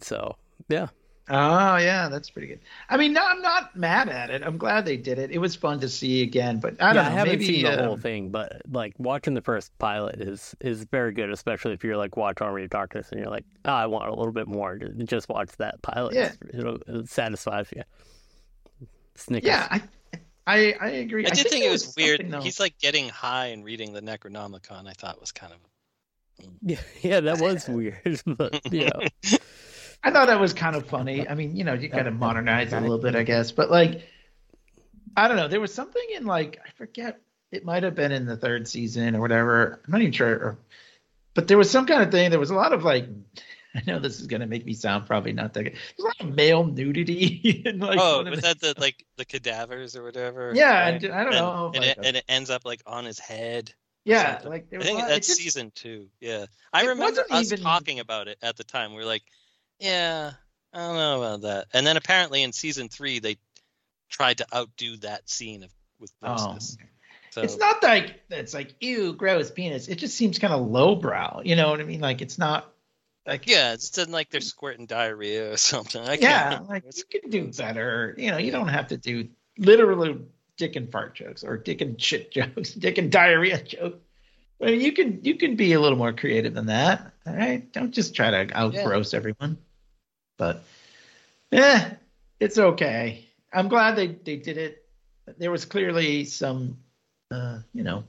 So 0.00 0.36
yeah, 0.68 0.88
Oh 1.30 1.76
yeah, 1.76 2.08
that's 2.08 2.30
pretty 2.30 2.48
good. 2.48 2.60
I 2.88 2.96
mean, 2.96 3.12
no, 3.12 3.22
I'm 3.24 3.42
not 3.42 3.76
mad 3.76 4.08
at 4.08 4.30
it. 4.30 4.42
I'm 4.42 4.56
glad 4.56 4.86
they 4.86 4.96
did 4.96 5.18
it. 5.18 5.30
It 5.30 5.38
was 5.38 5.54
fun 5.54 5.80
to 5.80 5.88
see 5.88 6.22
again, 6.22 6.58
but 6.58 6.80
I 6.80 6.92
don't 6.92 6.96
yeah, 6.96 7.02
know. 7.02 7.08
I 7.08 7.12
haven't 7.12 7.32
maybe 7.32 7.46
seen 7.46 7.64
the 7.64 7.82
uh, 7.82 7.86
whole 7.86 7.96
thing, 7.96 8.30
but 8.30 8.62
like 8.70 8.94
watching 8.98 9.34
the 9.34 9.42
first 9.42 9.76
pilot 9.78 10.20
is 10.20 10.54
is 10.60 10.84
very 10.84 11.12
good, 11.12 11.30
especially 11.30 11.72
if 11.72 11.84
you're 11.84 11.96
like 11.96 12.16
watch 12.16 12.40
Army 12.40 12.64
of 12.64 12.70
Darkness 12.70 13.10
and 13.10 13.20
you're 13.20 13.30
like, 13.30 13.44
oh, 13.64 13.72
I 13.72 13.86
want 13.86 14.08
a 14.08 14.14
little 14.14 14.32
bit 14.32 14.48
more. 14.48 14.78
Just 14.78 15.28
watch 15.28 15.50
that 15.58 15.82
pilot. 15.82 16.14
Yeah. 16.14 16.32
It'll, 16.52 16.78
it 16.86 17.08
satisfies 17.08 17.68
you. 17.74 17.82
Snickers. 19.14 19.48
Yeah, 19.48 19.66
I 19.70 19.82
I 20.46 20.74
I 20.80 20.88
agree. 20.88 21.26
I 21.26 21.30
did 21.30 21.48
think, 21.48 21.62
it 21.62 21.66
there 21.66 21.72
was, 21.72 21.94
weird. 21.96 22.20
something, 22.20 22.40
He's 22.40 22.58
like 22.58 22.78
getting 22.78 23.08
high 23.10 23.46
and 23.46 23.64
reading 23.64 23.92
the 23.92 24.00
Necronomicon. 24.00 24.88
I 24.88 24.92
thought 24.92 25.20
was 25.20 25.32
kind 25.32 25.52
of 25.52 26.46
Yeah, 26.62 26.80
yeah, 27.02 27.20
that 27.20 27.38
was 27.38 27.68
weird, 27.68 28.22
but 28.26 28.60
yeah. 28.72 28.88
I 30.02 30.10
thought 30.10 30.26
that 30.28 30.40
was 30.40 30.52
kind 30.52 30.76
of 30.76 30.86
funny. 30.86 31.28
I 31.28 31.34
mean, 31.34 31.56
you 31.56 31.64
know, 31.64 31.74
you 31.74 31.88
got 31.88 32.04
to 32.04 32.10
modernize 32.10 32.72
it 32.72 32.76
a 32.76 32.80
little 32.80 32.98
bit, 32.98 33.16
I 33.16 33.24
guess. 33.24 33.50
But 33.52 33.70
like, 33.70 34.02
I 35.16 35.28
don't 35.28 35.36
know. 35.36 35.48
There 35.48 35.60
was 35.60 35.74
something 35.74 36.02
in 36.14 36.24
like 36.24 36.60
I 36.64 36.70
forget. 36.76 37.20
It 37.50 37.64
might 37.64 37.82
have 37.82 37.94
been 37.94 38.12
in 38.12 38.26
the 38.26 38.36
third 38.36 38.68
season 38.68 39.16
or 39.16 39.20
whatever. 39.20 39.80
I'm 39.84 39.92
not 39.92 40.00
even 40.00 40.12
sure. 40.12 40.30
Or, 40.30 40.58
but 41.34 41.48
there 41.48 41.58
was 41.58 41.70
some 41.70 41.86
kind 41.86 42.02
of 42.02 42.10
thing. 42.10 42.30
There 42.30 42.40
was 42.40 42.50
a 42.50 42.54
lot 42.54 42.72
of 42.72 42.84
like. 42.84 43.08
I 43.74 43.82
know 43.86 43.98
this 43.98 44.18
is 44.18 44.26
gonna 44.26 44.46
make 44.46 44.64
me 44.64 44.72
sound 44.72 45.06
probably 45.06 45.32
not 45.32 45.52
that 45.52 45.62
good. 45.62 45.72
There's 45.74 46.00
a 46.00 46.02
lot 46.02 46.20
of 46.20 46.34
male 46.34 46.64
nudity. 46.64 47.62
in, 47.66 47.78
like, 47.78 47.98
oh, 48.00 48.18
one 48.18 48.26
of 48.26 48.30
was 48.32 48.40
that 48.40 48.60
the 48.60 48.74
like 48.78 49.04
the 49.16 49.26
cadavers 49.26 49.94
or 49.94 50.02
whatever? 50.02 50.52
Yeah, 50.54 50.90
right? 50.90 51.02
and 51.02 51.12
I 51.12 51.24
don't 51.24 51.34
and, 51.34 51.42
know. 51.42 51.66
And, 51.74 51.84
like 51.84 51.98
it, 51.98 51.98
and 52.02 52.16
it 52.16 52.24
ends 52.28 52.50
up 52.50 52.64
like 52.64 52.80
on 52.86 53.04
his 53.04 53.18
head. 53.18 53.72
yeah, 54.04 54.32
something. 54.34 54.50
like 54.50 54.70
there 54.70 54.78
I 54.78 54.80
was 54.80 54.86
a 54.86 54.88
think 54.88 55.00
lot- 55.00 55.08
that's 55.08 55.26
just- 55.26 55.40
season 55.40 55.70
two. 55.74 56.08
Yeah, 56.18 56.46
I 56.72 56.86
remember 56.86 57.22
us 57.30 57.52
even- 57.52 57.62
talking 57.62 58.00
about 58.00 58.28
it 58.28 58.38
at 58.42 58.56
the 58.56 58.64
time. 58.64 58.94
We 58.94 59.02
are 59.02 59.06
like, 59.06 59.22
yeah, 59.78 60.32
I 60.72 60.78
don't 60.78 60.96
know 60.96 61.18
about 61.18 61.40
that. 61.42 61.66
And 61.72 61.86
then 61.86 61.96
apparently 61.96 62.42
in 62.42 62.52
season 62.52 62.88
three 62.88 63.18
they 63.18 63.36
tried 64.08 64.38
to 64.38 64.46
outdo 64.54 64.96
that 64.98 65.28
scene 65.28 65.62
of 65.62 65.70
with 66.00 66.12
Oh, 66.22 66.34
grossness. 66.34 66.76
So 67.30 67.42
it's 67.42 67.58
not 67.58 67.82
like 67.82 68.20
it's 68.30 68.54
like 68.54 68.74
ew, 68.80 69.12
gross 69.12 69.50
penis. 69.50 69.88
It 69.88 69.96
just 69.96 70.16
seems 70.16 70.38
kind 70.38 70.52
of 70.52 70.66
lowbrow. 70.66 71.42
You 71.44 71.56
know 71.56 71.70
what 71.70 71.80
I 71.80 71.84
mean? 71.84 72.00
Like 72.00 72.22
it's 72.22 72.38
not 72.38 72.72
like 73.26 73.46
yeah, 73.46 73.74
it's 73.74 73.96
like 74.08 74.30
they're 74.30 74.40
squirting 74.40 74.86
diarrhea 74.86 75.52
or 75.52 75.56
something. 75.58 76.02
I 76.02 76.16
can't 76.16 76.22
yeah, 76.22 76.60
like 76.68 76.84
you 76.96 77.20
can 77.20 77.30
do 77.30 77.52
better. 77.52 78.14
You 78.16 78.30
know, 78.30 78.38
you 78.38 78.50
don't 78.50 78.68
have 78.68 78.88
to 78.88 78.96
do 78.96 79.28
literally 79.58 80.18
dick 80.56 80.76
and 80.76 80.90
fart 80.90 81.14
jokes 81.14 81.44
or 81.44 81.56
dick 81.56 81.80
and 81.80 82.00
shit 82.00 82.32
jokes, 82.32 82.72
dick 82.72 82.98
and 82.98 83.12
diarrhea 83.12 83.62
jokes. 83.62 83.98
I 84.60 84.66
mean, 84.66 84.80
you 84.80 84.92
can 84.92 85.20
you 85.22 85.36
can 85.36 85.54
be 85.54 85.72
a 85.74 85.80
little 85.80 85.98
more 85.98 86.12
creative 86.12 86.54
than 86.54 86.66
that. 86.66 87.12
All 87.26 87.34
right, 87.34 87.70
don't 87.72 87.92
just 87.92 88.14
try 88.16 88.30
to 88.30 88.52
outgross 88.52 89.14
everyone. 89.14 89.58
But 90.38 90.62
yeah, 91.50 91.94
it's 92.40 92.56
okay. 92.58 93.26
I'm 93.52 93.68
glad 93.68 93.96
they 93.96 94.06
they 94.08 94.36
did 94.36 94.56
it. 94.56 94.84
There 95.36 95.50
was 95.50 95.64
clearly 95.66 96.24
some, 96.24 96.78
uh, 97.30 97.58
you 97.74 97.82
know, 97.82 97.98
And- 97.98 98.04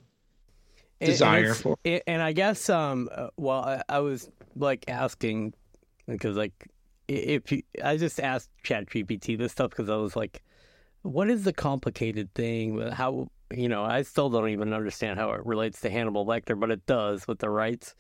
and 1.02 1.10
desire 1.10 1.40
it's- 1.42 1.62
for. 1.62 1.78
it- 1.84 2.04
and 2.08 2.22
I 2.22 2.32
guess 2.32 2.70
um 2.70 3.10
uh, 3.12 3.28
well 3.36 3.60
I, 3.62 3.82
I 3.90 4.00
was 4.00 4.30
like 4.56 4.86
asking 4.88 5.54
because 6.08 6.38
like 6.38 6.54
if 7.08 7.52
you, 7.52 7.64
I 7.84 7.98
just 7.98 8.20
asked 8.20 8.50
ChatGPT 8.64 9.36
this 9.38 9.52
stuff 9.52 9.72
because 9.72 9.90
I 9.90 9.96
was 9.96 10.16
like, 10.16 10.44
what 11.02 11.28
is 11.30 11.44
the 11.44 11.54
complicated 11.54 12.32
thing? 12.36 12.76
with 12.76 12.94
How 12.94 13.30
you 13.52 13.68
know 13.68 13.84
I 13.84 14.04
still 14.04 14.30
don't 14.30 14.50
even 14.50 14.74
understand 14.74 15.18
how 15.20 15.32
it 15.32 15.44
relates 15.46 15.82
to 15.82 15.90
Hannibal 15.90 16.26
Lecter, 16.26 16.60
but 16.60 16.70
it 16.72 16.86
does 16.86 17.28
with 17.28 17.40
the 17.40 17.50
rights. 17.50 17.96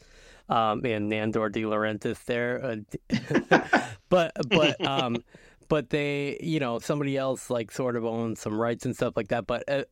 Um, 0.50 0.84
and 0.84 1.12
Nandor 1.12 1.52
De 1.52 1.62
Laurentiis 1.62 2.24
there, 2.26 2.64
uh, 2.64 3.80
but 4.10 4.32
but 4.50 4.84
um, 4.86 5.24
but 5.68 5.90
they 5.92 6.40
you 6.42 6.60
know 6.60 6.80
somebody 6.80 7.18
else 7.18 7.50
like 7.50 7.72
sort 7.72 7.96
of 7.96 8.04
owns 8.04 8.40
some 8.42 8.60
rights 8.60 8.86
and 8.86 8.96
stuff 8.96 9.14
like 9.16 9.28
that. 9.28 9.46
But 9.46 9.64
uh, 9.70 9.84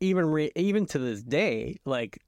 even 0.00 0.26
re- 0.26 0.52
even 0.56 0.86
to 0.86 0.98
this 0.98 1.22
day, 1.22 1.76
like 1.84 2.18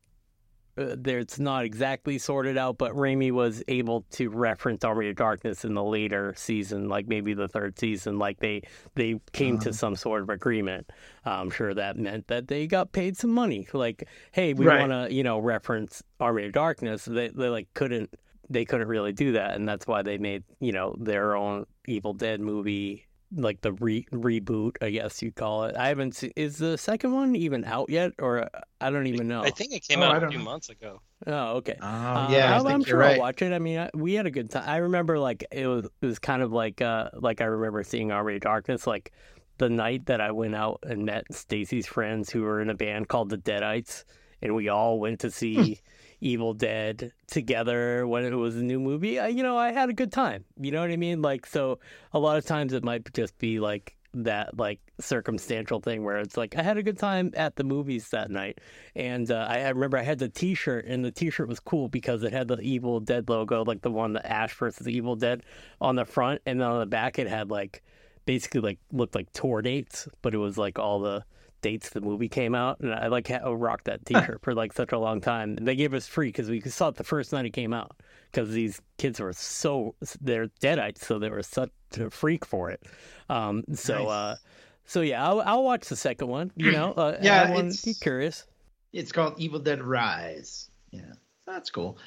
uh, 0.79 0.97
there, 0.99 1.19
it's 1.19 1.39
not 1.39 1.65
exactly 1.65 2.17
sorted 2.19 2.57
out, 2.57 2.79
but 2.79 2.93
Raimi 2.93 3.31
was 3.31 3.63
able 3.69 4.07
to 4.13 4.31
reference 4.31 4.85
Army 4.85 5.11
of 5.11 5.17
Darkness 5.17 5.65
in 5.65 5.75
the 5.75 5.85
later 5.85 6.33
season, 6.37 6.89
like 6.89 7.07
maybe 7.07 7.35
the 7.35 7.49
third 7.49 7.79
season. 7.79 8.19
Like 8.19 8.41
they 8.41 8.63
they 8.95 9.21
came 9.33 9.59
to 9.59 9.69
Uh-huh. 9.69 9.77
some 9.77 9.97
sort 9.97 10.23
of 10.23 10.31
agreement. 10.31 10.89
I'm 11.25 11.51
sure 11.51 11.75
that 11.75 11.97
meant 11.99 12.29
that 12.29 12.49
they 12.49 12.67
got 12.67 12.93
paid 12.93 13.17
some 13.17 13.31
money. 13.31 13.69
Like, 13.73 14.09
hey, 14.33 14.55
we 14.55 14.67
Right. 14.67 14.81
want 14.89 14.93
to 15.11 15.15
you 15.15 15.23
know 15.23 15.39
reference 15.39 16.03
Army 16.21 16.47
of 16.47 16.53
Darkness. 16.53 17.05
They 17.05 17.29
they 17.29 17.49
like 17.49 17.69
couldn't 17.75 18.15
they 18.49 18.65
couldn't 18.65 18.89
really 18.89 19.13
do 19.13 19.33
that, 19.33 19.55
and 19.55 19.69
that's 19.69 19.87
why 19.87 20.03
they 20.03 20.19
made 20.19 20.43
you 20.61 20.73
know 20.73 20.95
their 20.99 21.37
own 21.37 21.67
Evil 21.87 22.15
Dead 22.15 22.41
movie. 22.41 23.07
Like 23.35 23.63
the 23.63 23.73
re- 23.73 24.07
reboot, 24.13 24.77
I 24.83 24.91
guess 24.91 25.23
you'd 25.23 25.37
call 25.37 25.65
it. 25.65 25.77
I 25.77 25.89
haven't 25.89 26.15
seen. 26.17 26.33
Is 26.37 26.59
the 26.59 26.77
second 26.77 27.13
one 27.13 27.35
even 27.35 27.65
out 27.65 27.89
yet, 27.89 28.13
or 28.19 28.49
I 28.81 28.91
don't 28.91 29.07
even 29.07 29.27
know. 29.29 29.43
I 29.43 29.51
think 29.51 29.73
it 29.73 29.87
came 29.89 30.01
Oh, 30.01 30.05
out 30.05 30.23
a 30.23 30.29
few 30.29 30.39
know. 30.39 30.45
months 30.45 30.69
ago. 30.69 31.01
Oh, 31.27 31.57
okay. 31.57 31.77
Oh 31.81 31.87
Uh, 31.87 32.29
yeah, 32.31 32.53
I 32.53 32.57
I'm, 32.57 32.63
think 32.63 32.75
I'm 32.75 32.85
sure 32.85 32.99
right. 32.99 33.15
I'll 33.15 33.21
watch 33.21 33.41
it. 33.41 33.53
I 33.53 33.59
mean, 33.59 33.79
I, 33.79 33.91
we 33.95 34.15
had 34.15 34.27
a 34.27 34.31
good 34.31 34.51
time. 34.51 34.65
I 34.67 34.77
remember 34.79 35.19
like 35.19 35.45
it 35.51 35.67
was 35.67 35.87
it 36.03 36.07
was 36.07 36.19
kind 36.19 36.43
of 36.43 36.53
like 36.53 36.83
uh 36.83 37.09
like 37.15 37.41
I 37.41 37.45
remember 37.45 37.83
seeing 37.85 38.13
Army 38.13 38.35
of 38.35 38.41
Darkness 38.43 38.87
like 38.87 39.13
the 39.59 39.71
night 39.71 40.07
that 40.07 40.21
I 40.21 40.33
went 40.33 40.55
out 40.55 40.81
and 40.83 41.05
met 41.07 41.25
Stacy's 41.33 41.87
friends 41.87 42.29
who 42.31 42.43
were 42.43 42.61
in 42.61 42.69
a 42.69 42.75
band 42.75 43.09
called 43.09 43.31
the 43.31 43.39
Deadites, 43.39 44.05
and 44.43 44.55
we 44.55 44.69
all 44.69 44.99
went 45.01 45.21
to 45.21 45.31
see 45.31 45.81
Evil 46.23 46.55
Dead 46.55 47.13
together 47.27 48.07
when 48.07 48.25
it 48.25 48.35
was 48.35 48.57
a 48.57 48.63
new 48.63 48.79
movie. 48.79 49.19
I, 49.19 49.29
you 49.29 49.43
know, 49.43 49.59
I 49.59 49.73
had 49.73 49.91
a 49.91 49.93
good 49.93 50.13
time. 50.13 50.45
You 50.59 50.71
know 50.71 50.81
what 50.81 50.91
I 50.91 50.97
mean? 50.97 51.21
Like, 51.21 51.45
so 51.47 51.81
a 52.13 52.19
lot 52.19 52.39
of 52.39 52.47
times 52.47 52.73
it 52.73 52.85
might 52.85 53.13
just 53.13 53.37
be 53.39 53.61
like 53.61 53.97
that 54.15 54.59
like 54.59 54.79
circumstantial 55.01 55.81
thing 55.81 56.05
where 56.05 56.19
it's 56.19 56.37
like 56.37 56.55
I 56.57 56.63
had 56.63 56.77
a 56.77 56.83
good 56.83 56.99
time 56.99 57.33
at 57.35 57.57
the 57.57 57.65
movies 57.65 58.11
that 58.11 58.31
night 58.31 58.61
and 58.95 59.31
uh, 59.31 59.47
I 59.49 59.69
remember 59.71 59.97
I 59.97 60.03
had 60.03 60.19
the 60.19 60.29
T-shirt, 60.29 60.85
and 60.85 61.03
the 61.03 61.11
T-shirt 61.11 61.49
was 61.49 61.61
cool 61.61 61.89
because 61.89 62.23
it 62.23 62.33
had 62.33 62.49
the 62.49 62.61
Evil 62.61 63.01
Dead 63.01 63.31
logo, 63.31 63.65
like 63.65 63.81
the 63.81 63.91
one 63.91 64.13
the 64.13 64.27
Ash 64.31 64.55
versus 64.55 64.87
Evil 64.87 65.17
Dead 65.17 65.45
on 65.81 65.97
the 65.97 66.05
front, 66.05 66.43
and 66.47 66.61
then 66.61 66.69
on 66.69 66.81
the 66.81 66.87
back 66.87 67.19
it 67.19 67.27
had 67.27 67.51
like 67.51 67.83
basically 68.27 68.61
like 68.61 68.79
looked 68.93 69.15
like 69.15 69.33
tour 69.33 69.63
dates, 69.63 70.09
but 70.21 70.35
it 70.35 70.39
was 70.39 70.59
like 70.59 70.79
all 70.79 71.01
the 71.01 71.25
dates 71.63 71.91
the 71.91 72.01
movie 72.01 72.29
came 72.29 72.55
out, 72.55 72.81
and 72.81 72.93
I 72.93 73.07
like 73.07 73.31
rocked 73.45 73.87
that 73.87 74.05
T-shirt 74.07 74.41
for 74.43 74.55
like 74.55 74.73
such 74.73 74.93
a 74.93 74.99
long 74.99 75.21
time. 75.21 75.57
And 75.57 75.67
they 75.67 75.77
gave 75.77 75.95
us 75.95 76.07
free 76.07 76.29
because 76.29 76.51
we 76.51 76.61
saw 76.61 76.89
it 76.89 76.97
the 76.97 77.05
first 77.05 77.33
night 77.33 77.47
it 77.47 77.51
came 77.51 77.73
out 77.73 77.97
because 78.31 78.51
these 78.51 78.81
kids 78.99 79.21
were 79.21 79.33
so 79.33 79.95
they're 80.21 80.49
Deadites, 80.61 80.99
so 80.99 81.19
they 81.19 81.31
were 81.31 81.43
such 81.43 81.71
a 81.99 82.11
freak 82.11 82.45
for 82.45 82.71
it. 82.71 82.83
Um, 83.31 83.65
so. 83.73 83.99
Nice. 83.99 84.09
uh 84.09 84.37
so 84.85 85.01
yeah, 85.01 85.27
I'll, 85.27 85.41
I'll 85.41 85.65
watch 85.65 85.89
the 85.89 85.97
second 85.97 86.29
one. 86.29 86.51
You 86.57 86.73
know, 86.73 86.93
uh, 86.93 87.17
Yeah, 87.23 87.45
I 87.45 87.51
want 87.51 87.73
to 87.73 87.85
be 87.85 87.95
curious. 87.95 88.47
It's 88.93 89.13
called 89.13 89.35
Evil 89.39 89.59
Dead 89.61 89.83
Rise. 89.83 90.71
Yeah, 90.91 91.13
that's 91.47 91.71
cool. 91.71 91.99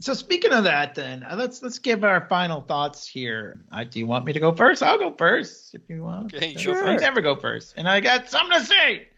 So 0.00 0.12
speaking 0.12 0.52
of 0.52 0.64
that, 0.64 0.94
then 0.94 1.22
uh, 1.22 1.36
let's 1.36 1.62
let's 1.62 1.78
give 1.78 2.04
our 2.04 2.26
final 2.28 2.60
thoughts 2.60 3.08
here. 3.08 3.64
Uh, 3.72 3.84
do 3.84 3.98
you 3.98 4.06
want 4.06 4.26
me 4.26 4.32
to 4.34 4.40
go 4.40 4.52
first? 4.52 4.82
I'll 4.82 4.98
go 4.98 5.14
first 5.16 5.74
if 5.74 5.80
you 5.88 6.02
want. 6.02 6.34
Okay, 6.34 6.48
you 6.48 6.64
go 6.66 6.72
I 6.72 6.74
first. 6.92 7.00
never 7.02 7.20
go 7.22 7.34
first, 7.36 7.74
and 7.78 7.88
I 7.88 8.00
got 8.00 8.28
something 8.28 8.58
to 8.58 8.64
say. 8.66 9.08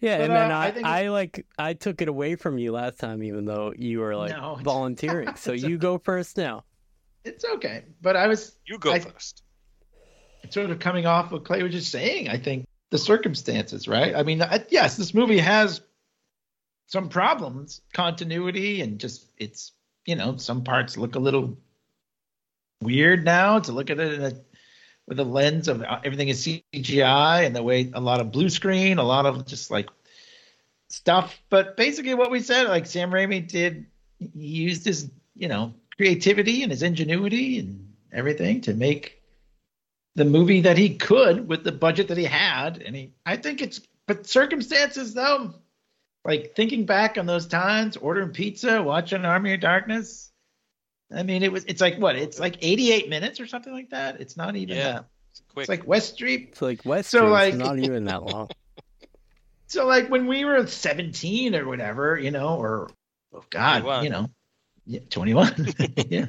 Yeah, 0.00 0.18
But, 0.18 0.24
and 0.26 0.32
then 0.32 0.52
uh, 0.52 0.56
I 0.58 0.66
I, 0.66 0.70
think 0.70 0.86
I, 0.86 1.08
like 1.08 1.46
I 1.58 1.74
took 1.74 2.00
it 2.02 2.08
away 2.08 2.36
from 2.36 2.56
you 2.56 2.70
last 2.70 2.98
time, 3.00 3.24
even 3.24 3.46
though 3.46 3.72
you 3.76 3.98
were 3.98 4.14
like 4.14 4.30
No, 4.30 4.60
volunteering. 4.62 5.30
So 5.36 5.52
it's 5.54 5.62
you 5.64 5.76
go 5.76 5.98
first 5.98 6.36
now. 6.36 6.62
It's 7.24 7.44
okay, 7.44 7.82
but 8.00 8.14
I 8.14 8.28
was 8.28 8.56
You 8.64 8.78
go 8.78 8.92
I- 8.92 9.00
first. 9.00 9.42
sort 10.50 10.70
of 10.70 10.78
coming 10.78 11.06
off 11.06 11.32
what 11.32 11.44
Clay 11.44 11.64
was 11.64 11.72
just 11.72 11.90
saying. 11.90 12.28
I 12.28 12.38
think 12.38 12.64
the 12.90 12.98
circumstances, 12.98 13.88
right? 13.88 14.14
I 14.14 14.22
mean, 14.22 14.40
I, 14.40 14.64
yes, 14.70 14.96
this 14.96 15.12
movie 15.12 15.38
has 15.38 15.80
some 16.86 17.08
problems, 17.08 17.80
continuity, 17.92 18.80
and 18.82 19.00
just 19.00 19.28
it's 19.36 19.72
you 20.08 20.16
know 20.16 20.38
some 20.38 20.64
parts 20.64 20.96
look 20.96 21.16
a 21.16 21.18
little 21.18 21.56
weird 22.80 23.24
now 23.24 23.58
to 23.58 23.72
look 23.72 23.90
at 23.90 24.00
it 24.00 24.20
a, 24.20 24.40
with 25.06 25.20
a 25.20 25.24
lens 25.24 25.68
of 25.68 25.82
everything 25.82 26.28
is 26.28 26.46
CGI 26.46 27.44
and 27.44 27.54
the 27.54 27.62
way 27.62 27.90
a 27.94 28.00
lot 28.00 28.20
of 28.20 28.32
blue 28.32 28.48
screen, 28.48 28.98
a 28.98 29.02
lot 29.02 29.26
of 29.26 29.46
just 29.46 29.70
like 29.70 29.88
stuff. 30.88 31.40
But 31.50 31.76
basically, 31.76 32.14
what 32.14 32.30
we 32.30 32.40
said, 32.40 32.68
like 32.68 32.86
Sam 32.86 33.10
Raimi 33.10 33.46
did, 33.46 33.86
he 34.18 34.46
used 34.46 34.84
his 34.84 35.10
you 35.36 35.48
know 35.48 35.74
creativity 35.96 36.62
and 36.62 36.72
his 36.72 36.82
ingenuity 36.82 37.58
and 37.58 37.92
everything 38.12 38.62
to 38.62 38.72
make 38.72 39.22
the 40.14 40.24
movie 40.24 40.62
that 40.62 40.78
he 40.78 40.96
could 40.96 41.46
with 41.46 41.64
the 41.64 41.72
budget 41.72 42.08
that 42.08 42.16
he 42.16 42.24
had 42.24 42.82
and 42.82 42.96
he 42.96 43.12
i 43.26 43.36
think 43.36 43.60
it's 43.60 43.80
but 44.06 44.26
circumstances 44.26 45.14
though 45.14 45.54
like 46.28 46.54
thinking 46.54 46.84
back 46.86 47.16
on 47.18 47.26
those 47.26 47.46
times 47.46 47.96
ordering 47.96 48.30
pizza 48.30 48.82
watching 48.82 49.24
army 49.24 49.54
of 49.54 49.60
darkness 49.60 50.30
i 51.12 51.22
mean 51.22 51.42
it 51.42 51.50
was 51.50 51.64
it's 51.64 51.80
like 51.80 51.96
what 51.98 52.14
it's 52.16 52.38
like 52.38 52.56
88 52.60 53.08
minutes 53.08 53.40
or 53.40 53.46
something 53.46 53.72
like 53.72 53.90
that 53.90 54.20
it's 54.20 54.36
not 54.36 54.54
even 54.54 54.76
Yeah. 54.76 54.92
that 54.92 55.04
It's 55.30 55.42
quick. 55.52 55.62
it's 55.64 55.68
like 55.70 55.86
west 55.86 56.14
street 56.14 56.48
It's 56.52 56.62
like 56.62 56.84
West 56.84 57.10
So, 57.10 57.34
Street's 57.34 57.56
like- 57.56 57.66
not 57.66 57.78
even 57.78 58.04
that 58.04 58.22
long. 58.30 58.48
so 59.66 59.86
like 59.86 60.08
when 60.08 60.26
we 60.26 60.44
were 60.44 60.66
17 60.66 61.54
or 61.54 61.66
whatever 61.66 62.18
you 62.18 62.30
know 62.30 62.56
or 62.56 62.90
oh 63.32 63.42
god 63.50 63.80
21. 63.80 64.04
you 64.04 64.10
know 64.10 64.30
yeah, 64.86 65.00
21 65.10 65.66
yeah 66.10 66.26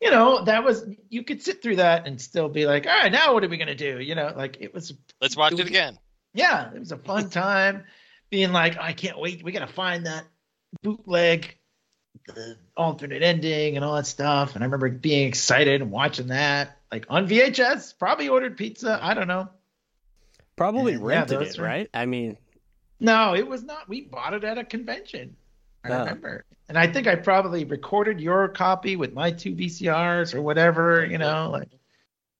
you 0.00 0.10
know 0.10 0.44
that 0.44 0.64
was 0.64 0.84
you 1.10 1.22
could 1.24 1.40
sit 1.42 1.62
through 1.62 1.76
that 1.76 2.06
and 2.06 2.20
still 2.20 2.48
be 2.48 2.66
like 2.66 2.86
all 2.86 2.92
right 2.98 3.12
now 3.12 3.32
what 3.34 3.44
are 3.44 3.48
we 3.48 3.56
going 3.56 3.68
to 3.68 3.74
do 3.74 4.00
you 4.00 4.14
know 4.14 4.32
like 4.36 4.56
it 4.60 4.72
was 4.74 4.92
Let's 5.20 5.36
watch 5.36 5.52
it 5.52 5.60
it 5.60 5.66
again. 5.68 5.96
yeah, 6.34 6.72
it 6.72 6.78
was 6.80 6.90
a 6.92 6.96
fun 6.96 7.30
time 7.30 7.84
being 8.32 8.50
like, 8.52 8.78
I 8.78 8.94
can't 8.94 9.20
wait. 9.20 9.44
We 9.44 9.52
got 9.52 9.60
to 9.60 9.72
find 9.72 10.06
that 10.06 10.24
bootleg, 10.82 11.54
the 12.26 12.56
alternate 12.76 13.22
ending 13.22 13.76
and 13.76 13.84
all 13.84 13.94
that 13.94 14.06
stuff. 14.06 14.54
And 14.56 14.64
I 14.64 14.66
remember 14.66 14.88
being 14.88 15.28
excited 15.28 15.80
and 15.82 15.90
watching 15.92 16.28
that 16.28 16.78
like 16.90 17.04
on 17.10 17.28
VHS, 17.28 17.96
probably 17.98 18.28
ordered 18.28 18.56
pizza. 18.56 18.98
I 19.00 19.14
don't 19.14 19.28
know. 19.28 19.48
probably 20.56 20.94
And, 20.94 21.04
rented 21.04 21.38
those 21.40 21.54
it, 21.54 21.58
are- 21.60 21.64
right? 21.64 21.90
I 21.94 22.06
mean, 22.06 22.36
No, 23.00 23.34
it 23.34 23.46
was 23.46 23.62
not. 23.64 23.88
We 23.88 24.00
bought 24.02 24.32
it 24.34 24.44
at 24.44 24.58
a 24.58 24.64
convention. 24.64 25.36
I 25.84 25.88
Oh. 25.90 25.98
remember. 26.00 26.44
And 26.68 26.78
I 26.78 26.86
think 26.86 27.06
I 27.06 27.16
probably 27.16 27.64
recorded 27.64 28.20
your 28.20 28.48
copy 28.48 28.96
with 28.96 29.12
my 29.12 29.30
two 29.32 29.54
VCRs 29.54 30.34
or 30.34 30.40
whatever, 30.40 31.04
you 31.04 31.18
know, 31.18 31.50
like 31.50 31.68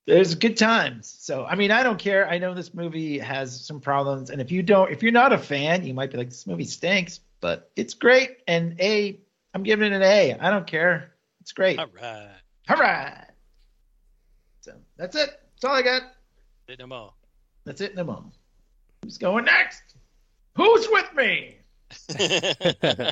there's 0.05 0.35
good 0.35 0.57
times. 0.57 1.15
So, 1.19 1.45
I 1.45 1.55
mean, 1.55 1.71
I 1.71 1.83
don't 1.83 1.99
care. 1.99 2.29
I 2.29 2.37
know 2.37 2.53
this 2.53 2.73
movie 2.73 3.19
has 3.19 3.65
some 3.65 3.79
problems. 3.79 4.29
And 4.29 4.41
if 4.41 4.51
you 4.51 4.61
don't, 4.63 4.91
if 4.91 5.01
you're 5.01 5.11
not 5.11 5.31
a 5.31 5.37
fan, 5.37 5.85
you 5.85 5.93
might 5.93 6.11
be 6.11 6.17
like, 6.17 6.29
this 6.29 6.45
movie 6.45 6.65
stinks, 6.65 7.19
but 7.39 7.71
it's 7.75 7.93
great. 7.93 8.37
And 8.47 8.79
A, 8.81 9.19
I'm 9.53 9.63
giving 9.63 9.91
it 9.91 9.95
an 9.95 10.01
A. 10.01 10.37
I 10.39 10.49
don't 10.49 10.67
care. 10.67 11.13
It's 11.41 11.51
great. 11.51 11.79
All 11.79 11.87
right. 12.01 12.29
All 12.69 12.77
right. 12.77 13.27
So 14.61 14.73
that's 14.97 15.15
it. 15.15 15.29
That's 15.29 15.63
all 15.65 15.75
I 15.75 15.81
got. 15.81 16.03
Did 16.67 16.79
them 16.79 16.91
all. 16.91 17.17
That's 17.65 17.81
it 17.81 17.95
no 17.95 18.01
a 18.01 18.05
moment. 18.05 18.33
Who's 19.03 19.17
going 19.17 19.45
next? 19.45 19.95
Who's 20.55 20.87
with 20.89 21.13
me? 21.15 21.57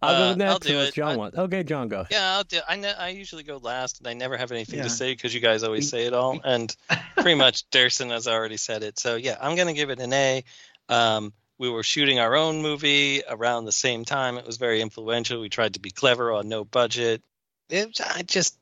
I'll 0.00 0.14
Uh, 0.14 0.32
go 0.32 0.36
next. 0.38 0.52
I'll 0.52 0.58
do 0.60 0.72
unless 0.74 0.88
it. 0.90 0.94
John 0.94 1.12
I- 1.12 1.16
wants. 1.16 1.38
Okay, 1.38 1.62
John, 1.64 1.88
go. 1.88 2.06
Yeah, 2.10 2.36
I'll 2.36 2.44
do. 2.44 2.60
I 2.68 2.76
ne- 2.76 2.94
I 2.94 3.08
usually 3.08 3.42
go 3.42 3.56
last, 3.56 3.98
and 3.98 4.06
I 4.06 4.14
never 4.14 4.36
have 4.36 4.52
anything 4.52 4.78
Yeah. 4.78 4.84
to 4.84 4.90
say 4.90 5.12
because 5.12 5.34
you 5.34 5.40
guys 5.40 5.62
always 5.64 5.88
say 5.90 6.06
it 6.06 6.14
all, 6.14 6.38
and 6.44 6.74
pretty 7.16 7.34
much 7.34 7.68
Derson 7.70 8.10
has 8.10 8.28
already 8.28 8.56
said 8.58 8.82
it. 8.82 8.98
So 8.98 9.16
yeah, 9.16 9.36
I'm 9.40 9.56
gonna 9.56 9.74
give 9.74 9.90
it 9.90 9.98
an 10.00 10.12
A. 10.12 10.44
Um, 10.88 11.32
we 11.58 11.68
were 11.68 11.82
shooting 11.82 12.20
our 12.20 12.36
own 12.36 12.62
movie 12.62 13.22
around 13.28 13.64
the 13.64 13.72
same 13.72 14.04
time. 14.04 14.38
It 14.38 14.46
was 14.46 14.56
very 14.58 14.80
influential. 14.80 15.40
We 15.40 15.48
tried 15.48 15.74
to 15.74 15.80
be 15.80 15.90
clever 15.90 16.32
on 16.32 16.48
no 16.48 16.64
budget. 16.64 17.22
It 17.68 18.00
I 18.00 18.22
just 18.22 18.56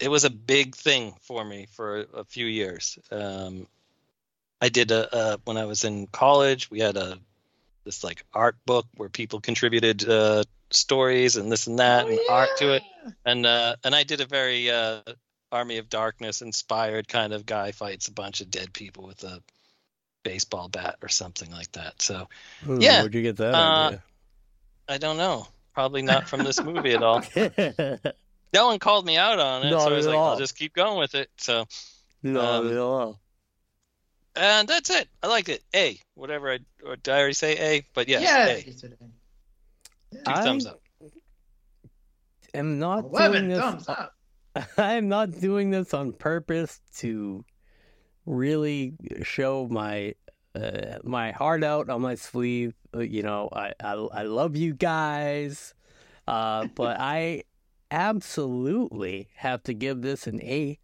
it 0.00 0.08
was 0.08 0.24
a 0.24 0.30
big 0.30 0.74
thing 0.74 1.14
for 1.20 1.44
me 1.44 1.66
for 1.72 2.00
a, 2.00 2.06
a 2.20 2.24
few 2.24 2.46
years. 2.46 2.98
Um, 3.10 3.66
I 4.60 4.70
did 4.70 4.90
a, 4.90 5.14
a 5.34 5.38
when 5.44 5.58
I 5.58 5.66
was 5.66 5.84
in 5.84 6.06
college. 6.06 6.70
We 6.70 6.80
had 6.80 6.96
a 6.96 7.18
this 7.84 8.02
like 8.02 8.24
art 8.32 8.56
book 8.64 8.86
where 8.96 9.08
people 9.08 9.40
contributed 9.40 10.08
uh, 10.08 10.44
stories 10.74 11.36
and 11.36 11.50
this 11.50 11.66
and 11.66 11.78
that 11.78 12.06
and 12.06 12.18
art 12.30 12.50
to 12.58 12.72
it 12.74 12.82
and 13.24 13.44
uh 13.46 13.76
and 13.84 13.94
I 13.94 14.04
did 14.04 14.20
a 14.20 14.26
very 14.26 14.70
uh 14.70 15.00
Army 15.50 15.76
of 15.78 15.88
Darkness 15.90 16.40
inspired 16.42 17.08
kind 17.08 17.32
of 17.32 17.44
guy 17.44 17.72
fights 17.72 18.08
a 18.08 18.12
bunch 18.12 18.40
of 18.40 18.50
dead 18.50 18.72
people 18.72 19.06
with 19.06 19.22
a 19.24 19.42
baseball 20.22 20.68
bat 20.68 20.96
or 21.02 21.08
something 21.08 21.50
like 21.50 21.70
that. 21.72 22.00
So 22.00 22.28
Hmm, 22.64 22.80
Yeah, 22.80 23.00
Where'd 23.00 23.14
you 23.14 23.22
get 23.22 23.36
that 23.38 23.54
uh, 23.54 23.96
I 24.88 24.98
don't 24.98 25.16
know. 25.16 25.46
Probably 25.74 26.02
not 26.02 26.28
from 26.28 26.42
this 26.44 26.62
movie 26.62 26.92
at 26.94 27.02
all. 27.02 27.18
idea? 27.36 28.00
No 28.54 28.66
one 28.66 28.78
called 28.78 29.06
me 29.06 29.16
out 29.16 29.38
on 29.38 29.64
it, 29.66 29.70
Not 29.70 29.80
so 29.80 29.88
I 29.88 29.96
was 29.96 30.06
like, 30.06 30.14
all. 30.16 30.32
I'll 30.32 30.38
just 30.38 30.58
keep 30.58 30.74
going 30.74 30.98
with 30.98 31.14
it. 31.14 31.30
So 31.38 31.66
no, 32.22 32.40
Um, 32.40 32.70
at 32.70 32.76
all. 32.76 33.18
and 34.36 34.68
that's 34.68 34.90
it. 34.90 35.08
I 35.22 35.26
liked 35.28 35.48
it. 35.48 35.62
A. 35.74 35.98
Whatever 36.14 36.52
I 36.52 36.58
or 36.84 36.96
did 36.96 37.14
I 37.14 37.18
already 37.18 37.32
say 37.32 37.76
A? 37.76 37.86
But 37.94 38.08
yes, 38.08 38.22
yeah. 38.22 38.46
A. 38.48 38.92
you 40.12 40.18
said 40.18 40.26
A. 40.26 40.32
Two 40.34 40.40
I- 40.40 40.44
thumbs 40.44 40.66
up. 40.66 40.80
am 42.54 42.78
not 42.78 43.12
doing 43.12 43.48
this. 43.48 43.58
thumbs 43.60 43.88
up. 43.88 44.14
I 44.76 44.94
am 44.94 45.08
not 45.08 45.30
doing 45.40 45.70
this 45.70 45.94
on 45.94 46.12
purpose 46.12 46.80
to 46.98 47.44
really 48.26 48.94
show 49.22 49.66
my 49.70 50.14
uh, 50.54 50.98
my 51.02 51.32
heart 51.32 51.64
out 51.64 51.88
on 51.88 52.02
my 52.02 52.14
sleeve. 52.14 52.74
Uh, 52.94 53.00
You 53.00 53.22
know, 53.22 53.48
I 53.52 53.72
I, 53.82 53.92
I 53.92 54.22
love 54.24 54.54
you 54.56 54.74
guys, 54.74 55.72
uh, 56.28 56.66
but 56.74 56.98
I 57.00 57.44
absolutely 57.90 59.28
have 59.36 59.62
to 59.64 59.74
give 59.74 60.02
this 60.02 60.26
an 60.26 60.40
A 60.42 60.78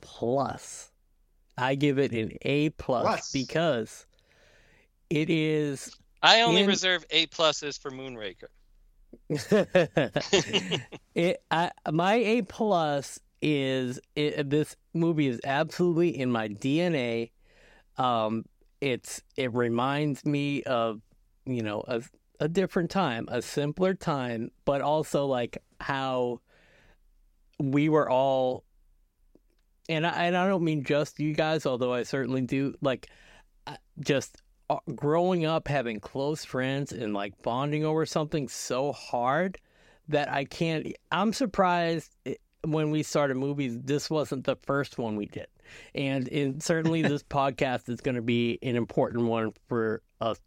plus. 0.00 0.90
I 1.58 1.74
give 1.74 1.98
it 1.98 2.12
an 2.12 2.32
A 2.42 2.70
plus 2.70 3.02
Plus. 3.04 3.32
because 3.32 4.06
it 5.10 5.30
is 5.30 5.90
I 6.22 6.42
only 6.42 6.62
in- 6.62 6.66
reserve 6.66 7.04
A 7.10 7.26
pluses 7.26 7.80
for 7.80 7.90
Moonraker. 7.90 8.48
it 11.14 11.42
I, 11.50 11.70
my 11.90 12.14
A 12.14 12.42
plus 12.42 13.18
is 13.42 14.00
it, 14.14 14.50
this 14.50 14.76
movie 14.94 15.28
is 15.28 15.40
absolutely 15.44 16.18
in 16.18 16.30
my 16.30 16.48
DNA. 16.48 17.30
Um, 17.96 18.44
it's 18.80 19.22
it 19.36 19.54
reminds 19.54 20.24
me 20.24 20.62
of 20.64 21.00
you 21.44 21.62
know 21.62 21.84
a 21.86 22.02
a 22.40 22.48
different 22.48 22.90
time, 22.90 23.26
a 23.30 23.40
simpler 23.40 23.94
time, 23.94 24.50
but 24.64 24.82
also 24.82 25.26
like 25.26 25.58
how 25.80 26.40
we 27.58 27.88
were 27.88 28.08
all, 28.10 28.64
and 29.88 30.06
I 30.06 30.10
and 30.26 30.36
I 30.36 30.48
don't 30.48 30.64
mean 30.64 30.84
just 30.84 31.18
you 31.18 31.34
guys, 31.34 31.66
although 31.66 31.92
I 31.92 32.02
certainly 32.02 32.42
do. 32.42 32.74
Like, 32.80 33.08
just 34.00 34.42
growing 34.94 35.44
up 35.44 35.68
having 35.68 36.00
close 36.00 36.44
friends 36.44 36.92
and 36.92 37.14
like 37.14 37.40
bonding 37.42 37.84
over 37.84 38.04
something 38.06 38.48
so 38.48 38.92
hard 38.92 39.58
that 40.08 40.30
I 40.30 40.44
can't. 40.44 40.86
I'm 41.10 41.32
surprised 41.32 42.14
it- 42.24 42.40
when 42.64 42.90
we 42.90 43.02
started 43.04 43.36
movies, 43.36 43.78
this 43.80 44.10
wasn't 44.10 44.44
the 44.44 44.56
first 44.64 44.98
one 44.98 45.14
we 45.14 45.26
did, 45.26 45.46
and 45.94 46.26
in, 46.28 46.60
certainly 46.60 47.02
this 47.02 47.22
podcast 47.38 47.88
is 47.88 48.00
going 48.00 48.16
to 48.16 48.22
be 48.22 48.58
an 48.62 48.74
important 48.74 49.26
one 49.26 49.52
for 49.68 50.02
us 50.20 50.40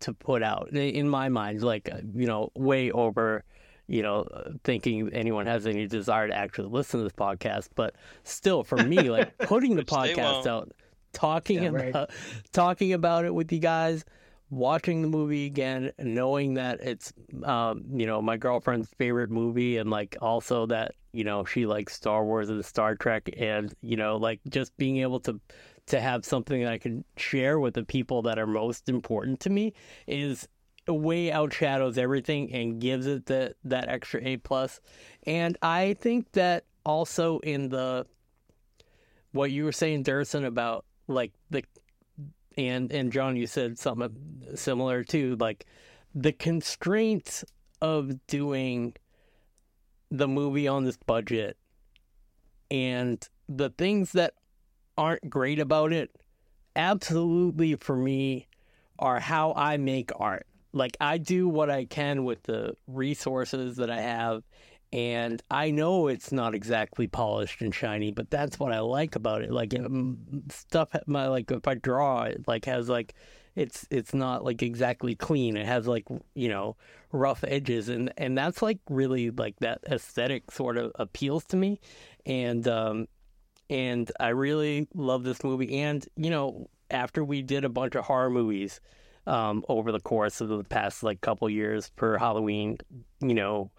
to 0.00 0.12
put 0.12 0.42
out 0.42 0.68
in- 0.70 0.76
in 0.76 1.08
my 1.08 1.28
mind. 1.30 1.62
Like 1.62 1.88
uh, 1.90 1.98
you 2.14 2.26
know, 2.26 2.50
way 2.54 2.90
over. 2.90 3.44
You 3.86 4.00
know, 4.00 4.22
uh, 4.22 4.52
thinking 4.64 5.10
anyone 5.12 5.44
has 5.44 5.66
any 5.66 5.86
desire 5.86 6.26
to 6.28 6.34
actually 6.34 6.68
listen 6.70 7.00
to 7.00 7.04
this 7.04 7.12
podcast, 7.12 7.68
but 7.74 7.94
still, 8.22 8.64
for 8.64 8.78
me, 8.78 9.10
like 9.10 9.36
putting 9.40 9.76
the 9.76 9.82
podcast 9.84 10.46
out, 10.46 10.72
talking 11.14 11.62
Yeah, 11.62 11.70
right. 11.70 11.88
about 11.90 12.10
talking 12.52 12.92
about 12.92 13.24
it 13.24 13.34
with 13.34 13.52
you 13.52 13.58
guys, 13.60 14.04
watching 14.50 15.02
the 15.02 15.08
movie 15.08 15.46
again, 15.46 15.92
knowing 15.98 16.54
that 16.54 16.80
it's 16.80 17.12
um, 17.44 17.84
you 17.92 18.06
know 18.06 18.20
my 18.20 18.36
girlfriend's 18.36 18.88
favorite 18.98 19.30
movie, 19.30 19.78
and 19.78 19.90
like 19.90 20.16
also 20.20 20.66
that 20.66 20.94
you 21.12 21.24
know 21.24 21.44
she 21.44 21.66
likes 21.66 21.94
Star 21.94 22.24
Wars 22.24 22.50
and 22.50 22.64
Star 22.64 22.94
Trek, 22.94 23.30
and 23.38 23.72
you 23.82 23.96
know 23.96 24.16
like 24.16 24.40
just 24.48 24.76
being 24.76 24.98
able 24.98 25.20
to 25.20 25.40
to 25.86 26.00
have 26.00 26.24
something 26.24 26.62
that 26.62 26.72
I 26.72 26.78
can 26.78 27.04
share 27.16 27.58
with 27.60 27.74
the 27.74 27.84
people 27.84 28.22
that 28.22 28.38
are 28.38 28.46
most 28.46 28.88
important 28.88 29.40
to 29.40 29.50
me 29.50 29.74
is 30.06 30.48
way 30.88 31.30
outshadows 31.30 31.96
everything 31.98 32.52
and 32.52 32.80
gives 32.80 33.06
it 33.06 33.26
that 33.26 33.54
that 33.64 33.88
extra 33.88 34.20
A 34.22 34.36
plus. 34.38 34.80
And 35.26 35.56
I 35.62 35.94
think 36.00 36.32
that 36.32 36.64
also 36.84 37.38
in 37.40 37.68
the 37.70 38.06
what 39.32 39.50
you 39.50 39.64
were 39.64 39.72
saying, 39.72 40.04
Durson, 40.04 40.44
about 40.46 40.84
like 41.06 41.32
the 41.50 41.62
and 42.56 42.92
and 42.92 43.12
John, 43.12 43.36
you 43.36 43.46
said 43.46 43.78
something 43.78 44.14
similar 44.54 45.04
too, 45.04 45.36
like 45.40 45.66
the 46.14 46.32
constraints 46.32 47.44
of 47.80 48.26
doing 48.26 48.94
the 50.10 50.28
movie 50.28 50.68
on 50.68 50.84
this 50.84 50.96
budget 50.96 51.56
and 52.70 53.28
the 53.48 53.70
things 53.70 54.12
that 54.12 54.34
aren't 54.96 55.28
great 55.28 55.58
about 55.58 55.92
it 55.92 56.10
absolutely 56.76 57.74
for 57.74 57.96
me 57.96 58.46
are 58.98 59.20
how 59.20 59.52
I 59.56 59.76
make 59.76 60.10
art. 60.16 60.46
Like 60.72 60.96
I 61.00 61.18
do 61.18 61.48
what 61.48 61.70
I 61.70 61.84
can 61.84 62.24
with 62.24 62.44
the 62.44 62.76
resources 62.86 63.76
that 63.76 63.90
I 63.90 64.00
have 64.00 64.42
and 64.94 65.42
I 65.50 65.72
know 65.72 66.06
it's 66.06 66.30
not 66.30 66.54
exactly 66.54 67.08
polished 67.08 67.62
and 67.62 67.74
shiny, 67.74 68.12
but 68.12 68.30
that's 68.30 68.60
what 68.60 68.72
I 68.72 68.78
like 68.78 69.16
about 69.16 69.42
it. 69.42 69.50
Like 69.50 69.74
um, 69.74 70.44
stuff 70.48 70.90
my 71.08 71.26
like 71.26 71.50
if 71.50 71.66
I 71.66 71.74
draw 71.74 72.22
it 72.22 72.46
like 72.46 72.66
has 72.66 72.88
like 72.88 73.12
it's 73.56 73.88
it's 73.90 74.14
not 74.14 74.44
like 74.44 74.62
exactly 74.62 75.16
clean. 75.16 75.56
It 75.56 75.66
has 75.66 75.88
like 75.88 76.06
you 76.34 76.48
know 76.48 76.76
rough 77.10 77.42
edges 77.42 77.88
and 77.88 78.12
and 78.16 78.38
that's 78.38 78.62
like 78.62 78.78
really 78.88 79.30
like 79.30 79.56
that 79.58 79.80
aesthetic 79.90 80.52
sort 80.52 80.76
of 80.76 80.92
appeals 80.94 81.44
to 81.46 81.56
me 81.56 81.80
and 82.24 82.66
um 82.66 83.06
and 83.70 84.10
I 84.18 84.28
really 84.28 84.88
love 84.94 85.22
this 85.22 85.44
movie 85.44 85.80
and 85.80 86.06
you 86.16 86.30
know 86.30 86.68
after 86.90 87.24
we 87.24 87.40
did 87.40 87.64
a 87.64 87.68
bunch 87.68 87.94
of 87.94 88.04
horror 88.04 88.30
movies 88.30 88.80
um 89.28 89.64
over 89.68 89.92
the 89.92 90.00
course 90.00 90.40
of 90.40 90.48
the 90.48 90.64
past 90.64 91.04
like 91.04 91.20
couple 91.20 91.48
years 91.48 91.90
per 91.94 92.18
Halloween 92.18 92.78
you 93.20 93.34
know 93.34 93.70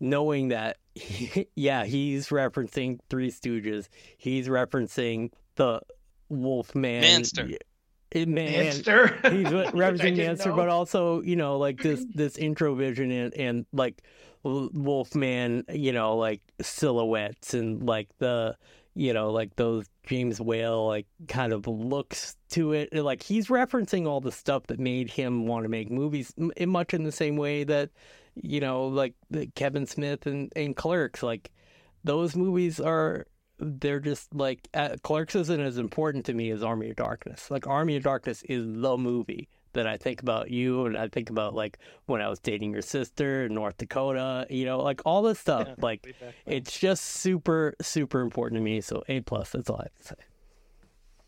knowing 0.00 0.48
that 0.48 0.76
yeah 1.56 1.84
he's 1.84 2.28
referencing 2.28 2.98
Three 3.10 3.30
Stooges 3.30 3.88
he's 4.16 4.48
referencing 4.48 5.30
the 5.56 5.80
Wolfman 6.28 7.00
Manster. 7.02 7.48
it, 8.10 8.28
man, 8.28 8.52
Manster. 8.52 9.18
Eh, 9.24 9.30
he's 9.30 9.50
Which 9.72 10.00
I 10.02 10.10
Manster, 10.10 10.50
know. 10.50 10.56
but 10.56 10.68
also 10.68 11.20
you 11.22 11.36
know 11.36 11.58
like 11.58 11.80
this 11.82 12.04
this 12.14 12.36
intro 12.36 12.74
vision 12.74 13.10
and 13.10 13.34
and 13.34 13.66
like 13.72 14.02
L- 14.44 14.68
Wolfman, 14.74 15.64
you 15.72 15.92
know, 15.92 16.16
like 16.16 16.42
silhouettes 16.60 17.54
and 17.54 17.86
like 17.86 18.08
the 18.18 18.56
you 18.94 19.12
know 19.12 19.30
like 19.32 19.56
those 19.56 19.86
James 20.06 20.40
Whale 20.40 20.86
like 20.86 21.06
kind 21.28 21.52
of 21.52 21.66
looks 21.66 22.36
to 22.50 22.72
it. 22.72 22.92
Like 22.92 23.22
he's 23.22 23.48
referencing 23.48 24.06
all 24.06 24.20
the 24.20 24.32
stuff 24.32 24.66
that 24.68 24.78
made 24.78 25.10
him 25.10 25.46
want 25.46 25.64
to 25.64 25.68
make 25.68 25.90
movies, 25.90 26.32
in 26.56 26.68
much 26.68 26.94
in 26.94 27.04
the 27.04 27.12
same 27.12 27.36
way 27.36 27.64
that 27.64 27.90
you 28.34 28.60
know 28.60 28.86
like 28.86 29.14
the 29.30 29.46
Kevin 29.54 29.86
Smith 29.86 30.26
and 30.26 30.52
and 30.56 30.76
Clerks, 30.76 31.22
like 31.22 31.50
those 32.04 32.36
movies 32.36 32.80
are 32.80 33.26
they're 33.58 34.00
just 34.00 34.34
like 34.34 34.68
uh, 34.74 34.96
Clerks 35.02 35.34
isn't 35.34 35.60
as 35.60 35.78
important 35.78 36.26
to 36.26 36.34
me 36.34 36.50
as 36.50 36.62
Army 36.62 36.90
of 36.90 36.96
Darkness. 36.96 37.50
Like 37.50 37.66
Army 37.66 37.96
of 37.96 38.02
Darkness 38.02 38.42
is 38.42 38.64
the 38.66 38.96
movie 38.96 39.48
that 39.74 39.86
I 39.86 39.96
think 39.96 40.22
about 40.22 40.50
you 40.50 40.86
and 40.86 40.96
I 40.96 41.08
think 41.08 41.30
about 41.30 41.54
like 41.54 41.78
when 42.06 42.20
I 42.20 42.28
was 42.28 42.38
dating 42.38 42.72
your 42.72 42.82
sister 42.82 43.46
in 43.46 43.54
North 43.54 43.76
Dakota, 43.76 44.46
you 44.48 44.64
know, 44.64 44.80
like 44.80 45.02
all 45.04 45.22
this 45.22 45.38
stuff. 45.38 45.66
Yeah, 45.68 45.74
like 45.78 46.04
way 46.04 46.34
it's 46.46 46.78
just 46.78 47.04
super, 47.04 47.74
super 47.80 48.20
important 48.20 48.58
to 48.60 48.64
me. 48.64 48.80
So 48.80 49.02
A 49.08 49.20
plus, 49.20 49.50
that's 49.50 49.68
all 49.68 49.80
I 49.80 49.84
have 49.84 49.94
to 49.94 50.04
say. 50.04 50.14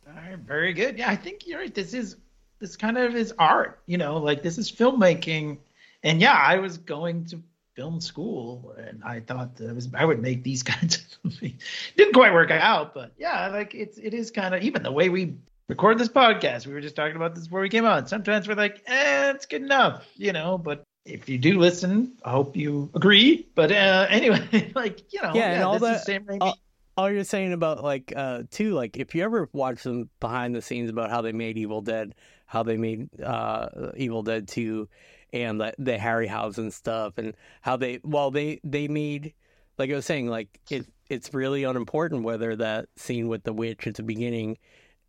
All 0.09 0.15
right, 0.15 0.39
very 0.39 0.73
good. 0.73 0.99
Yeah, 0.99 1.11
I 1.11 1.17
think 1.17 1.47
you're 1.47 1.59
right. 1.59 1.75
This 1.75 1.93
is 1.93 2.17
this 2.59 2.77
kind 2.77 2.97
of 2.97 3.15
is 3.15 3.35
art, 3.39 3.81
you 3.87 3.99
know, 3.99 4.17
like 4.17 4.43
this 4.43 4.59
is 4.59 4.71
filmmaking. 4.71 5.59
And 6.07 6.21
yeah, 6.21 6.33
I 6.35 6.57
was 6.57 6.79
going 6.79 7.25
to 7.27 7.43
film 7.75 8.01
school 8.01 8.75
and 8.79 9.03
I 9.05 9.21
thought 9.21 9.57
that 9.57 9.69
it 9.69 9.75
was 9.75 9.89
I 9.93 10.05
would 10.05 10.23
make 10.23 10.43
these 10.43 10.63
kinds 10.73 10.97
of 10.97 11.03
movies. 11.25 11.55
Didn't 11.97 12.15
quite 12.15 12.33
work 12.33 12.51
out, 12.51 12.95
but 12.95 13.13
yeah, 13.19 13.49
like 13.49 13.75
it's 13.75 13.99
it 13.99 14.15
is 14.15 14.31
kind 14.31 14.55
of 14.55 14.63
even 14.63 14.83
the 14.83 14.93
way 14.93 15.09
we 15.11 15.35
record 15.69 15.99
this 15.99 16.09
podcast. 16.09 16.67
We 16.67 16.73
were 16.73 16.81
just 16.81 16.97
talking 16.97 17.17
about 17.17 17.35
this 17.35 17.45
before 17.49 17.61
we 17.61 17.69
came 17.69 17.85
on. 17.85 18.07
Sometimes 18.07 18.47
we're 18.49 18.55
like, 18.55 18.83
eh, 18.87 19.33
it's 19.33 19.47
good 19.47 19.63
enough, 19.63 20.07
you 20.17 20.33
know, 20.33 20.57
but 20.57 20.85
if 21.05 21.29
you 21.29 21.39
do 21.39 21.59
listen, 21.59 22.13
I 22.25 22.31
hope 22.31 22.57
you 22.57 22.89
agree. 22.95 23.47
But 23.55 23.71
uh, 23.73 24.07
anyway, 24.11 24.73
like 24.75 25.13
you 25.13 25.21
know, 25.23 25.33
Yeah, 25.35 25.53
and 25.55 25.63
all 25.65 25.75
this 25.79 25.83
that- 25.83 25.97
is 25.97 26.03
Sam 26.05 26.25
Raimi. 26.25 26.39
all- 26.41 26.59
all 26.99 27.11
you're 27.11 27.25
saying 27.25 27.53
about 27.53 27.85
like 27.85 28.11
uh 28.17 28.45
too 28.51 28.73
like 28.73 28.97
if 28.97 29.15
you 29.15 29.23
ever 29.23 29.51
watch 29.53 29.81
some 29.81 30.09
behind 30.19 30.55
the 30.55 30.63
scenes 30.63 30.89
about 30.89 31.11
how 31.11 31.21
they 31.21 31.33
made 31.33 31.59
Evil 31.59 31.83
Dead, 31.83 32.15
how 32.47 32.63
they 32.63 32.79
made 32.79 33.11
uh 33.23 33.69
Evil 33.99 34.23
Dead 34.23 34.49
2 34.49 34.89
and 35.33 35.61
the, 35.61 35.75
the 35.79 35.97
Harryhausen 35.97 36.73
stuff 36.73 37.19
and 37.19 37.35
how 37.63 37.77
they 37.77 38.01
well 38.03 38.31
they 38.31 38.61
they 38.65 38.89
made 38.89 39.35
like 39.79 39.91
I 39.91 39.95
was 39.95 40.07
saying 40.07 40.29
like 40.29 40.61
it 40.71 40.87
it's 41.09 41.33
really 41.35 41.65
unimportant 41.65 42.23
whether 42.23 42.57
that 42.57 42.89
scene 42.97 43.29
with 43.29 43.45
the 43.45 43.53
witch 43.53 43.87
at 43.87 43.95
the 43.95 44.03
beginning 44.03 44.59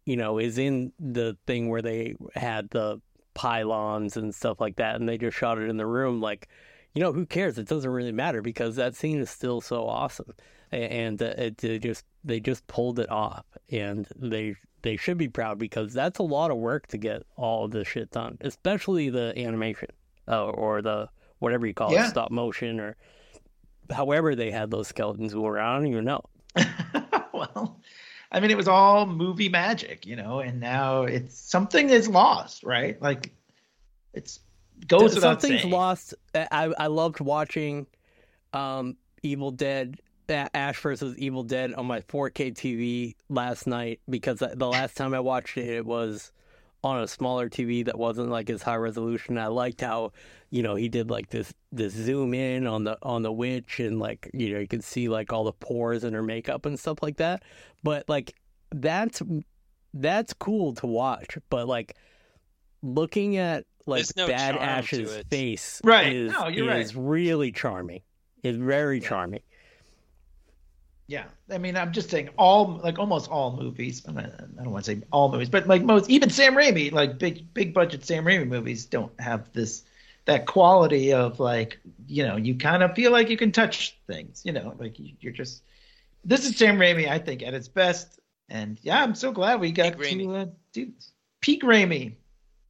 you 0.06 0.18
know 0.18 0.38
is 0.38 0.58
in 0.58 0.92
the 1.00 1.38
thing 1.46 1.70
where 1.70 1.82
they 1.82 2.16
had 2.36 2.70
the 2.70 3.02
pylons 3.34 4.18
and 4.18 4.34
stuff 4.34 4.60
like 4.60 4.78
that 4.78 4.96
and 4.96 5.08
they 5.08 5.18
just 5.18 5.38
shot 5.38 5.60
it 5.60 5.70
in 5.70 5.78
the 5.78 5.86
room 5.86 6.20
like 6.22 6.48
you 6.98 7.04
know 7.04 7.14
who 7.14 7.28
cares? 7.28 7.60
It 7.60 7.68
doesn't 7.68 7.92
really 7.92 8.12
matter 8.12 8.42
because 8.42 8.76
that 8.78 8.96
scene 8.96 9.20
is 9.20 9.30
still 9.30 9.62
so 9.62 9.88
awesome. 9.88 10.34
And 10.72 11.22
uh, 11.22 11.34
it, 11.38 11.58
they 11.60 11.78
just 11.78 12.06
they 12.24 12.40
just 12.40 12.66
pulled 12.66 12.98
it 12.98 13.12
off 13.12 13.46
and 13.70 14.08
they 14.16 14.56
they 14.82 14.98
should 14.98 15.18
be 15.18 15.28
proud 15.28 15.60
because 15.60 15.94
that's 15.94 16.18
a 16.18 16.24
lot 16.24 16.50
of 16.50 16.58
work 16.58 16.88
to 16.88 16.98
get 16.98 17.22
all 17.36 17.66
of 17.66 17.72
this 17.72 17.88
shit 17.88 18.12
done 18.12 18.38
especially 18.42 19.10
the 19.10 19.34
animation 19.38 19.90
uh, 20.28 20.46
or 20.46 20.82
the 20.82 21.10
whatever 21.40 21.66
you 21.68 21.74
call 21.74 21.94
Yeah. 21.94 22.08
it 22.08 22.10
stop 22.10 22.32
motion 22.32 22.80
or 22.80 22.96
however 23.92 24.36
they 24.36 24.52
had 24.52 24.70
those 24.72 24.88
skeletons 24.88 25.34
move 25.34 25.46
around 25.46 25.70
I 25.70 25.78
don't 25.78 25.88
even 25.88 26.06
know 26.06 26.24
well, 27.34 27.80
I 28.32 28.40
mean, 28.40 28.52
it 28.52 28.58
was 28.58 28.68
all 28.68 29.06
movie 29.06 29.48
magic, 29.50 30.06
you 30.06 30.16
know, 30.16 30.40
and 30.40 30.60
now 30.60 31.04
it's 31.04 31.38
something 31.38 31.90
is 31.90 32.08
lost, 32.08 32.64
right? 32.64 33.02
Like 33.02 33.32
it's 34.14 34.40
goes 34.88 35.16
without 35.16 35.42
something's 35.42 35.62
saying. 35.62 35.72
lost 35.72 36.14
I 36.36 36.74
I 36.78 36.88
loved 36.88 37.20
watching 37.20 37.88
um 38.54 38.98
Evil 39.24 39.52
Dead 39.52 39.98
Ash 40.30 40.80
versus 40.80 41.18
Evil 41.18 41.44
Dead 41.44 41.74
on 41.74 41.86
my 41.86 42.02
4K 42.02 42.54
TV 42.54 43.16
last 43.30 43.66
night 43.68 44.02
because 44.10 44.40
the 44.40 44.68
last 44.68 44.98
time 44.98 45.14
I 45.14 45.20
watched 45.20 45.58
it 45.58 45.68
it 45.70 45.86
was 45.86 46.32
on 46.84 47.02
a 47.02 47.08
smaller 47.08 47.50
TV 47.50 47.84
that 47.86 47.98
wasn't 47.98 48.30
like 48.30 48.50
as 48.50 48.62
high 48.62 48.76
resolution. 48.76 49.38
I 49.38 49.48
liked 49.48 49.82
how 49.82 50.12
you 50.50 50.64
know 50.64 50.76
he 50.76 50.88
did 50.90 51.10
like 51.10 51.30
this 51.30 51.54
this 51.72 51.94
zoom 51.94 52.34
in 52.34 52.68
on 52.68 52.84
the 52.84 52.98
on 53.02 53.24
the 53.24 53.32
witch 53.32 53.80
and 53.80 54.00
like 54.00 54.30
you 54.34 54.54
know 54.54 54.60
you 54.60 54.68
could 54.68 54.84
see 54.84 55.10
like 55.10 55.34
all 55.34 55.44
the 55.44 55.52
pores 55.54 56.04
in 56.04 56.14
her 56.14 56.24
makeup 56.24 56.66
and 56.66 56.80
stuff 56.80 57.00
like 57.02 57.18
that. 57.18 57.44
But 57.84 58.08
like 58.08 58.36
that's 58.72 59.22
that's 59.94 60.34
cool 60.34 60.74
to 60.76 60.88
watch. 60.88 61.38
But 61.50 61.68
like 61.68 61.96
looking 62.82 63.38
at 63.38 63.66
like 63.86 64.06
no 64.16 64.28
Bad 64.28 64.56
charm 64.56 64.64
Ash's 64.70 65.24
face 65.30 65.82
Right. 65.84 66.14
is 66.14 66.32
No, 66.32 66.48
you're 66.48 66.72
is 66.76 66.96
really 66.96 67.52
charming. 67.52 68.02
It's 68.44 68.58
very 68.58 69.00
Yeah. 69.00 69.08
charming. 69.08 69.42
Yeah, 71.08 71.24
I 71.50 71.58
mean, 71.58 71.78
I'm 71.78 71.94
just 71.94 72.10
saying 72.10 72.30
all 72.38 72.82
like 72.84 73.00
almost 73.00 73.30
all 73.30 73.56
movies. 73.56 74.04
I, 74.08 74.12
don't 74.12 74.72
want 74.72 74.84
to 74.84 74.92
say 74.92 75.02
all 75.10 75.32
movies, 75.32 75.50
but 75.50 75.66
like 75.66 75.82
most, 75.82 76.10
even 76.10 76.30
Sam 76.30 76.54
Raimi, 76.54 76.92
like 76.92 77.18
big 77.18 77.54
big 77.54 77.74
budget 77.74 78.06
Sam 78.06 78.26
Raimi 78.26 78.46
movies, 78.46 78.86
don't 78.86 79.18
have 79.20 79.52
this 79.54 79.84
that 80.26 80.46
quality 80.46 81.14
of 81.14 81.40
like 81.40 81.80
you 82.08 82.28
know 82.28 82.36
you 82.36 82.56
kind 82.56 82.84
of 82.84 82.94
feel 82.94 83.14
like 83.14 83.30
you 83.30 83.38
can 83.38 83.54
touch 83.54 83.98
things. 84.06 84.42
You 84.44 84.52
know, 84.52 84.76
like 84.78 85.00
you, 85.00 85.14
you're 85.22 85.32
just 85.32 85.64
this 86.26 86.46
is 86.46 86.58
Sam 86.58 86.78
Raimi, 86.78 87.08
I 87.08 87.20
think, 87.20 87.42
at 87.42 87.54
its 87.54 87.70
best. 87.70 88.20
And 88.50 88.78
yeah, 88.82 89.02
I'm 89.02 89.16
so 89.16 89.32
glad 89.32 89.62
we 89.62 89.72
got 89.72 89.98
Peak 89.98 90.20
to 90.20 90.36
uh, 90.36 90.46
do 90.74 90.92
peak 91.40 91.64
Raimi. 91.64 92.16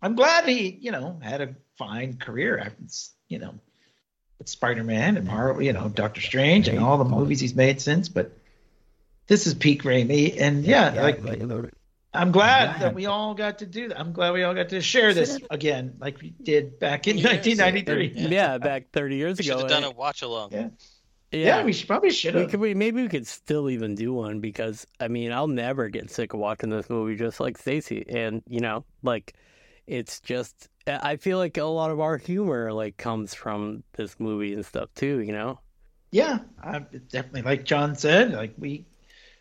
I'm 0.03 0.15
glad 0.15 0.47
he 0.47 0.77
you 0.79 0.91
know 0.91 1.19
had 1.23 1.41
a 1.41 1.55
fine 1.75 2.17
career 2.17 2.59
after 2.59 2.83
you 3.29 3.39
know 3.39 3.55
Spider-Man 4.45 5.17
and 5.17 5.27
Marvel, 5.27 5.61
you 5.61 5.73
know, 5.73 5.89
Doctor 5.89 6.21
Strange 6.21 6.67
and 6.67 6.79
all 6.79 6.97
the 6.97 7.05
movies 7.05 7.39
he's 7.39 7.55
made 7.55 7.81
since. 7.81 8.07
But 8.09 8.31
this 9.27 9.47
is 9.47 9.53
peak 9.53 9.83
Raimi, 9.83 10.39
and 10.39 10.63
yeah, 10.63 11.01
like 11.01 11.21
I'm 12.13 12.31
glad 12.31 12.79
that 12.81 12.93
we 12.93 13.05
all 13.05 13.33
got 13.33 13.59
to 13.59 13.65
do 13.65 13.89
that. 13.89 13.99
I'm 13.99 14.13
glad 14.13 14.31
we 14.33 14.43
all 14.43 14.53
got 14.53 14.69
to 14.69 14.81
share 14.81 15.13
this 15.13 15.39
again, 15.49 15.95
like 15.99 16.21
we 16.21 16.33
did 16.41 16.79
back 16.79 17.07
in 17.07 17.17
1993. 17.17 18.13
Yeah. 18.15 18.29
yeah, 18.29 18.57
back 18.57 18.91
30 18.91 19.15
years 19.15 19.39
ago. 19.39 19.41
We 19.41 19.43
should 19.43 19.53
ago. 19.53 19.73
have 19.73 19.83
done 19.83 19.83
a 19.83 19.91
watch 19.91 20.21
along. 20.21 20.51
Yeah. 20.51 20.69
Yeah, 21.29 21.63
we 21.65 21.73
should, 21.73 21.87
probably 21.87 22.09
should 22.11 22.35
We 22.35 22.41
have. 22.41 22.51
could 22.51 22.61
we 22.61 22.73
maybe 22.73 23.01
we 23.01 23.09
could 23.09 23.27
still 23.27 23.69
even 23.69 23.95
do 23.95 24.13
one 24.13 24.39
because 24.39 24.87
I 24.99 25.09
mean 25.09 25.33
I'll 25.33 25.47
never 25.49 25.89
get 25.89 26.09
sick 26.09 26.33
of 26.33 26.39
watching 26.39 26.69
this 26.69 26.89
movie 26.89 27.17
just 27.17 27.41
like 27.41 27.57
Stacy 27.57 28.05
and 28.07 28.41
you 28.47 28.61
know 28.61 28.85
like 29.03 29.33
it's 29.87 30.21
just 30.21 30.69
I 30.87 31.17
feel 31.17 31.37
like 31.37 31.57
a 31.57 31.63
lot 31.65 31.91
of 31.91 31.99
our 31.99 32.17
humor 32.17 32.71
like 32.73 32.97
comes 32.97 33.33
from 33.33 33.83
this 33.93 34.19
movie 34.19 34.53
and 34.53 34.65
stuff 34.65 34.89
too 34.95 35.19
you 35.19 35.31
know 35.33 35.59
Yeah, 36.11 36.39
I 36.63 36.79
definitely 36.79 37.41
like 37.41 37.65
John 37.65 37.95
said, 37.95 38.31
like 38.31 38.53
we, 38.57 38.85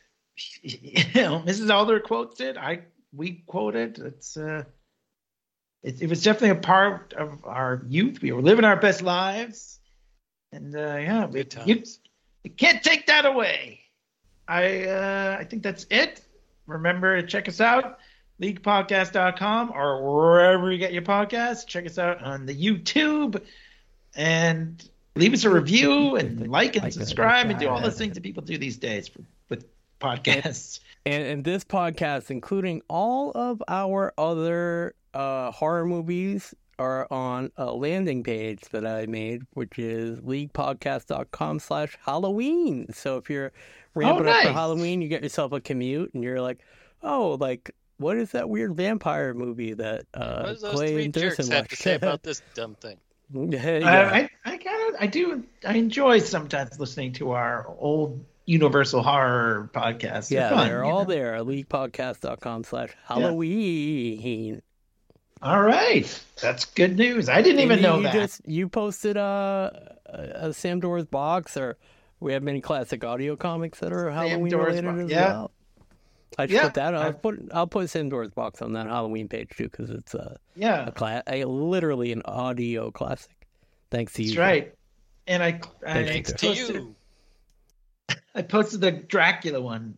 you 0.63 1.05
know, 1.15 1.41
Mrs. 1.41 1.71
Alder 1.71 2.01
quotes 2.01 2.41
it. 2.41 2.57
I 2.57 2.83
we 3.13 3.45
quoted. 3.47 3.99
It's 3.99 4.37
uh, 4.37 4.65
it, 5.83 6.03
it 6.03 6.09
was 6.09 6.23
definitely 6.23 6.59
a 6.59 6.61
part 6.61 7.15
of 7.17 7.45
our 7.45 7.83
youth. 7.89 8.21
We 8.21 8.33
were 8.33 8.43
living 8.43 8.65
our 8.65 8.77
best 8.77 9.01
lives, 9.03 9.79
and 10.53 10.75
uh, 10.75 10.97
yeah, 10.97 11.27
we, 11.27 11.45
Good 11.45 11.67
you, 11.67 11.83
you 12.45 12.51
can't 12.51 12.83
take 12.83 13.07
that 13.07 13.25
away. 13.25 13.81
I 14.49 14.85
uh, 14.87 15.37
I 15.39 15.45
think 15.45 15.63
that's 15.63 15.87
it. 15.91 16.23
Remember 16.67 17.21
to 17.21 17.27
check 17.27 17.49
us 17.49 17.61
out, 17.61 17.99
leaguepodcast.com 18.41 19.73
or 19.75 20.15
wherever 20.15 20.71
you 20.71 20.79
get 20.79 20.93
your 20.93 21.03
podcasts. 21.03 21.67
Check 21.67 21.87
us 21.87 21.99
out 21.99 22.23
on 22.23 22.47
the 22.47 22.55
YouTube 22.55 23.43
and 24.15 24.89
leave 25.15 25.33
us 25.33 25.45
a 25.45 25.51
review 25.51 26.17
and 26.17 26.49
like 26.49 26.77
and 26.77 26.93
subscribe 26.93 27.49
and 27.49 27.59
do 27.59 27.69
all 27.69 27.81
those 27.81 27.99
things 27.99 28.15
that 28.15 28.23
people 28.23 28.43
do 28.43 28.59
these 28.59 28.77
days 28.77 29.09
for, 29.09 29.21
with 29.49 29.67
podcasts. 30.01 30.81
and 31.07 31.25
and 31.25 31.45
this 31.45 31.65
podcast 31.65 32.31
including 32.31 32.83
all 32.89 33.33
of 33.33 33.63
our 33.69 34.13
other 34.19 34.95
uh 35.15 35.51
horror 35.51 35.87
movies 35.87 36.55
are 36.79 37.11
on 37.11 37.51
a 37.57 37.73
landing 37.73 38.23
page 38.23 38.61
that 38.71 38.87
I 38.87 39.07
made, 39.07 39.43
which 39.55 39.79
is 39.79 40.21
leaguepodcast.com 40.21 41.59
slash 41.59 41.97
Halloween. 42.05 42.93
So 42.93 43.17
if 43.17 43.31
you're 43.31 43.53
ramping 43.95 44.29
up 44.29 44.43
for. 44.43 44.53
Halloween, 44.53 45.01
you 45.01 45.09
get 45.09 45.23
yourself 45.23 45.53
a 45.53 45.61
commute 45.61 46.13
and 46.15 46.23
you're 46.23 46.41
like, 46.41 46.59
oh, 47.03 47.37
like, 47.41 47.71
what 47.99 48.17
is 48.17 48.33
that 48.33 48.49
weird 48.49 48.75
vampire 48.75 49.35
movie 49.35 49.75
that 49.75 50.05
uh, 50.15 50.43
what 50.43 50.47
does 50.53 50.63
those 50.63 50.75
Clay 50.75 50.93
three 50.93 51.05
and 51.07 51.15
jerks 51.15 51.37
have 51.39 51.49
watched? 51.49 51.71
to 51.71 51.77
say 51.77 51.95
about 51.95 52.23
this 52.25 52.43
dumb 52.55 52.75
thing? 52.75 52.99
yeah. 53.33 53.89
I, 53.89 54.19
I, 54.19 54.31
I 54.45 54.57
kind 54.57 54.95
of 54.95 55.01
I 55.01 55.07
do 55.07 55.45
I 55.67 55.75
enjoy 55.75 56.21
sometimes 56.21 56.79
listening 56.79 57.13
to 57.15 57.33
our 57.33 57.67
old 57.79 58.25
Universal 58.47 59.03
Horror 59.03 59.71
podcasts. 59.75 60.31
yeah, 60.31 60.51
fun, 60.51 60.69
they're 60.69 60.85
you 60.85 60.91
all 60.91 61.01
know? 61.05 61.11
there. 61.11 61.39
Leaguepodcast.com 61.39 62.63
slash 62.65 62.91
Halloween. 63.05 64.63
All 65.43 65.63
right, 65.63 66.25
that's 66.41 66.65
good 66.65 66.97
news. 66.97 67.29
I 67.29 67.43
didn't 67.43 67.61
even 67.61 67.73
And 67.73 67.83
know 67.83 67.97
you 67.97 68.05
that. 68.05 68.13
Just, 68.13 68.41
you 68.49 68.69
posted 68.69 69.17
uh, 69.17 69.71
a, 70.07 70.21
a 70.49 70.53
Sam 70.55 70.81
Doors 70.81 71.05
box, 71.05 71.57
or 71.57 71.77
we 72.21 72.33
have 72.33 72.43
many 72.43 72.61
classic 72.61 73.05
audio 73.05 73.37
comics 73.37 73.81
that 73.81 73.93
are 73.93 74.11
Halloween 74.11 74.49
Doors 74.49 74.81
related 74.81 74.85
box, 74.87 75.01
as 75.01 75.11
yeah. 75.11 75.27
well. 75.29 75.51
I 76.39 76.47
should 76.47 76.51
Yeah, 76.55 76.63
put 76.65 76.75
that. 76.75 76.95
I'll 76.95 77.09
I- 77.09 77.13
put 77.13 77.49
I'll 77.53 77.67
put 77.67 77.89
Sam 77.91 78.09
Doors 78.09 78.31
box 78.31 78.61
on 78.63 78.73
that 78.75 78.87
Halloween 78.87 79.29
page 79.29 79.51
too, 79.57 79.65
because 79.69 79.91
it's 79.91 80.15
a, 80.15 80.37
yeah, 80.55 80.87
a 80.87 80.93
class, 80.93 81.23
a 81.27 81.45
literally 81.45 82.13
an 82.13 82.23
audio 82.25 82.91
classic. 82.91 83.31
Thanks 83.91 84.13
to 84.15 84.23
you. 84.23 84.31
that's 84.31 84.39
right. 84.39 84.75
And 85.29 85.43
I, 85.43 85.61
I 85.87 86.05
Thanks 86.05 86.33
Thanks 86.33 86.59
you. 86.61 86.67
to 86.67 86.73
posted, 86.73 86.75
you. 86.77 86.95
I 88.35 88.43
posted 88.43 88.81
the 88.81 88.91
Dracula 88.93 89.61
one 89.61 89.97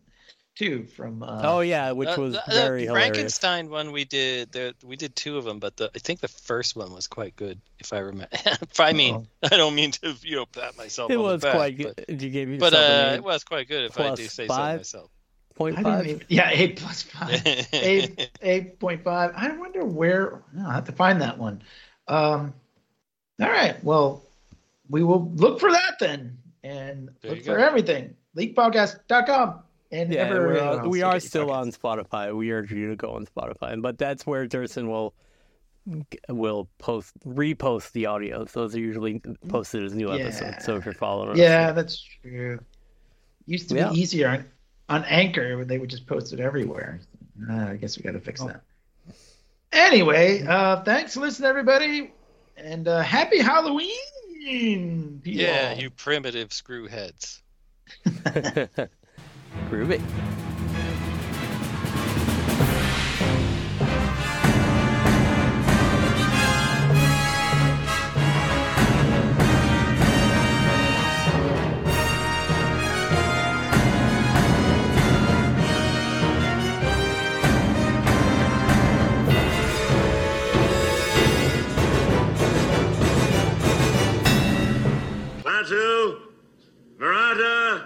too 0.55 0.85
from. 0.85 1.23
Uh, 1.23 1.41
oh 1.43 1.59
yeah, 1.61 1.91
which 1.91 2.09
Uh, 2.09 2.15
was 2.21 2.33
the- 2.33 2.43
the 2.47 2.53
very 2.53 2.85
hilarious. 2.85 3.11
Frankenstein 3.13 3.69
one 3.69 3.91
we 3.91 4.05
did. 4.05 4.51
There, 4.51 4.73
we 4.83 4.95
did 4.95 5.15
two 5.15 5.37
of 5.37 5.45
them, 5.45 5.59
but 5.59 5.77
the, 5.77 5.89
I 5.95 5.99
think 5.99 6.19
the 6.19 6.27
first 6.27 6.75
one 6.75 6.93
was 6.93 7.07
quite 7.07 7.35
good, 7.35 7.59
if 7.79 7.91
I 7.93 7.99
remember. 7.99 8.27
if 8.45 8.79
I 8.79 8.93
mean, 8.93 9.27
I 9.43 9.49
don't 9.57 9.75
mean 9.75 9.91
to 9.91 10.15
you 10.21 10.35
know 10.37 10.45
pat 10.45 10.77
myself. 10.77 11.11
It 11.11 11.15
on 11.17 11.23
the 11.23 11.27
was 11.33 11.41
back, 11.41 11.55
quite 11.55 11.77
but- 11.77 12.07
good. 12.07 12.21
You 12.21 12.29
gave 12.29 12.59
But 12.59 12.73
yourself 12.73 13.11
uh, 13.11 13.15
it 13.15 13.23
was 13.23 13.43
quite 13.43 13.67
good 13.67 13.85
if 13.85 13.99
I 13.99 14.15
do 14.15 14.23
say 14.27 14.47
five? 14.47 14.85
so 14.85 14.97
myself. 14.99 15.11
Eight 15.59 15.75
point 15.75 15.77
I 15.77 15.83
didn't 15.83 15.97
five. 15.97 16.07
even, 16.07 16.23
yeah, 16.29 16.49
eight 16.53 16.77
plus 16.77 17.01
five. 17.03 17.41
eight 17.73 18.29
eight 18.41 18.79
point 18.79 19.03
five. 19.03 19.33
I 19.35 19.51
wonder 19.57 19.83
where. 19.83 20.41
No, 20.53 20.65
I'll 20.65 20.71
have 20.71 20.85
to 20.85 20.91
find 20.93 21.21
that 21.21 21.37
one. 21.37 21.61
Um, 22.07 22.53
all 23.41 23.49
right. 23.49 23.81
Well, 23.83 24.23
we 24.89 25.03
will 25.03 25.29
look 25.35 25.59
for 25.59 25.71
that 25.71 25.95
then, 25.99 26.37
and 26.63 27.09
There 27.21 27.31
look 27.31 27.43
for 27.43 27.57
go. 27.57 27.63
everything. 27.63 28.15
Leaguepodcast.com 28.37 29.59
and 29.91 30.13
Yeah, 30.13 30.21
ever, 30.21 30.47
we're, 30.47 30.57
uh, 30.59 30.87
we 30.87 31.01
are 31.01 31.19
still 31.19 31.47
your 31.47 31.55
on 31.55 31.71
Spotify. 31.71 32.35
We 32.35 32.51
urge 32.51 32.71
you 32.71 32.89
to 32.89 32.95
go 32.95 33.11
on 33.15 33.25
Spotify, 33.25 33.81
but 33.81 33.97
that's 33.97 34.25
where 34.25 34.47
Durson 34.47 34.87
will 34.87 35.13
will 36.29 36.69
post 36.77 37.13
repost 37.25 37.91
the 37.93 38.05
audio. 38.05 38.45
Those 38.45 38.75
are 38.75 38.79
usually 38.79 39.21
posted 39.47 39.83
as 39.83 39.93
new 39.95 40.09
Yeah. 40.09 40.15
episodes. 40.23 40.63
So 40.63 40.75
if 40.75 40.85
you're 40.85 40.93
following, 40.93 41.31
us, 41.31 41.37
Yeah, 41.37 41.71
that's 41.71 42.01
true. 42.21 42.59
Used 43.45 43.69
to 43.69 43.75
Yeah. 43.75 43.89
be 43.89 43.99
easier 43.99 44.45
on, 44.89 44.97
on 45.03 45.05
Anchor, 45.05 45.63
they 45.65 45.77
would 45.77 45.89
just 45.89 46.05
post 46.07 46.33
it 46.33 46.39
everywhere. 46.39 46.99
Uh, 47.49 47.53
I 47.69 47.75
guess 47.77 47.97
we 47.97 48.03
got 48.03 48.11
to 48.11 48.17
Oh. 48.17 48.21
fix 48.21 48.41
that. 48.43 48.61
Anyway, 49.71 50.43
uh, 50.47 50.81
thanks 50.83 51.13
for 51.13 51.19
listening, 51.21 51.47
everybody, 51.49 52.11
and 52.57 52.87
uh, 52.87 53.01
happy 53.01 53.37
Halloween! 53.39 55.21
people. 55.23 55.41
yeah, 55.41 55.73
you 55.75 55.89
primitive 55.91 56.49
screwheads. 56.49 57.41
groovy. 59.69 60.01
Klaatu, 85.69 86.17
Barada, 86.97 87.85